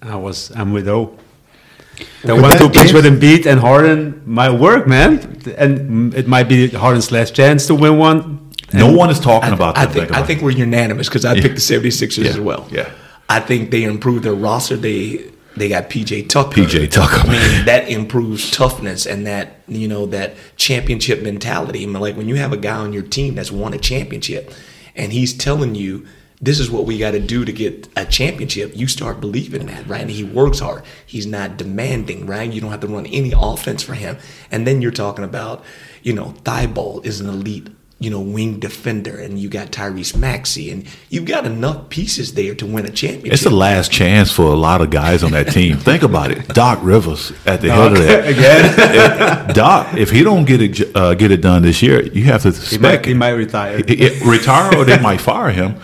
I 0.00 0.16
was 0.16 0.50
I'm 0.56 0.72
with 0.72 0.88
O. 0.88 1.18
The 2.22 2.28
But 2.34 2.40
one 2.40 2.50
that 2.50 2.58
two 2.60 2.68
pitch 2.68 2.86
is- 2.86 2.92
with 2.92 3.04
Embiid 3.06 3.46
and 3.46 3.60
Harden 3.60 4.22
might 4.26 4.50
work, 4.50 4.86
man, 4.86 5.40
and 5.56 6.14
it 6.14 6.26
might 6.28 6.48
be 6.48 6.68
Harden's 6.68 7.10
last 7.12 7.34
chance 7.34 7.66
to 7.66 7.74
win 7.74 7.96
one. 7.98 8.40
No 8.72 8.92
one 8.92 9.08
is 9.10 9.18
talking 9.20 9.52
about 9.52 9.78
I 9.78 9.86
that. 9.86 9.92
think 9.94 10.12
I 10.16 10.22
think 10.22 10.42
we're 10.42 10.50
unanimous 10.50 11.08
because 11.08 11.24
I 11.24 11.40
picked 11.40 11.54
the 11.54 11.60
76ers 11.60 12.24
Yeah. 12.24 12.30
as 12.30 12.38
well. 12.40 12.68
Yeah. 12.70 12.88
I 13.28 13.40
think 13.40 13.70
they 13.70 13.82
improved 13.84 14.24
their 14.24 14.34
roster. 14.34 14.76
They 14.76 15.20
they 15.56 15.68
got 15.68 15.90
PJ 15.90 16.22
Tucker. 16.28 16.60
PJ 16.60 16.86
Tucker. 16.90 17.26
I 17.26 17.30
mean, 17.32 17.64
that 17.66 17.88
improves 17.88 18.50
toughness 18.50 19.06
and 19.06 19.26
that 19.26 19.60
you 19.66 19.88
know 19.88 20.06
that 20.06 20.34
championship 20.56 21.22
mentality. 21.22 21.82
I 21.82 21.86
mean, 21.86 22.00
like 22.00 22.16
when 22.16 22.28
you 22.28 22.36
have 22.36 22.52
a 22.52 22.56
guy 22.56 22.76
on 22.76 22.92
your 22.92 23.02
team 23.02 23.34
that's 23.36 23.50
won 23.50 23.72
a 23.74 23.78
championship, 23.78 24.52
and 24.94 25.12
he's 25.12 25.32
telling 25.32 25.74
you 25.74 26.04
this 26.40 26.60
is 26.60 26.70
what 26.70 26.84
we 26.84 26.98
got 26.98 27.12
to 27.12 27.20
do 27.20 27.44
to 27.44 27.52
get 27.52 27.88
a 27.96 28.04
championship, 28.04 28.72
you 28.76 28.86
start 28.86 29.20
believing 29.20 29.66
that, 29.66 29.86
right? 29.88 30.02
And 30.02 30.10
he 30.10 30.22
works 30.22 30.60
hard. 30.60 30.84
He's 31.04 31.26
not 31.26 31.56
demanding, 31.56 32.26
right? 32.26 32.50
You 32.52 32.60
don't 32.60 32.70
have 32.70 32.80
to 32.80 32.86
run 32.86 33.06
any 33.06 33.32
offense 33.36 33.82
for 33.82 33.94
him. 33.94 34.18
And 34.50 34.66
then 34.66 34.80
you're 34.80 34.92
talking 34.92 35.24
about, 35.24 35.64
you 36.02 36.12
know, 36.12 36.34
Thybulle 36.44 37.04
is 37.04 37.20
an 37.20 37.28
elite 37.28 37.68
you 38.00 38.10
know, 38.10 38.20
wing 38.20 38.60
defender, 38.60 39.18
and 39.18 39.40
you 39.40 39.48
got 39.48 39.72
Tyrese 39.72 40.16
Maxey, 40.16 40.70
and 40.70 40.86
you've 41.08 41.24
got 41.24 41.44
enough 41.44 41.88
pieces 41.88 42.34
there 42.34 42.54
to 42.54 42.64
win 42.64 42.86
a 42.86 42.90
championship. 42.90 43.32
It's 43.32 43.42
the 43.42 43.50
last 43.50 43.90
chance 43.90 44.30
for 44.30 44.42
a 44.44 44.54
lot 44.54 44.80
of 44.80 44.90
guys 44.90 45.24
on 45.24 45.32
that 45.32 45.50
team. 45.50 45.76
Think 45.78 46.04
about 46.04 46.30
it. 46.30 46.46
Doc 46.48 46.78
Rivers 46.82 47.32
at 47.44 47.60
the 47.60 47.72
head 47.72 47.92
of 47.92 47.98
that. 47.98 48.28
Again, 49.48 49.54
Doc, 49.54 49.96
if 49.96 50.10
he 50.10 50.22
don't 50.22 50.44
get 50.44 50.62
it 50.62 50.96
uh, 50.96 51.14
get 51.14 51.32
it 51.32 51.40
done 51.40 51.62
this 51.62 51.82
year, 51.82 52.02
you 52.12 52.22
have 52.24 52.42
to 52.42 52.52
he 52.52 52.78
might, 52.78 52.90
expect 52.94 53.06
he 53.06 53.14
might 53.14 53.30
retire. 53.30 53.78
it- 53.78 53.90
it- 53.90 54.24
retire 54.24 54.76
or 54.76 54.84
they 54.84 55.00
might 55.00 55.20
fire 55.20 55.50
him. 55.50 55.74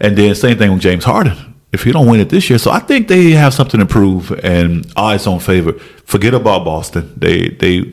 And 0.00 0.16
then 0.16 0.34
same 0.34 0.58
thing 0.58 0.72
with 0.72 0.80
James 0.82 1.04
Harden. 1.04 1.54
If 1.72 1.82
he 1.84 1.92
don't 1.92 2.06
win 2.06 2.20
it 2.20 2.28
this 2.30 2.48
year, 2.48 2.58
so 2.58 2.70
I 2.70 2.78
think 2.78 3.08
they 3.08 3.30
have 3.32 3.52
something 3.52 3.80
to 3.80 3.86
prove 3.86 4.30
and 4.44 4.90
odds 4.96 5.26
on 5.26 5.40
favor. 5.40 5.72
Forget 6.04 6.32
about 6.34 6.64
Boston. 6.64 7.12
They 7.16 7.48
they 7.50 7.92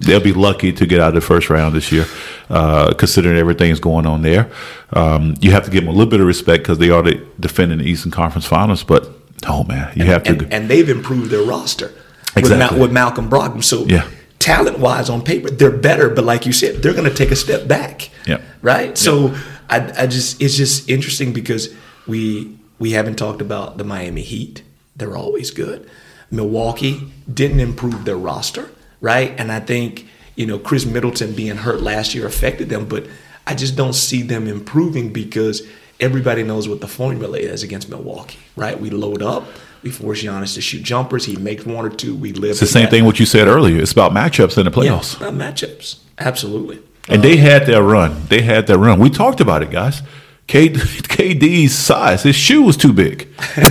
they'll 0.00 0.20
be 0.20 0.32
lucky 0.32 0.72
to 0.72 0.84
get 0.86 1.00
out 1.00 1.08
of 1.08 1.14
the 1.14 1.20
first 1.20 1.48
round 1.48 1.74
this 1.74 1.90
year, 1.92 2.04
uh, 2.50 2.92
considering 2.94 3.38
everything's 3.38 3.80
going 3.80 4.04
on 4.06 4.22
there. 4.22 4.50
Um, 4.92 5.36
you 5.40 5.52
have 5.52 5.64
to 5.64 5.70
give 5.70 5.84
them 5.84 5.88
a 5.88 5.96
little 5.96 6.10
bit 6.10 6.20
of 6.20 6.26
respect 6.26 6.64
because 6.64 6.78
they 6.78 6.90
are 6.90 7.02
the 7.02 7.24
defending 7.40 7.78
the 7.78 7.84
Eastern 7.84 8.10
Conference 8.10 8.44
Finals. 8.46 8.82
But 8.84 9.08
no, 9.44 9.64
man, 9.64 9.92
you 9.96 10.04
have 10.04 10.24
to. 10.24 10.30
and, 10.32 10.52
and 10.52 10.68
they've 10.68 10.88
improved 10.90 11.30
their 11.30 11.42
roster 11.44 11.88
with, 12.34 12.38
Exactly. 12.38 12.76
Mal- 12.78 12.82
with 12.82 12.92
Malcolm 12.92 13.30
Brogdon. 13.30 13.62
So 13.62 13.86
Yeah. 13.86 14.06
talent 14.38 14.78
wise 14.80 15.08
on 15.08 15.22
paper, 15.22 15.48
they're 15.48 15.70
better, 15.70 16.10
but 16.10 16.24
like 16.24 16.44
you 16.44 16.52
said, 16.52 16.82
they're 16.82 16.92
going 16.94 17.08
to 17.08 17.14
take 17.14 17.30
a 17.30 17.36
step 17.36 17.66
back. 17.68 18.10
Yeah. 18.26 18.38
Right. 18.60 18.98
So 18.98 19.34
I, 19.68 20.02
I 20.02 20.06
just 20.06 20.40
it's 20.40 20.56
just 20.56 20.88
interesting 20.88 21.32
because 21.32 21.74
we 22.06 22.56
we 22.78 22.92
haven't 22.92 23.16
talked 23.16 23.40
about 23.40 23.78
the 23.78 23.84
Miami 23.84 24.22
Heat. 24.22 24.62
They're 24.96 25.16
always 25.16 25.50
good. 25.50 25.88
Milwaukee 26.30 27.12
didn't 27.32 27.60
improve 27.60 28.04
their 28.04 28.16
roster, 28.16 28.70
right? 29.00 29.32
And 29.38 29.50
I 29.52 29.60
think 29.60 30.06
you 30.36 30.46
know 30.46 30.58
Khris 30.58 30.84
Middleton 30.86 31.34
being 31.34 31.56
hurt 31.56 31.80
last 31.82 32.14
year 32.14 32.26
affected 32.26 32.68
them, 32.68 32.86
but 32.86 33.06
I 33.46 33.54
just 33.54 33.76
don't 33.76 33.92
see 33.94 34.22
them 34.22 34.46
improving 34.48 35.12
because 35.12 35.62
everybody 36.00 36.42
knows 36.42 36.68
what 36.68 36.80
the 36.80 36.88
formula 36.88 37.38
is 37.38 37.62
against 37.62 37.88
Milwaukee, 37.88 38.38
right? 38.56 38.78
We 38.80 38.90
load 38.90 39.22
up, 39.22 39.46
we 39.82 39.90
force 39.90 40.22
Giannis 40.22 40.54
to 40.54 40.60
shoot 40.60 40.82
jumpers. 40.82 41.24
He 41.24 41.36
makes 41.36 41.64
one 41.64 41.84
or 41.84 41.90
two. 41.90 42.14
We 42.16 42.32
live. 42.32 42.52
It's 42.52 42.60
the 42.60 42.66
same 42.66 42.88
thing 42.88 43.04
what 43.04 43.20
you 43.20 43.26
said 43.26 43.46
earlier. 43.48 43.80
It's 43.80 43.92
about 43.92 44.12
matchups 44.12 44.58
in 44.58 44.64
the 44.70 44.82
Yeah, 44.82 44.92
playoffs. 44.98 45.20
uh, 45.22 45.30
matchups. 45.30 45.98
Absolutely. 46.18 46.80
And 47.08 47.22
they 47.22 47.36
had 47.36 47.66
their 47.66 47.82
run. 47.82 48.26
They 48.28 48.42
had 48.42 48.66
their 48.66 48.78
run. 48.78 48.98
We 48.98 49.10
talked 49.10 49.40
about 49.40 49.62
it, 49.62 49.70
guys. 49.70 50.02
K, 50.46 50.68
KD's 51.14 51.74
size, 51.74 52.22
his 52.22 52.36
shoe 52.36 52.62
was 52.62 52.76
too 52.76 52.92
big. 52.92 53.28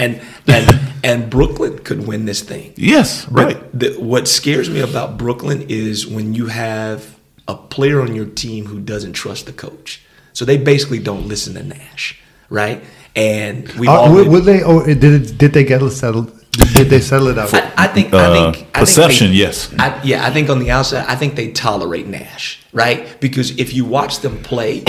And 0.00 0.20
and 0.46 0.80
and 1.02 1.30
Brooklyn 1.30 1.78
could 1.78 2.06
win 2.06 2.24
this 2.26 2.42
thing. 2.42 2.72
Yes, 2.76 3.26
right. 3.28 3.58
The, 3.78 3.94
what 3.98 4.28
scares 4.28 4.68
me 4.68 4.80
about 4.80 5.16
Brooklyn 5.16 5.66
is 5.68 6.06
when 6.06 6.34
you 6.34 6.46
have 6.46 7.18
a 7.48 7.54
player 7.54 8.00
on 8.02 8.14
your 8.14 8.26
team 8.26 8.66
who 8.66 8.80
doesn't 8.80 9.12
trust 9.14 9.46
the 9.46 9.52
coach. 9.52 10.02
So 10.32 10.44
they 10.44 10.56
basically 10.56 10.98
don't 10.98 11.28
listen 11.28 11.54
to 11.54 11.62
Nash, 11.62 12.18
right? 12.50 12.82
And 13.14 13.68
we 13.72 13.86
Uh, 13.86 13.92
all 13.92 14.12
will, 14.12 14.28
will 14.28 14.40
they, 14.42 14.62
or 14.62 14.84
did 14.86 15.04
it, 15.04 15.38
did 15.38 15.52
they 15.52 15.64
get 15.64 15.80
settled? 15.90 16.32
Did 16.74 16.88
they 16.88 17.00
settle 17.00 17.28
it 17.28 17.38
out? 17.38 17.52
I, 17.54 17.72
I 17.76 17.86
think. 17.88 18.12
Uh, 18.12 18.18
I 18.18 18.52
think 18.52 18.66
I 18.74 18.80
perception, 18.80 19.28
think 19.28 19.32
they- 19.32 19.38
yes. 19.38 19.74
I, 19.78 20.00
yeah, 20.04 20.26
I 20.26 20.30
think 20.30 20.48
on 20.50 20.58
the 20.58 20.70
outside, 20.70 21.06
I 21.08 21.16
think 21.16 21.34
they 21.36 21.52
tolerate 21.52 22.06
Nash, 22.06 22.62
right? 22.72 23.20
Because 23.20 23.58
if 23.58 23.72
you 23.74 23.84
watch 23.84 24.20
them 24.20 24.42
play, 24.42 24.82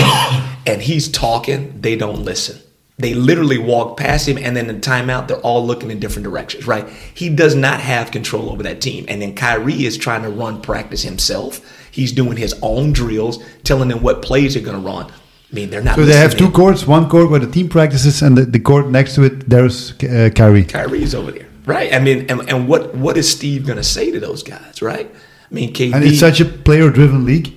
and 0.66 0.80
he's 0.82 1.08
talking, 1.08 1.80
they 1.80 1.96
don't 1.96 2.22
listen. 2.22 2.58
They 2.98 3.12
literally 3.12 3.58
walk 3.58 3.98
past 3.98 4.26
him, 4.26 4.38
and 4.38 4.56
then 4.56 4.70
in 4.70 4.80
timeout, 4.80 5.28
they're 5.28 5.36
all 5.38 5.66
looking 5.66 5.90
in 5.90 6.00
different 6.00 6.24
directions, 6.24 6.66
right? 6.66 6.88
He 7.14 7.28
does 7.28 7.54
not 7.54 7.80
have 7.80 8.10
control 8.10 8.48
over 8.50 8.62
that 8.62 8.80
team, 8.80 9.04
and 9.08 9.20
then 9.20 9.34
Kyrie 9.34 9.84
is 9.84 9.98
trying 9.98 10.22
to 10.22 10.30
run 10.30 10.62
practice 10.62 11.02
himself. 11.02 11.60
He's 11.90 12.10
doing 12.12 12.38
his 12.38 12.54
own 12.62 12.92
drills, 12.92 13.38
telling 13.64 13.88
them 13.90 14.02
what 14.02 14.22
plays 14.22 14.54
they're 14.54 14.62
going 14.62 14.80
to 14.80 14.86
run. 14.86 15.06
I 15.06 15.54
mean, 15.54 15.68
they're 15.68 15.82
not. 15.82 15.96
so 15.96 16.06
they 16.06 16.16
have 16.16 16.36
two 16.38 16.50
courts, 16.50 16.86
one 16.86 17.08
court 17.08 17.30
where 17.30 17.38
the 17.38 17.50
team 17.50 17.68
practices, 17.68 18.22
and 18.22 18.36
the, 18.36 18.46
the 18.46 18.58
court 18.58 18.88
next 18.88 19.14
to 19.16 19.24
it, 19.24 19.48
there's 19.48 19.92
uh, 20.02 20.30
Kyrie. 20.34 20.64
Kyrie's 20.64 21.14
over 21.14 21.32
there, 21.32 21.46
right? 21.66 21.92
I 21.92 21.98
mean, 21.98 22.26
and, 22.30 22.48
and 22.48 22.68
what 22.68 22.94
what 22.94 23.18
is 23.18 23.30
Steve 23.30 23.66
going 23.66 23.76
to 23.76 23.84
say 23.84 24.10
to 24.10 24.20
those 24.20 24.42
guys, 24.42 24.80
right? 24.80 25.10
I 25.50 25.54
mean, 25.54 25.72
KD. 25.72 25.94
And 25.94 26.04
it's 26.04 26.18
such 26.18 26.40
a 26.40 26.44
player-driven 26.44 27.24
league. 27.24 27.52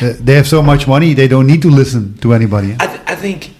Uh, 0.00 0.14
they 0.18 0.34
have 0.34 0.48
so 0.48 0.62
much 0.62 0.86
money, 0.88 1.14
they 1.14 1.28
don't 1.28 1.46
need 1.46 1.62
to 1.62 1.70
listen 1.70 2.16
to 2.18 2.32
anybody. 2.32 2.76
I, 2.80 2.86
th- 2.86 3.00
I 3.06 3.14
think 3.14 3.54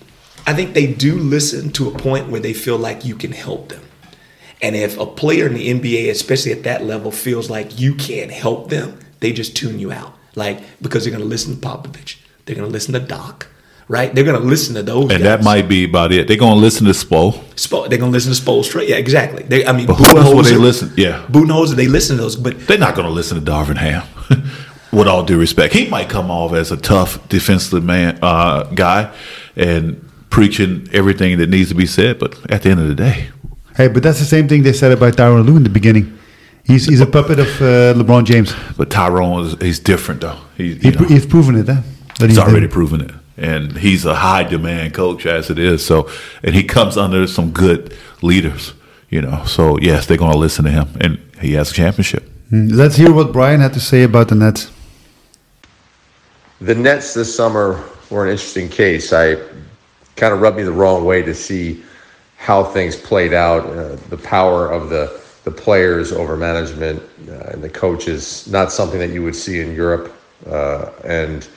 I 0.47 0.55
think 0.55 0.75
they 0.75 0.87
do 0.87 1.19
listen 1.19 1.71
to 1.73 1.89
a 1.89 1.99
point 1.99 2.29
where 2.29 2.41
they 2.41 2.53
feel 2.53 2.79
like 2.79 3.05
you 3.05 3.17
can 3.17 3.33
help 3.33 3.69
them. 3.69 3.83
And 4.63 4.75
if 4.75 4.99
a 4.99 5.07
player 5.07 5.47
in 5.47 5.55
the 5.55 5.69
NBA, 5.69 6.11
especially 6.11 6.53
at 6.53 6.63
that 6.63 6.85
level, 6.85 7.11
feels 7.11 7.51
like 7.51 7.79
you 7.79 7.95
can't 7.95 8.31
help 8.31 8.71
them, 8.71 8.99
they 9.21 9.33
just 9.33 9.57
tune 9.57 9.79
you 9.79 9.93
out. 9.93 10.17
Like 10.35 10.61
because 10.81 11.05
they're 11.05 11.11
going 11.11 11.23
to 11.23 11.29
listen 11.29 11.59
to 11.59 11.61
Popovich, 11.61 12.19
they're 12.45 12.57
going 12.57 12.69
to 12.69 12.73
listen 12.73 12.93
to 12.95 13.01
Doc, 13.01 13.49
right? 13.89 14.15
They're 14.15 14.25
going 14.25 14.41
to 14.41 14.47
listen 14.47 14.75
to 14.75 14.83
those. 14.83 15.03
And 15.05 15.11
guys. 15.11 15.23
that 15.23 15.45
might 15.45 15.69
be 15.69 15.85
about 15.85 16.13
it. 16.13 16.27
They're 16.29 16.37
going 16.37 16.55
to 16.55 16.61
listen 16.61 16.87
to 16.87 16.93
Spo. 16.93 17.33
Spo- 17.55 17.89
they're 17.89 17.99
going 17.99 18.11
to 18.13 18.17
listen 18.17 18.33
to 18.33 18.41
Spoelstra. 18.41 18.87
Yeah, 18.89 18.97
exactly. 18.97 19.43
They, 19.45 19.67
I 19.67 19.73
mean, 19.73 19.87
But 19.87 19.95
who 19.95 20.17
else 20.19 20.35
would 20.35 20.45
they 20.47 20.57
listen? 20.57 20.93
Yeah. 20.97 21.25
Budenholzer, 21.31 21.75
they 21.77 21.87
listen 21.89 22.17
to 22.17 22.23
those, 22.23 22.37
but 22.37 22.67
They're 22.67 22.79
not 22.79 22.95
going 22.95 23.07
to 23.07 23.13
listen 23.13 23.43
to 23.43 23.51
Darvin 23.51 23.77
Ham. 23.77 24.03
with 24.93 25.07
all 25.09 25.23
due 25.25 25.39
respect, 25.39 25.75
he 25.75 25.89
might 25.89 26.09
come 26.09 26.31
off 26.31 26.53
as 26.55 26.73
a 26.73 26.77
tough 26.77 27.29
defensive 27.29 27.85
man 27.85 28.19
uh, 28.23 28.65
guy 28.75 29.13
and 29.57 30.03
preaching 30.31 30.89
everything 30.93 31.39
that 31.39 31.49
needs 31.51 31.69
to 31.69 31.75
be 31.75 31.87
said. 31.87 32.19
But 32.19 32.51
at 32.51 32.63
the 32.63 32.71
end 32.71 32.81
of 32.81 32.89
the 32.89 32.95
day, 32.95 33.29
Hey, 33.77 33.89
but 33.89 34.03
that's 34.03 34.19
the 34.19 34.25
same 34.25 34.49
thing 34.49 34.63
they 34.63 34.73
said 34.73 34.91
about 34.93 35.13
Tyronn 35.17 35.45
Lue 35.45 35.57
in 35.59 35.63
the 35.63 35.69
beginning. 35.69 36.19
He's 36.65 36.87
he's 36.87 37.01
a 37.03 37.07
puppet 37.07 37.39
of 37.39 37.47
uh, 37.61 37.93
LeBron 37.95 38.25
James. 38.25 38.55
but 38.77 38.89
Tyronn 38.89 39.45
is 39.45 39.55
he's 39.61 39.79
different 39.79 40.23
though. 40.23 40.39
He, 40.57 40.75
He, 40.77 40.91
he's 40.93 41.27
proven 41.27 41.57
it, 41.57 41.65
then. 41.65 41.83
That 42.19 42.31
he's 42.31 42.39
already 42.39 42.67
the- 42.67 42.73
proven 42.73 43.03
it, 43.03 43.11
and 43.37 43.77
he's 43.77 44.05
a 44.05 44.15
high 44.15 44.45
demand 44.45 44.95
coach 44.95 45.27
as 45.27 45.51
it 45.51 45.59
is. 45.59 45.85
So, 45.85 46.11
and 46.43 46.55
he 46.55 46.65
comes 46.65 46.97
under 46.97 47.27
some 47.27 47.51
good 47.53 47.95
leaders. 48.23 48.75
You 49.09 49.23
know, 49.23 49.45
so 49.45 49.79
yes, 49.79 50.07
they're 50.07 50.17
going 50.17 50.33
to 50.33 50.39
listen 50.39 50.65
to 50.65 50.71
him, 50.71 50.89
and 51.01 51.19
he 51.41 51.53
has 51.53 51.71
a 51.71 51.75
championship. 51.75 52.25
Hmm, 52.51 52.69
Let's 52.69 52.97
hear 52.97 53.13
what 53.13 53.33
Brian 53.33 53.61
had 53.61 53.73
to 53.75 53.81
say 53.81 54.03
about 54.03 54.29
the 54.29 54.35
Nets. 54.35 54.71
The 56.61 56.75
Nets 56.75 57.15
this 57.15 57.35
summer 57.35 57.85
were 58.11 58.25
an 58.25 58.31
interesting 58.31 58.69
case. 58.69 59.13
I 59.13 59.37
kind 60.17 60.35
of 60.35 60.41
rubbed 60.41 60.57
me 60.57 60.65
the 60.65 60.73
wrong 60.73 61.05
way 61.05 61.23
to 61.23 61.35
see 61.35 61.85
how 62.37 62.65
things 62.65 62.97
played 62.97 63.33
out. 63.33 63.65
Uh, 63.67 63.97
the 64.09 64.19
power 64.19 64.71
of 64.71 64.91
the 64.91 65.21
the 65.45 65.51
players 65.53 66.11
over 66.11 66.37
management 66.37 67.01
uh, 67.29 67.51
and 67.53 67.63
the 67.63 67.71
coaches, 67.71 68.49
not 68.49 68.73
something 68.73 68.99
that 68.99 69.11
you 69.11 69.23
would 69.23 69.37
see 69.37 69.61
in 69.61 69.73
Europe. 69.73 70.13
Uh, 70.45 70.91
and 71.05 71.49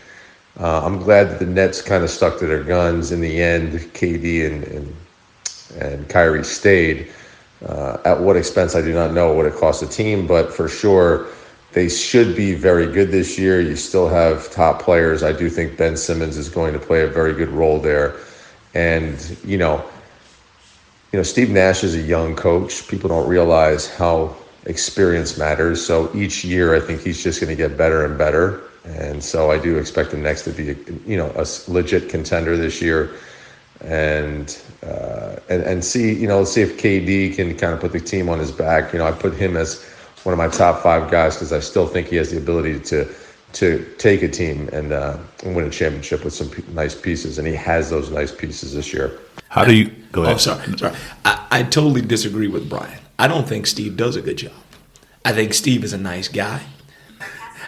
uh, 0.60 0.82
I'm 0.84 0.99
glad 0.99 1.30
that 1.30 1.39
the 1.39 1.45
Nets 1.45 1.82
kind 1.82 2.03
of 2.03 2.10
stuck 2.10 2.38
to 2.39 2.47
their 2.47 2.64
guns 2.64 3.12
in 3.12 3.22
the 3.22 3.41
end. 3.41 3.74
KD 3.93 4.45
and 4.45 4.64
and, 4.66 4.95
and 5.80 6.10
Kyrie 6.10 6.43
stayed. 6.43 7.10
Uh, 7.66 7.97
at 8.05 8.20
what 8.20 8.36
expense, 8.38 8.76
I 8.76 8.82
do 8.82 8.93
not 8.93 9.14
know 9.14 9.34
what 9.34 9.45
it 9.45 9.53
cost 9.53 9.82
the 9.82 9.88
team, 9.88 10.28
but 10.28 10.53
for 10.53 10.70
sure, 10.70 11.28
they 11.74 11.89
should 11.89 12.36
be 12.36 12.53
very 12.53 12.91
good 12.91 13.12
this 13.12 13.38
year. 13.38 13.62
You 13.62 13.76
still 13.76 14.07
have 14.07 14.49
top 14.51 14.82
players. 14.82 15.24
I 15.24 15.34
do 15.34 15.49
think 15.49 15.78
Ben 15.78 15.97
Simmons 15.97 16.38
is 16.38 16.49
going 16.49 16.74
to 16.74 16.80
play 16.80 17.03
a 17.03 17.07
very 17.07 17.34
good 17.34 17.49
role 17.49 17.80
there. 17.80 18.16
And, 18.74 19.38
you 19.43 19.57
know, 19.57 19.84
you 21.12 21.18
know, 21.18 21.24
Steve 21.24 21.49
Nash 21.49 21.84
is 21.84 21.95
a 21.95 22.01
young 22.01 22.36
coach. 22.36 22.88
People 22.88 23.10
don't 23.10 23.28
realize 23.28 23.88
how 23.93 24.36
experience 24.66 25.38
matters. 25.38 25.86
So 25.86 26.10
each 26.16 26.43
year, 26.45 26.76
I 26.76 26.80
think 26.80 27.01
he's 27.01 27.22
just 27.22 27.41
going 27.41 27.49
to 27.49 27.55
get 27.55 27.78
better 27.78 28.05
and 28.05 28.18
better. 28.18 28.68
And 28.86 29.23
so 29.23 29.51
I 29.51 29.59
do 29.59 29.77
expect 29.77 30.11
the 30.11 30.17
Nets 30.17 30.43
to 30.43 30.51
be, 30.51 30.75
you 31.05 31.17
know, 31.17 31.32
a 31.36 31.45
legit 31.67 32.09
contender 32.09 32.57
this 32.57 32.82
year. 32.82 33.15
And 33.82 34.61
uh, 34.84 35.38
and 35.49 35.63
and 35.63 35.86
see, 35.86 36.13
you 36.13 36.27
know, 36.27 36.43
see 36.43 36.61
if 36.61 36.77
KD 36.77 37.36
can 37.36 37.55
kind 37.57 37.73
of 37.73 37.80
put 37.80 37.93
the 37.93 37.99
team 37.99 38.27
on 38.27 38.38
his 38.39 38.51
back. 38.51 38.91
You 38.91 38.99
know, 38.99 39.05
I 39.05 39.13
put 39.13 39.34
him 39.34 39.55
as 39.55 39.86
one 40.23 40.34
of 40.34 40.38
my 40.38 40.49
top 40.49 40.84
five 40.84 41.09
guys 41.09 41.36
because 41.36 41.53
I 41.53 41.61
still 41.61 41.88
think 41.88 42.07
he 42.07 42.17
has 42.17 42.32
the 42.32 42.38
ability 42.38 42.82
to 42.82 43.07
to 43.53 43.84
take 43.97 44.21
a 44.21 44.27
team 44.27 44.69
and, 44.71 44.91
uh, 44.91 45.17
and 45.43 45.55
win 45.55 45.65
a 45.65 45.69
championship 45.69 46.23
with 46.23 46.34
some 46.34 46.49
p- 46.49 46.63
nice 46.73 46.93
pieces, 46.93 47.39
and 47.39 47.47
he 47.47 47.55
has 47.55 47.89
those 47.89 48.11
nice 48.11 48.32
pieces 48.32 48.75
this 48.75 48.93
year. 48.93 49.17
How 49.47 49.65
do 49.65 49.75
you 49.75 49.91
go 50.11 50.23
ahead? 50.23 50.36
Oh, 50.36 50.38
sorry, 50.38 50.77
sorry. 50.77 50.95
I, 51.25 51.47
I 51.49 51.63
totally 51.63 52.01
disagree 52.01 52.47
with 52.47 52.69
Brian. 52.69 52.99
I 53.17 53.27
don't 53.27 53.47
think 53.47 53.65
Steve 53.65 53.97
does 53.97 54.15
a 54.15 54.21
good 54.21 54.38
job. 54.38 54.53
I 55.25 55.32
think 55.32 55.53
Steve 55.53 55.84
is 55.84 55.93
a 55.93 55.97
nice 55.97 56.27
guy. 56.27 56.63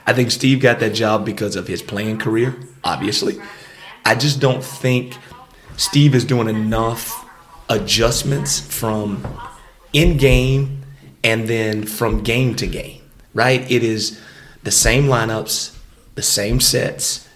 I 0.05 0.13
think 0.13 0.31
Steve 0.31 0.59
got 0.59 0.79
that 0.79 0.93
job 0.93 1.25
because 1.25 1.55
of 1.55 1.67
his 1.67 1.81
playing 1.81 2.17
career, 2.17 2.55
obviously. 2.83 3.39
I 4.05 4.15
just 4.15 4.39
don't 4.39 4.63
think 4.63 5.15
Steve 5.77 6.15
is 6.15 6.25
doing 6.25 6.49
enough 6.49 7.27
adjustments 7.69 8.59
from 8.59 9.25
in 9.93 10.17
game 10.17 10.83
and 11.23 11.47
then 11.47 11.83
from 11.85 12.23
game 12.23 12.55
to 12.55 12.67
game, 12.67 13.01
right? 13.33 13.69
It 13.71 13.83
is 13.83 14.19
the 14.63 14.71
same 14.71 15.05
lineups, 15.05 15.77
the 16.15 16.21
same 16.21 16.59
sets. 16.59 17.27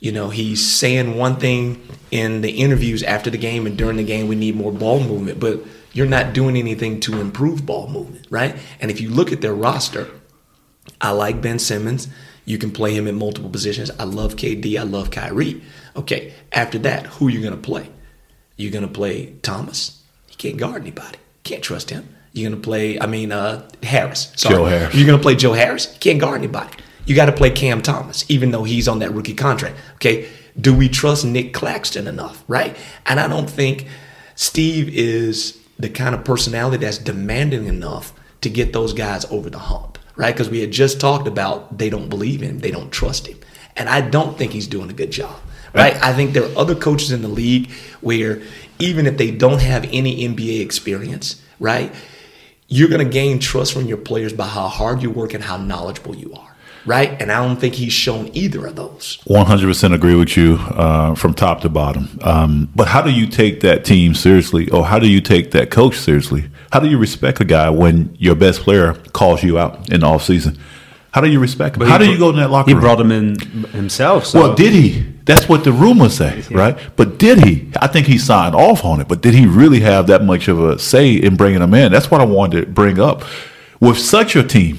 You 0.00 0.12
know, 0.12 0.30
he's 0.30 0.64
saying 0.64 1.16
one 1.16 1.36
thing 1.36 1.86
in 2.10 2.40
the 2.40 2.50
interviews 2.50 3.02
after 3.02 3.30
the 3.30 3.38
game 3.38 3.66
and 3.66 3.76
during 3.76 3.96
the 3.96 4.04
game, 4.04 4.28
we 4.28 4.36
need 4.36 4.54
more 4.56 4.72
ball 4.72 5.00
movement, 5.00 5.40
but 5.40 5.60
you're 5.92 6.06
not 6.06 6.32
doing 6.32 6.56
anything 6.56 7.00
to 7.00 7.20
improve 7.20 7.66
ball 7.66 7.88
movement, 7.88 8.26
right? 8.30 8.56
And 8.80 8.90
if 8.90 9.00
you 9.00 9.10
look 9.10 9.32
at 9.32 9.40
their 9.40 9.54
roster, 9.54 10.08
I 11.00 11.10
like 11.10 11.40
Ben 11.40 11.58
Simmons. 11.58 12.08
You 12.44 12.58
can 12.58 12.70
play 12.70 12.94
him 12.94 13.06
in 13.06 13.16
multiple 13.16 13.50
positions. 13.50 13.90
I 13.98 14.04
love 14.04 14.36
KD. 14.36 14.78
I 14.78 14.82
love 14.82 15.10
Kyrie. 15.10 15.62
Okay, 15.96 16.32
after 16.52 16.78
that, 16.80 17.06
who 17.06 17.28
are 17.28 17.30
you 17.30 17.40
going 17.40 17.54
to 17.54 17.60
play? 17.60 17.90
You're 18.56 18.72
going 18.72 18.86
to 18.86 18.92
play 18.92 19.34
Thomas. 19.42 20.02
He 20.26 20.36
can't 20.36 20.56
guard 20.56 20.82
anybody. 20.82 21.18
Can't 21.44 21.62
trust 21.62 21.90
him. 21.90 22.08
You're 22.32 22.50
going 22.50 22.60
to 22.60 22.64
play, 22.64 23.00
I 23.00 23.06
mean, 23.06 23.32
uh, 23.32 23.68
Harris. 23.82 24.32
Sorry. 24.36 24.54
Joe 24.54 24.64
Harris. 24.64 24.94
You're 24.94 25.06
going 25.06 25.18
to 25.18 25.22
play 25.22 25.34
Joe 25.34 25.52
Harris. 25.52 25.92
He 25.92 25.98
can't 25.98 26.20
guard 26.20 26.38
anybody. 26.38 26.76
You 27.06 27.14
got 27.14 27.26
to 27.26 27.32
play 27.32 27.50
Cam 27.50 27.80
Thomas, 27.80 28.24
even 28.28 28.50
though 28.50 28.64
he's 28.64 28.86
on 28.86 28.98
that 28.98 29.12
rookie 29.12 29.34
contract. 29.34 29.76
Okay, 29.94 30.28
do 30.60 30.74
we 30.74 30.88
trust 30.88 31.24
Nic 31.24 31.54
Claxton 31.54 32.06
enough, 32.06 32.44
right? 32.48 32.76
And 33.06 33.18
I 33.18 33.28
don't 33.28 33.48
think 33.48 33.86
Steve 34.34 34.88
is 34.90 35.58
the 35.78 35.88
kind 35.88 36.14
of 36.14 36.24
personality 36.24 36.78
that's 36.78 36.98
demanding 36.98 37.66
enough 37.66 38.12
to 38.40 38.50
get 38.50 38.72
those 38.72 38.92
guys 38.92 39.24
over 39.26 39.48
the 39.48 39.58
hump, 39.58 39.97
right? 40.18 40.34
Because 40.34 40.50
we 40.50 40.60
had 40.60 40.72
just 40.72 41.00
talked 41.00 41.26
about 41.26 41.78
they 41.78 41.88
don't 41.88 42.10
believe 42.10 42.42
him, 42.42 42.58
they 42.58 42.70
don't 42.70 42.90
trust 42.90 43.26
him. 43.26 43.38
And 43.76 43.88
I 43.88 44.02
don't 44.02 44.36
think 44.36 44.52
he's 44.52 44.66
doing 44.66 44.90
a 44.90 44.92
good 44.92 45.12
job, 45.12 45.40
right? 45.72 45.94
I 46.02 46.12
think 46.12 46.32
there 46.32 46.42
are 46.42 46.58
other 46.58 46.74
coaches 46.74 47.12
in 47.12 47.22
the 47.22 47.28
league 47.28 47.70
where 48.00 48.42
even 48.80 49.06
if 49.06 49.16
they 49.16 49.30
don't 49.30 49.62
have 49.62 49.84
any 49.92 50.28
NBA 50.28 50.60
experience, 50.60 51.40
right, 51.60 51.94
you're 52.66 52.88
going 52.88 53.04
to 53.04 53.10
gain 53.10 53.38
trust 53.38 53.72
from 53.72 53.86
your 53.86 53.96
players 53.96 54.32
by 54.32 54.46
how 54.46 54.66
hard 54.66 55.00
you 55.00 55.10
work 55.10 55.32
and 55.32 55.44
how 55.44 55.56
knowledgeable 55.56 56.16
you 56.16 56.34
are, 56.34 56.56
right? 56.84 57.22
And 57.22 57.30
I 57.30 57.46
don't 57.46 57.56
think 57.56 57.76
he's 57.76 57.92
shown 57.92 58.30
either 58.34 58.66
of 58.66 58.74
those. 58.74 59.20
One 59.24 59.46
hundred 59.46 59.68
percent 59.68 59.94
agree 59.94 60.16
with 60.16 60.36
you 60.36 60.56
uh, 60.70 61.14
from 61.14 61.32
top 61.32 61.60
to 61.60 61.68
bottom. 61.68 62.18
Um, 62.22 62.68
but 62.74 62.88
how 62.88 63.00
do 63.00 63.10
you 63.10 63.28
take 63.28 63.60
that 63.60 63.84
team 63.84 64.14
seriously, 64.14 64.68
or 64.70 64.84
how 64.84 64.98
do 64.98 65.08
you 65.08 65.20
take 65.20 65.52
that 65.52 65.70
coach 65.70 65.96
seriously? 65.96 66.50
How 66.72 66.80
do 66.80 66.88
you 66.88 66.98
respect 66.98 67.40
a 67.40 67.44
guy 67.44 67.70
when 67.70 68.14
your 68.18 68.34
best 68.34 68.60
player 68.60 68.94
calls 69.12 69.42
you 69.42 69.58
out 69.58 69.90
in 69.90 70.00
the 70.00 70.06
off 70.06 70.24
season? 70.24 70.58
How 71.12 71.22
do 71.22 71.28
you 71.30 71.40
respect 71.40 71.76
him? 71.76 71.80
But 71.80 71.88
how 71.88 71.98
he 71.98 72.06
do 72.06 72.12
you 72.12 72.18
go 72.18 72.30
in 72.30 72.36
that 72.36 72.50
locker 72.50 72.68
He 72.70 72.74
room? 72.74 72.82
brought 72.82 73.00
him 73.00 73.10
in 73.10 73.38
himself. 73.72 74.26
So 74.26 74.40
well, 74.40 74.54
did 74.54 74.72
he? 74.74 75.00
That's 75.24 75.48
what 75.48 75.64
the 75.64 75.72
rumors 75.72 76.14
say, 76.16 76.42
right? 76.50 76.78
But 76.96 77.18
did 77.18 77.44
he? 77.44 77.70
I 77.80 77.86
think 77.86 78.06
he 78.06 78.18
signed 78.18 78.54
off 78.54 78.84
on 78.84 79.00
it, 79.00 79.08
but 79.08 79.22
did 79.22 79.34
he 79.34 79.46
really 79.46 79.80
have 79.80 80.06
that 80.08 80.22
much 80.24 80.48
of 80.48 80.60
a 80.62 80.78
say 80.78 81.14
in 81.14 81.36
bringing 81.36 81.62
him 81.62 81.74
in? 81.74 81.90
That's 81.92 82.10
what 82.10 82.20
I 82.20 82.24
wanted 82.24 82.60
to 82.60 82.66
bring 82.70 82.98
up. 83.00 83.24
With 83.80 83.98
such 83.98 84.36
a 84.36 84.42
team, 84.42 84.78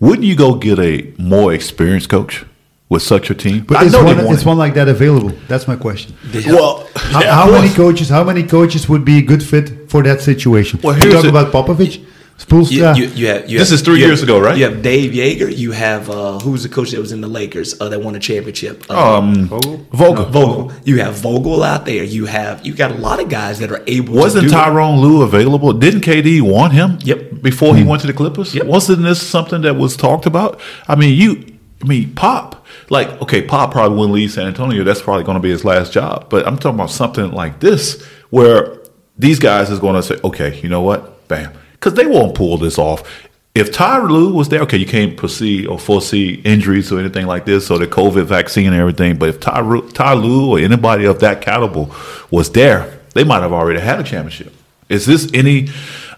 wouldn't 0.00 0.24
you 0.26 0.34
go 0.36 0.54
get 0.56 0.78
a 0.78 1.12
more 1.18 1.52
experienced 1.52 2.08
coach 2.08 2.44
with 2.92 3.02
such 3.02 3.30
a 3.30 3.34
team? 3.34 3.64
But 3.68 3.76
I 3.78 3.84
is 3.86 3.92
know 3.92 4.04
one, 4.04 4.18
is 4.36 4.44
one 4.44 4.58
like 4.64 4.74
that 4.74 4.88
available? 4.88 5.32
That's 5.48 5.66
my 5.66 5.76
question. 5.86 6.14
Well, 6.46 6.86
How, 6.94 7.20
yeah, 7.22 7.34
how 7.34 7.50
many 7.50 7.70
coaches? 7.82 8.08
How 8.08 8.24
many 8.30 8.42
coaches 8.56 8.88
would 8.90 9.04
be 9.04 9.16
a 9.18 9.22
good 9.22 9.42
fit 9.42 9.90
for 9.90 10.00
that 10.08 10.20
situation? 10.20 10.78
Well, 10.82 10.94
you 10.96 11.00
here's 11.02 11.14
talk 11.14 11.22
the- 11.24 11.28
about 11.36 11.52
Popovich, 11.52 11.96
Spoelstra. 12.38 12.96
You, 12.96 13.04
you, 13.04 13.10
you 13.20 13.26
have, 13.28 13.50
you 13.50 13.58
This 13.58 13.70
have- 13.70 13.76
is 13.80 13.82
three 13.82 13.98
years 14.00 14.20
have- 14.20 14.28
ago, 14.28 14.40
right? 14.40 14.56
You 14.58 14.64
have 14.68 14.82
Dave 14.82 15.12
Joerger. 15.12 15.50
You 15.56 15.70
have 15.72 16.08
uh, 16.10 16.38
who's 16.40 16.62
the 16.62 16.68
coach 16.68 16.90
that 16.92 17.00
was 17.00 17.12
in 17.12 17.20
the 17.20 17.28
Lakers 17.28 17.80
uh, 17.80 17.88
that 17.90 18.00
won 18.00 18.14
a 18.16 18.18
championship? 18.18 18.84
Uh, 18.90 19.18
Um, 19.18 19.46
Vogel? 19.46 19.76
Vogel. 19.92 20.24
Vogel. 20.26 20.72
You 20.84 20.96
have 21.04 21.14
Vogel 21.16 21.62
out 21.62 21.84
there. 21.84 22.02
You 22.04 22.26
have 22.26 22.64
you 22.66 22.74
got 22.74 22.90
a 22.90 22.94
lot 22.94 23.20
of 23.22 23.28
guys 23.28 23.58
that 23.60 23.70
are 23.70 23.82
able. 23.86 24.14
Wasn't 24.14 24.44
to 24.44 24.48
do 24.50 24.54
it. 24.56 24.58
Tyronn 24.58 25.00
Lue 25.00 25.22
available? 25.22 25.72
Didn't 25.72 26.00
KD 26.00 26.40
want 26.42 26.72
him? 26.72 26.98
Yep. 27.04 27.42
Before 27.42 27.76
he 27.76 27.84
went 27.84 28.00
to 28.02 28.06
the 28.08 28.12
Clippers? 28.14 28.54
Yep. 28.54 28.66
Wasn't 28.66 29.02
this 29.02 29.20
something 29.22 29.62
that 29.62 29.74
was 29.76 29.96
talked 29.96 30.26
about? 30.26 30.60
I 30.88 30.94
mean, 30.96 31.14
you, 31.22 31.44
I 31.82 31.86
mean, 31.86 32.14
Pop. 32.14 32.64
Like, 32.90 33.08
okay, 33.22 33.42
Pop 33.42 33.72
probably 33.72 33.98
wouldn't 33.98 34.14
leave 34.14 34.30
San 34.30 34.46
Antonio. 34.46 34.84
That's 34.84 35.02
probably 35.02 35.24
going 35.24 35.36
to 35.36 35.42
be 35.42 35.50
his 35.50 35.64
last 35.64 35.92
job. 35.92 36.30
But 36.30 36.46
I'm 36.46 36.56
talking 36.56 36.78
about 36.78 36.90
something 36.90 37.32
like 37.32 37.60
this, 37.60 38.02
where 38.30 38.78
these 39.18 39.38
guys 39.38 39.68
is 39.70 39.78
going 39.78 39.96
to 39.96 40.02
say, 40.02 40.18
okay, 40.22 40.60
you 40.60 40.68
know 40.68 40.82
what, 40.82 41.26
bam, 41.28 41.52
because 41.72 41.94
they 41.94 42.06
won't 42.06 42.34
pull 42.34 42.56
this 42.56 42.78
off. 42.78 43.28
If 43.54 43.70
Ty 43.70 44.04
Lue 44.04 44.32
was 44.32 44.48
there, 44.48 44.60
okay, 44.62 44.78
you 44.78 44.86
can't 44.86 45.16
proceed 45.16 45.66
or 45.66 45.78
foresee 45.78 46.40
injuries 46.44 46.90
or 46.90 46.98
anything 46.98 47.26
like 47.26 47.44
this, 47.44 47.70
or 47.70 47.78
the 47.78 47.86
COVID 47.86 48.24
vaccine 48.24 48.68
and 48.68 48.76
everything. 48.76 49.18
But 49.18 49.28
if 49.28 49.40
Ty, 49.40 49.80
Ty 49.92 50.14
Lue 50.14 50.52
or 50.52 50.58
anybody 50.58 51.04
of 51.04 51.20
that 51.20 51.42
caliber 51.42 51.86
was 52.30 52.50
there, 52.52 52.98
they 53.12 53.24
might 53.24 53.40
have 53.40 53.52
already 53.52 53.80
had 53.80 54.00
a 54.00 54.04
championship. 54.04 54.54
Is 54.88 55.04
this 55.04 55.30
any 55.34 55.68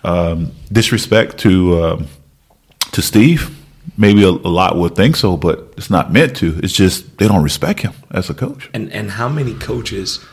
um, 0.04 0.52
disrespect 0.70 1.38
to 1.38 1.82
um, 1.84 2.06
to 2.92 3.02
Steve? 3.02 3.63
Maybe 3.96 4.24
a, 4.24 4.28
a 4.28 4.50
lot 4.50 4.76
would 4.76 4.96
think 4.96 5.14
so, 5.14 5.36
but 5.36 5.72
it's 5.76 5.90
not 5.90 6.12
meant 6.12 6.36
to. 6.36 6.58
It's 6.62 6.72
just 6.72 7.18
they 7.18 7.28
don't 7.28 7.42
respect 7.42 7.80
him 7.80 7.92
as 8.10 8.30
a 8.30 8.34
coach. 8.34 8.70
And 8.72 8.92
and 8.92 9.12
how 9.12 9.28
many 9.28 9.54
coaches 9.54 10.24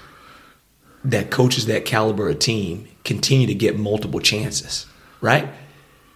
that 1.03 1.29
coaches 1.31 1.65
that 1.65 1.85
caliber 1.85 2.29
of 2.29 2.39
team 2.39 2.87
continue 3.03 3.47
to 3.47 3.53
get 3.53 3.77
multiple 3.77 4.19
chances, 4.19 4.85
right? 5.19 5.49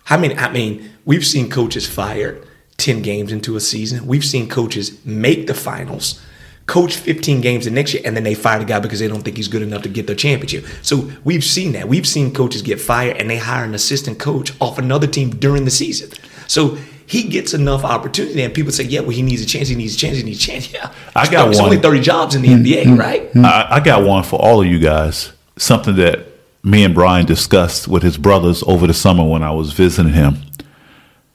I 0.09 0.17
mean, 0.17 0.37
I 0.37 0.51
mean, 0.51 0.91
we've 1.03 1.25
seen 1.25 1.49
coaches 1.49 1.87
fired 1.87 2.47
ten 2.77 3.01
games 3.01 3.31
into 3.31 3.55
a 3.55 3.59
season. 3.59 4.07
We've 4.07 4.25
seen 4.25 4.47
coaches 4.47 5.03
make 5.05 5.47
the 5.47 5.53
finals, 5.53 6.21
coach 6.67 6.95
fifteen 6.95 7.41
games 7.41 7.65
the 7.65 7.71
next 7.71 7.93
year, 7.93 8.03
and 8.05 8.15
then 8.15 8.23
they 8.23 8.35
fire 8.35 8.59
the 8.59 8.65
guy 8.65 8.79
because 8.79 8.99
they 8.99 9.07
don't 9.07 9.23
think 9.23 9.37
he's 9.37 9.47
good 9.47 9.61
enough 9.61 9.81
to 9.83 9.89
get 9.89 10.07
their 10.07 10.15
championship. 10.15 10.65
So 10.81 11.11
we've 11.23 11.43
seen 11.43 11.73
that. 11.73 11.87
We've 11.87 12.07
seen 12.07 12.33
coaches 12.33 12.61
get 12.61 12.79
fired 12.79 13.17
and 13.17 13.29
they 13.29 13.37
hire 13.37 13.65
an 13.65 13.75
assistant 13.75 14.19
coach 14.19 14.53
off 14.61 14.77
another 14.77 15.07
team 15.07 15.31
during 15.31 15.65
the 15.65 15.71
season. 15.71 16.11
So 16.47 16.77
he 17.07 17.23
gets 17.23 17.53
enough 17.53 17.83
opportunity, 17.83 18.41
and 18.41 18.53
people 18.53 18.71
say, 18.71 18.83
"Yeah, 18.83 19.01
well, 19.01 19.11
he 19.11 19.21
needs 19.21 19.41
a 19.41 19.45
chance. 19.45 19.67
He 19.67 19.75
needs 19.75 19.95
a 19.95 19.97
chance. 19.97 20.17
He 20.17 20.23
needs 20.23 20.43
a 20.43 20.47
chance." 20.47 20.73
Yeah, 20.73 20.91
I 21.15 21.29
got 21.29 21.45
There's 21.45 21.57
one. 21.57 21.65
only 21.65 21.77
thirty 21.77 22.01
jobs 22.01 22.35
in 22.35 22.41
the 22.41 22.49
NBA, 22.49 22.63
mm-hmm. 22.63 22.91
mm-hmm. 22.91 22.99
right? 22.99 23.29
Mm-hmm. 23.29 23.45
I, 23.45 23.75
I 23.75 23.79
got 23.79 24.03
one 24.03 24.23
for 24.23 24.41
all 24.41 24.61
of 24.61 24.67
you 24.67 24.79
guys. 24.79 25.31
Something 25.57 25.95
that 25.97 26.25
me 26.63 26.83
and 26.83 26.93
Brian 26.93 27.25
discussed 27.25 27.87
with 27.87 28.03
his 28.03 28.17
brothers 28.17 28.63
over 28.63 28.87
the 28.87 28.93
summer 28.93 29.23
when 29.23 29.43
I 29.43 29.51
was 29.51 29.71
visiting 29.73 30.13
him. 30.13 30.37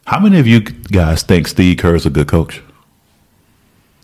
How 0.07 0.19
many 0.19 0.41
of 0.41 0.47
you 0.47 0.61
guys 0.61 1.23
think 1.23 1.47
Steve 1.47 1.79
Kerr 1.79 1.95
is 1.95 2.05
a 2.05 2.11
good 2.11 2.27
coach? 2.27 2.63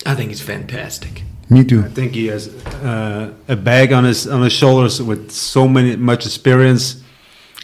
I 0.07 0.15
think 0.15 0.31
he's 0.31 0.41
fantastic. 0.41 1.25
Me 1.51 1.65
too. 1.65 1.85
I 1.85 1.89
think 1.89 2.15
he 2.15 2.27
has 2.27 2.49
uh, 2.77 3.33
a 3.49 3.57
bag 3.57 3.93
on 3.93 4.05
his 4.05 4.27
on 4.27 4.43
his 4.43 4.53
shoulders 4.53 5.03
with 5.03 5.31
so 5.33 5.67
many 5.67 5.97
much 5.97 6.27
experience. 6.27 7.03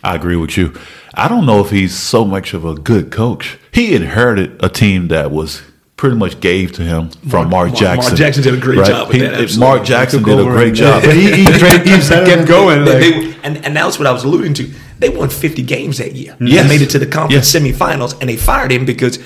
I 0.03 0.16
agree 0.16 0.36
with 0.36 0.57
you. 0.57 0.74
I 1.14 1.28
don't 1.28 1.46
know 1.46 1.60
if 1.64 1.70
he's 1.70 1.94
so 1.94 2.24
much 2.24 2.54
of 2.54 2.64
a 2.64 2.74
good 2.74 3.10
coach. 3.10 3.58
He 3.72 3.94
inherited 3.94 4.62
a 4.64 4.68
team 4.68 5.08
that 5.08 5.30
was 5.30 5.62
pretty 5.96 6.16
much 6.16 6.40
gave 6.40 6.72
to 6.72 6.82
him 6.82 7.10
from 7.10 7.30
Mark, 7.30 7.48
Mark- 7.50 7.50
Mark 7.68 7.74
Jackson. 7.78 8.16
Jackson 8.16 8.42
did 8.42 8.54
a 8.54 8.60
great 8.60 8.84
job 8.84 9.08
with 9.08 9.16
He- 9.18 9.22
that, 9.22 9.56
Mark. 9.58 9.84
Jackson 9.84 10.22
did 10.22 10.38
a 10.38 10.42
great 10.44 10.74
job. 10.74 11.02
But 11.04 11.14
he, 11.16 11.30
he 11.32 11.44
trained 11.44 11.84
Kept 11.84 12.48
going. 12.48 12.84
They- 12.84 12.92
like- 13.12 13.32
they- 13.32 13.36
and, 13.44 13.64
and 13.64 13.76
that's 13.76 13.98
what 13.98 14.06
I 14.06 14.12
was 14.12 14.24
alluding 14.24 14.54
to. 14.54 14.70
They 14.98 15.08
won 15.10 15.28
50 15.28 15.62
games 15.62 15.98
that 15.98 16.12
year. 16.12 16.36
Yes. 16.40 16.60
And 16.60 16.68
made 16.68 16.80
it 16.80 16.90
to 16.90 16.98
the 16.98 17.06
conference 17.06 17.52
Yes. 17.52 17.62
semifinals, 17.62 18.18
and 18.20 18.28
they 18.28 18.36
fired 18.36 18.70
him 18.72 18.84
because 18.84 19.18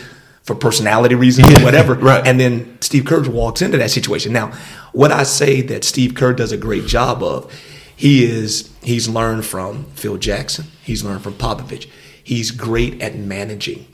for 0.42 0.54
personality 0.54 1.14
reasons 1.14 1.50
or 1.50 1.64
whatever. 1.64 1.94
right. 1.94 2.26
And 2.26 2.38
then 2.40 2.78
Steve 2.80 3.04
Kerr 3.04 3.28
walks 3.28 3.60
into 3.62 3.76
that 3.78 3.90
situation. 3.90 4.32
Now, 4.32 4.52
what 4.92 5.12
I 5.12 5.24
say 5.24 5.60
that 5.62 5.84
Steve 5.84 6.14
Kerr 6.14 6.32
does 6.32 6.52
a 6.52 6.56
great 6.56 6.86
job 6.86 7.22
of, 7.22 7.52
he 7.96 8.24
is 8.24 8.70
he's 8.82 9.08
learned 9.08 9.44
from 9.46 9.84
Phil 9.94 10.16
Jackson. 10.18 10.66
He's 10.84 11.02
learned 11.02 11.22
from 11.22 11.34
Popovich. 11.34 11.88
He's 12.22 12.50
great 12.50 13.00
at 13.02 13.16
managing 13.16 13.86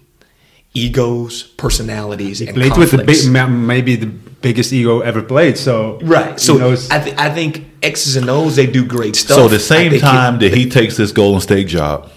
egos, 0.74 1.42
personalities, 1.42 2.40
and 2.40 2.54
played 2.54 2.76
with 2.76 2.90
the 2.92 3.04
big, 3.04 3.30
maybe 3.50 3.94
the 3.96 4.06
biggest 4.06 4.72
ego 4.72 5.00
ever 5.00 5.22
played. 5.22 5.56
So 5.58 5.98
Right. 6.02 6.40
So 6.40 6.56
knows- 6.56 6.90
I, 6.90 6.98
th- 6.98 7.16
I 7.18 7.28
think 7.30 7.66
X's 7.82 8.16
and 8.16 8.28
O's 8.30 8.56
they 8.56 8.66
do 8.66 8.84
great 8.84 9.14
stuff. 9.14 9.36
So 9.36 9.48
the 9.48 9.60
same 9.60 9.98
time 10.00 10.36
it- 10.36 10.38
that 10.50 10.54
he 10.56 10.68
takes 10.68 10.96
this 10.96 11.12
Golden 11.12 11.40
State 11.40 11.68
job, 11.68 12.10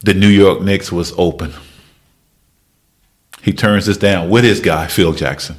the 0.00 0.12
New 0.14 0.28
York 0.28 0.60
Knicks 0.60 0.92
was 0.92 1.12
open. 1.16 1.54
He 3.42 3.52
turns 3.52 3.86
this 3.86 3.96
down 3.96 4.28
with 4.30 4.44
his 4.44 4.60
guy 4.60 4.86
Phil 4.86 5.12
Jackson 5.12 5.56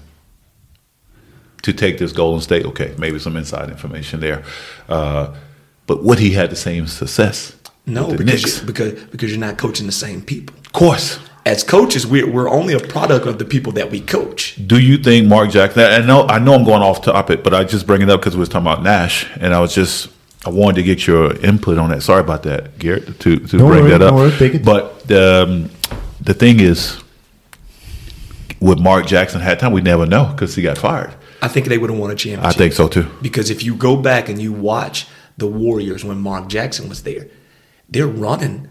to 1.63 1.73
take 1.73 1.97
this 1.97 2.11
Golden 2.11 2.41
State. 2.41 2.65
Okay, 2.65 2.93
maybe 2.97 3.17
some 3.19 3.36
inside 3.38 3.69
information 3.69 4.19
there, 4.19 4.43
uh, 4.88 5.34
but 5.88 6.04
would 6.04 6.20
he 6.20 6.32
had 6.32 6.50
the 6.50 6.56
same 6.56 6.88
success? 6.88 7.56
no 7.88 8.16
because 8.18 8.62
you, 8.62 8.66
because 8.66 8.94
because 9.12 9.30
you're 9.32 9.40
not 9.40 9.58
coaching 9.60 9.86
the 9.86 9.92
same 9.92 10.22
people. 10.22 10.56
of 10.58 10.72
course. 10.74 11.20
As 11.46 11.64
coaches, 11.64 12.08
we're 12.08 12.28
we're 12.28 12.50
only 12.50 12.74
a 12.74 12.80
product 12.80 13.28
of 13.28 13.38
the 13.38 13.46
people 13.46 13.72
that 13.74 13.92
we 13.92 14.02
coach. 14.02 14.56
Do 14.66 14.80
you 14.80 14.98
think 14.98 15.28
Mark 15.28 15.52
Jackson? 15.52 15.84
I 15.84 16.00
know 16.04 16.26
I 16.28 16.40
know 16.40 16.56
I'm 16.56 16.64
going 16.64 16.82
off 16.82 17.04
topic, 17.04 17.44
but 17.44 17.54
I 17.54 17.64
just 17.64 17.86
bring 17.86 18.02
it 18.02 18.10
up 18.10 18.20
because 18.20 18.36
we 18.36 18.40
was 18.40 18.50
talking 18.50 18.66
about 18.66 18.82
Nash, 18.82 19.28
and 19.40 19.54
I 19.54 19.60
was 19.60 19.76
just 19.76 20.10
I 20.44 20.50
wanted 20.50 20.78
to 20.78 20.84
get 20.84 21.06
your 21.06 21.36
input 21.46 21.78
on 21.78 21.92
that. 21.92 22.02
Sorry 22.02 22.22
about 22.22 22.42
that, 22.44 22.80
Garrett, 22.80 23.20
to 23.20 23.38
to 23.38 23.58
Don't 23.60 23.70
bring 23.70 23.82
worry, 23.84 23.92
that 23.92 24.02
up. 24.02 24.10
don't 24.10 24.20
worry, 24.20 24.32
take 24.40 24.56
it. 24.56 24.66
But 24.66 24.86
um, 25.12 25.70
the 26.20 26.34
thing 26.34 26.60
is, 26.62 26.98
would 28.60 28.80
Mark 28.80 29.06
Jackson 29.06 29.42
had 29.42 29.60
time, 29.60 29.72
we 29.72 29.82
never 29.82 30.08
know 30.08 30.26
because 30.32 30.56
he 30.56 30.64
got 30.64 30.78
fired. 30.80 31.14
I 31.44 31.48
think 31.48 31.68
they 31.68 31.78
would 31.78 31.90
have 31.92 32.00
won 32.00 32.10
a 32.10 32.16
championship. 32.16 32.56
I 32.56 32.58
think 32.58 32.74
so 32.74 32.88
too. 32.88 33.06
because 33.22 33.52
if 33.52 33.64
you 33.64 33.76
go 33.76 33.96
back 33.96 34.30
and 34.30 34.42
you 34.42 34.52
watch 34.52 35.06
the 35.38 35.48
Warriors 35.48 36.04
when 36.06 36.20
Mark 36.20 36.48
Jackson 36.48 36.88
was 36.90 37.04
there, 37.04 37.28
they're 37.90 38.08
running 38.08 38.68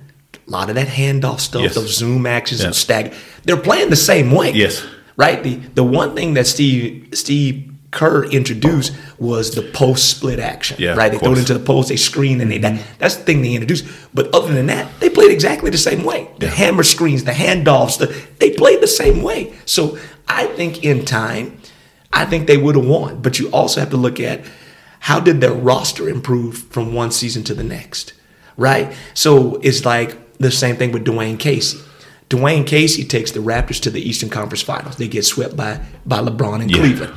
a 0.46 0.50
lot 0.50 0.68
of 0.68 0.74
that 0.76 0.88
handoff 0.88 1.40
stuff, 1.40 1.62
Yes. 1.62 1.74
those 1.74 1.96
zoom 1.96 2.26
actions 2.26 2.60
Yeah. 2.60 2.66
and 2.68 2.74
stag. 2.74 3.12
They're 3.44 3.56
playing 3.56 3.90
the 3.90 3.96
same 3.96 4.30
way. 4.30 4.52
Yes. 4.52 4.82
Right? 5.16 5.42
The 5.42 5.54
the 5.74 5.84
one 5.84 6.14
thing 6.14 6.34
that 6.34 6.46
Steve 6.46 7.08
Steve 7.12 7.70
Kerr 7.92 8.24
introduced 8.24 8.92
was 9.18 9.52
the 9.54 9.62
post 9.62 10.08
split 10.10 10.40
action. 10.40 10.76
Yeah, 10.80 10.94
right? 10.96 11.12
They 11.12 11.18
throw 11.18 11.28
it. 11.28 11.32
Mm-hmm. 11.34 11.40
into 11.42 11.54
the 11.54 11.60
post, 11.64 11.88
they 11.90 11.96
screen, 11.96 12.40
and 12.40 12.50
they 12.50 12.58
that, 12.58 12.80
that's 12.98 13.14
the 13.16 13.22
thing 13.22 13.42
they 13.42 13.52
introduced. 13.54 13.84
But 14.12 14.34
other 14.34 14.52
than 14.52 14.66
that, 14.66 14.88
they 14.98 15.08
played 15.08 15.30
exactly 15.30 15.70
the 15.70 15.78
same 15.78 16.02
way. 16.02 16.26
The 16.40 16.48
hammer 16.48 16.82
screens, 16.82 17.22
the 17.22 17.30
handoffs, 17.30 17.96
the, 17.98 18.12
they 18.40 18.50
played 18.50 18.80
the 18.80 18.88
same 18.88 19.22
way. 19.22 19.52
So 19.64 19.96
I 20.26 20.46
think 20.56 20.82
in 20.84 21.04
time, 21.04 21.58
I 22.12 22.24
think 22.24 22.48
they 22.48 22.56
would 22.56 22.74
have 22.74 22.84
won. 22.86 23.22
But 23.22 23.38
you 23.38 23.48
also 23.50 23.78
have 23.78 23.90
to 23.90 23.96
look 23.96 24.18
at 24.18 24.40
how 25.04 25.20
did 25.20 25.40
their 25.42 25.52
roster 25.52 26.08
improve 26.08 26.56
from 26.70 26.94
one 26.94 27.10
season 27.10 27.44
to 27.44 27.52
the 27.54 27.62
next, 27.62 28.14
right? 28.56 28.90
So 29.12 29.56
it's 29.56 29.84
like 29.84 30.16
the 30.38 30.50
same 30.50 30.76
thing 30.76 30.92
with 30.92 31.04
Dwane 31.04 31.38
Casey. 31.38 31.78
Dwane 32.30 32.66
Casey 32.66 33.04
takes 33.04 33.30
the 33.32 33.40
Raptors 33.40 33.80
to 33.82 33.90
the 33.90 34.00
Eastern 34.00 34.30
Conference 34.30 34.62
Finals. 34.62 34.96
They 34.96 35.08
get 35.08 35.26
swept 35.26 35.56
by 35.56 35.80
by 36.06 36.20
LeBron 36.20 36.62
in 36.62 36.68
Yeah. 36.70 36.78
Cleveland. 36.78 37.12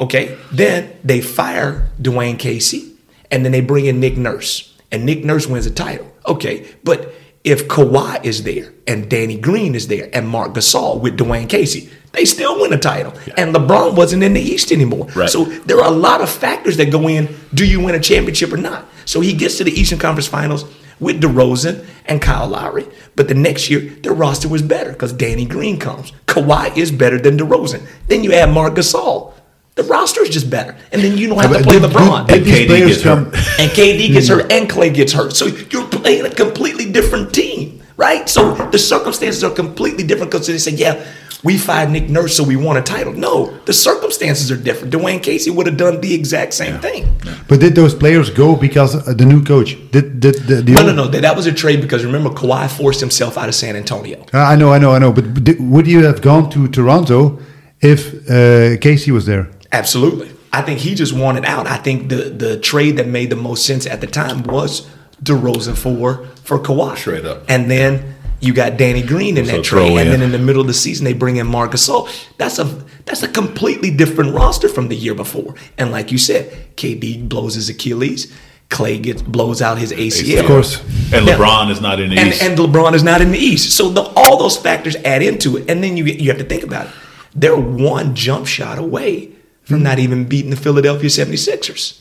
Okay, 0.00 0.36
then 0.50 0.90
they 1.04 1.20
fire 1.20 1.88
Dwane 2.02 2.36
Casey, 2.36 2.94
and 3.30 3.44
then 3.44 3.52
they 3.52 3.60
bring 3.60 3.86
in 3.86 4.00
Nick 4.00 4.16
Nurse, 4.16 4.74
and 4.90 5.04
Nick 5.06 5.24
Nurse 5.24 5.46
wins 5.46 5.66
a 5.66 5.70
title. 5.70 6.08
Okay, 6.26 6.66
but 6.82 7.14
if 7.44 7.68
Kawhi 7.68 8.24
is 8.24 8.42
there, 8.42 8.72
and 8.88 9.08
Danny 9.08 9.38
Green 9.38 9.76
is 9.76 9.86
there, 9.86 10.08
and 10.12 10.26
Marc 10.28 10.54
Gasol 10.54 11.00
with 11.00 11.16
Dwayne 11.16 11.48
Casey, 11.48 11.90
they 12.12 12.24
still 12.24 12.60
win 12.60 12.72
a 12.72 12.78
title. 12.78 13.12
And 13.36 13.54
LeBron 13.54 13.94
wasn't 13.96 14.22
in 14.22 14.32
the 14.34 14.40
East 14.40 14.72
anymore. 14.72 15.06
Right. 15.14 15.30
So 15.30 15.44
there 15.44 15.78
are 15.80 15.86
a 15.88 15.96
lot 15.96 16.20
of 16.20 16.28
factors 16.30 16.76
that 16.78 16.90
go 16.90 17.08
in. 17.08 17.28
Do 17.54 17.64
you 17.66 17.80
win 17.80 17.94
a 17.94 18.00
championship 18.00 18.52
or 18.52 18.56
not? 18.56 18.86
So 19.04 19.20
he 19.20 19.32
gets 19.32 19.58
to 19.58 19.64
the 19.64 19.70
Eastern 19.72 19.98
Conference 19.98 20.26
Finals 20.26 20.64
with 20.98 21.20
DeRozan 21.22 21.86
and 22.06 22.20
Kyle 22.20 22.46
Lowry, 22.48 22.86
but 23.16 23.28
the 23.28 23.34
next 23.34 23.70
year 23.70 23.80
their 24.02 24.12
roster 24.12 24.48
was 24.48 24.60
better 24.62 24.92
because 24.92 25.12
Danny 25.12 25.46
Green 25.46 25.78
comes. 25.78 26.12
Kawhi 26.26 26.76
is 26.76 26.90
better 26.92 27.18
than 27.18 27.38
DeRozan. 27.38 27.86
Then 28.08 28.22
you 28.24 28.32
add 28.34 28.50
Marc 28.50 28.74
Gasol. 28.74 29.32
The 29.76 29.84
roster 29.84 30.20
is 30.22 30.28
just 30.28 30.50
better, 30.50 30.76
and 30.92 31.00
then 31.00 31.16
you 31.16 31.28
don't 31.28 31.38
have 31.40 31.56
to 31.56 31.62
play 31.62 31.78
did- 31.78 31.90
LeBron. 31.90 32.26
did 32.26 32.38
And 32.38 32.46
KD 32.46 32.86
gets 32.88 33.02
come? 33.02 33.24
hurt. 33.26 33.34
and 33.60 33.70
KD 33.70 34.12
gets 34.12 34.28
hurt 34.32 34.52
and 34.52 34.68
Klay 34.68 34.92
gets 34.92 35.12
hurt. 35.12 35.34
So 35.34 35.46
you're 35.46 35.86
playing 35.86 36.26
a 36.26 36.30
completely 36.30 36.90
different 36.92 37.32
team, 37.32 37.80
right? 37.96 38.28
So 38.28 38.54
the 38.70 38.78
circumstances 38.78 39.42
are 39.42 39.50
completely 39.52 40.04
different 40.04 40.32
because 40.32 40.48
they 40.48 40.58
say, 40.58 40.72
yeah, 40.72 41.02
we 41.42 41.56
fired 41.56 41.90
Nick 41.90 42.10
Nurse, 42.10 42.36
so 42.36 42.44
we 42.44 42.56
won 42.56 42.76
a 42.76 42.82
title. 42.82 43.12
No, 43.12 43.56
the 43.64 43.72
circumstances 43.72 44.50
are 44.50 44.56
different. 44.56 44.92
Dwane 44.92 45.22
Casey 45.22 45.50
would 45.50 45.66
have 45.66 45.76
done 45.76 46.00
the 46.00 46.12
exact 46.14 46.54
same 46.54 46.78
thing. 46.80 47.16
But 47.48 47.60
did 47.60 47.74
those 47.74 47.94
players 47.94 48.28
go 48.30 48.56
because 48.56 48.94
of 49.08 49.16
the 49.16 49.24
new 49.24 49.42
coach? 49.42 49.76
Did 49.90 50.20
did 50.20 50.34
the, 50.46 50.56
the 50.56 50.72
No, 50.72 50.82
no, 50.82 50.92
no. 50.92 51.08
That, 51.08 51.22
that 51.22 51.36
was 51.36 51.46
a 51.46 51.52
trade 51.52 51.80
because 51.80 52.04
remember, 52.04 52.30
Kawhi 52.30 52.70
forced 52.70 53.00
himself 53.00 53.38
out 53.38 53.48
of 53.48 53.54
San 53.54 53.74
Antonio. 53.76 54.24
Uh, 54.34 54.38
I 54.38 54.56
know, 54.56 54.72
I 54.72 54.78
know, 54.78 54.92
I 54.92 54.98
know. 54.98 55.12
But 55.12 55.44
did, 55.44 55.58
would 55.60 55.86
you 55.86 56.04
have 56.04 56.20
gone 56.20 56.50
to 56.50 56.68
Toronto 56.68 57.38
if 57.80 58.28
uh, 58.30 58.76
Casey 58.78 59.10
was 59.10 59.24
there? 59.26 59.48
Absolutely. 59.72 60.30
I 60.52 60.62
think 60.62 60.80
he 60.80 60.94
just 60.94 61.12
wanted 61.12 61.44
out. 61.44 61.66
I 61.66 61.76
think 61.76 62.08
the 62.10 62.28
the 62.30 62.58
trade 62.58 62.96
that 62.98 63.06
made 63.06 63.30
the 63.30 63.36
most 63.36 63.64
sense 63.64 63.86
at 63.86 64.00
the 64.00 64.06
time 64.06 64.42
was 64.42 64.86
DeRozan 65.22 65.76
for 65.76 66.26
for 66.44 66.58
Kawhi. 66.58 66.96
Straight 66.96 67.24
up. 67.24 67.44
And 67.48 67.70
then 67.70 68.16
you 68.40 68.54
got 68.54 68.76
Danny 68.76 69.02
Green 69.02 69.36
in 69.36 69.46
that 69.46 69.64
throw 69.66 69.86
trade, 69.86 69.98
and 69.98 70.10
then 70.10 70.22
in 70.22 70.32
the 70.32 70.38
middle 70.38 70.60
of 70.60 70.66
the 70.66 70.74
season 70.74 71.04
they 71.04 71.12
bring 71.12 71.36
in 71.36 71.46
Marc 71.46 71.76
So 71.76 72.08
That's 72.38 72.58
a 72.58 72.64
that's 73.04 73.22
a 73.22 73.28
completely 73.28 73.90
different 73.90 74.34
roster 74.34 74.68
from 74.68 74.88
the 74.88 74.96
year 74.96 75.14
before. 75.14 75.54
And 75.78 75.90
like 75.90 76.12
you 76.12 76.18
said, 76.18 76.76
KD 76.76 77.28
blows 77.28 77.54
his 77.54 77.68
Achilles, 77.68 78.32
Klay 78.70 79.02
gets 79.02 79.20
blows 79.20 79.60
out 79.60 79.78
his 79.78 79.92
ACL. 79.92 80.40
Of 80.40 80.46
course. 80.46 80.80
And 81.12 81.26
Yeah. 81.26 81.36
LeBron 81.36 81.70
is 81.70 81.80
not 81.80 82.00
in 82.00 82.10
the 82.10 82.18
and, 82.18 82.28
East. 82.28 82.42
and 82.42 82.56
LeBron 82.56 82.94
is 82.94 83.02
not 83.02 83.20
in 83.20 83.32
the 83.32 83.38
East. 83.38 83.76
So 83.76 83.88
the, 83.90 84.02
all 84.16 84.38
those 84.38 84.56
factors 84.56 84.94
add 85.04 85.22
into 85.22 85.56
it. 85.56 85.68
And 85.68 85.82
then 85.82 85.96
you 85.96 86.04
you 86.04 86.30
have 86.30 86.38
to 86.38 86.44
think 86.44 86.62
about 86.62 86.86
it. 86.86 86.92
They're 87.34 87.56
one 87.56 88.14
jump 88.14 88.46
shot 88.46 88.78
away 88.78 89.30
from 89.62 89.78
hmm. 89.78 89.84
not 89.84 89.98
even 89.98 90.24
beating 90.24 90.50
the 90.50 90.56
Philadelphia 90.56 91.10
76ers. 91.10 92.00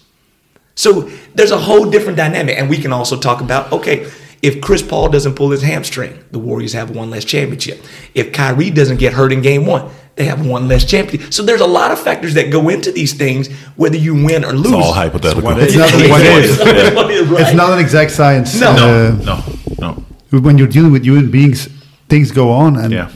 So 0.76 1.10
there's 1.36 1.52
a 1.52 1.58
whole 1.58 1.90
different 1.90 2.18
dynamic. 2.18 2.58
And 2.58 2.70
we 2.70 2.78
can 2.78 2.94
also 2.94 3.20
talk 3.20 3.42
about 3.42 3.72
okay, 3.74 4.10
if 4.42 4.62
Chris 4.62 4.82
Paul 4.82 5.10
doesn't 5.10 5.36
pull 5.36 5.52
his 5.52 5.62
hamstring, 5.62 6.24
the 6.32 6.40
Warriors 6.40 6.74
have 6.74 6.90
one 6.92 7.10
less 7.10 7.26
championship. 7.26 7.84
If 8.16 8.32
Kyrie 8.32 8.70
doesn't 8.70 8.98
get 8.98 9.14
hurt 9.14 9.32
in 9.34 9.42
game 9.42 9.66
one, 9.66 9.90
they 10.16 10.26
have 10.26 10.46
one 10.46 10.68
less 10.68 10.86
championship. 10.86 11.34
So 11.34 11.44
there's 11.44 11.62
a 11.62 11.68
lot 11.68 11.92
of 11.92 12.00
factors 12.00 12.34
that 12.34 12.52
go 12.52 12.70
into 12.70 12.92
these 12.92 13.14
things, 13.14 13.48
whether 13.76 13.98
you 13.98 14.14
win 14.14 14.44
or 14.46 14.54
lose. 14.54 14.68
it's 14.68 14.74
all 14.76 14.94
hypothetical. 14.94 15.44
what 15.44 15.62
It's 15.62 15.76
not 15.76 15.94
an 15.94 16.10
What 16.10 16.22
exact- 16.22 16.46
is? 16.46 16.96
What 16.96 17.12
is, 17.12 17.28
right? 17.28 17.42
It's 17.42 17.54
not 17.54 17.74
an 17.74 17.80
exact 17.80 18.12
science. 18.12 18.60
No. 18.60 18.72
uh, 18.72 19.12
no, 19.24 19.44
no. 19.80 20.40
when 20.40 20.58
you're 20.58 20.68
dealing 20.68 20.92
with 20.92 21.04
human 21.04 21.32
beings, 21.32 21.70
things 22.10 22.32
go 22.32 22.52
on. 22.52 22.76
And 22.78 22.92
Yeah. 22.92 23.10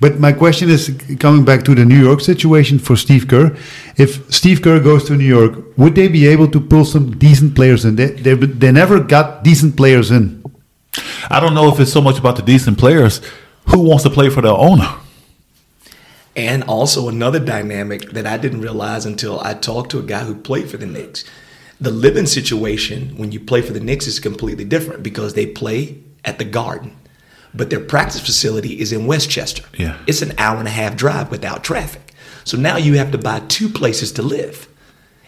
But 0.00 0.18
my 0.18 0.32
question 0.32 0.68
is 0.68 0.90
coming 1.20 1.44
back 1.44 1.62
to 1.64 1.74
the 1.76 1.84
New 1.84 2.02
York 2.02 2.20
situation 2.20 2.80
for 2.80 2.96
Steve 2.96 3.28
Kerr. 3.28 3.56
If 3.96 4.32
Steve 4.32 4.62
Kerr 4.62 4.80
goes 4.80 5.04
to 5.04 5.16
New 5.16 5.24
York, 5.24 5.52
would 5.76 5.94
they 5.94 6.08
be 6.08 6.26
able 6.26 6.48
to 6.50 6.60
pull 6.60 6.84
some 6.84 7.18
decent 7.18 7.54
players 7.54 7.84
in? 7.84 7.96
They 7.96 8.06
they, 8.06 8.34
they 8.34 8.72
never 8.72 9.00
got 9.00 9.44
decent 9.44 9.76
players 9.76 10.10
in. 10.10 10.42
I 11.30 11.40
don't 11.40 11.54
know 11.54 11.68
if 11.72 11.78
it's 11.80 11.92
so 11.92 12.00
much 12.00 12.18
about 12.18 12.36
the 12.36 12.42
decent 12.42 12.78
players. 12.78 13.20
Who 13.70 13.80
wants 13.80 14.02
to 14.04 14.10
play 14.10 14.28
for 14.30 14.42
their 14.42 14.52
owner? 14.52 14.88
And 16.34 16.64
also 16.64 17.08
another 17.08 17.38
dynamic 17.38 18.10
that 18.12 18.26
I 18.26 18.38
didn't 18.38 18.62
realize 18.62 19.04
until 19.06 19.40
I 19.40 19.54
talked 19.54 19.90
to 19.90 19.98
a 19.98 20.02
guy 20.02 20.24
who 20.24 20.34
played 20.34 20.70
for 20.70 20.78
the 20.78 20.86
Knicks. 20.86 21.24
The 21.80 21.90
living 21.90 22.26
situation 22.26 23.16
when 23.18 23.32
you 23.32 23.40
play 23.40 23.60
for 23.60 23.72
the 23.72 23.80
Knicks 23.80 24.06
is 24.06 24.18
completely 24.20 24.64
different 24.64 25.02
because 25.02 25.34
they 25.34 25.46
play 25.46 25.98
at 26.24 26.38
the 26.38 26.44
Garden. 26.44 26.96
but 27.54 27.68
their 27.70 27.80
practice 27.80 28.20
facility 28.20 28.80
is 28.80 28.92
in 28.92 29.06
Westchester. 29.06 29.64
Yeah. 29.76 29.98
It's 30.06 30.22
an 30.22 30.32
hour 30.38 30.58
and 30.58 30.68
a 30.68 30.70
half 30.70 30.96
drive 30.96 31.30
without 31.30 31.62
traffic. 31.62 32.01
So 32.44 32.56
now 32.56 32.76
you 32.76 32.94
have 32.98 33.12
to 33.12 33.18
buy 33.18 33.40
two 33.48 33.68
places 33.68 34.12
to 34.12 34.22
live 34.22 34.68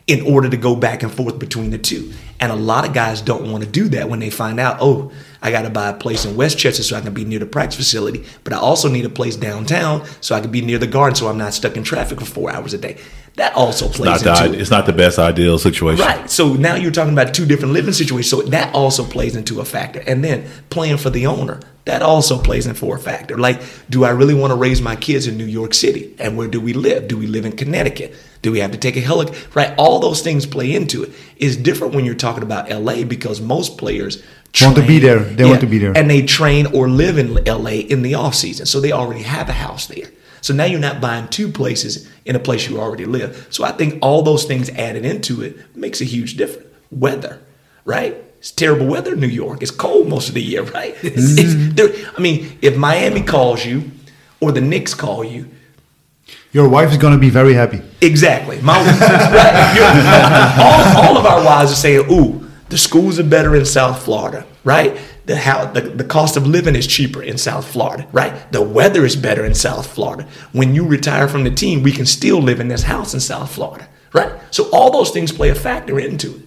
in 0.06 0.20
order 0.26 0.50
to 0.50 0.56
go 0.56 0.76
back 0.76 1.02
and 1.02 1.10
forth 1.10 1.38
between 1.38 1.70
the 1.70 1.78
two. 1.78 2.12
And 2.38 2.52
a 2.52 2.56
lot 2.56 2.86
of 2.86 2.92
guys 2.92 3.22
don't 3.22 3.50
want 3.50 3.64
to 3.64 3.70
do 3.70 3.88
that 3.90 4.10
when 4.10 4.18
they 4.20 4.28
find 4.28 4.60
out, 4.60 4.76
oh, 4.80 5.10
I 5.40 5.50
got 5.50 5.62
to 5.62 5.70
buy 5.70 5.88
a 5.88 5.94
place 5.94 6.26
in 6.26 6.36
Westchester 6.36 6.82
so 6.82 6.96
I 6.96 7.00
can 7.00 7.14
be 7.14 7.24
near 7.24 7.38
the 7.38 7.46
practice 7.46 7.76
facility, 7.76 8.24
but 8.44 8.52
I 8.52 8.58
also 8.58 8.90
need 8.90 9.06
a 9.06 9.10
place 9.10 9.36
downtown 9.36 10.06
so 10.20 10.34
I 10.34 10.40
can 10.40 10.50
be 10.50 10.60
near 10.60 10.78
the 10.78 10.86
garden 10.86 11.14
so 11.14 11.28
I'm 11.28 11.38
not 11.38 11.54
stuck 11.54 11.76
in 11.76 11.84
traffic 11.84 12.18
for 12.20 12.26
four 12.26 12.50
hours 12.50 12.74
a 12.74 12.78
day. 12.78 12.98
That 13.36 13.54
also 13.54 13.88
plays 13.88 14.22
Not 14.22 14.38
the, 14.38 14.44
into 14.44 14.58
it. 14.58 14.60
it's 14.60 14.70
not 14.70 14.86
the 14.86 14.92
best 14.92 15.18
ideal 15.18 15.58
situation. 15.58 16.04
Right. 16.04 16.30
So 16.30 16.52
now 16.52 16.76
you're 16.76 16.92
talking 16.92 17.14
about 17.14 17.34
two 17.34 17.46
different 17.46 17.72
living 17.72 17.92
situations. 17.94 18.30
So 18.30 18.42
that 18.42 18.74
also 18.74 19.04
plays 19.04 19.34
into 19.36 19.60
a 19.60 19.64
factor. 19.64 20.02
And 20.06 20.22
then 20.22 20.48
playing 20.70 20.98
for 20.98 21.10
the 21.10 21.26
owner, 21.26 21.60
that 21.84 22.02
also 22.02 22.38
plays 22.38 22.66
in 22.66 22.74
for 22.74 22.96
a 22.96 22.98
factor. 22.98 23.36
Like, 23.36 23.60
do 23.90 24.04
I 24.04 24.10
really 24.10 24.34
want 24.34 24.50
to 24.50 24.56
raise 24.56 24.80
my 24.80 24.96
kids 24.96 25.26
in 25.26 25.36
New 25.36 25.44
York 25.44 25.74
City? 25.74 26.14
And 26.18 26.36
where 26.36 26.48
do 26.48 26.60
we 26.60 26.72
live? 26.72 27.08
Do 27.08 27.18
we 27.18 27.26
live 27.26 27.44
in 27.44 27.52
Connecticut? 27.52 28.14
Do 28.42 28.52
we 28.52 28.60
have 28.60 28.72
to 28.72 28.78
take 28.78 28.96
a 28.96 29.00
helicopter? 29.00 29.48
Right. 29.54 29.74
All 29.76 30.00
those 30.00 30.22
things 30.22 30.46
play 30.46 30.74
into 30.74 31.02
it. 31.02 31.12
It's 31.36 31.56
different 31.56 31.94
when 31.94 32.04
you're 32.04 32.14
talking 32.14 32.42
about 32.42 32.70
LA 32.70 33.04
because 33.04 33.40
most 33.40 33.78
players 33.78 34.22
Want 34.60 34.76
to 34.76 34.86
be 34.86 34.98
there. 35.00 35.18
They 35.18 35.44
want 35.44 35.60
to 35.62 35.66
be 35.66 35.78
there. 35.78 35.96
And 35.96 36.08
they 36.08 36.22
train 36.24 36.66
or 36.66 36.88
live 36.88 37.18
in 37.18 37.34
LA 37.44 37.82
in 37.88 38.02
the 38.02 38.14
off 38.14 38.34
season. 38.34 38.66
So 38.66 38.80
they 38.80 38.92
already 38.92 39.22
have 39.22 39.48
a 39.48 39.52
house 39.52 39.86
there. 39.86 40.06
So 40.42 40.54
now 40.54 40.64
you're 40.64 40.78
not 40.78 41.00
buying 41.00 41.26
two 41.28 41.50
places 41.50 42.08
in 42.24 42.36
a 42.36 42.38
place 42.38 42.68
you 42.68 42.78
already 42.78 43.04
live. 43.04 43.48
So 43.50 43.64
I 43.64 43.72
think 43.72 43.98
all 44.00 44.22
those 44.22 44.44
things 44.44 44.68
added 44.70 45.04
into 45.04 45.42
it 45.42 45.74
makes 45.76 46.00
a 46.00 46.04
huge 46.04 46.36
difference. 46.36 46.68
Weather, 46.90 47.40
right? 47.84 48.16
It's 48.44 48.50
terrible 48.50 48.84
weather 48.84 49.14
in 49.14 49.20
New 49.20 49.26
York. 49.26 49.62
It's 49.62 49.70
cold 49.70 50.06
most 50.06 50.28
of 50.28 50.34
the 50.34 50.42
year, 50.42 50.64
right? 50.64 50.94
It's, 51.02 51.38
it's, 51.38 51.54
mm-hmm. 51.54 52.14
I 52.14 52.20
mean, 52.20 52.58
if 52.60 52.76
Miami 52.76 53.22
calls 53.22 53.64
you 53.64 53.90
or 54.38 54.52
the 54.52 54.60
Knicks 54.60 54.92
call 54.92 55.24
you, 55.24 55.48
Your 56.52 56.68
wife 56.68 56.90
is 56.90 56.98
going 56.98 57.14
to 57.14 57.18
be 57.18 57.30
very 57.30 57.54
happy. 57.54 57.80
Exactly. 58.02 58.60
My, 58.60 58.76
right. 58.84 60.58
All, 60.60 61.04
all 61.04 61.16
of 61.16 61.24
our 61.24 61.42
wives 61.42 61.72
are 61.72 61.74
saying, 61.86 62.04
"Ooh, 62.12 62.46
the 62.68 62.76
schools 62.76 63.18
are 63.18 63.24
better 63.24 63.56
in 63.56 63.64
South 63.64 64.02
Florida, 64.02 64.44
right? 64.62 65.00
The 65.24 65.36
how 65.36 65.64
the, 65.64 65.80
the 65.80 66.04
cost 66.04 66.36
of 66.36 66.46
living 66.46 66.76
is 66.76 66.86
cheaper 66.86 67.22
in 67.22 67.38
South 67.38 67.66
Florida, 67.66 68.06
right? 68.12 68.34
The 68.52 68.60
weather 68.60 69.06
is 69.06 69.16
better 69.16 69.46
in 69.46 69.54
South 69.54 69.86
Florida. 69.86 70.28
When 70.52 70.74
you 70.74 70.86
retire 70.86 71.28
from 71.28 71.44
the 71.44 71.50
team, 71.50 71.82
we 71.82 71.92
can 71.92 72.04
still 72.04 72.42
live 72.42 72.60
in 72.60 72.68
this 72.68 72.82
house 72.82 73.14
in 73.14 73.20
South 73.20 73.50
Florida, 73.54 73.88
right? 74.12 74.32
So 74.50 74.68
all 74.70 74.90
those 74.90 75.12
things 75.12 75.32
play 75.32 75.48
a 75.48 75.54
factor 75.54 75.98
into 75.98 76.36
it, 76.36 76.42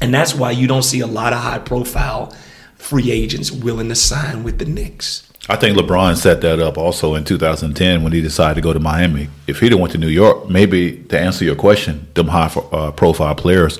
and 0.00 0.12
that's 0.12 0.34
why 0.34 0.50
you 0.50 0.66
don't 0.66 0.82
see 0.82 1.00
a 1.00 1.06
lot 1.06 1.32
of 1.32 1.40
high 1.40 1.58
profile 1.58 2.34
free 2.76 3.10
agents 3.10 3.50
willing 3.50 3.88
to 3.88 3.94
sign 3.94 4.44
with 4.44 4.58
the 4.58 4.64
Knicks. 4.66 5.30
I 5.48 5.56
think 5.56 5.76
LeBron 5.76 6.16
set 6.16 6.40
that 6.40 6.58
up 6.58 6.78
also 6.78 7.14
in 7.14 7.24
2010 7.24 8.02
when 8.02 8.12
he 8.12 8.20
decided 8.20 8.54
to 8.54 8.60
go 8.60 8.72
to 8.72 8.80
Miami. 8.80 9.28
If 9.46 9.60
he'd 9.60 9.72
have 9.72 9.80
went 9.80 9.92
to 9.92 9.98
New 9.98 10.08
York, 10.08 10.48
maybe 10.48 11.02
to 11.08 11.18
answer 11.18 11.44
your 11.44 11.54
question, 11.54 12.06
them 12.14 12.28
high 12.28 12.46
uh, 12.72 12.92
profile 12.92 13.34
players 13.34 13.78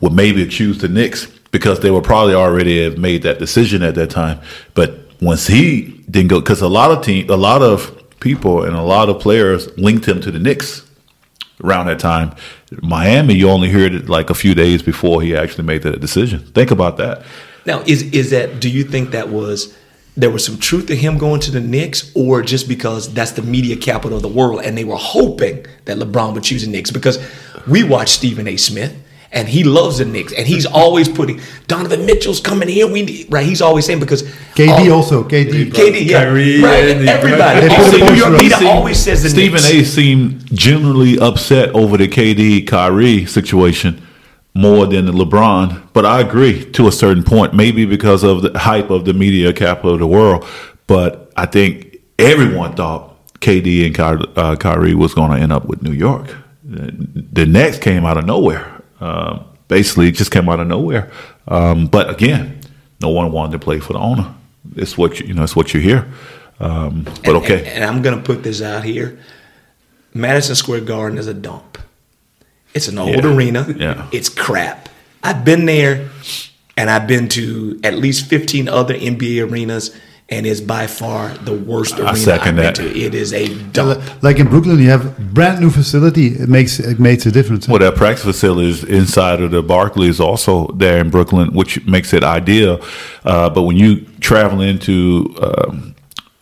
would 0.00 0.12
maybe 0.12 0.46
choose 0.46 0.78
the 0.78 0.88
Knicks 0.88 1.26
because 1.52 1.80
they 1.80 1.90
would 1.90 2.02
probably 2.02 2.34
already 2.34 2.82
have 2.82 2.98
made 2.98 3.22
that 3.22 3.38
decision 3.38 3.82
at 3.82 3.94
that 3.94 4.10
time. 4.10 4.40
But 4.74 4.98
once 5.20 5.46
he 5.46 6.02
didn't 6.10 6.28
go, 6.28 6.40
because 6.40 6.60
a 6.62 6.68
lot 6.68 6.90
of 6.90 7.04
team, 7.04 7.30
a 7.30 7.36
lot 7.36 7.62
of 7.62 7.96
people 8.18 8.64
and 8.64 8.74
a 8.74 8.82
lot 8.82 9.08
of 9.08 9.20
players 9.20 9.76
linked 9.78 10.06
him 10.06 10.20
to 10.20 10.30
the 10.30 10.38
Knicks 10.38 10.88
around 11.62 11.86
that 11.86 12.00
time. 12.00 12.34
Miami, 12.82 13.34
you 13.34 13.48
only 13.48 13.70
heard 13.70 13.94
it 13.94 14.08
like 14.08 14.30
a 14.30 14.34
few 14.34 14.54
days 14.54 14.82
before 14.82 15.22
he 15.22 15.36
actually 15.36 15.64
made 15.64 15.82
that 15.82 16.00
decision. 16.00 16.40
Think 16.40 16.70
about 16.70 16.96
that. 16.96 17.24
Now, 17.66 17.82
is 17.86 18.02
is 18.12 18.30
that? 18.30 18.60
Do 18.60 18.68
you 18.68 18.84
think 18.84 19.10
that 19.10 19.28
was 19.28 19.76
there 20.16 20.30
was 20.30 20.44
some 20.44 20.58
truth 20.58 20.86
to 20.86 20.96
him 20.96 21.16
going 21.16 21.40
to 21.40 21.50
the 21.50 21.60
Knicks, 21.60 22.12
or 22.14 22.42
just 22.42 22.68
because 22.68 23.12
that's 23.14 23.32
the 23.32 23.42
media 23.42 23.76
capital 23.76 24.16
of 24.16 24.22
the 24.22 24.28
world, 24.28 24.62
and 24.62 24.76
they 24.76 24.84
were 24.84 24.96
hoping 24.96 25.64
that 25.86 25.96
LeBron 25.96 26.34
would 26.34 26.42
choose 26.42 26.64
the 26.64 26.70
Knicks? 26.70 26.90
Because 26.90 27.18
we 27.66 27.82
watched 27.82 28.14
Stephen 28.14 28.46
A. 28.46 28.56
Smith, 28.56 28.94
and 29.32 29.48
he 29.48 29.64
loves 29.64 29.98
the 29.98 30.04
Knicks, 30.04 30.32
and 30.34 30.46
he's 30.46 30.66
always 30.66 31.08
putting 31.08 31.40
Donovan 31.66 32.04
Mitchell's 32.06 32.40
coming 32.40 32.68
here. 32.68 32.86
We 32.86 33.02
need, 33.02 33.26
right? 33.32 33.46
He's 33.46 33.62
always 33.62 33.86
saying 33.86 34.00
because 34.00 34.22
KD 34.54 34.68
all- 34.90 34.92
also. 34.98 35.24
KD. 35.24 35.70
KD, 35.72 36.06
yeah, 36.06 36.24
Kyrie, 36.24 36.60
right? 36.62 36.84
and- 36.90 37.08
Everybody, 37.08 37.60
They 37.60 37.68
put 37.68 37.78
all 37.78 37.86
a 37.88 37.90
the 37.98 38.10
New 38.10 38.16
York 38.16 38.34
up. 38.34 38.42
media 38.42 38.68
always 38.68 38.98
says 38.98 39.22
the 39.22 39.30
Stephen 39.30 39.62
Knicks. 39.62 39.70
A. 39.72 39.84
seemed 39.84 40.54
generally 40.54 41.18
upset 41.18 41.70
over 41.74 41.96
the 41.96 42.08
KD 42.08 42.66
Kyrie 42.66 43.24
situation 43.26 44.00
more 44.54 44.86
than 44.86 45.06
the 45.06 45.12
LeBron. 45.12 45.80
But 45.94 46.04
I 46.04 46.20
agree 46.20 46.64
to 46.72 46.86
a 46.86 46.92
certain 46.92 47.22
point, 47.22 47.54
maybe 47.54 47.86
because 47.86 48.22
of 48.22 48.42
the 48.42 48.58
hype 48.58 48.90
of 48.90 49.06
the 49.06 49.14
media 49.14 49.52
capital 49.54 49.94
of 49.94 49.98
the 50.00 50.06
world. 50.06 50.44
But 50.86 51.32
I 51.38 51.46
think 51.46 51.96
everyone 52.18 52.74
thought 52.74 53.16
KD 53.40 53.86
and 53.86 53.94
Ky- 53.94 54.30
uh, 54.36 54.56
Kyrie 54.56 54.94
was 54.94 55.14
going 55.14 55.30
to 55.30 55.38
end 55.38 55.52
up 55.52 55.64
with 55.64 55.82
New 55.82 55.92
York. 55.92 56.36
The 56.64 57.46
next 57.46 57.80
came 57.80 58.04
out 58.04 58.16
of 58.18 58.26
nowhere. 58.26 58.70
Um, 59.02 59.44
basically, 59.68 60.08
it 60.08 60.12
just 60.12 60.30
came 60.30 60.48
out 60.48 60.60
of 60.60 60.66
nowhere. 60.68 61.10
Um, 61.48 61.86
but 61.86 62.08
again, 62.10 62.60
no 63.00 63.08
one 63.08 63.32
wanted 63.32 63.52
to 63.52 63.58
play 63.58 63.80
for 63.80 63.92
the 63.94 63.98
owner. 63.98 64.32
It's 64.76 64.96
what 64.96 65.18
you, 65.20 65.26
you 65.26 65.34
know. 65.34 65.42
It's 65.42 65.56
what 65.56 65.74
you 65.74 65.80
hear. 65.80 66.06
Um, 66.60 67.02
but 67.04 67.28
And- 67.28 67.36
okay. 67.38 67.58
And, 67.58 67.66
and 67.68 67.84
I'm 67.84 68.02
going 68.02 68.16
to 68.16 68.22
put 68.22 68.42
this 68.42 68.62
out 68.62 68.84
here. 68.84 69.18
Madison 70.14 70.54
Square 70.54 70.82
Garden 70.82 71.18
is 71.18 71.26
a 71.26 71.34
dump. 71.34 71.78
It's 72.74 72.88
an 72.88 72.98
old 72.98 73.10
Yeah. 73.16 73.26
arena. 73.34 73.66
Yeah. 73.76 74.06
It's 74.12 74.28
crap. 74.28 74.88
I've 75.22 75.44
been 75.44 75.66
there 75.66 76.08
and 76.76 76.88
I've 76.90 77.06
been 77.06 77.28
to 77.30 77.80
at 77.84 77.94
least 77.94 78.26
15 78.26 78.68
other 78.68 78.94
NBA 78.94 79.40
arenas 79.50 79.94
and 80.28 80.46
it's 80.46 80.60
by 80.60 80.86
far 80.86 81.28
the 81.38 81.52
worst 81.52 81.98
arena 81.98 82.16
second 82.16 82.58
I've 82.58 82.64
that. 82.64 82.74
to. 82.76 82.98
It 82.98 83.14
is 83.14 83.32
a 83.32 83.54
dump. 83.70 84.22
Like 84.22 84.38
in 84.38 84.48
Brooklyn, 84.48 84.78
you 84.78 84.88
have 84.90 85.34
brand 85.34 85.60
new 85.60 85.70
facility. 85.70 86.28
It 86.28 86.48
makes 86.48 86.78
it 86.80 86.98
makes 86.98 87.26
a 87.26 87.32
difference. 87.32 87.68
Well, 87.68 87.80
that 87.80 87.96
practice 87.96 88.24
facility 88.24 88.70
is 88.70 88.84
inside 88.84 89.42
of 89.42 89.50
the 89.50 89.62
Barclays, 89.62 90.20
also 90.20 90.68
there 90.68 90.98
in 91.00 91.10
Brooklyn, 91.10 91.52
which 91.52 91.84
makes 91.86 92.12
it 92.12 92.24
ideal. 92.24 92.80
Uh, 93.24 93.50
but 93.50 93.62
when 93.62 93.76
you 93.76 94.06
travel 94.20 94.60
into 94.60 95.34
um, 95.42 95.94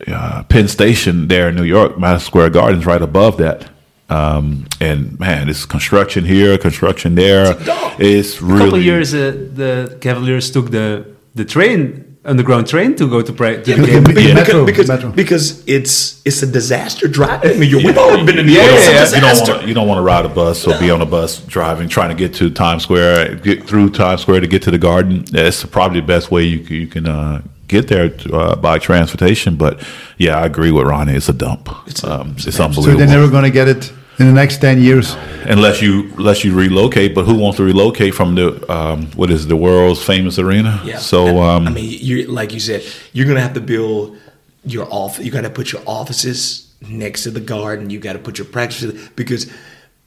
uh, 0.07 0.45
Penn 0.45 0.69
Station 0.69 1.29
there 1.29 1.49
in 1.49 1.57
New 1.57 1.65
York, 1.65 1.99
Madison 1.99 2.27
Square 2.27 2.51
Garden's 2.51 2.87
right 2.87 3.03
above 3.03 3.39
that. 3.39 3.69
Um, 4.09 4.67
and 4.81 5.19
man, 5.21 5.49
it's 5.49 5.65
construction 5.65 6.25
here, 6.25 6.59
construction 6.59 7.15
there. 7.15 7.53
It's 7.53 7.61
a 7.61 7.65
dump. 7.65 8.01
It's 8.01 8.37
A 8.39 8.41
couple 8.41 8.75
of 8.75 8.83
years, 8.83 9.15
uh, 9.15 9.31
the 9.55 9.99
Cavaliers 10.01 10.51
took 10.51 10.71
the 10.71 11.07
the 11.35 11.45
train, 11.45 12.10
underground 12.25 12.67
train, 12.67 12.95
to 12.97 13.09
go 13.09 13.23
to, 13.23 13.33
pra- 13.33 13.63
to 13.63 13.71
Yeah, 13.71 13.77
the 13.77 13.87
game. 13.87 14.05
because, 14.05 14.25
Yeah. 14.25 14.35
because, 14.35 14.49
Metro, 14.49 14.67
because, 14.67 14.89
Metro. 14.89 15.11
because 15.11 15.65
it's 15.67 16.21
it's 16.25 16.43
a 16.43 16.47
disaster 16.47 17.09
driving. 17.09 17.53
I 17.53 17.55
mean, 17.55 17.77
we've 17.85 17.97
already 17.97 18.25
been 18.27 18.39
in 18.39 18.47
New 18.47 18.53
Yeah, 18.53 18.67
York. 18.69 18.81
yeah, 18.81 19.15
you 19.15 19.21
don't 19.21 19.37
want 19.49 19.63
to 19.63 19.69
you 19.69 19.75
don't 19.75 19.89
want 19.89 19.99
to 19.99 20.03
ride 20.03 20.25
a 20.27 20.29
bus 20.29 20.67
or 20.67 20.79
be 20.79 20.91
on 20.91 21.01
a 21.01 21.07
bus 21.07 21.41
driving 21.41 21.89
trying 21.89 22.11
to 22.11 22.15
get 22.15 22.35
to 22.35 22.51
Times 22.51 22.83
Square, 22.83 23.37
get 23.37 23.65
through 23.67 23.91
Times 23.91 24.21
Square 24.23 24.41
to 24.41 24.47
get 24.47 24.63
to 24.63 24.71
the 24.71 24.79
Garden. 24.79 25.25
It's 25.33 25.65
probably 25.65 26.01
the 26.01 26.07
best 26.07 26.31
way 26.31 26.45
you 26.45 26.59
you 26.59 26.87
can 26.87 27.07
uh, 27.07 27.41
get 27.69 27.89
there 27.89 28.13
uh, 28.33 28.57
by 28.57 28.79
transportation. 28.79 29.57
But 29.57 29.83
yeah, 30.19 30.39
I 30.39 30.45
agree 30.45 30.73
with 30.73 30.87
Ronnie. 30.87 31.15
It's 31.15 31.29
a 31.31 31.33
dump. 31.33 31.69
It's, 31.87 32.05
um, 32.05 32.35
it's 32.37 32.57
so 32.57 32.69
they're 32.69 33.07
never 33.07 33.29
going 33.31 33.45
to 33.45 33.51
get 33.51 33.69
it 33.69 33.93
in 34.21 34.27
the 34.27 34.33
next 34.33 34.59
ten 34.59 34.81
years. 34.83 35.17
unless 35.47 35.81
you 35.81 36.13
unless 36.17 36.45
you 36.45 36.55
relocate. 36.55 37.15
But 37.15 37.25
who 37.25 37.35
wants 37.35 37.57
to 37.57 37.65
relocate 37.65 38.15
from 38.15 38.35
the 38.35 38.71
um, 38.73 39.07
what 39.13 39.31
is 39.31 39.45
it, 39.45 39.49
the 39.49 39.57
world's 39.57 40.03
famous 40.03 40.39
arena? 40.39 40.81
Yeah. 40.85 40.99
So 40.99 41.27
And, 41.27 41.39
um, 41.39 41.69
I 41.69 41.71
mean, 41.71 41.99
you 42.01 42.27
like 42.27 42.53
you 42.53 42.61
said, 42.61 42.85
you're 43.13 43.27
gonna 43.27 43.41
have 43.41 43.55
to 43.55 43.61
build 43.61 44.19
your 44.65 44.87
office. 44.91 45.25
You 45.25 45.31
got 45.31 45.43
to 45.43 45.51
put 45.51 45.73
your 45.73 45.83
offices 45.87 46.73
next 46.83 47.23
to 47.25 47.31
the 47.31 47.41
garden. 47.41 47.91
You 47.91 47.99
got 47.99 48.13
to 48.13 48.19
put 48.19 48.39
your 48.39 48.47
practice 48.47 49.09
because 49.17 49.51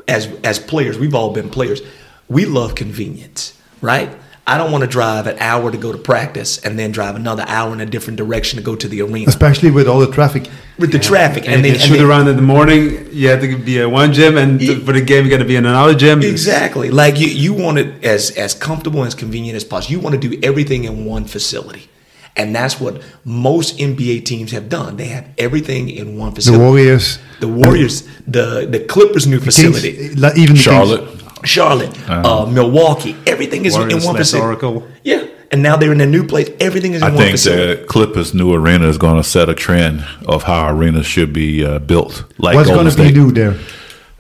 as 0.07 0.28
as 0.43 0.59
players, 0.59 0.97
we've 0.97 1.16
all 1.16 1.34
been 1.34 1.49
players. 1.49 1.82
We 2.30 2.45
love 2.45 2.76
convenience, 2.76 3.59
right? 3.82 4.09
I 4.46 4.58
don't 4.58 4.74
want 4.74 4.84
to 4.84 4.89
drive 4.89 5.26
an 5.28 5.38
hour 5.39 5.72
to 5.72 5.78
go 5.78 5.94
to 5.94 5.98
practice 5.98 6.58
and 6.66 6.78
then 6.78 6.91
drive 6.91 7.16
another 7.16 7.46
hour 7.48 7.72
in 7.72 7.80
a 7.80 7.86
different 7.86 8.18
direction 8.18 8.58
to 8.58 8.64
go 8.64 8.76
to 8.76 8.88
the 8.89 9.02
arena 9.02 9.30
Especially 9.30 9.72
with 9.72 9.88
all 9.88 10.00
the 10.00 10.12
traffic. 10.12 10.50
with 10.78 10.91
the 10.91 11.00
traffic. 11.00 11.46
And, 11.46 11.54
And, 11.56 11.64
then 11.64 11.72
then 11.74 11.82
and 11.82 11.89
shoot 11.89 11.98
then- 11.98 12.06
around 12.06 12.28
in 12.28 12.36
the 12.36 12.41
morning. 12.41 13.08
You 13.14 13.30
have 13.30 13.39
to 13.41 13.58
be 13.58 13.80
at 13.80 13.89
one 13.89 14.12
gym, 14.12 14.38
and 14.38 14.60
to- 14.60 14.82
for 14.82 14.91
the 14.91 15.00
game, 15.02 15.24
you 15.24 15.30
got 15.32 15.38
to 15.38 15.46
be 15.46 15.56
in 15.56 15.66
another 15.66 15.94
gym. 15.96 16.22
Exactly. 16.22 16.89
Like 16.89 17.20
you, 17.22 17.28
you 17.28 17.54
want 17.54 17.78
it 17.78 18.04
as 18.04 18.32
as 18.32 18.54
comfortable 18.54 19.00
and 19.00 19.08
as 19.08 19.16
convenient 19.16 19.56
as 19.56 19.64
possible. 19.64 19.94
You 19.94 20.00
want 20.02 20.22
to 20.22 20.28
do 20.30 20.38
everything 20.44 20.84
in 20.84 21.06
one 21.06 21.24
facility. 21.26 21.88
And 22.36 22.54
that's 22.54 22.80
what 22.82 23.02
most 23.24 23.78
NBA 23.78 24.26
teams 24.26 24.52
have 24.52 24.68
done. 24.68 24.98
They 24.98 25.06
have 25.06 25.26
everything 25.38 25.89
in 25.89 26.18
one 26.18 26.34
facility. 26.34 26.58
The. 26.60 26.68
Warriors, 26.68 27.20
The 27.39 27.48
Warriors, 27.48 28.04
the 28.28 28.68
the 28.70 28.80
Clippers' 28.80 29.26
new 29.28 29.39
facility, 29.39 30.14
like, 30.16 30.36
even 30.38 30.56
the 30.56 30.62
Charlotte. 30.62 31.04
Kings. 31.44 31.50
Charlotte, 31.50 32.10
uh, 32.10 32.46
Milwaukee, 32.46 33.16
everything 33.28 33.66
is 33.66 33.74
Warriors 33.74 33.94
in 33.94 33.98
one 34.08 34.16
slash 34.16 34.18
facility. 34.18 34.46
Oracle. 34.46 34.88
Yeah, 35.04 35.28
and 35.52 35.62
now 35.62 35.76
they're 35.78 35.91
in 35.91 36.02
a 36.02 36.06
new 36.06 36.26
place. 36.26 36.50
Everything 36.60 36.94
is 36.94 37.02
in 37.02 37.08
I 37.08 37.10
one 37.10 37.18
think 37.18 37.32
facility. 37.32 37.82
the 37.82 37.88
Clippers' 37.88 38.34
new 38.34 38.54
arena 38.54 38.88
is 38.88 38.98
going 38.98 39.18
to 39.18 39.24
set 39.24 39.50
a 39.50 39.54
trend 39.54 40.04
of 40.28 40.44
how 40.44 40.68
arenas 40.70 41.06
should 41.06 41.32
be 41.34 41.64
uh, 41.66 41.80
built. 41.80 42.24
Like 42.38 42.56
What's 42.56 42.70
Golden 42.70 42.86
going 42.96 42.96
to 42.96 43.14
be 43.14 43.20
new 43.20 43.32
there? 43.32 43.58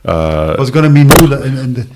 Uh, 0.05 0.55
What's 0.57 0.69
going 0.71 0.85
to 0.85 0.93
be 0.93 1.03
new? 1.03 1.33
in- 1.43 1.57
in 1.57 1.73
the- 1.75 1.87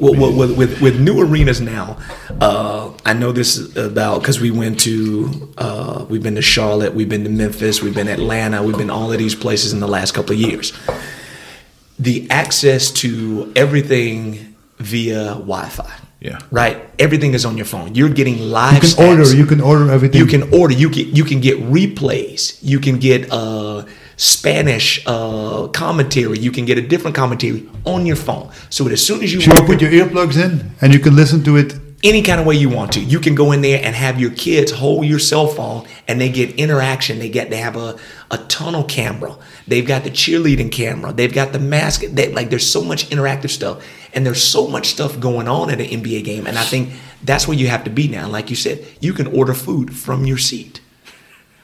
Well, 0.00 0.14
well, 0.14 0.32
with, 0.32 0.56
with 0.56 0.80
with 0.80 1.00
new 1.00 1.20
arenas 1.20 1.60
now, 1.60 1.98
uh, 2.40 2.92
I 3.04 3.12
know 3.14 3.32
this 3.32 3.58
about 3.76 4.20
because 4.20 4.40
we 4.40 4.52
went 4.52 4.78
to 4.80 5.52
uh, 5.58 6.06
we've 6.08 6.22
been 6.22 6.36
to 6.36 6.42
Charlotte, 6.42 6.94
we've 6.94 7.08
been 7.08 7.24
to 7.24 7.30
Memphis, 7.30 7.82
we've 7.82 7.96
been 7.96 8.06
to 8.06 8.12
Atlanta, 8.12 8.62
we've 8.62 8.78
been 8.78 8.90
all 8.90 9.10
of 9.12 9.18
these 9.18 9.34
places 9.34 9.72
in 9.72 9.80
the 9.80 9.88
last 9.88 10.14
couple 10.14 10.32
of 10.34 10.38
years. 10.40 10.72
The 11.98 12.30
access 12.30 12.90
to 13.02 13.52
everything 13.56 14.56
via 14.78 15.34
Wi-Fi. 15.34 15.92
Yeah. 16.20 16.38
Right. 16.50 16.78
Everything 16.98 17.34
is 17.34 17.44
on 17.44 17.56
your 17.56 17.66
phone. 17.66 17.94
You're 17.94 18.08
getting 18.08 18.40
live. 18.40 18.74
You 18.74 18.80
can 18.80 18.90
stats. 18.90 19.08
order. 19.08 19.36
You 19.36 19.46
can 19.46 19.60
order 19.60 19.90
everything. 19.90 20.20
You 20.20 20.26
can 20.26 20.52
order. 20.52 20.74
You 20.74 20.90
can 20.90 21.14
you 21.14 21.24
can 21.24 21.40
get 21.40 21.58
replays. 21.58 22.58
You 22.60 22.80
can 22.80 22.98
get 22.98 23.30
uh, 23.30 23.84
Spanish 24.16 25.00
uh, 25.06 25.68
commentary. 25.68 26.38
You 26.40 26.50
can 26.50 26.64
get 26.64 26.76
a 26.76 26.82
different 26.82 27.14
commentary 27.14 27.68
on 27.84 28.04
your 28.04 28.16
phone. 28.16 28.50
So 28.68 28.88
as 28.88 29.04
soon 29.04 29.22
as 29.22 29.32
you 29.32 29.40
So 29.40 29.54
you 29.54 29.62
put 29.62 29.80
your 29.80 29.92
earplugs 29.92 30.36
in 30.36 30.72
and 30.80 30.92
you 30.92 30.98
can 30.98 31.14
listen 31.14 31.44
to 31.44 31.56
it. 31.56 31.74
Any 32.02 32.22
kind 32.22 32.40
of 32.40 32.46
way 32.46 32.54
you 32.54 32.68
want 32.68 32.92
to. 32.92 33.00
You 33.00 33.18
can 33.18 33.34
go 33.34 33.50
in 33.52 33.60
there 33.60 33.80
and 33.82 33.94
have 33.94 34.20
your 34.20 34.30
kids 34.30 34.70
hold 34.70 35.06
your 35.06 35.18
cell 35.18 35.48
phone 35.48 35.86
and 36.06 36.20
they 36.20 36.28
get 36.28 36.54
interaction. 36.54 37.18
They 37.18 37.28
get 37.28 37.50
they 37.50 37.56
have 37.56 37.76
a, 37.76 37.98
a 38.30 38.38
tunnel 38.38 38.84
camera. 38.84 39.36
They've 39.66 39.86
got 39.86 40.04
the 40.04 40.10
cheerleading 40.10 40.70
camera. 40.70 41.12
They've 41.12 41.32
got 41.32 41.52
the 41.52 41.58
mask. 41.58 42.02
They, 42.02 42.32
like 42.32 42.50
there's 42.50 42.70
so 42.70 42.84
much 42.84 43.08
interactive 43.10 43.50
stuff. 43.50 43.84
And 44.14 44.24
there's 44.24 44.42
so 44.42 44.68
much 44.68 44.88
stuff 44.88 45.18
going 45.18 45.48
on 45.48 45.70
at 45.70 45.80
an 45.80 45.86
NBA 45.86 46.24
game. 46.24 46.46
And 46.46 46.56
I 46.56 46.64
think 46.64 46.94
that's 47.22 47.48
where 47.48 47.56
you 47.56 47.66
have 47.66 47.84
to 47.84 47.90
be 47.90 48.08
now. 48.08 48.28
Like 48.28 48.48
you 48.48 48.56
said, 48.56 48.86
you 49.00 49.12
can 49.12 49.26
order 49.26 49.54
food 49.54 49.96
from 49.96 50.24
your 50.24 50.38
seat. 50.38 50.80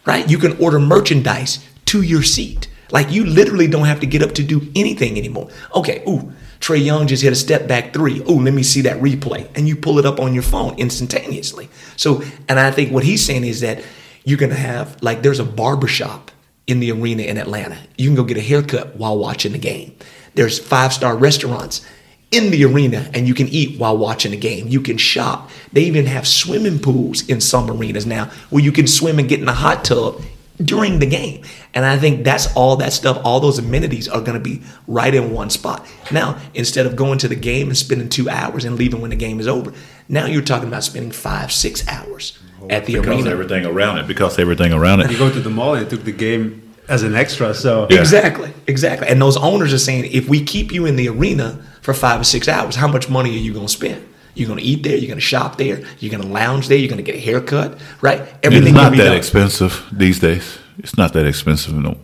Right? 0.04 0.28
You 0.28 0.38
can 0.38 0.56
order 0.58 0.78
merchandise 0.78 1.66
to 1.86 2.02
your 2.02 2.22
seat. 2.22 2.68
Like 2.90 3.10
you 3.10 3.24
literally 3.24 3.66
don't 3.66 3.86
have 3.86 4.00
to 4.00 4.06
get 4.06 4.22
up 4.22 4.32
to 4.34 4.42
do 4.42 4.70
anything 4.74 5.16
anymore. 5.16 5.48
Okay, 5.74 6.02
ooh, 6.06 6.32
Trae 6.64 6.82
Young 6.82 7.06
just 7.06 7.22
hit 7.22 7.30
a 7.30 7.36
step 7.36 7.68
back 7.68 7.92
three. 7.92 8.20
Ooh, 8.22 8.40
let 8.40 8.54
me 8.54 8.62
see 8.62 8.80
that 8.82 8.96
replay. 9.02 9.46
And 9.54 9.68
you 9.68 9.76
pull 9.76 9.98
it 9.98 10.06
up 10.06 10.18
on 10.18 10.32
your 10.32 10.42
phone 10.42 10.78
instantaneously. 10.78 11.68
So, 11.96 12.22
and 12.48 12.58
I 12.58 12.70
think 12.70 12.90
what 12.90 13.04
he's 13.04 13.22
saying 13.22 13.44
is 13.44 13.60
that 13.60 13.84
you're 14.24 14.38
going 14.38 14.48
to 14.48 14.56
have, 14.56 14.96
like, 15.02 15.20
there's 15.20 15.40
a 15.40 15.44
barbershop 15.44 16.30
in 16.66 16.80
the 16.80 16.90
arena 16.90 17.24
in 17.24 17.36
Atlanta. 17.36 17.76
You 17.98 18.08
can 18.08 18.16
go 18.16 18.24
get 18.24 18.38
a 18.38 18.40
haircut 18.40 18.96
while 18.96 19.18
watching 19.18 19.52
the 19.52 19.58
game. 19.58 19.94
There's 20.36 20.58
five 20.58 20.94
star 20.94 21.14
restaurants 21.14 21.86
in 22.30 22.50
the 22.50 22.64
arena 22.64 23.10
and 23.12 23.28
you 23.28 23.34
can 23.34 23.48
eat 23.48 23.78
while 23.78 23.98
watching 23.98 24.30
the 24.30 24.38
game. 24.38 24.66
You 24.68 24.80
can 24.80 24.96
shop. 24.96 25.50
They 25.74 25.82
even 25.82 26.06
have 26.06 26.26
swimming 26.26 26.78
pools 26.78 27.28
in 27.28 27.42
some 27.42 27.70
arenas 27.70 28.06
now 28.06 28.30
where 28.48 28.64
you 28.64 28.72
can 28.72 28.86
swim 28.86 29.18
and 29.18 29.28
get 29.28 29.40
in 29.40 29.48
a 29.48 29.52
hot 29.52 29.84
tub 29.84 30.22
during 30.62 30.98
the 31.00 31.06
game. 31.06 31.42
And 31.74 31.84
I 31.84 31.98
think 31.98 32.24
that's 32.24 32.54
all 32.54 32.76
that 32.76 32.92
stuff, 32.92 33.20
all 33.24 33.40
those 33.40 33.58
amenities 33.58 34.08
are 34.08 34.20
going 34.20 34.34
to 34.34 34.40
be 34.40 34.62
right 34.86 35.14
in 35.14 35.32
one 35.32 35.50
spot. 35.50 35.86
Now, 36.12 36.38
instead 36.54 36.86
of 36.86 36.96
going 36.96 37.18
to 37.18 37.28
the 37.28 37.34
game 37.34 37.68
and 37.68 37.76
spending 37.76 38.08
two 38.08 38.28
hours 38.30 38.64
and 38.64 38.76
leaving 38.76 39.00
when 39.00 39.10
the 39.10 39.16
game 39.16 39.40
is 39.40 39.48
over, 39.48 39.72
now 40.08 40.26
you're 40.26 40.42
talking 40.42 40.68
about 40.68 40.84
spending 40.84 41.10
five, 41.10 41.50
six 41.52 41.86
hours 41.88 42.38
at 42.70 42.86
the 42.86 42.94
because 42.94 43.08
arena. 43.08 43.30
everything 43.30 43.66
around 43.66 43.98
it. 43.98 44.06
Because 44.06 44.38
everything 44.38 44.72
around 44.72 45.00
it. 45.00 45.10
You 45.10 45.18
go 45.18 45.30
to 45.30 45.40
the 45.40 45.50
mall, 45.50 45.74
they 45.74 45.84
took 45.84 46.04
the 46.04 46.12
game 46.12 46.72
as 46.88 47.02
an 47.02 47.14
extra. 47.14 47.54
So 47.54 47.88
Yeah. 47.90 48.00
Exactly, 48.00 48.52
exactly. 48.66 49.08
And 49.08 49.20
those 49.20 49.36
owners 49.36 49.72
are 49.72 49.78
saying, 49.78 50.10
if 50.12 50.28
we 50.28 50.42
keep 50.44 50.72
you 50.72 50.86
in 50.86 50.96
the 50.96 51.08
arena 51.08 51.62
for 51.82 51.94
five 51.94 52.20
or 52.20 52.24
six 52.24 52.48
hours, 52.48 52.76
how 52.76 52.88
much 52.88 53.08
money 53.08 53.30
are 53.30 53.40
you 53.40 53.52
going 53.52 53.66
to 53.66 53.72
spend? 53.72 54.06
You're 54.34 54.48
going 54.48 54.58
to 54.58 54.64
eat 54.64 54.82
there. 54.82 54.96
You're 54.96 55.08
going 55.08 55.18
to 55.18 55.20
shop 55.20 55.58
there. 55.58 55.82
You're 55.98 56.10
going 56.10 56.22
to 56.22 56.28
lounge 56.28 56.68
there. 56.68 56.78
You're 56.78 56.88
going 56.88 57.04
to 57.04 57.10
get 57.12 57.16
a 57.16 57.20
haircut, 57.20 57.78
right? 58.00 58.20
Everything. 58.42 58.68
It's 58.68 58.74
not 58.74 58.92
be 58.92 58.98
that 58.98 59.04
done. 59.04 59.16
expensive 59.16 59.86
these 59.92 60.18
days. 60.18 60.58
It's 60.78 60.96
not 60.96 61.12
that 61.12 61.24
expensive, 61.24 61.72
no, 61.74 61.96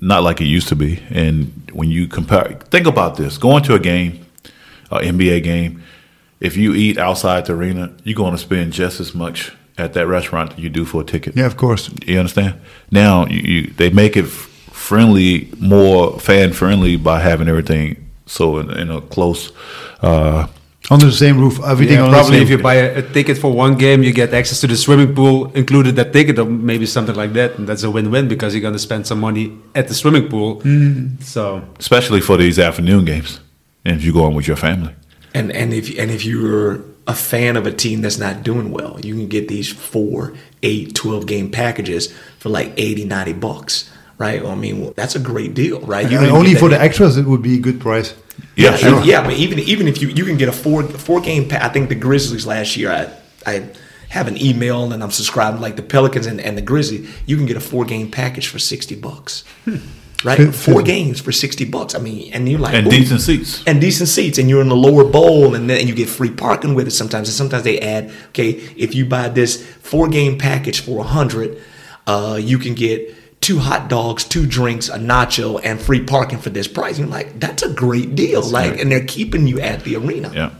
not 0.00 0.22
like 0.22 0.40
it 0.40 0.46
used 0.46 0.68
to 0.68 0.76
be. 0.76 1.02
And 1.10 1.70
when 1.72 1.90
you 1.90 2.08
compare, 2.08 2.58
think 2.70 2.86
about 2.86 3.16
this: 3.16 3.36
going 3.36 3.62
to 3.64 3.74
a 3.74 3.78
game, 3.78 4.24
an 4.90 5.18
NBA 5.18 5.42
game, 5.42 5.82
if 6.40 6.56
you 6.56 6.74
eat 6.74 6.98
outside 6.98 7.46
the 7.46 7.52
arena, 7.52 7.94
you're 8.04 8.16
going 8.16 8.32
to 8.32 8.38
spend 8.38 8.72
just 8.72 9.00
as 9.00 9.14
much 9.14 9.52
at 9.78 9.92
that 9.92 10.06
restaurant 10.06 10.50
that 10.50 10.58
you 10.58 10.70
do 10.70 10.84
for 10.84 11.02
a 11.02 11.04
ticket. 11.04 11.36
Yeah, 11.36 11.46
of 11.46 11.56
course. 11.56 11.90
You 12.06 12.18
understand? 12.18 12.60
Now 12.90 13.26
you, 13.26 13.40
you 13.40 13.66
they 13.68 13.90
make 13.90 14.16
it 14.16 14.26
friendly, 14.26 15.52
more 15.58 16.18
fan 16.20 16.52
friendly 16.52 16.96
by 16.96 17.20
having 17.20 17.48
everything 17.48 18.08
so 18.26 18.58
in, 18.58 18.70
in 18.70 18.90
a 18.90 19.00
close. 19.00 19.52
Uh, 20.00 20.46
Under 20.88 21.06
the 21.06 21.12
same 21.12 21.40
roof, 21.40 21.60
everything 21.64 21.96
Yeah, 21.96 22.04
on 22.04 22.10
probably 22.10 22.38
the 22.38 22.42
if 22.44 22.50
you 22.50 22.58
buy 22.58 22.74
a, 22.74 22.98
a 22.98 23.02
ticket 23.02 23.38
for 23.38 23.52
one 23.52 23.76
game, 23.76 24.04
you 24.04 24.12
get 24.12 24.32
access 24.32 24.60
to 24.60 24.68
the 24.68 24.76
swimming 24.76 25.14
pool 25.14 25.50
included 25.52 25.96
that 25.96 26.12
ticket, 26.12 26.38
or 26.38 26.44
maybe 26.44 26.86
something 26.86 27.16
like 27.16 27.32
that. 27.32 27.58
And 27.58 27.68
that's 27.68 27.82
a 27.82 27.90
win-win 27.90 28.28
because 28.28 28.54
you're 28.54 28.62
going 28.62 28.74
to 28.74 28.78
spend 28.78 29.06
some 29.06 29.18
money 29.18 29.52
at 29.74 29.88
the 29.88 29.94
swimming 29.94 30.28
pool. 30.28 30.56
Mm-hmm. 30.60 31.22
So 31.22 31.62
especially 31.78 32.20
for 32.20 32.36
these 32.36 32.58
afternoon 32.58 33.04
games, 33.04 33.40
and 33.84 33.96
if 33.96 34.04
you 34.04 34.12
go 34.12 34.24
on 34.24 34.34
with 34.34 34.46
your 34.46 34.56
family. 34.56 34.94
And 35.34 35.50
and 35.52 35.74
if 35.74 35.98
and 35.98 36.10
if 36.10 36.24
you're 36.24 36.84
a 37.06 37.14
fan 37.14 37.56
of 37.56 37.66
a 37.66 37.72
team 37.72 38.00
that's 38.00 38.18
not 38.18 38.42
doing 38.42 38.70
well, 38.72 38.98
you 39.00 39.14
can 39.14 39.28
get 39.28 39.48
these 39.48 39.72
four, 39.72 40.34
eight, 40.62 40.94
12 40.94 41.26
game 41.26 41.50
packages 41.50 42.12
for 42.38 42.48
like 42.48 42.72
80, 42.76 43.04
90 43.04 43.32
bucks, 43.34 43.90
right? 44.18 44.44
I 44.44 44.54
mean, 44.54 44.80
well, 44.80 44.92
that's 44.96 45.14
a 45.16 45.20
great 45.20 45.54
deal, 45.54 45.80
right? 45.80 46.10
You 46.10 46.18
And 46.18 46.30
only 46.30 46.54
for 46.54 46.68
the 46.68 46.80
extras, 46.80 47.16
it 47.16 47.26
would 47.26 47.42
be 47.42 47.56
a 47.56 47.60
good 47.60 47.80
price. 47.80 48.14
Yeah, 48.56 48.70
yeah, 48.70 48.76
sure. 48.76 49.02
yeah. 49.04 49.22
But 49.24 49.34
even 49.34 49.58
even 49.60 49.88
if 49.88 50.00
you 50.02 50.08
you 50.08 50.24
can 50.24 50.36
get 50.36 50.48
a 50.48 50.52
four 50.52 50.82
four 50.82 51.20
game, 51.20 51.48
pa- 51.48 51.60
I 51.62 51.68
think 51.68 51.88
the 51.88 51.94
Grizzlies 51.94 52.46
last 52.46 52.76
year, 52.76 52.90
I 52.90 53.10
I 53.50 53.62
have 54.08 54.28
an 54.28 54.40
email 54.40 54.92
and 54.92 55.02
I'm 55.02 55.10
subscribed 55.10 55.60
like 55.60 55.76
the 55.76 55.82
Pelicans 55.82 56.26
and, 56.26 56.40
and 56.40 56.56
the 56.56 56.62
Grizzlies. 56.62 57.08
You 57.26 57.36
can 57.36 57.46
get 57.46 57.56
a 57.56 57.60
four 57.60 57.84
game 57.84 58.10
package 58.10 58.48
for 58.48 58.58
sixty 58.58 58.94
bucks, 58.94 59.44
right? 60.24 60.36
Fit- 60.38 60.54
Four 60.54 60.76
fit- 60.76 60.86
games 60.86 61.20
for 61.20 61.32
sixty 61.32 61.64
bucks. 61.64 61.94
I 61.94 61.98
mean, 61.98 62.30
and 62.34 62.46
you're 62.48 62.60
like 62.60 62.74
And 62.74 62.90
decent 62.90 63.20
seats. 63.22 63.62
and 63.66 63.80
decent 63.80 64.08
seats, 64.10 64.38
and 64.38 64.48
you're 64.50 64.60
in 64.62 64.68
the 64.68 64.76
lower 64.76 65.04
bowl, 65.04 65.54
and 65.54 65.68
then 65.70 65.88
you 65.88 65.94
get 65.94 66.08
free 66.10 66.30
parking 66.30 66.74
with 66.74 66.86
it 66.86 66.92
sometimes. 66.92 67.28
And 67.28 67.34
sometimes 67.36 67.64
they 67.64 67.80
add, 67.80 68.10
okay, 68.28 68.50
if 68.76 68.94
you 68.94 69.06
buy 69.06 69.28
this 69.30 69.64
four 69.80 70.08
game 70.08 70.36
package 70.38 70.80
for 70.80 71.00
a 71.00 71.08
hundred, 71.08 71.58
uh, 72.06 72.38
you 72.40 72.58
can 72.58 72.74
get 72.74 73.14
two 73.40 73.58
hot 73.58 73.88
dogs, 73.88 74.24
two 74.24 74.46
drinks, 74.46 74.88
a 74.88 74.98
nacho, 74.98 75.60
and 75.62 75.80
free 75.80 76.02
parking 76.02 76.38
for 76.38 76.50
this 76.50 76.66
price. 76.66 76.98
And 76.98 77.06
you're 77.08 77.16
like, 77.16 77.38
that's 77.38 77.62
a 77.62 77.72
great 77.72 78.14
deal. 78.14 78.42
like, 78.42 78.78
and 78.80 78.90
they're 78.90 79.04
keeping 79.04 79.46
you 79.46 79.60
at 79.60 79.84
the 79.84 79.96
arena. 79.96 80.32
Yeah. 80.34 80.50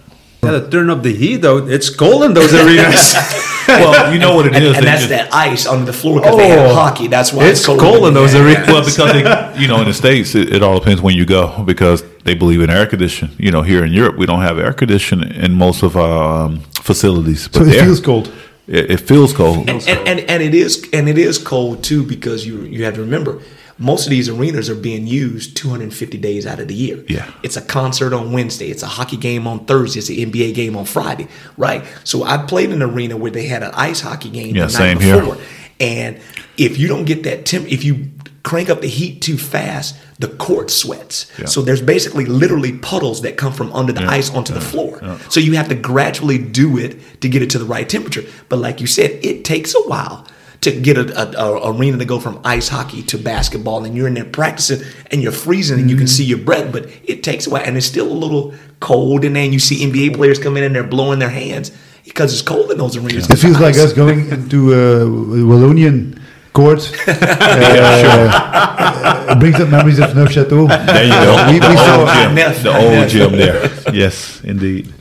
gotta 0.41 0.69
turn 0.71 0.89
up 0.91 1.03
the 1.03 1.13
heat 1.13 1.39
though. 1.39 1.67
It's 1.67 1.91
cold 1.91 2.23
in 2.23 2.35
those 2.35 2.55
arenas. 2.55 3.15
well, 3.69 4.13
you 4.13 4.21
know 4.21 4.37
what 4.37 4.47
it 4.47 4.55
And, 4.55 4.65
is. 4.65 4.77
and 4.77 4.87
they 4.87 4.91
that's 4.91 5.01
just- 5.07 5.11
that 5.11 5.35
ice 5.35 5.67
on 5.67 5.85
the 5.85 5.93
floor 5.93 6.21
because 6.21 6.37
they 6.37 6.49
have 6.49 6.71
Oh, 6.71 6.75
hockey. 6.75 7.09
That's 7.09 7.33
why 7.33 7.47
it's 7.47 7.67
cold 7.67 8.07
in 8.07 8.15
those 8.15 8.33
Yeah. 8.35 8.45
arenas. 8.45 8.69
Well, 8.69 8.85
because 8.85 9.13
they, 9.13 9.61
you 9.61 9.67
know, 9.67 9.81
in 9.81 9.87
the 9.89 9.95
states, 9.95 10.37
it, 10.37 10.53
it 10.53 10.63
all 10.63 10.79
depends 10.79 11.03
when 11.03 11.17
you 11.17 11.25
go 11.25 11.65
because 11.65 12.05
they 12.23 12.35
believe 12.35 12.61
in 12.61 12.71
air 12.71 12.87
conditioning. 12.87 13.35
You 13.39 13.51
know, 13.51 13.63
here 13.63 13.85
in 13.85 13.93
Europe, 13.93 14.17
we 14.17 14.27
don't 14.27 14.43
have 14.43 14.61
air 14.61 14.73
conditioning 14.73 15.33
in 15.35 15.55
most 15.55 15.83
of 15.83 15.97
our 15.97 16.45
um, 16.45 16.61
facilities. 16.75 17.51
So 17.53 17.63
it 17.63 17.65
there, 17.65 17.85
feels 17.85 18.01
cold. 18.01 18.33
It, 18.69 18.91
it 18.91 19.01
feels 19.01 19.33
cold. 19.33 19.69
and, 19.71 19.87
and, 19.89 20.09
and, 20.09 20.21
and 20.21 20.43
it 20.43 20.55
is 20.55 20.89
and 20.93 21.09
it 21.09 21.19
is 21.19 21.39
cold 21.39 21.85
too 21.85 22.03
because 22.05 22.47
you 22.47 22.63
you 22.63 22.85
have 22.85 22.95
to 22.95 23.01
remember 23.01 23.41
most 23.79 24.07
of 24.07 24.11
these 24.11 24.29
arenas 24.31 24.71
are 24.71 24.75
being 24.75 25.07
used 25.07 25.55
250 25.57 26.17
days 26.17 26.47
out 26.47 26.59
of 26.61 26.69
the 26.69 26.75
year. 26.75 27.05
Yeah. 27.09 27.31
It's 27.43 27.59
a 27.59 27.61
concert 27.61 28.15
on 28.15 28.33
Wednesday. 28.33 28.69
It's 28.71 28.83
a 28.83 28.87
hockey 28.87 29.19
game 29.19 29.47
on 29.47 29.67
Thursday. 29.67 29.99
It's 29.99 30.09
an 30.09 30.17
NBA 30.33 30.55
game 30.55 30.77
on 30.77 30.87
Friday. 30.87 31.29
Right. 31.59 31.85
So 32.03 32.25
I 32.25 32.39
played 32.39 32.71
in 32.71 32.81
an 32.81 32.91
arena 32.91 33.19
where 33.19 33.31
they 33.31 33.45
had 33.47 33.63
an 33.63 33.73
ice 33.75 34.01
hockey 34.01 34.31
game 34.31 34.57
Yeah, 34.57 34.65
the 34.65 34.71
same 34.71 34.97
night 34.97 35.05
here. 35.05 35.21
before. 35.21 35.37
And 35.79 36.19
if 36.57 36.79
you 36.79 36.89
don't 36.89 37.05
get 37.05 37.25
that 37.25 37.45
temp, 37.45 37.71
if 37.71 37.85
you 37.85 38.09
crank 38.47 38.71
up 38.71 38.81
the 38.81 38.89
heat 38.89 39.21
too 39.21 39.37
fast, 39.37 39.97
the 40.21 40.29
court 40.29 40.71
sweats. 40.71 41.27
Yeah. 41.37 41.47
So 41.47 41.63
there's 41.63 41.83
basically 41.83 42.27
literally 42.27 42.79
puddles 42.79 43.23
that 43.23 43.37
come 43.37 43.53
from 43.53 43.73
under 43.73 43.93
the 43.93 44.03
Yeah, 44.03 44.11
ice 44.19 44.31
onto 44.31 44.55
the 44.55 44.61
floor. 44.61 45.01
yeah. 45.03 45.19
So 45.29 45.41
you 45.41 45.55
have 45.57 45.69
to 45.69 45.75
gradually 45.75 46.39
do 46.39 46.79
it 46.79 47.21
to 47.23 47.29
get 47.29 47.43
it 47.43 47.51
to 47.51 47.59
the 47.59 47.65
right 47.65 47.89
temperature. 47.89 48.23
But 48.49 48.61
like 48.61 48.81
you 48.81 48.87
said, 48.87 49.11
it 49.25 49.45
takes 49.45 49.75
a 49.75 49.83
while 49.89 50.27
to 50.61 50.71
get 50.71 50.97
a, 50.97 51.05
a, 51.21 51.45
a 51.45 51.73
arena 51.73 51.99
to 51.99 52.05
go 52.05 52.19
from 52.21 52.41
ice 52.45 52.69
hockey 52.69 53.03
to 53.03 53.19
basketball, 53.19 53.85
and 53.85 53.97
you're 53.97 54.07
in 54.07 54.15
there 54.15 54.25
practicing, 54.25 54.81
and 55.11 55.23
you're 55.23 55.33
freezing, 55.33 55.81
and 55.81 55.91
you 55.91 55.97
can 55.97 56.07
see 56.07 56.25
your 56.25 56.39
breath. 56.39 56.73
But 56.73 56.89
it 57.05 57.23
takes 57.25 57.47
a 57.49 57.51
while, 57.51 57.65
and 57.67 57.77
it's 57.77 57.87
still 57.87 58.07
a 58.11 58.19
little 58.25 58.55
cold 58.81 59.25
in 59.25 59.33
there. 59.35 59.43
And 59.45 59.53
you 59.53 59.59
see 59.59 59.85
NBA 59.85 60.15
players 60.15 60.39
come 60.39 60.57
in 60.57 60.63
and 60.65 60.75
they're 60.75 60.83
blowing 60.97 61.19
their 61.19 61.35
hands 61.45 61.73
because 62.05 62.33
it's 62.33 62.43
cold 62.43 62.71
in 62.71 62.79
those 62.79 62.97
arenas. 62.97 63.29
It 63.29 63.39
feels 63.39 63.59
like 63.61 63.77
us 63.77 63.93
going 63.93 64.31
into 64.37 64.73
uh, 64.73 65.05
Wallonian 65.51 66.21
court. 66.61 66.81
Uh, 67.07 69.33
it 69.33 69.39
brings 69.39 69.61
up 69.61 69.69
memories 69.69 69.99
of 69.99 70.11
Neufchâteau. 70.11 70.69
There 70.69 71.05
you 71.05 71.11
go. 71.27 71.33
We- 71.49 71.53
we 71.55 71.59
the 71.61 71.77
saw- 71.77 72.01
old 72.01 72.09
gym. 72.17 72.35
Nef- 72.35 72.63
The 72.63 72.77
old 72.77 72.93
Nef. 72.93 73.11
gym 73.13 73.33
there. 73.33 73.71
Yes, 73.93 74.41
indeed. 74.45 74.93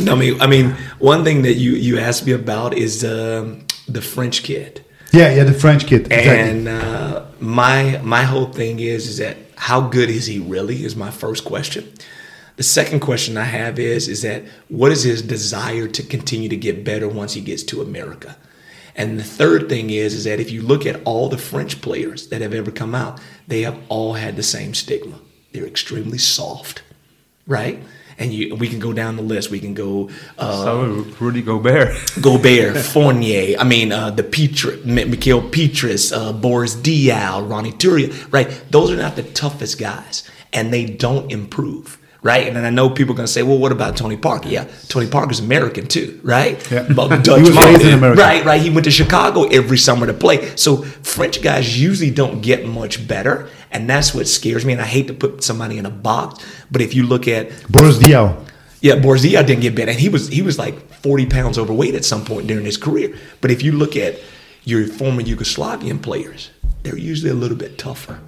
I 0.00 0.14
mean, 0.14 0.40
I 0.40 0.46
mean, 0.46 0.76
one 0.98 1.24
thing 1.24 1.42
that 1.42 1.54
you 1.64 1.72
you 1.72 1.98
asked 1.98 2.24
me 2.26 2.32
about 2.32 2.72
is 2.86 3.04
um, 3.04 3.64
the 3.88 4.00
French 4.00 4.42
kid. 4.42 4.80
Yeah, 5.12 5.34
yeah, 5.36 5.44
the 5.44 5.58
French 5.64 5.86
kid. 5.86 6.02
Exactly. 6.12 6.50
And 6.50 6.68
uh, 6.68 7.22
my 7.40 8.00
my 8.04 8.22
whole 8.22 8.46
thing 8.60 8.78
is 8.94 9.06
is 9.08 9.16
that 9.18 9.36
how 9.56 9.80
good 9.96 10.08
is 10.18 10.26
he 10.26 10.38
really? 10.54 10.84
Is 10.84 10.94
my 10.94 11.10
first 11.10 11.44
question. 11.44 11.82
The 12.56 12.62
second 12.64 13.00
question 13.00 13.36
I 13.36 13.44
have 13.60 13.78
is 13.94 14.08
is 14.08 14.20
that 14.22 14.40
what 14.78 14.90
is 14.92 15.02
his 15.10 15.20
desire 15.22 15.88
to 15.96 16.02
continue 16.02 16.48
to 16.48 16.56
get 16.56 16.84
better 16.84 17.08
once 17.08 17.32
he 17.34 17.40
gets 17.50 17.62
to 17.70 17.82
America? 17.82 18.36
And 18.98 19.18
the 19.18 19.24
third 19.24 19.70
thing 19.70 19.88
is 19.88 20.12
is 20.12 20.24
that 20.24 20.40
if 20.40 20.50
you 20.50 20.60
look 20.60 20.84
at 20.84 21.00
all 21.04 21.30
the 21.30 21.38
French 21.38 21.80
players 21.80 22.28
that 22.28 22.42
have 22.42 22.52
ever 22.52 22.70
come 22.70 22.94
out, 22.94 23.20
they 23.46 23.62
have 23.62 23.78
all 23.88 24.12
had 24.14 24.36
the 24.36 24.42
same 24.42 24.74
stigma. 24.74 25.20
They're 25.52 25.66
extremely 25.66 26.18
soft, 26.18 26.82
right? 27.46 27.80
and 28.18 28.34
you 28.34 28.54
we 28.56 28.68
can 28.68 28.78
go 28.78 28.92
down 28.92 29.16
the 29.16 29.22
list. 29.22 29.50
We 29.50 29.60
can 29.60 29.74
go 29.74 30.10
uh, 30.38 30.64
So 30.64 30.82
Rudy 31.20 31.42
Gobert. 31.42 31.96
Gobert, 32.20 32.76
Fournier. 32.76 33.56
I 33.58 33.64
mean, 33.64 33.92
uh, 33.92 34.10
the 34.10 34.24
Petri, 34.24 34.76
Mickaël 34.78 35.50
Piétrus, 35.50 36.12
uh, 36.12 36.32
Boris 36.32 36.74
Diaw, 36.74 37.48
Ronny 37.48 37.72
Turiaf. 37.72 38.32
Right? 38.32 38.48
Those 38.70 38.90
are 38.90 38.96
not 38.96 39.16
the 39.16 39.22
toughest 39.22 39.78
guys, 39.78 40.28
and 40.52 40.72
they 40.72 40.84
don't 40.84 41.30
improve. 41.30 41.98
Right? 42.20 42.48
And 42.48 42.56
then 42.56 42.64
I 42.64 42.70
know 42.70 42.90
people 42.90 43.14
are 43.14 43.16
going 43.16 43.28
to 43.28 43.32
say, 43.32 43.44
well, 43.44 43.58
what 43.58 43.70
about 43.70 43.96
Tony 43.96 44.16
Parker? 44.16 44.48
Yeah, 44.48 44.66
Tony 44.88 45.06
Parker's 45.08 45.38
American 45.38 45.86
too, 45.86 46.20
right? 46.24 46.68
Yeah. 46.70 46.92
But 46.92 47.08
Dutch 47.24 47.42
was 47.42 47.56
raised 47.56 47.82
in 47.82 47.94
America. 47.94 48.20
Right, 48.20 48.44
right. 48.44 48.60
He 48.60 48.70
went 48.70 48.84
to 48.84 48.90
Chicago 48.90 49.44
every 49.44 49.78
summer 49.78 50.04
to 50.06 50.12
play. 50.12 50.56
So 50.56 50.78
French 50.82 51.40
guys 51.42 51.80
usually 51.80 52.10
don't 52.10 52.40
get 52.40 52.66
much 52.66 53.06
better, 53.06 53.48
and 53.70 53.88
that's 53.88 54.14
what 54.14 54.26
scares 54.26 54.64
me. 54.64 54.72
And 54.72 54.82
I 54.82 54.86
hate 54.86 55.06
to 55.06 55.14
put 55.14 55.44
somebody 55.44 55.78
in 55.78 55.86
a 55.86 55.90
box, 55.90 56.44
but 56.72 56.82
if 56.82 56.92
you 56.92 57.04
look 57.04 57.28
at 57.28 57.50
Boris 57.70 57.98
Diaw. 57.98 58.36
yeah, 58.80 58.96
Boris 58.96 59.24
Diaw 59.24 59.46
didn't 59.46 59.62
get 59.62 59.76
better, 59.76 59.92
and 59.92 60.00
he 60.00 60.08
was 60.08 60.26
he 60.26 60.42
was 60.42 60.58
like 60.58 60.92
forty 60.94 61.24
pounds 61.26 61.56
overweight 61.56 61.94
at 61.94 62.04
some 62.04 62.24
point 62.24 62.48
during 62.48 62.64
his 62.64 62.76
career. 62.76 63.16
But 63.40 63.52
if 63.52 63.62
you 63.62 63.70
look 63.70 63.94
at 63.94 64.18
your 64.64 64.88
former 64.88 65.22
Yugoslavian 65.22 66.02
players, 66.02 66.50
they're 66.82 66.98
usually 66.98 67.30
a 67.30 67.34
little 67.34 67.56
bit 67.56 67.78
tougher, 67.78 68.18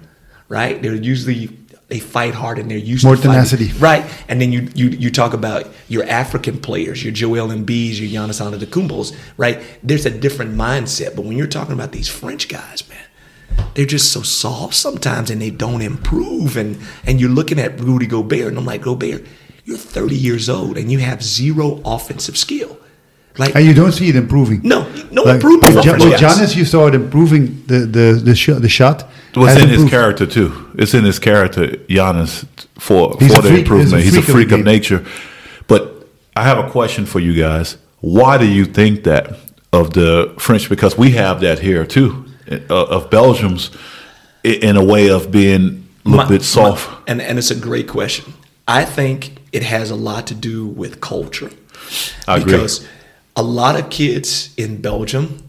right? 0.47 0.81
They're 0.81 0.95
usually 0.95 1.57
they 1.91 1.99
fight 1.99 2.33
hard 2.33 2.57
and 2.57 2.71
they're 2.71 2.77
used 2.77 3.03
More 3.03 3.15
to 3.15 3.21
fighting. 3.21 3.33
tenacity. 3.33 3.71
right? 3.79 4.03
And 4.29 4.41
then 4.41 4.51
you 4.51 4.69
you 4.73 4.87
you 4.89 5.11
talk 5.11 5.33
about 5.33 5.67
your 5.89 6.03
African 6.05 6.57
players, 6.59 7.03
your 7.03 7.13
Joel 7.13 7.49
Embiid's, 7.49 7.99
your 8.01 8.09
Giannis 8.09 8.39
Antetokounmpo's, 8.41 9.13
right? 9.37 9.61
There's 9.83 10.05
a 10.05 10.09
different 10.09 10.55
mindset, 10.55 11.15
but 11.15 11.25
when 11.25 11.37
you're 11.37 11.47
talking 11.59 11.73
about 11.73 11.91
these 11.91 12.07
French 12.07 12.47
guys, 12.47 12.83
man, 12.89 13.65
they're 13.75 13.85
just 13.85 14.11
so 14.11 14.21
soft 14.21 14.73
sometimes 14.73 15.29
and 15.29 15.41
they 15.41 15.51
don't 15.51 15.81
improve. 15.81 16.57
And 16.57 16.79
and 17.05 17.19
you're 17.21 17.29
looking 17.29 17.59
at 17.59 17.79
Rudy 17.79 18.07
Gobert, 18.07 18.47
and 18.47 18.57
I'm 18.57 18.65
like, 18.65 18.81
Gobert, 18.83 19.25
you're 19.65 19.77
30 19.77 20.15
years 20.15 20.49
old 20.49 20.77
and 20.77 20.91
you 20.91 20.99
have 20.99 21.21
zero 21.21 21.81
offensive 21.85 22.37
skill. 22.37 22.77
Like 23.37 23.55
And 23.55 23.65
you 23.65 23.73
don't 23.73 23.91
see 23.93 24.09
it 24.09 24.15
improving. 24.15 24.61
no, 24.63 24.83
no 25.11 25.23
Like, 25.23 25.35
improvement. 25.35 25.75
with 25.75 25.85
for 25.85 26.09
with. 26.09 26.19
Giannis, 26.19 26.55
you 26.55 26.65
saw 26.65 26.87
it 26.87 26.95
improving 26.95 27.63
the 27.67 27.79
the 27.79 28.21
the, 28.23 28.35
sh- 28.35 28.59
the 28.59 28.69
shot. 28.69 29.07
Well, 29.35 29.45
has 29.47 29.55
it's 29.57 29.63
in 29.65 29.69
his 29.69 29.89
character 29.89 30.25
too. 30.25 30.51
It's 30.77 30.93
in 30.93 31.05
his 31.05 31.17
character, 31.19 31.67
Giannis, 31.87 32.45
for 32.77 33.15
He's 33.19 33.33
for 33.33 33.41
the 33.41 33.47
freak- 33.49 33.59
improvement. 33.61 34.03
he's 34.03 34.13
He's 34.13 34.17
a 34.17 34.19
a 34.19 34.33
freak 34.33 34.49
freak 34.49 34.51
of 34.51 34.59
of, 34.59 34.65
nature. 34.65 35.05
But 35.67 35.81
I 36.35 36.43
have 36.43 36.57
a 36.65 36.69
question 36.69 37.05
for 37.05 37.19
you 37.21 37.33
guys. 37.33 37.77
Why 38.01 38.37
do 38.37 38.45
you 38.45 38.65
think 38.65 39.03
that 39.03 39.37
of 39.71 39.93
the 39.93 40.33
French? 40.37 40.67
Because 40.69 40.97
we 40.97 41.11
have 41.11 41.39
that 41.41 41.59
here 41.59 41.85
too, 41.85 42.25
uh, 42.69 42.95
of 42.97 43.09
Belgium's, 43.09 43.71
in 44.43 44.75
a 44.75 44.83
way 44.83 45.09
of 45.09 45.31
being 45.31 45.63
a 46.05 46.09
little 46.09 46.25
My- 46.25 46.27
bit 46.27 46.43
soft. 46.43 46.89
my- 46.89 46.97
and 47.07 47.21
and 47.21 47.37
it's 47.39 47.51
a 47.51 47.55
great 47.69 47.87
question. 47.87 48.33
I 48.67 48.83
think 48.85 49.37
it 49.53 49.63
has 49.63 49.89
a 49.91 49.95
lot 49.95 50.27
to 50.27 50.33
do 50.35 50.65
with 50.65 50.99
culture. 50.99 51.49
I 52.27 52.37
agree. 52.37 52.67
Because 53.35 53.45
a 53.45 53.47
lot 53.47 53.79
of 53.79 53.89
kids 53.89 54.53
in 54.57 54.81
Belgium 54.81 55.43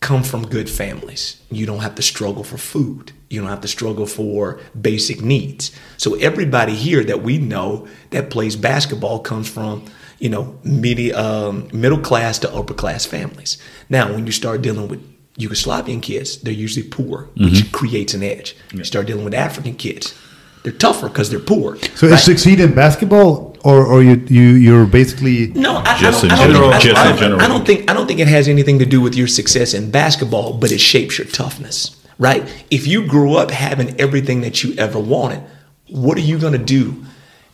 come 0.00 0.22
from 0.22 0.46
good 0.48 0.68
families. 0.68 1.40
You 1.50 1.66
don't 1.66 1.80
have 1.80 1.94
to 1.94 2.02
struggle 2.02 2.42
for 2.44 2.58
food. 2.58 3.12
You 3.30 3.40
don't 3.40 3.50
have 3.50 3.60
to 3.62 3.68
struggle 3.68 4.06
for 4.06 4.60
basic 4.80 5.22
needs. 5.22 5.70
So 5.96 6.14
everybody 6.16 6.74
here 6.74 7.04
that 7.04 7.22
we 7.22 7.38
know 7.38 7.86
that 8.10 8.30
plays 8.30 8.56
basketball 8.56 9.20
comes 9.20 9.48
from, 9.48 9.84
you 10.18 10.28
know, 10.28 10.58
midi, 10.64 11.12
um, 11.14 11.68
middle 11.72 12.00
class 12.00 12.38
to 12.40 12.52
upper 12.52 12.74
class 12.74 13.06
families. 13.06 13.58
Now, 13.88 14.12
when 14.12 14.26
you 14.26 14.32
start 14.32 14.60
dealing 14.62 14.88
with 14.88 15.00
Yugoslavian 15.38 16.02
kids, 16.02 16.38
they're 16.42 16.52
usually 16.52 16.86
poor, 16.86 17.28
which 17.36 17.52
Mm-hmm. 17.54 17.70
creates 17.70 18.12
an 18.12 18.22
edge. 18.22 18.54
You 18.72 18.84
start 18.84 19.06
dealing 19.06 19.24
with 19.24 19.34
African 19.34 19.74
kids, 19.76 20.14
they're 20.62 20.72
tougher 20.72 21.08
because 21.08 21.30
they're 21.30 21.40
poor. 21.40 21.76
So 21.94 22.08
right? 22.08 22.14
is 22.18 22.22
succeed 22.24 22.60
in 22.60 22.74
basketball, 22.74 23.51
or 23.64 23.84
or 23.86 24.02
you 24.02 24.22
you 24.28 24.42
you're 24.64 24.86
basically 24.86 25.48
No, 25.48 25.76
I, 25.76 25.96
Just 25.98 26.24
I 26.24 26.26
in 26.26 26.28
don't, 26.30 26.40
I 26.40 26.46
general. 26.46 26.70
think, 26.70 26.74
I, 26.74 26.78
Just 26.80 26.88
in 26.88 26.94
don't- 27.08 27.18
general. 27.18 27.40
I 27.40 27.48
don't 27.48 27.66
think 27.66 27.90
I 27.90 27.94
don't 27.94 28.06
think 28.06 28.20
it 28.20 28.28
has 28.28 28.48
anything 28.48 28.78
to 28.80 28.86
do 28.86 29.00
with 29.00 29.14
your 29.14 29.28
success 29.28 29.74
in 29.74 29.90
basketball, 29.90 30.54
but 30.54 30.70
it 30.72 30.80
shapes 30.80 31.18
your 31.18 31.26
toughness, 31.28 31.96
right? 32.18 32.42
If 32.70 32.86
you 32.86 33.06
grew 33.06 33.34
up 33.34 33.50
having 33.50 33.98
everything 34.00 34.40
that 34.42 34.62
you 34.62 34.74
ever 34.78 34.98
wanted, 34.98 35.42
what 35.88 36.16
are 36.18 36.22
you 36.22 36.38
going 36.38 36.54
to 36.54 36.58
do 36.58 37.04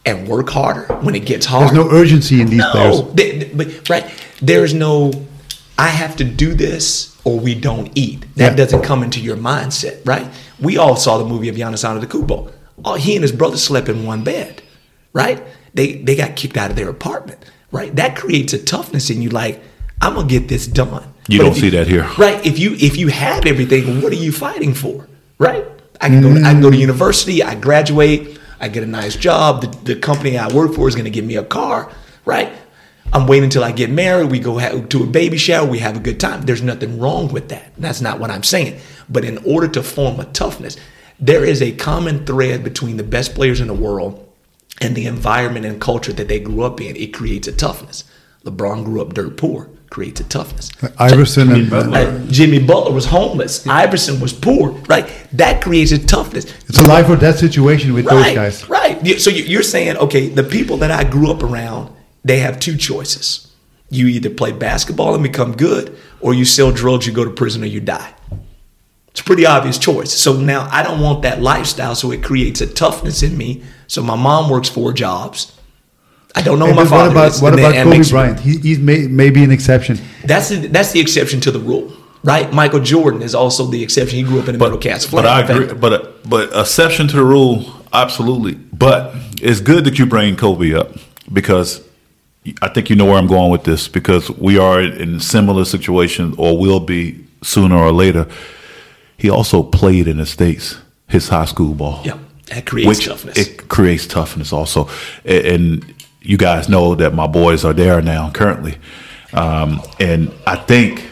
and 0.06 0.26
work 0.28 0.48
harder 0.48 0.86
when 1.02 1.14
it 1.14 1.26
gets 1.26 1.44
hard? 1.46 1.64
there's 1.68 1.76
no 1.84 1.90
urgency 1.90 2.40
in 2.40 2.48
these 2.48 2.64
players. 2.64 3.00
No, 3.00 3.10
they- 3.12 3.38
they- 3.38 3.54
but 3.54 3.88
right, 3.88 4.06
there's 4.40 4.72
no. 4.74 5.12
I 5.80 5.88
have 5.88 6.16
to 6.16 6.24
do 6.24 6.54
this 6.54 7.14
or 7.24 7.38
we 7.38 7.54
don't 7.54 7.90
eat. 7.94 8.24
That 8.36 8.50
Yeah. 8.52 8.56
doesn't 8.56 8.82
come 8.82 9.02
into 9.04 9.20
your 9.20 9.36
mindset, 9.36 9.98
right? 10.04 10.26
We 10.58 10.76
all 10.76 10.96
saw 10.96 11.18
the 11.18 11.24
movie 11.24 11.48
of 11.48 11.54
Giannis 11.56 11.84
Antetokounmpo. 11.84 12.50
Oh, 12.84 12.94
he 12.94 13.14
and 13.14 13.22
his 13.22 13.30
brother 13.32 13.56
slept 13.56 13.88
in 13.88 14.04
one 14.04 14.22
bed, 14.24 14.62
right? 15.12 15.40
They 15.74 15.94
they 16.02 16.16
got 16.16 16.36
kicked 16.36 16.56
out 16.56 16.70
of 16.70 16.76
their 16.76 16.88
apartment, 16.88 17.38
right? 17.70 17.94
That 17.96 18.16
creates 18.16 18.52
a 18.52 18.62
toughness 18.62 19.10
in 19.10 19.22
you. 19.22 19.30
Like 19.30 19.60
I'm 20.00 20.14
gonna 20.14 20.28
get 20.28 20.48
this 20.48 20.66
done. 20.66 21.14
You 21.28 21.38
But 21.38 21.44
don't 21.44 21.52
if 21.52 21.58
see 21.58 21.70
that 21.70 21.86
here. 21.86 22.08
right? 22.18 22.44
If 22.46 22.58
you 22.58 22.74
if 22.74 22.96
you 22.96 23.08
have 23.08 23.46
everything, 23.46 24.00
what 24.00 24.12
are 24.12 24.16
you 24.16 24.32
fighting 24.32 24.74
for, 24.74 25.06
right? 25.38 25.64
I 26.00 26.08
can 26.08 26.22
go. 26.22 26.34
To, 26.34 26.40
I 26.40 26.52
can 26.52 26.60
go 26.60 26.70
to 26.70 26.76
mm. 26.76 26.80
university. 26.80 27.42
I 27.42 27.54
graduate. 27.54 28.38
I 28.60 28.68
get 28.68 28.82
a 28.82 28.86
nice 28.86 29.16
job. 29.16 29.62
The, 29.62 29.94
the 29.94 30.00
company 30.00 30.38
I 30.38 30.52
work 30.52 30.74
for 30.74 30.88
is 30.88 30.94
going 30.94 31.04
to 31.04 31.10
give 31.10 31.24
me 31.24 31.36
a 31.36 31.44
car, 31.44 31.92
right? 32.24 32.52
I'm 33.12 33.26
waiting 33.26 33.44
until 33.44 33.64
I 33.64 33.72
get 33.72 33.88
married. 33.90 34.30
We 34.30 34.38
go 34.38 34.58
ha- 34.58 34.80
to 34.80 35.02
a 35.04 35.06
baby 35.06 35.38
shower. 35.38 35.66
We 35.66 35.78
have 35.78 35.96
a 35.96 36.00
good 36.00 36.20
time. 36.20 36.42
There's 36.42 36.62
nothing 36.62 36.98
wrong 36.98 37.28
with 37.32 37.48
that. 37.48 37.72
That's 37.78 38.00
not 38.00 38.18
what 38.20 38.30
I'm 38.30 38.42
saying. 38.42 38.80
But 39.08 39.24
in 39.24 39.38
order 39.38 39.68
to 39.68 39.82
form 39.82 40.20
a 40.20 40.24
toughness, 40.26 40.76
there 41.18 41.44
is 41.44 41.62
a 41.62 41.72
common 41.72 42.26
thread 42.26 42.64
between 42.64 42.96
the 42.96 43.02
best 43.04 43.34
players 43.34 43.60
in 43.60 43.68
the 43.68 43.74
world 43.74 44.27
and 44.80 44.94
the 44.94 45.06
environment 45.06 45.66
and 45.66 45.80
culture 45.80 46.12
that 46.12 46.28
they 46.28 46.40
grew 46.40 46.62
up 46.62 46.80
in. 46.80 46.96
It 46.96 47.12
creates 47.12 47.48
a 47.48 47.52
toughness. 47.52 48.04
LeBron 48.44 48.84
grew 48.84 49.02
up 49.02 49.14
dirt 49.14 49.36
poor, 49.36 49.68
creates 49.90 50.20
a 50.20 50.24
toughness. 50.24 50.70
Iverson 50.98 51.50
and 51.52 51.72
Uh, 51.72 52.18
Jimmy 52.26 52.58
Butler 52.60 52.92
was 52.92 53.06
homeless. 53.06 53.66
Iverson 53.66 54.20
was 54.20 54.32
poor. 54.32 54.70
Right. 54.88 55.08
That 55.32 55.60
creates 55.62 55.92
a 55.92 55.98
toughness. 55.98 56.44
it's 56.68 56.78
a 56.78 56.82
life 56.86 57.08
or 57.08 57.16
death 57.16 57.38
situation 57.38 57.92
with 57.94 58.06
those 58.06 58.34
guys. 58.34 58.68
Right. 58.68 59.20
So 59.20 59.30
you're 59.30 59.62
saying, 59.62 59.96
okay, 59.96 60.28
the 60.28 60.44
people 60.44 60.76
that 60.78 60.90
I 60.90 61.04
grew 61.04 61.30
up 61.30 61.42
around, 61.42 61.90
they 62.24 62.38
have 62.38 62.60
two 62.60 62.76
choices. 62.76 63.52
You 63.90 64.06
either 64.06 64.30
play 64.30 64.52
basketball 64.52 65.14
and 65.14 65.22
become 65.22 65.56
good, 65.56 65.96
or 66.20 66.34
you 66.34 66.44
sell 66.44 66.70
drugs, 66.70 67.06
you 67.06 67.12
go 67.12 67.24
to 67.24 67.30
prison, 67.30 67.62
or 67.62 67.66
you 67.66 67.80
die. 67.80 68.12
It's 69.18 69.24
a 69.24 69.26
pretty 69.26 69.46
obvious 69.46 69.78
choice. 69.78 70.12
So 70.12 70.34
now 70.34 70.68
I 70.70 70.84
don't 70.84 71.00
want 71.00 71.22
that 71.22 71.42
lifestyle, 71.42 71.96
so 71.96 72.12
it 72.12 72.22
creates 72.22 72.60
a 72.60 72.68
toughness 72.68 73.24
in 73.24 73.36
me. 73.36 73.64
So 73.88 74.00
my 74.00 74.14
mom 74.14 74.48
works 74.48 74.68
four 74.68 74.92
jobs. 74.92 75.52
I 76.36 76.42
don't 76.42 76.60
know 76.60 76.66
Hey, 76.66 76.70
who 76.70 76.76
my 76.76 76.84
but 76.84 76.90
what 76.92 76.98
father 77.00 77.10
about 77.10 77.26
is. 77.32 77.42
what 77.42 77.54
about 77.54 77.72
that 77.72 77.82
Kobe 77.82 78.08
Bryant? 78.10 78.38
He, 78.38 78.58
he's 78.58 78.78
may, 78.78 79.08
maybe 79.08 79.42
an 79.42 79.50
exception. 79.50 79.98
That's 80.24 80.50
the, 80.50 80.68
that's 80.68 80.92
the 80.92 81.00
exception 81.00 81.40
to 81.40 81.50
the 81.50 81.58
rule, 81.58 81.92
right? 82.22 82.52
Michael 82.52 82.78
Jordan 82.78 83.20
is 83.22 83.34
also 83.34 83.66
the 83.66 83.82
exception. 83.82 84.18
He 84.20 84.22
grew 84.22 84.38
up 84.38 84.48
in 84.48 84.54
a 84.54 84.58
middle 84.58 84.78
caste 84.78 85.10
But 85.10 85.26
I 85.26 85.40
agree. 85.40 85.74
But 85.74 85.92
uh, 85.92 86.08
but 86.24 86.56
exception 86.56 87.08
to 87.08 87.16
the 87.16 87.24
rule, 87.24 87.64
absolutely. 87.92 88.54
But 88.54 89.16
it's 89.42 89.58
good 89.58 89.84
that 89.86 89.98
you 89.98 90.06
bring 90.06 90.36
Kobe 90.36 90.74
up 90.74 90.92
because 91.32 91.82
I 92.62 92.68
think 92.68 92.88
you 92.88 92.94
know 92.94 93.06
where 93.06 93.16
I'm 93.16 93.26
going 93.26 93.50
with 93.50 93.64
this 93.64 93.88
because 93.88 94.30
we 94.30 94.58
are 94.58 94.80
in 94.80 95.18
similar 95.18 95.64
situations 95.64 96.36
or 96.38 96.56
will 96.56 96.78
be 96.78 97.24
sooner 97.42 97.76
or 97.76 97.90
later. 97.90 98.28
He 99.18 99.28
also 99.28 99.62
played 99.62 100.08
in 100.08 100.16
the 100.16 100.26
states 100.26 100.78
his 101.08 101.28
high 101.28 101.44
school 101.44 101.74
ball. 101.74 102.00
Yeah, 102.04 102.18
that 102.46 102.64
creates 102.64 102.88
which 102.88 103.06
toughness. 103.06 103.36
it 103.36 103.68
creates 103.68 104.06
toughness 104.06 104.52
also, 104.52 104.88
and 105.24 105.94
you 106.22 106.38
guys 106.38 106.68
know 106.68 106.94
that 106.94 107.12
my 107.12 107.26
boys 107.26 107.64
are 107.64 107.74
there 107.74 108.00
now 108.00 108.30
currently, 108.30 108.78
um, 109.32 109.82
and 109.98 110.32
I 110.46 110.56
think 110.56 111.10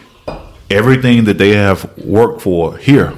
everything 0.70 1.24
that 1.24 1.38
they 1.38 1.50
have 1.50 1.96
worked 1.98 2.40
for 2.42 2.76
here 2.78 3.12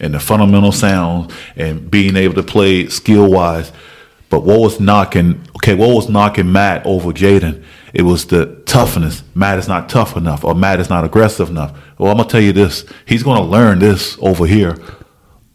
and 0.00 0.14
the 0.14 0.20
fundamental 0.20 0.72
sound 0.72 1.32
and 1.56 1.90
being 1.90 2.16
able 2.16 2.34
to 2.34 2.42
play 2.42 2.88
skill 2.88 3.30
wise. 3.30 3.72
But 4.28 4.40
what 4.40 4.60
was 4.60 4.80
knocking? 4.80 5.40
Okay, 5.56 5.74
what 5.74 5.94
was 5.94 6.08
knocking 6.08 6.50
Matt 6.50 6.84
over 6.84 7.12
Jaden? 7.12 7.62
It 7.92 8.02
was 8.02 8.24
the 8.26 8.46
toughness. 8.66 9.22
Matt 9.34 9.58
is 9.58 9.68
not 9.68 9.88
tough 9.88 10.16
enough, 10.16 10.44
or 10.44 10.54
Matt 10.54 10.80
is 10.80 10.88
not 10.88 11.04
aggressive 11.04 11.50
enough. 11.50 11.72
Well, 11.98 12.10
I'm 12.10 12.16
gonna 12.16 12.28
tell 12.28 12.40
you 12.40 12.52
this: 12.52 12.84
he's 13.06 13.22
gonna 13.22 13.44
learn 13.44 13.78
this 13.80 14.16
over 14.20 14.46
here, 14.46 14.76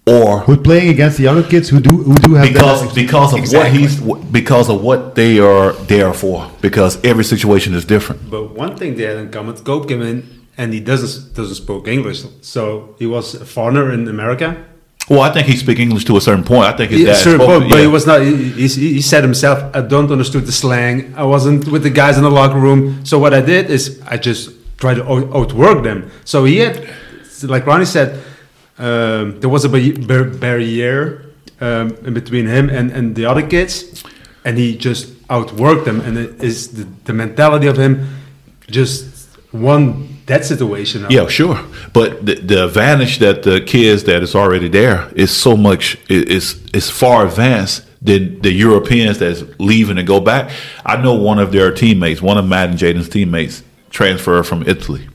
or 0.06 0.40
Who's 0.42 0.60
playing 0.60 0.90
against 0.90 1.18
the 1.18 1.28
other 1.28 1.44
kids 1.44 1.70
who 1.70 1.80
do 1.80 1.90
who 2.04 2.14
do 2.16 2.36
have 2.36 2.48
because 2.48 2.82
that? 2.84 2.96
because 2.96 3.34
of 3.34 3.40
Exactly. 3.40 3.82
what 3.82 4.22
he's 4.22 4.32
because 4.32 4.70
of 4.70 4.82
what 4.82 5.16
they 5.16 5.40
are 5.40 5.74
there 5.88 6.14
for. 6.14 6.50
Because 6.62 7.04
every 7.04 7.24
situation 7.24 7.74
is 7.74 7.86
different. 7.86 8.30
But 8.30 8.56
one 8.56 8.76
thing 8.78 8.96
they 8.96 9.04
had 9.04 9.18
in 9.18 9.30
common, 9.32 9.56
Kobe 9.58 9.88
came 9.88 10.02
in 10.02 10.24
and 10.58 10.74
he 10.74 10.80
doesn't 10.80 11.34
doesn't 11.36 11.56
speak 11.56 11.88
English, 11.88 12.24
so 12.42 12.96
he 13.00 13.06
was 13.08 13.36
a 13.36 13.46
foreigner 13.46 13.92
in 13.92 14.08
America. 14.08 14.56
Well, 15.10 15.22
I 15.22 15.32
think 15.32 15.48
he 15.48 15.56
speak 15.56 15.80
English 15.80 16.04
to 16.06 16.18
a 16.18 16.22
certain 16.22 16.44
point. 16.44 16.66
I 16.66 16.76
think 16.76 16.92
his 16.92 17.00
Yeah, 17.02 17.14
dad 17.14 17.22
sure, 17.24 17.36
spoke 17.36 17.48
but, 17.48 17.70
but 17.70 17.76
yeah. 17.78 17.82
he 17.84 17.88
was 17.88 18.06
not. 18.06 18.22
He, 18.22 18.36
he, 18.52 18.68
he 18.68 19.02
said 19.02 19.24
himself, 19.24 19.58
"I 19.74 19.82
don't 19.82 20.12
understood 20.12 20.46
the 20.46 20.52
slang. 20.52 21.14
I 21.16 21.24
wasn't 21.24 21.68
with 21.70 21.84
the 21.84 21.90
guys 21.90 22.18
in 22.18 22.24
the 22.24 22.30
locker 22.30 22.60
room. 22.60 23.06
So 23.06 23.18
what 23.18 23.34
I 23.34 23.40
did 23.42 23.70
is 23.70 24.02
I 24.06 24.18
just 24.18 24.52
tried 24.78 24.96
to 24.96 25.04
out- 25.10 25.34
outwork 25.34 25.84
them. 25.84 26.12
So 26.26 26.44
he 26.44 26.58
had, 26.58 26.76
like 27.44 27.66
Ronnie 27.66 27.86
said, 27.86 28.22
um, 28.78 29.40
there 29.40 29.50
was 29.50 29.64
a 29.66 29.70
bar- 29.70 30.26
barrier 30.26 31.26
um, 31.62 31.96
in 32.06 32.14
between 32.14 32.46
him 32.46 32.70
and, 32.70 32.92
and 32.92 33.16
the 33.16 33.26
other 33.26 33.48
kids, 33.48 34.04
and 34.44 34.58
he 34.58 34.76
just 34.78 35.14
outworked 35.30 35.86
them, 35.86 36.02
and 36.02 36.18
it 36.18 36.44
is 36.44 36.68
the, 36.74 36.84
the 37.06 37.14
mentality 37.14 37.68
of 37.68 37.78
him 37.78 38.08
just 38.70 39.30
won 39.54 40.17
that 40.28 40.46
situation. 40.46 41.06
Yeah, 41.10 41.28
sure. 41.28 41.60
But 41.94 42.26
the, 42.26 42.36
the 42.36 42.66
advantage 42.66 43.20
that 43.20 43.44
the 43.44 43.62
kids 43.62 44.04
that 44.04 44.22
is 44.22 44.36
already 44.36 44.68
there 44.68 45.10
is 45.16 45.32
so 45.36 45.58
much 45.58 45.98
is 46.10 46.64
is 46.74 46.90
far 46.90 47.26
advanced 47.26 47.86
than 48.02 48.42
the 48.42 48.52
Europeans 48.52 49.20
that's 49.20 49.44
leaving 49.60 49.98
and 49.98 50.08
go 50.08 50.20
back. 50.20 50.52
I 50.86 51.02
know 51.02 51.16
one 51.16 51.40
of 51.40 51.52
their 51.52 51.74
teammates, 51.74 52.22
one 52.22 52.38
of 52.38 52.46
Matt 52.46 52.70
and 52.70 52.78
Jaden's 52.78 53.10
teammates, 53.10 53.64
transferred 53.90 54.44
from 54.44 54.64
Italy. 54.68 55.08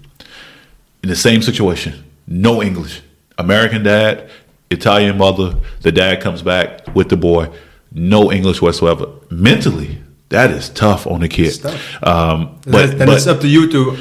In 1.02 1.08
the 1.08 1.16
same 1.16 1.42
situation, 1.42 2.04
no 2.26 2.62
English, 2.62 3.02
American 3.38 3.82
dad, 3.82 4.30
Italian 4.70 5.18
mother. 5.18 5.56
The 5.82 5.92
dad 5.92 6.20
comes 6.20 6.42
back 6.42 6.94
with 6.94 7.08
the 7.08 7.16
boy, 7.16 7.50
no 7.92 8.32
English 8.32 8.62
whatsoever. 8.62 9.06
Mentally, 9.30 10.02
that 10.30 10.50
is 10.50 10.70
tough 10.70 11.06
on 11.06 11.20
the 11.20 11.28
kid. 11.28 11.64
Um, 12.02 12.58
but 12.64 12.98
then 12.98 13.06
but 13.06 13.16
it's 13.16 13.26
up 13.26 13.40
to 13.40 13.48
you 13.48 13.70
to. 13.70 13.98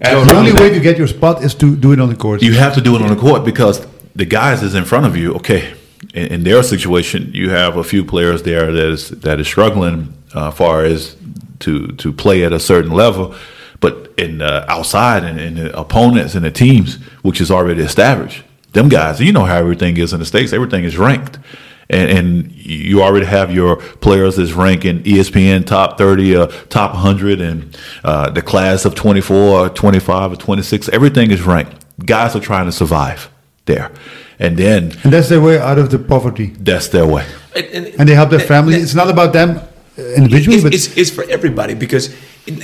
The 0.00 0.34
only 0.34 0.52
way 0.52 0.70
to 0.70 0.80
get 0.80 0.98
your 0.98 1.06
spot 1.06 1.42
is 1.42 1.54
to 1.56 1.76
do 1.76 1.92
it 1.92 2.00
on 2.00 2.08
the 2.08 2.16
court. 2.16 2.42
you 2.42 2.54
have 2.54 2.74
to 2.74 2.80
do 2.80 2.96
it 2.96 3.02
on 3.02 3.08
the 3.08 3.16
court 3.16 3.44
because 3.44 3.86
the 4.14 4.24
guys 4.24 4.62
is 4.62 4.74
in 4.74 4.84
front 4.84 5.06
of 5.06 5.16
you. 5.16 5.34
Okay, 5.34 5.74
in, 6.14 6.26
in 6.26 6.44
their 6.44 6.62
situation, 6.62 7.30
you 7.32 7.50
have 7.50 7.76
a 7.76 7.84
few 7.84 8.04
players 8.04 8.42
there 8.42 8.72
that 8.72 8.88
is 8.92 9.10
that 9.10 9.40
is 9.40 9.46
struggling 9.46 10.14
uh, 10.34 10.50
far 10.50 10.84
as 10.84 11.16
to 11.60 11.88
to 11.88 12.12
play 12.12 12.44
at 12.44 12.52
a 12.52 12.60
certain 12.60 12.92
level, 12.92 13.34
but 13.80 14.12
in 14.16 14.42
uh, 14.42 14.64
outside 14.68 15.24
and 15.24 15.40
in 15.40 15.54
the 15.54 15.78
opponents 15.78 16.34
and 16.34 16.44
the 16.44 16.50
teams, 16.50 16.96
which 17.22 17.40
is 17.40 17.50
already 17.50 17.82
established, 17.82 18.42
them 18.72 18.88
guys, 18.88 19.20
you 19.20 19.32
know 19.32 19.44
how 19.44 19.56
everything 19.56 19.96
is 19.96 20.12
in 20.12 20.20
the 20.20 20.26
states. 20.26 20.52
Everything 20.52 20.84
is 20.84 20.96
ranked. 20.96 21.38
And, 21.90 22.10
and 22.18 22.52
you 22.52 23.02
already 23.02 23.26
have 23.26 23.52
your 23.52 23.76
players 23.76 24.36
that's 24.36 24.52
ranking 24.52 25.02
ESPN 25.02 25.66
top 25.66 25.98
30, 25.98 26.36
uh, 26.36 26.46
top 26.68 26.94
100, 26.94 27.40
and 27.40 27.76
uh, 28.04 28.30
the 28.30 28.42
class 28.42 28.84
of 28.84 28.94
24, 28.94 29.36
or 29.36 29.68
25, 29.68 30.32
or 30.32 30.36
26. 30.36 30.88
Everything 30.90 31.30
is 31.32 31.42
ranked. 31.42 31.74
Guys 32.06 32.36
are 32.36 32.40
trying 32.40 32.66
to 32.66 32.72
survive 32.72 33.28
there. 33.66 33.90
And 34.38 34.56
then 34.56 34.92
and 35.04 35.12
that's 35.12 35.28
their 35.28 35.40
way 35.40 35.58
out 35.58 35.78
of 35.78 35.90
the 35.90 35.98
poverty. 35.98 36.46
that's 36.60 36.88
their 36.88 37.06
way. 37.06 37.26
And, 37.54 37.66
and- 37.66 37.86
And 37.98 38.08
they 38.08 38.14
help 38.14 38.30
their 38.30 38.38
that- 38.38 38.48
family. 38.48 38.74
It's 38.76 38.94
not 38.94 39.10
about 39.10 39.32
them 39.32 39.58
uh, 39.98 40.02
individually, 40.14 40.56
it's, 40.56 40.62
but 40.64 40.74
it's, 40.74 40.96
it's 40.96 41.10
for 41.10 41.24
everybody 41.28 41.74
because 41.74 42.14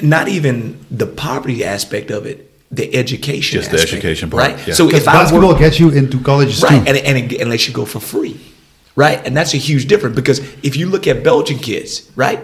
not 0.03 0.29
even 0.29 0.79
the 0.91 1.07
poverty 1.07 1.65
aspect 1.65 2.11
of 2.11 2.25
it, 2.27 2.51
the 2.71 2.95
education, 2.97 3.61
Just 3.61 3.73
the 3.73 3.79
education 3.81 4.31
part, 4.31 4.43
right? 4.43 4.69
yeah. 4.69 4.75
So 4.75 4.87
because 4.87 5.03
if 5.03 5.09
I 5.09 5.13
basketball 5.15 5.51
work, 5.51 5.59
gets 5.59 5.79
you 5.81 5.91
into 5.91 6.19
colleges 6.23 6.63
right, 6.63 6.71
too. 6.71 6.89
and, 6.89 6.97
and 6.97 7.33
it, 7.33 7.41
unless 7.41 7.69
you 7.69 7.75
go 7.75 7.85
for 7.85 8.01
free, 8.01 8.41
right, 8.97 9.25
and 9.25 9.37
that's 9.37 9.55
a 9.55 9.59
huge 9.59 9.87
difference 9.87 10.17
because 10.17 10.41
if 10.65 10.77
you 10.77 10.89
look 10.89 11.07
at 11.07 11.23
Belgian 11.23 11.59
kids, 11.59 12.11
right, 12.17 12.41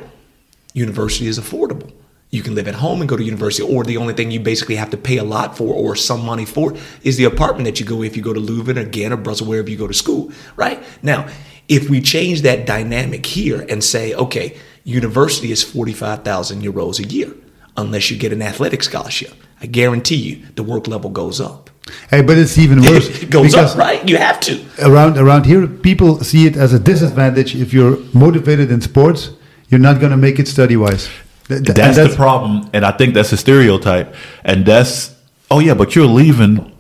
university 0.74 1.26
is 1.26 1.38
affordable. 1.38 1.90
You 2.30 2.42
can 2.42 2.54
live 2.54 2.66
at 2.66 2.76
home 2.76 3.00
and 3.00 3.08
go 3.08 3.16
to 3.16 3.22
university, 3.22 3.62
or 3.62 3.84
the 3.84 3.98
only 3.98 4.14
thing 4.14 4.30
you 4.30 4.40
basically 4.40 4.76
have 4.76 4.88
to 4.90 4.96
pay 4.96 5.18
a 5.18 5.24
lot 5.24 5.56
for 5.56 5.74
or 5.74 5.94
some 5.94 6.24
money 6.24 6.46
for 6.46 6.74
is 7.02 7.18
the 7.18 7.24
apartment 7.24 7.66
that 7.66 7.78
you 7.78 7.84
go 7.84 8.02
if 8.02 8.16
you 8.16 8.22
go 8.22 8.32
to 8.32 8.40
Leuven 8.40 8.78
or 8.78 9.12
or 9.12 9.16
Brussels, 9.18 9.48
wherever 9.48 9.68
you 9.68 9.76
go 9.76 9.86
to 9.86 9.92
school, 9.92 10.32
right? 10.56 10.82
Now, 11.02 11.28
if 11.68 11.90
we 11.90 12.00
change 12.00 12.40
that 12.42 12.66
dynamic 12.66 13.26
here 13.26 13.66
and 13.68 13.84
say, 13.84 14.14
okay, 14.14 14.56
university 14.84 15.52
is 15.52 15.62
45,000 15.62 16.62
euros 16.62 16.98
a 16.98 17.06
year, 17.06 17.34
unless 17.76 18.10
you 18.10 18.16
get 18.16 18.32
an 18.32 18.40
athletic 18.40 18.82
scholarship, 18.82 19.34
I 19.62 19.66
guarantee 19.66 20.16
you 20.16 20.46
the 20.56 20.62
work 20.62 20.88
level 20.88 21.10
goes 21.10 21.40
up. 21.40 21.70
Hey, 22.10 22.22
but 22.22 22.36
it's 22.36 22.58
even 22.58 22.82
worse 22.90 23.22
It 23.22 23.30
goes 23.38 23.54
up, 23.54 23.76
right? 23.76 24.06
You 24.08 24.16
have 24.18 24.40
to. 24.40 24.64
around 24.80 25.16
around 25.16 25.46
here, 25.46 25.66
people 25.66 26.22
see 26.22 26.46
it 26.46 26.56
as 26.56 26.72
a 26.72 26.78
disadvantage. 26.78 27.54
If 27.54 27.72
you're 27.72 27.98
motivated 28.12 28.70
in 28.70 28.80
sports, 28.80 29.30
you're 29.68 29.80
not 29.80 30.00
going 30.00 30.10
to 30.10 30.16
make 30.16 30.38
it 30.38 30.48
study 30.48 30.76
wise. 30.76 31.08
That's, 31.48 31.96
the 31.98 32.12
problem, 32.16 32.70
and 32.72 32.84
I 32.84 32.92
think 32.92 33.14
that's 33.14 33.32
a 33.32 33.36
stereotype. 33.36 34.14
And 34.44 34.64
that's 34.64 35.14
oh 35.50 35.58
yeah, 35.58 35.74
but 35.74 35.94
you're 35.94 36.06
leaving 36.06 36.72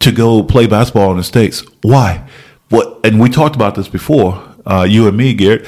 to 0.00 0.12
go 0.12 0.42
play 0.42 0.66
basketball 0.66 1.10
in 1.10 1.16
the 1.16 1.24
states. 1.24 1.64
Why? 1.82 2.28
What? 2.68 3.00
And 3.04 3.20
we 3.20 3.28
talked 3.28 3.56
about 3.56 3.74
this 3.74 3.88
before, 3.88 4.42
uh, 4.66 4.86
you 4.88 5.08
and 5.08 5.16
me, 5.16 5.34
Geert. 5.34 5.66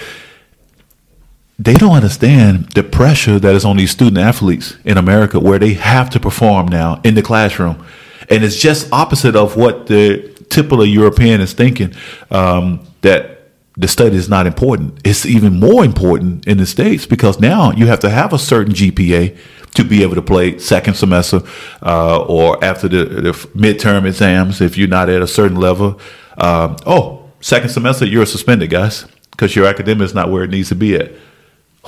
They 1.59 1.75
don't 1.75 1.95
understand 1.95 2.71
the 2.73 2.83
pressure 2.83 3.39
that 3.39 3.55
is 3.55 3.65
on 3.65 3.79
these 3.79 3.91
student 3.91 4.19
athletes 4.19 4.77
in 4.85 4.99
America, 4.99 5.41
where 5.41 5.59
they 5.59 5.75
have 5.75 6.11
to 6.11 6.21
perform 6.21 6.67
now 6.69 7.01
in 7.03 7.15
the 7.15 7.23
classroom, 7.23 7.85
and 8.29 8.45
it's 8.45 8.57
just 8.57 8.93
opposite 8.93 9.37
of 9.37 9.57
what 9.57 9.87
the 9.87 10.35
typical 10.51 10.85
European 10.85 11.41
is 11.41 11.53
thinking. 11.53 11.95
Um, 12.31 12.87
that 13.03 13.37
the 13.77 13.89
study 13.89 14.17
is 14.17 14.29
not 14.29 14.47
important. 14.47 14.99
It's 15.05 15.27
even 15.27 15.61
more 15.61 15.85
important 15.85 16.47
in 16.47 16.57
the 16.57 16.67
States 16.67 17.07
because 17.07 17.39
now 17.39 17.73
you 17.73 17.87
have 17.87 18.01
to 18.01 18.11
have 18.11 18.33
a 18.33 18.39
certain 18.39 18.73
GPA 18.73 19.37
to 19.75 19.85
be 19.85 20.03
able 20.03 20.15
to 20.15 20.23
play 20.23 20.59
second 20.59 20.95
semester 20.95 21.43
uh, 21.83 22.23
or 22.23 22.63
after 22.65 22.89
the, 22.89 23.05
the 23.05 23.33
midterm 23.55 24.07
exams 24.07 24.63
if 24.63 24.79
you're 24.79 24.89
not 24.89 25.11
at 25.11 25.21
a 25.21 25.27
certain 25.27 25.59
level. 25.59 26.01
Um, 26.39 26.77
oh, 26.87 27.31
second 27.41 27.69
semester, 27.69 28.07
you're 28.07 28.25
suspended, 28.25 28.71
guys, 28.71 29.07
because 29.33 29.55
your 29.55 29.67
academic 29.67 30.07
is 30.07 30.15
not 30.15 30.31
where 30.31 30.45
it 30.45 30.51
needs 30.51 30.71
to 30.71 30.75
be 30.75 30.97
at. 30.97 31.13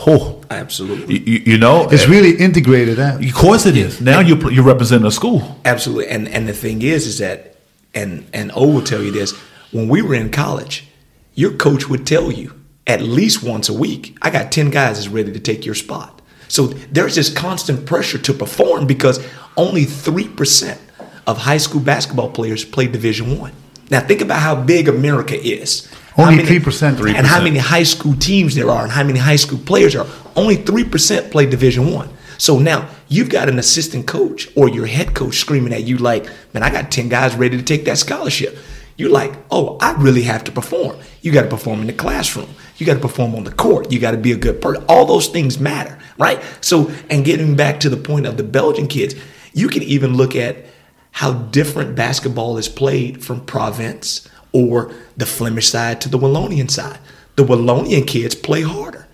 Oh, 0.07 0.41
Absolutely. 0.51 1.19
you, 1.19 1.25
you- 1.39 1.43
you 1.53 1.59
know, 1.59 1.89
It's 1.91 2.07
really 2.09 2.37
integrated. 2.37 2.99
Eh? 2.99 3.19
of 3.29 3.35
course 3.35 3.67
it 3.67 3.77
is. 3.77 4.01
Now 4.01 4.21
you're, 4.21 4.51
you're 4.53 4.65
representing 4.65 5.07
a 5.07 5.11
school. 5.11 5.59
Absolutely. 5.65 6.09
And 6.09 6.29
and 6.29 6.49
the 6.49 6.53
thing 6.53 6.83
is, 6.83 7.07
is 7.07 7.19
that, 7.19 7.57
and 7.95 8.25
and 8.33 8.51
O 8.55 8.67
will 8.69 8.83
tell 8.83 9.03
you 9.03 9.11
this: 9.11 9.33
when 9.73 9.89
we 9.89 10.03
were 10.03 10.15
in 10.15 10.31
college, 10.31 10.87
your 11.35 11.53
coach 11.53 11.89
would 11.89 12.07
tell 12.07 12.31
you 12.33 12.53
at 12.87 13.03
least 13.03 13.43
once 13.43 13.69
a 13.69 13.73
week, 13.75 14.17
"I 14.23 14.31
got 14.31 14.53
ten 14.53 14.71
guys 14.71 14.97
that's 14.97 15.09
ready 15.09 15.33
to 15.33 15.41
take 15.41 15.67
your 15.67 15.75
spot." 15.75 16.23
So 16.49 16.69
there's 16.93 17.15
this 17.15 17.29
constant 17.31 17.85
pressure 17.85 18.19
to 18.19 18.33
perform 18.33 18.87
because 18.87 19.19
only 19.57 19.85
three 19.85 20.29
percent 20.29 20.81
of 21.27 21.39
high 21.39 21.59
school 21.59 21.81
basketball 21.81 22.31
players 22.31 22.65
play 22.65 22.87
Division 22.87 23.39
One. 23.39 23.53
Now 23.91 24.01
think 24.01 24.21
about 24.23 24.41
how 24.41 24.55
big 24.55 24.89
America 24.89 25.35
is. 25.35 25.89
Only 26.19 26.37
many- 26.37 26.49
3%. 26.49 26.99
and 27.17 27.27
how 27.27 27.43
many 27.43 27.59
high 27.59 27.85
school 27.85 28.15
teams 28.15 28.55
there 28.55 28.71
are, 28.71 28.83
and 28.83 28.93
how 28.93 29.05
many 29.05 29.19
high 29.19 29.37
school 29.37 29.59
players 29.59 29.95
are. 29.95 30.07
Only 30.37 30.57
three 30.57 30.85
percent 30.85 31.31
play 31.31 31.47
Division 31.47 31.93
One. 31.93 32.09
So 32.39 32.59
now 32.59 32.89
you've 33.09 33.29
got 33.29 33.49
an 33.49 33.59
assistant 33.59 34.07
coach 34.07 34.49
or 34.55 34.69
your 34.69 34.87
head 34.87 35.15
coach 35.15 35.37
screaming 35.39 35.73
at 35.73 35.85
you 35.85 35.97
like, 35.99 36.27
"Man, 36.53 36.63
I 36.63 36.71
got 36.71 36.91
ten 36.91 37.09
guys 37.09 37.35
ready 37.35 37.57
to 37.57 37.63
take 37.63 37.85
that 37.87 37.99
scholarship." 37.99 38.57
You're 38.97 39.11
like, 39.11 39.33
"Oh, 39.51 39.77
I 39.81 39.93
really 39.93 40.23
have 40.23 40.45
to 40.45 40.53
perform." 40.53 40.97
You 41.23 41.33
got 41.33 41.43
to 41.43 41.49
perform 41.49 41.81
in 41.81 41.87
the 41.89 41.93
classroom. 41.93 42.49
You 42.79 42.87
got 42.87 42.95
to 42.95 43.01
perform 43.01 43.35
on 43.35 43.45
the 43.45 43.51
court. 43.51 43.91
You 43.93 43.99
got 43.99 44.13
to 44.13 44.17
be 44.17 44.33
a 44.33 44.37
good 44.37 44.61
person. 44.61 44.85
All 44.89 45.05
those 45.05 45.27
things 45.29 45.59
matter, 45.59 45.99
right? 46.19 46.41
So, 46.61 46.91
and 47.11 47.25
getting 47.25 47.57
back 47.57 47.81
to 47.81 47.89
the 47.89 47.97
point 47.97 48.27
of 48.27 48.37
the 48.37 48.45
Belgian 48.45 48.87
kids, 48.87 49.15
you 49.53 49.69
can 49.69 49.83
even 49.83 50.15
look 50.17 50.37
at 50.37 50.67
how 51.13 51.33
different 51.33 51.97
basketball 51.97 52.59
is 52.59 52.69
played 52.69 53.25
from 53.25 53.41
Provence 53.41 54.29
or 54.53 54.93
the 55.17 55.27
Flemish 55.27 55.69
side 55.69 56.01
to 56.01 56.09
the 56.09 56.19
Wallonian 56.19 56.71
side. 56.71 56.99
The 57.37 57.45
Wallonian 57.45 58.07
kids 58.07 58.35
play 58.35 58.63
harder. 58.63 59.07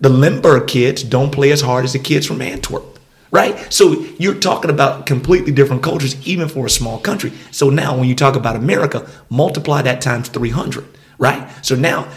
The 0.00 0.08
Limburg 0.08 0.66
kids 0.66 1.04
don't 1.04 1.30
play 1.30 1.52
as 1.52 1.60
hard 1.60 1.84
as 1.84 1.92
the 1.92 1.98
kids 1.98 2.26
from 2.26 2.42
Antwerp, 2.42 2.98
right? 3.30 3.72
So 3.72 3.92
you're 4.18 4.34
talking 4.34 4.70
about 4.70 5.06
completely 5.06 5.52
different 5.52 5.82
cultures, 5.82 6.16
even 6.26 6.48
for 6.48 6.66
a 6.66 6.70
small 6.70 6.98
country. 6.98 7.32
So 7.52 7.70
now 7.70 7.96
when 7.96 8.08
you 8.08 8.16
talk 8.16 8.34
about 8.34 8.56
America, 8.56 9.08
multiply 9.30 9.80
that 9.82 10.00
times 10.00 10.28
300, 10.28 10.84
right? 11.18 11.48
So 11.64 11.76
now 11.76 12.08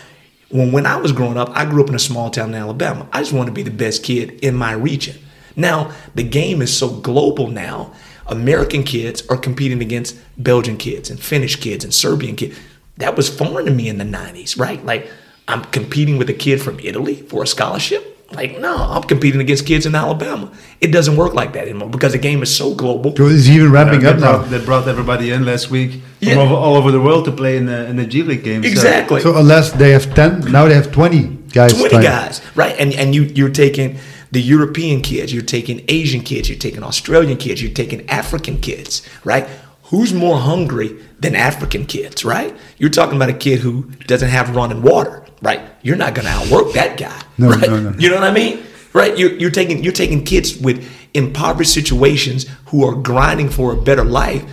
when, 0.50 0.72
when 0.72 0.86
I 0.88 0.96
was 0.96 1.12
growing 1.12 1.38
up, 1.38 1.50
I 1.52 1.66
grew 1.66 1.84
up 1.84 1.90
in 1.90 1.96
a 1.96 2.00
small 2.00 2.32
town 2.32 2.50
in 2.50 2.56
Alabama. 2.56 3.08
I 3.14 3.20
just 3.20 3.34
wanted 3.34 3.52
to 3.52 3.56
be 3.56 3.64
the 3.64 3.72
best 3.72 4.04
kid 4.04 4.32
in 4.44 4.56
my 4.56 4.72
region. 4.72 5.18
Now 5.56 5.92
the 6.16 6.24
game 6.24 6.62
is 6.62 6.76
so 6.76 6.90
global 6.90 7.50
now. 7.50 7.94
American 8.28 8.84
kids 8.84 9.26
are 9.28 9.38
competing 9.38 9.82
against 9.82 10.18
Belgian 10.38 10.78
kids 10.78 11.10
and 11.10 11.20
Finnish 11.20 11.58
kids 11.58 11.84
and 11.84 11.94
Serbian 11.94 12.36
kids. 12.36 12.58
That 12.98 13.16
was 13.16 13.30
foreign 13.30 13.66
to 13.66 13.72
me 13.72 13.90
in 13.90 13.98
the 13.98 14.06
90s, 14.06 14.58
right? 14.60 14.84
Like 14.86 15.10
I'm 15.48 15.64
competing 15.66 16.18
with 16.18 16.30
a 16.30 16.34
kid 16.34 16.62
from 16.62 16.80
Italy 16.80 17.16
for 17.16 17.44
a 17.44 17.48
scholarship. 17.48 18.12
Like, 18.32 18.60
no, 18.60 18.76
I'm 18.76 19.04
competing 19.04 19.40
against 19.40 19.68
kids 19.68 19.86
in 19.86 19.94
Alabama. 19.94 20.52
It 20.82 20.88
doesn't 20.88 21.16
work 21.16 21.36
like 21.36 21.54
that 21.54 21.68
anymore 21.68 21.90
because 21.90 22.14
the 22.14 22.18
game 22.18 22.42
is 22.42 22.54
so 22.54 22.74
global. 22.74 23.16
So 23.16 23.28
it's 23.28 23.48
even 23.48 23.72
ramping 23.72 24.00
they, 24.00 24.08
up 24.10 24.18
now. 24.20 24.38
brought, 24.38 24.50
they 24.50 24.66
brought 24.66 24.88
everybody 24.88 25.30
in 25.32 25.46
last 25.46 25.70
week 25.70 26.02
Yeah. 26.22 26.34
from 26.34 26.40
over, 26.48 26.56
all 26.56 26.76
over 26.76 26.92
the 26.92 27.00
world 27.00 27.26
to 27.26 27.32
play 27.32 27.56
in 27.56 27.68
the 27.68 27.86
in 27.86 27.98
the 27.98 28.06
G 28.06 28.24
League 28.24 28.44
games. 28.44 28.66
Exactly. 28.66 29.22
So 29.22 29.38
unless 29.38 29.72
they 29.74 29.92
have 29.92 30.14
ten, 30.16 30.40
now 30.52 30.68
they 30.68 30.74
have 30.74 30.92
twenty 30.92 31.38
guys. 31.54 31.74
20 31.74 31.90
trying- 31.90 32.04
guys, 32.04 32.42
right? 32.56 32.76
And 32.80 32.94
and 32.94 33.14
you 33.14 33.24
you're 33.36 33.52
taking 33.66 33.98
the 34.32 34.42
European 34.42 35.02
kids, 35.02 35.34
you're 35.34 35.44
taking 35.44 35.84
Asian 35.88 36.22
kids, 36.22 36.50
you're 36.50 36.58
taking 36.58 36.84
Australian 36.84 37.38
kids, 37.38 37.62
you're 37.62 37.72
taking 37.72 38.10
African 38.10 38.60
kids, 38.60 39.02
right? 39.24 39.48
Who's 39.84 40.14
more 40.14 40.38
hungry 40.38 40.98
than 41.20 41.36
African 41.36 41.86
kids, 41.86 42.26
right? 42.26 42.56
You're 42.78 42.90
talking 42.90 43.16
about 43.16 43.30
a 43.30 43.34
kid 43.34 43.60
who 43.60 43.84
doesn't 44.08 44.30
have 44.30 44.56
running 44.56 44.82
water, 44.82 45.26
right? 45.42 45.62
You're 45.84 45.96
not 45.96 46.16
going 46.16 46.26
to 46.26 46.32
outwork 46.32 46.74
that 46.74 46.98
guy, 46.98 47.22
No, 47.38 47.50
right? 47.50 47.70
no, 47.70 47.80
no. 47.80 47.98
You 47.98 48.10
know 48.10 48.16
what 48.16 48.24
I 48.24 48.32
mean? 48.34 48.64
Right? 48.94 49.18
You're, 49.18 49.34
you're 49.34 49.52
taking 49.52 49.84
you're 49.84 49.92
taking 49.94 50.24
kids 50.24 50.58
with 50.58 50.90
impoverished 51.14 51.74
situations 51.74 52.46
who 52.68 52.86
are 52.86 52.96
grinding 52.96 53.50
for 53.50 53.74
a 53.74 53.78
better 53.82 54.06
life 54.06 54.44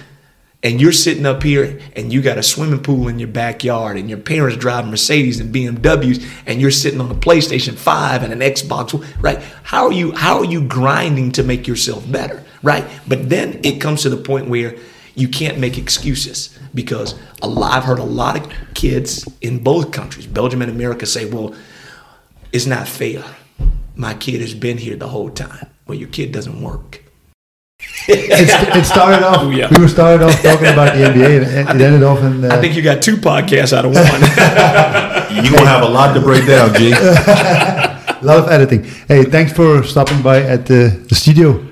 and 0.63 0.81
you're 0.81 0.93
sitting 0.93 1.27
up 1.27 1.43
here 1.43 1.81
and 1.97 2.13
you 2.13 2.23
got 2.23 2.39
a 2.39 2.43
swimming 2.43 2.83
pool 2.83 3.09
in 3.09 3.19
your 3.19 3.29
backyard 3.29 3.97
and 3.97 4.09
your 4.09 4.19
parents 4.19 4.57
drive 4.57 4.87
Mercedes 4.87 5.41
and 5.41 5.53
BMWs 5.53 6.25
and 6.47 6.61
you're 6.61 6.71
sitting 6.71 7.01
on 7.01 7.11
a 7.11 7.15
PlayStation 7.15 7.75
5 7.75 8.23
and 8.23 8.33
an 8.33 8.39
Xbox, 8.41 9.05
right? 9.21 9.43
How 9.65 9.87
are 9.87 9.93
you 9.93 10.13
how 10.13 10.39
are 10.39 10.45
you 10.45 10.67
grinding 10.67 11.33
to 11.33 11.43
make 11.43 11.67
yourself 11.67 12.11
better, 12.11 12.45
right? 12.63 12.85
But 13.09 13.29
then 13.29 13.61
it 13.65 13.81
comes 13.81 14.03
to 14.03 14.11
the 14.11 14.17
point 14.17 14.49
where 14.49 14.77
you 15.15 15.29
can't 15.29 15.59
make 15.59 15.77
excuses 15.77 16.59
because 16.75 17.19
a 17.43 17.49
lot, 17.49 17.73
I've 17.73 17.85
heard 17.85 17.99
a 17.99 18.05
lot 18.05 18.39
of 18.39 18.51
kids 18.75 19.29
in 19.41 19.63
both 19.63 19.91
countries, 19.91 20.27
Belgium 20.27 20.63
and 20.63 20.71
America, 20.71 21.05
say, 21.05 21.27
"Well, 21.27 21.55
it's 22.51 22.67
not 22.67 22.89
fair. 22.89 23.23
My 23.95 24.15
kid 24.15 24.41
has 24.41 24.55
been 24.55 24.79
here 24.79 24.97
the 24.97 25.09
whole 25.09 25.29
time." 25.29 25.67
Well, 25.87 25.99
your 25.99 26.09
kid 26.09 26.33
doesn't 26.33 26.63
work. 26.63 27.02
It, 28.09 28.77
it 28.77 28.85
started 28.85 29.25
off. 29.25 29.39
Oh, 29.41 29.51
yeah. 29.51 29.69
We 29.71 29.81
were 29.81 29.89
started 29.89 30.25
off 30.25 30.41
talking 30.43 30.67
about 30.67 30.95
the 30.97 31.05
NBA. 31.05 31.45
and 31.45 31.69
It, 31.69 31.77
it 31.77 31.83
ended 31.83 32.03
off 32.03 32.21
in. 32.21 32.45
Uh, 32.45 32.55
I 32.55 32.61
think 32.61 32.75
you 32.75 32.83
got 32.83 33.03
two 33.03 33.17
podcasts 33.17 33.73
out 33.73 33.85
of 33.85 33.93
one. 33.93 34.05
You're 35.33 35.57
gonna 35.57 35.69
have 35.69 35.83
a 35.83 35.89
lot 35.89 36.13
to 36.15 36.21
break 36.21 36.47
down, 36.47 36.75
G. 36.75 36.93
a 36.93 38.19
lot 38.23 38.39
of 38.39 38.49
editing. 38.49 38.85
Hey, 39.09 39.25
thanks 39.25 39.53
for 39.53 39.83
stopping 39.83 40.23
by 40.23 40.43
at 40.43 40.67
the, 40.67 41.05
the 41.09 41.15
studio, 41.15 41.65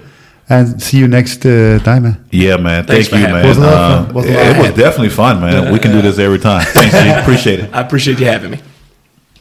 and 0.48 0.80
see 0.80 0.98
you 0.98 1.08
next 1.08 1.44
uh, 1.44 1.78
time. 1.84 2.04
Man. 2.04 2.24
Yeah, 2.30 2.56
man. 2.56 2.86
Thanks 2.86 3.08
Thank 3.08 3.26
you, 3.26 3.34
man. 3.34 3.46
Was 3.46 3.58
a 3.58 3.60
lot 3.60 3.74
of 3.74 4.10
Uh. 4.10 4.12
Was 4.12 4.26
it, 4.26 4.36
lot 4.36 4.58
was 4.58 4.76
definitely 4.76 5.10
fun, 5.10 5.40
man. 5.40 5.72
We 5.72 5.78
can 5.78 5.92
do 5.92 6.00
this 6.02 6.18
every 6.18 6.38
time. 6.38 6.64
Thanks, 6.64 6.94
G. 6.94 7.08
Appreciate 7.22 7.60
it. 7.60 7.74
I 7.74 7.80
appreciate 7.80 8.18
you 8.18 8.26
having 8.26 8.52
me. 8.52 8.60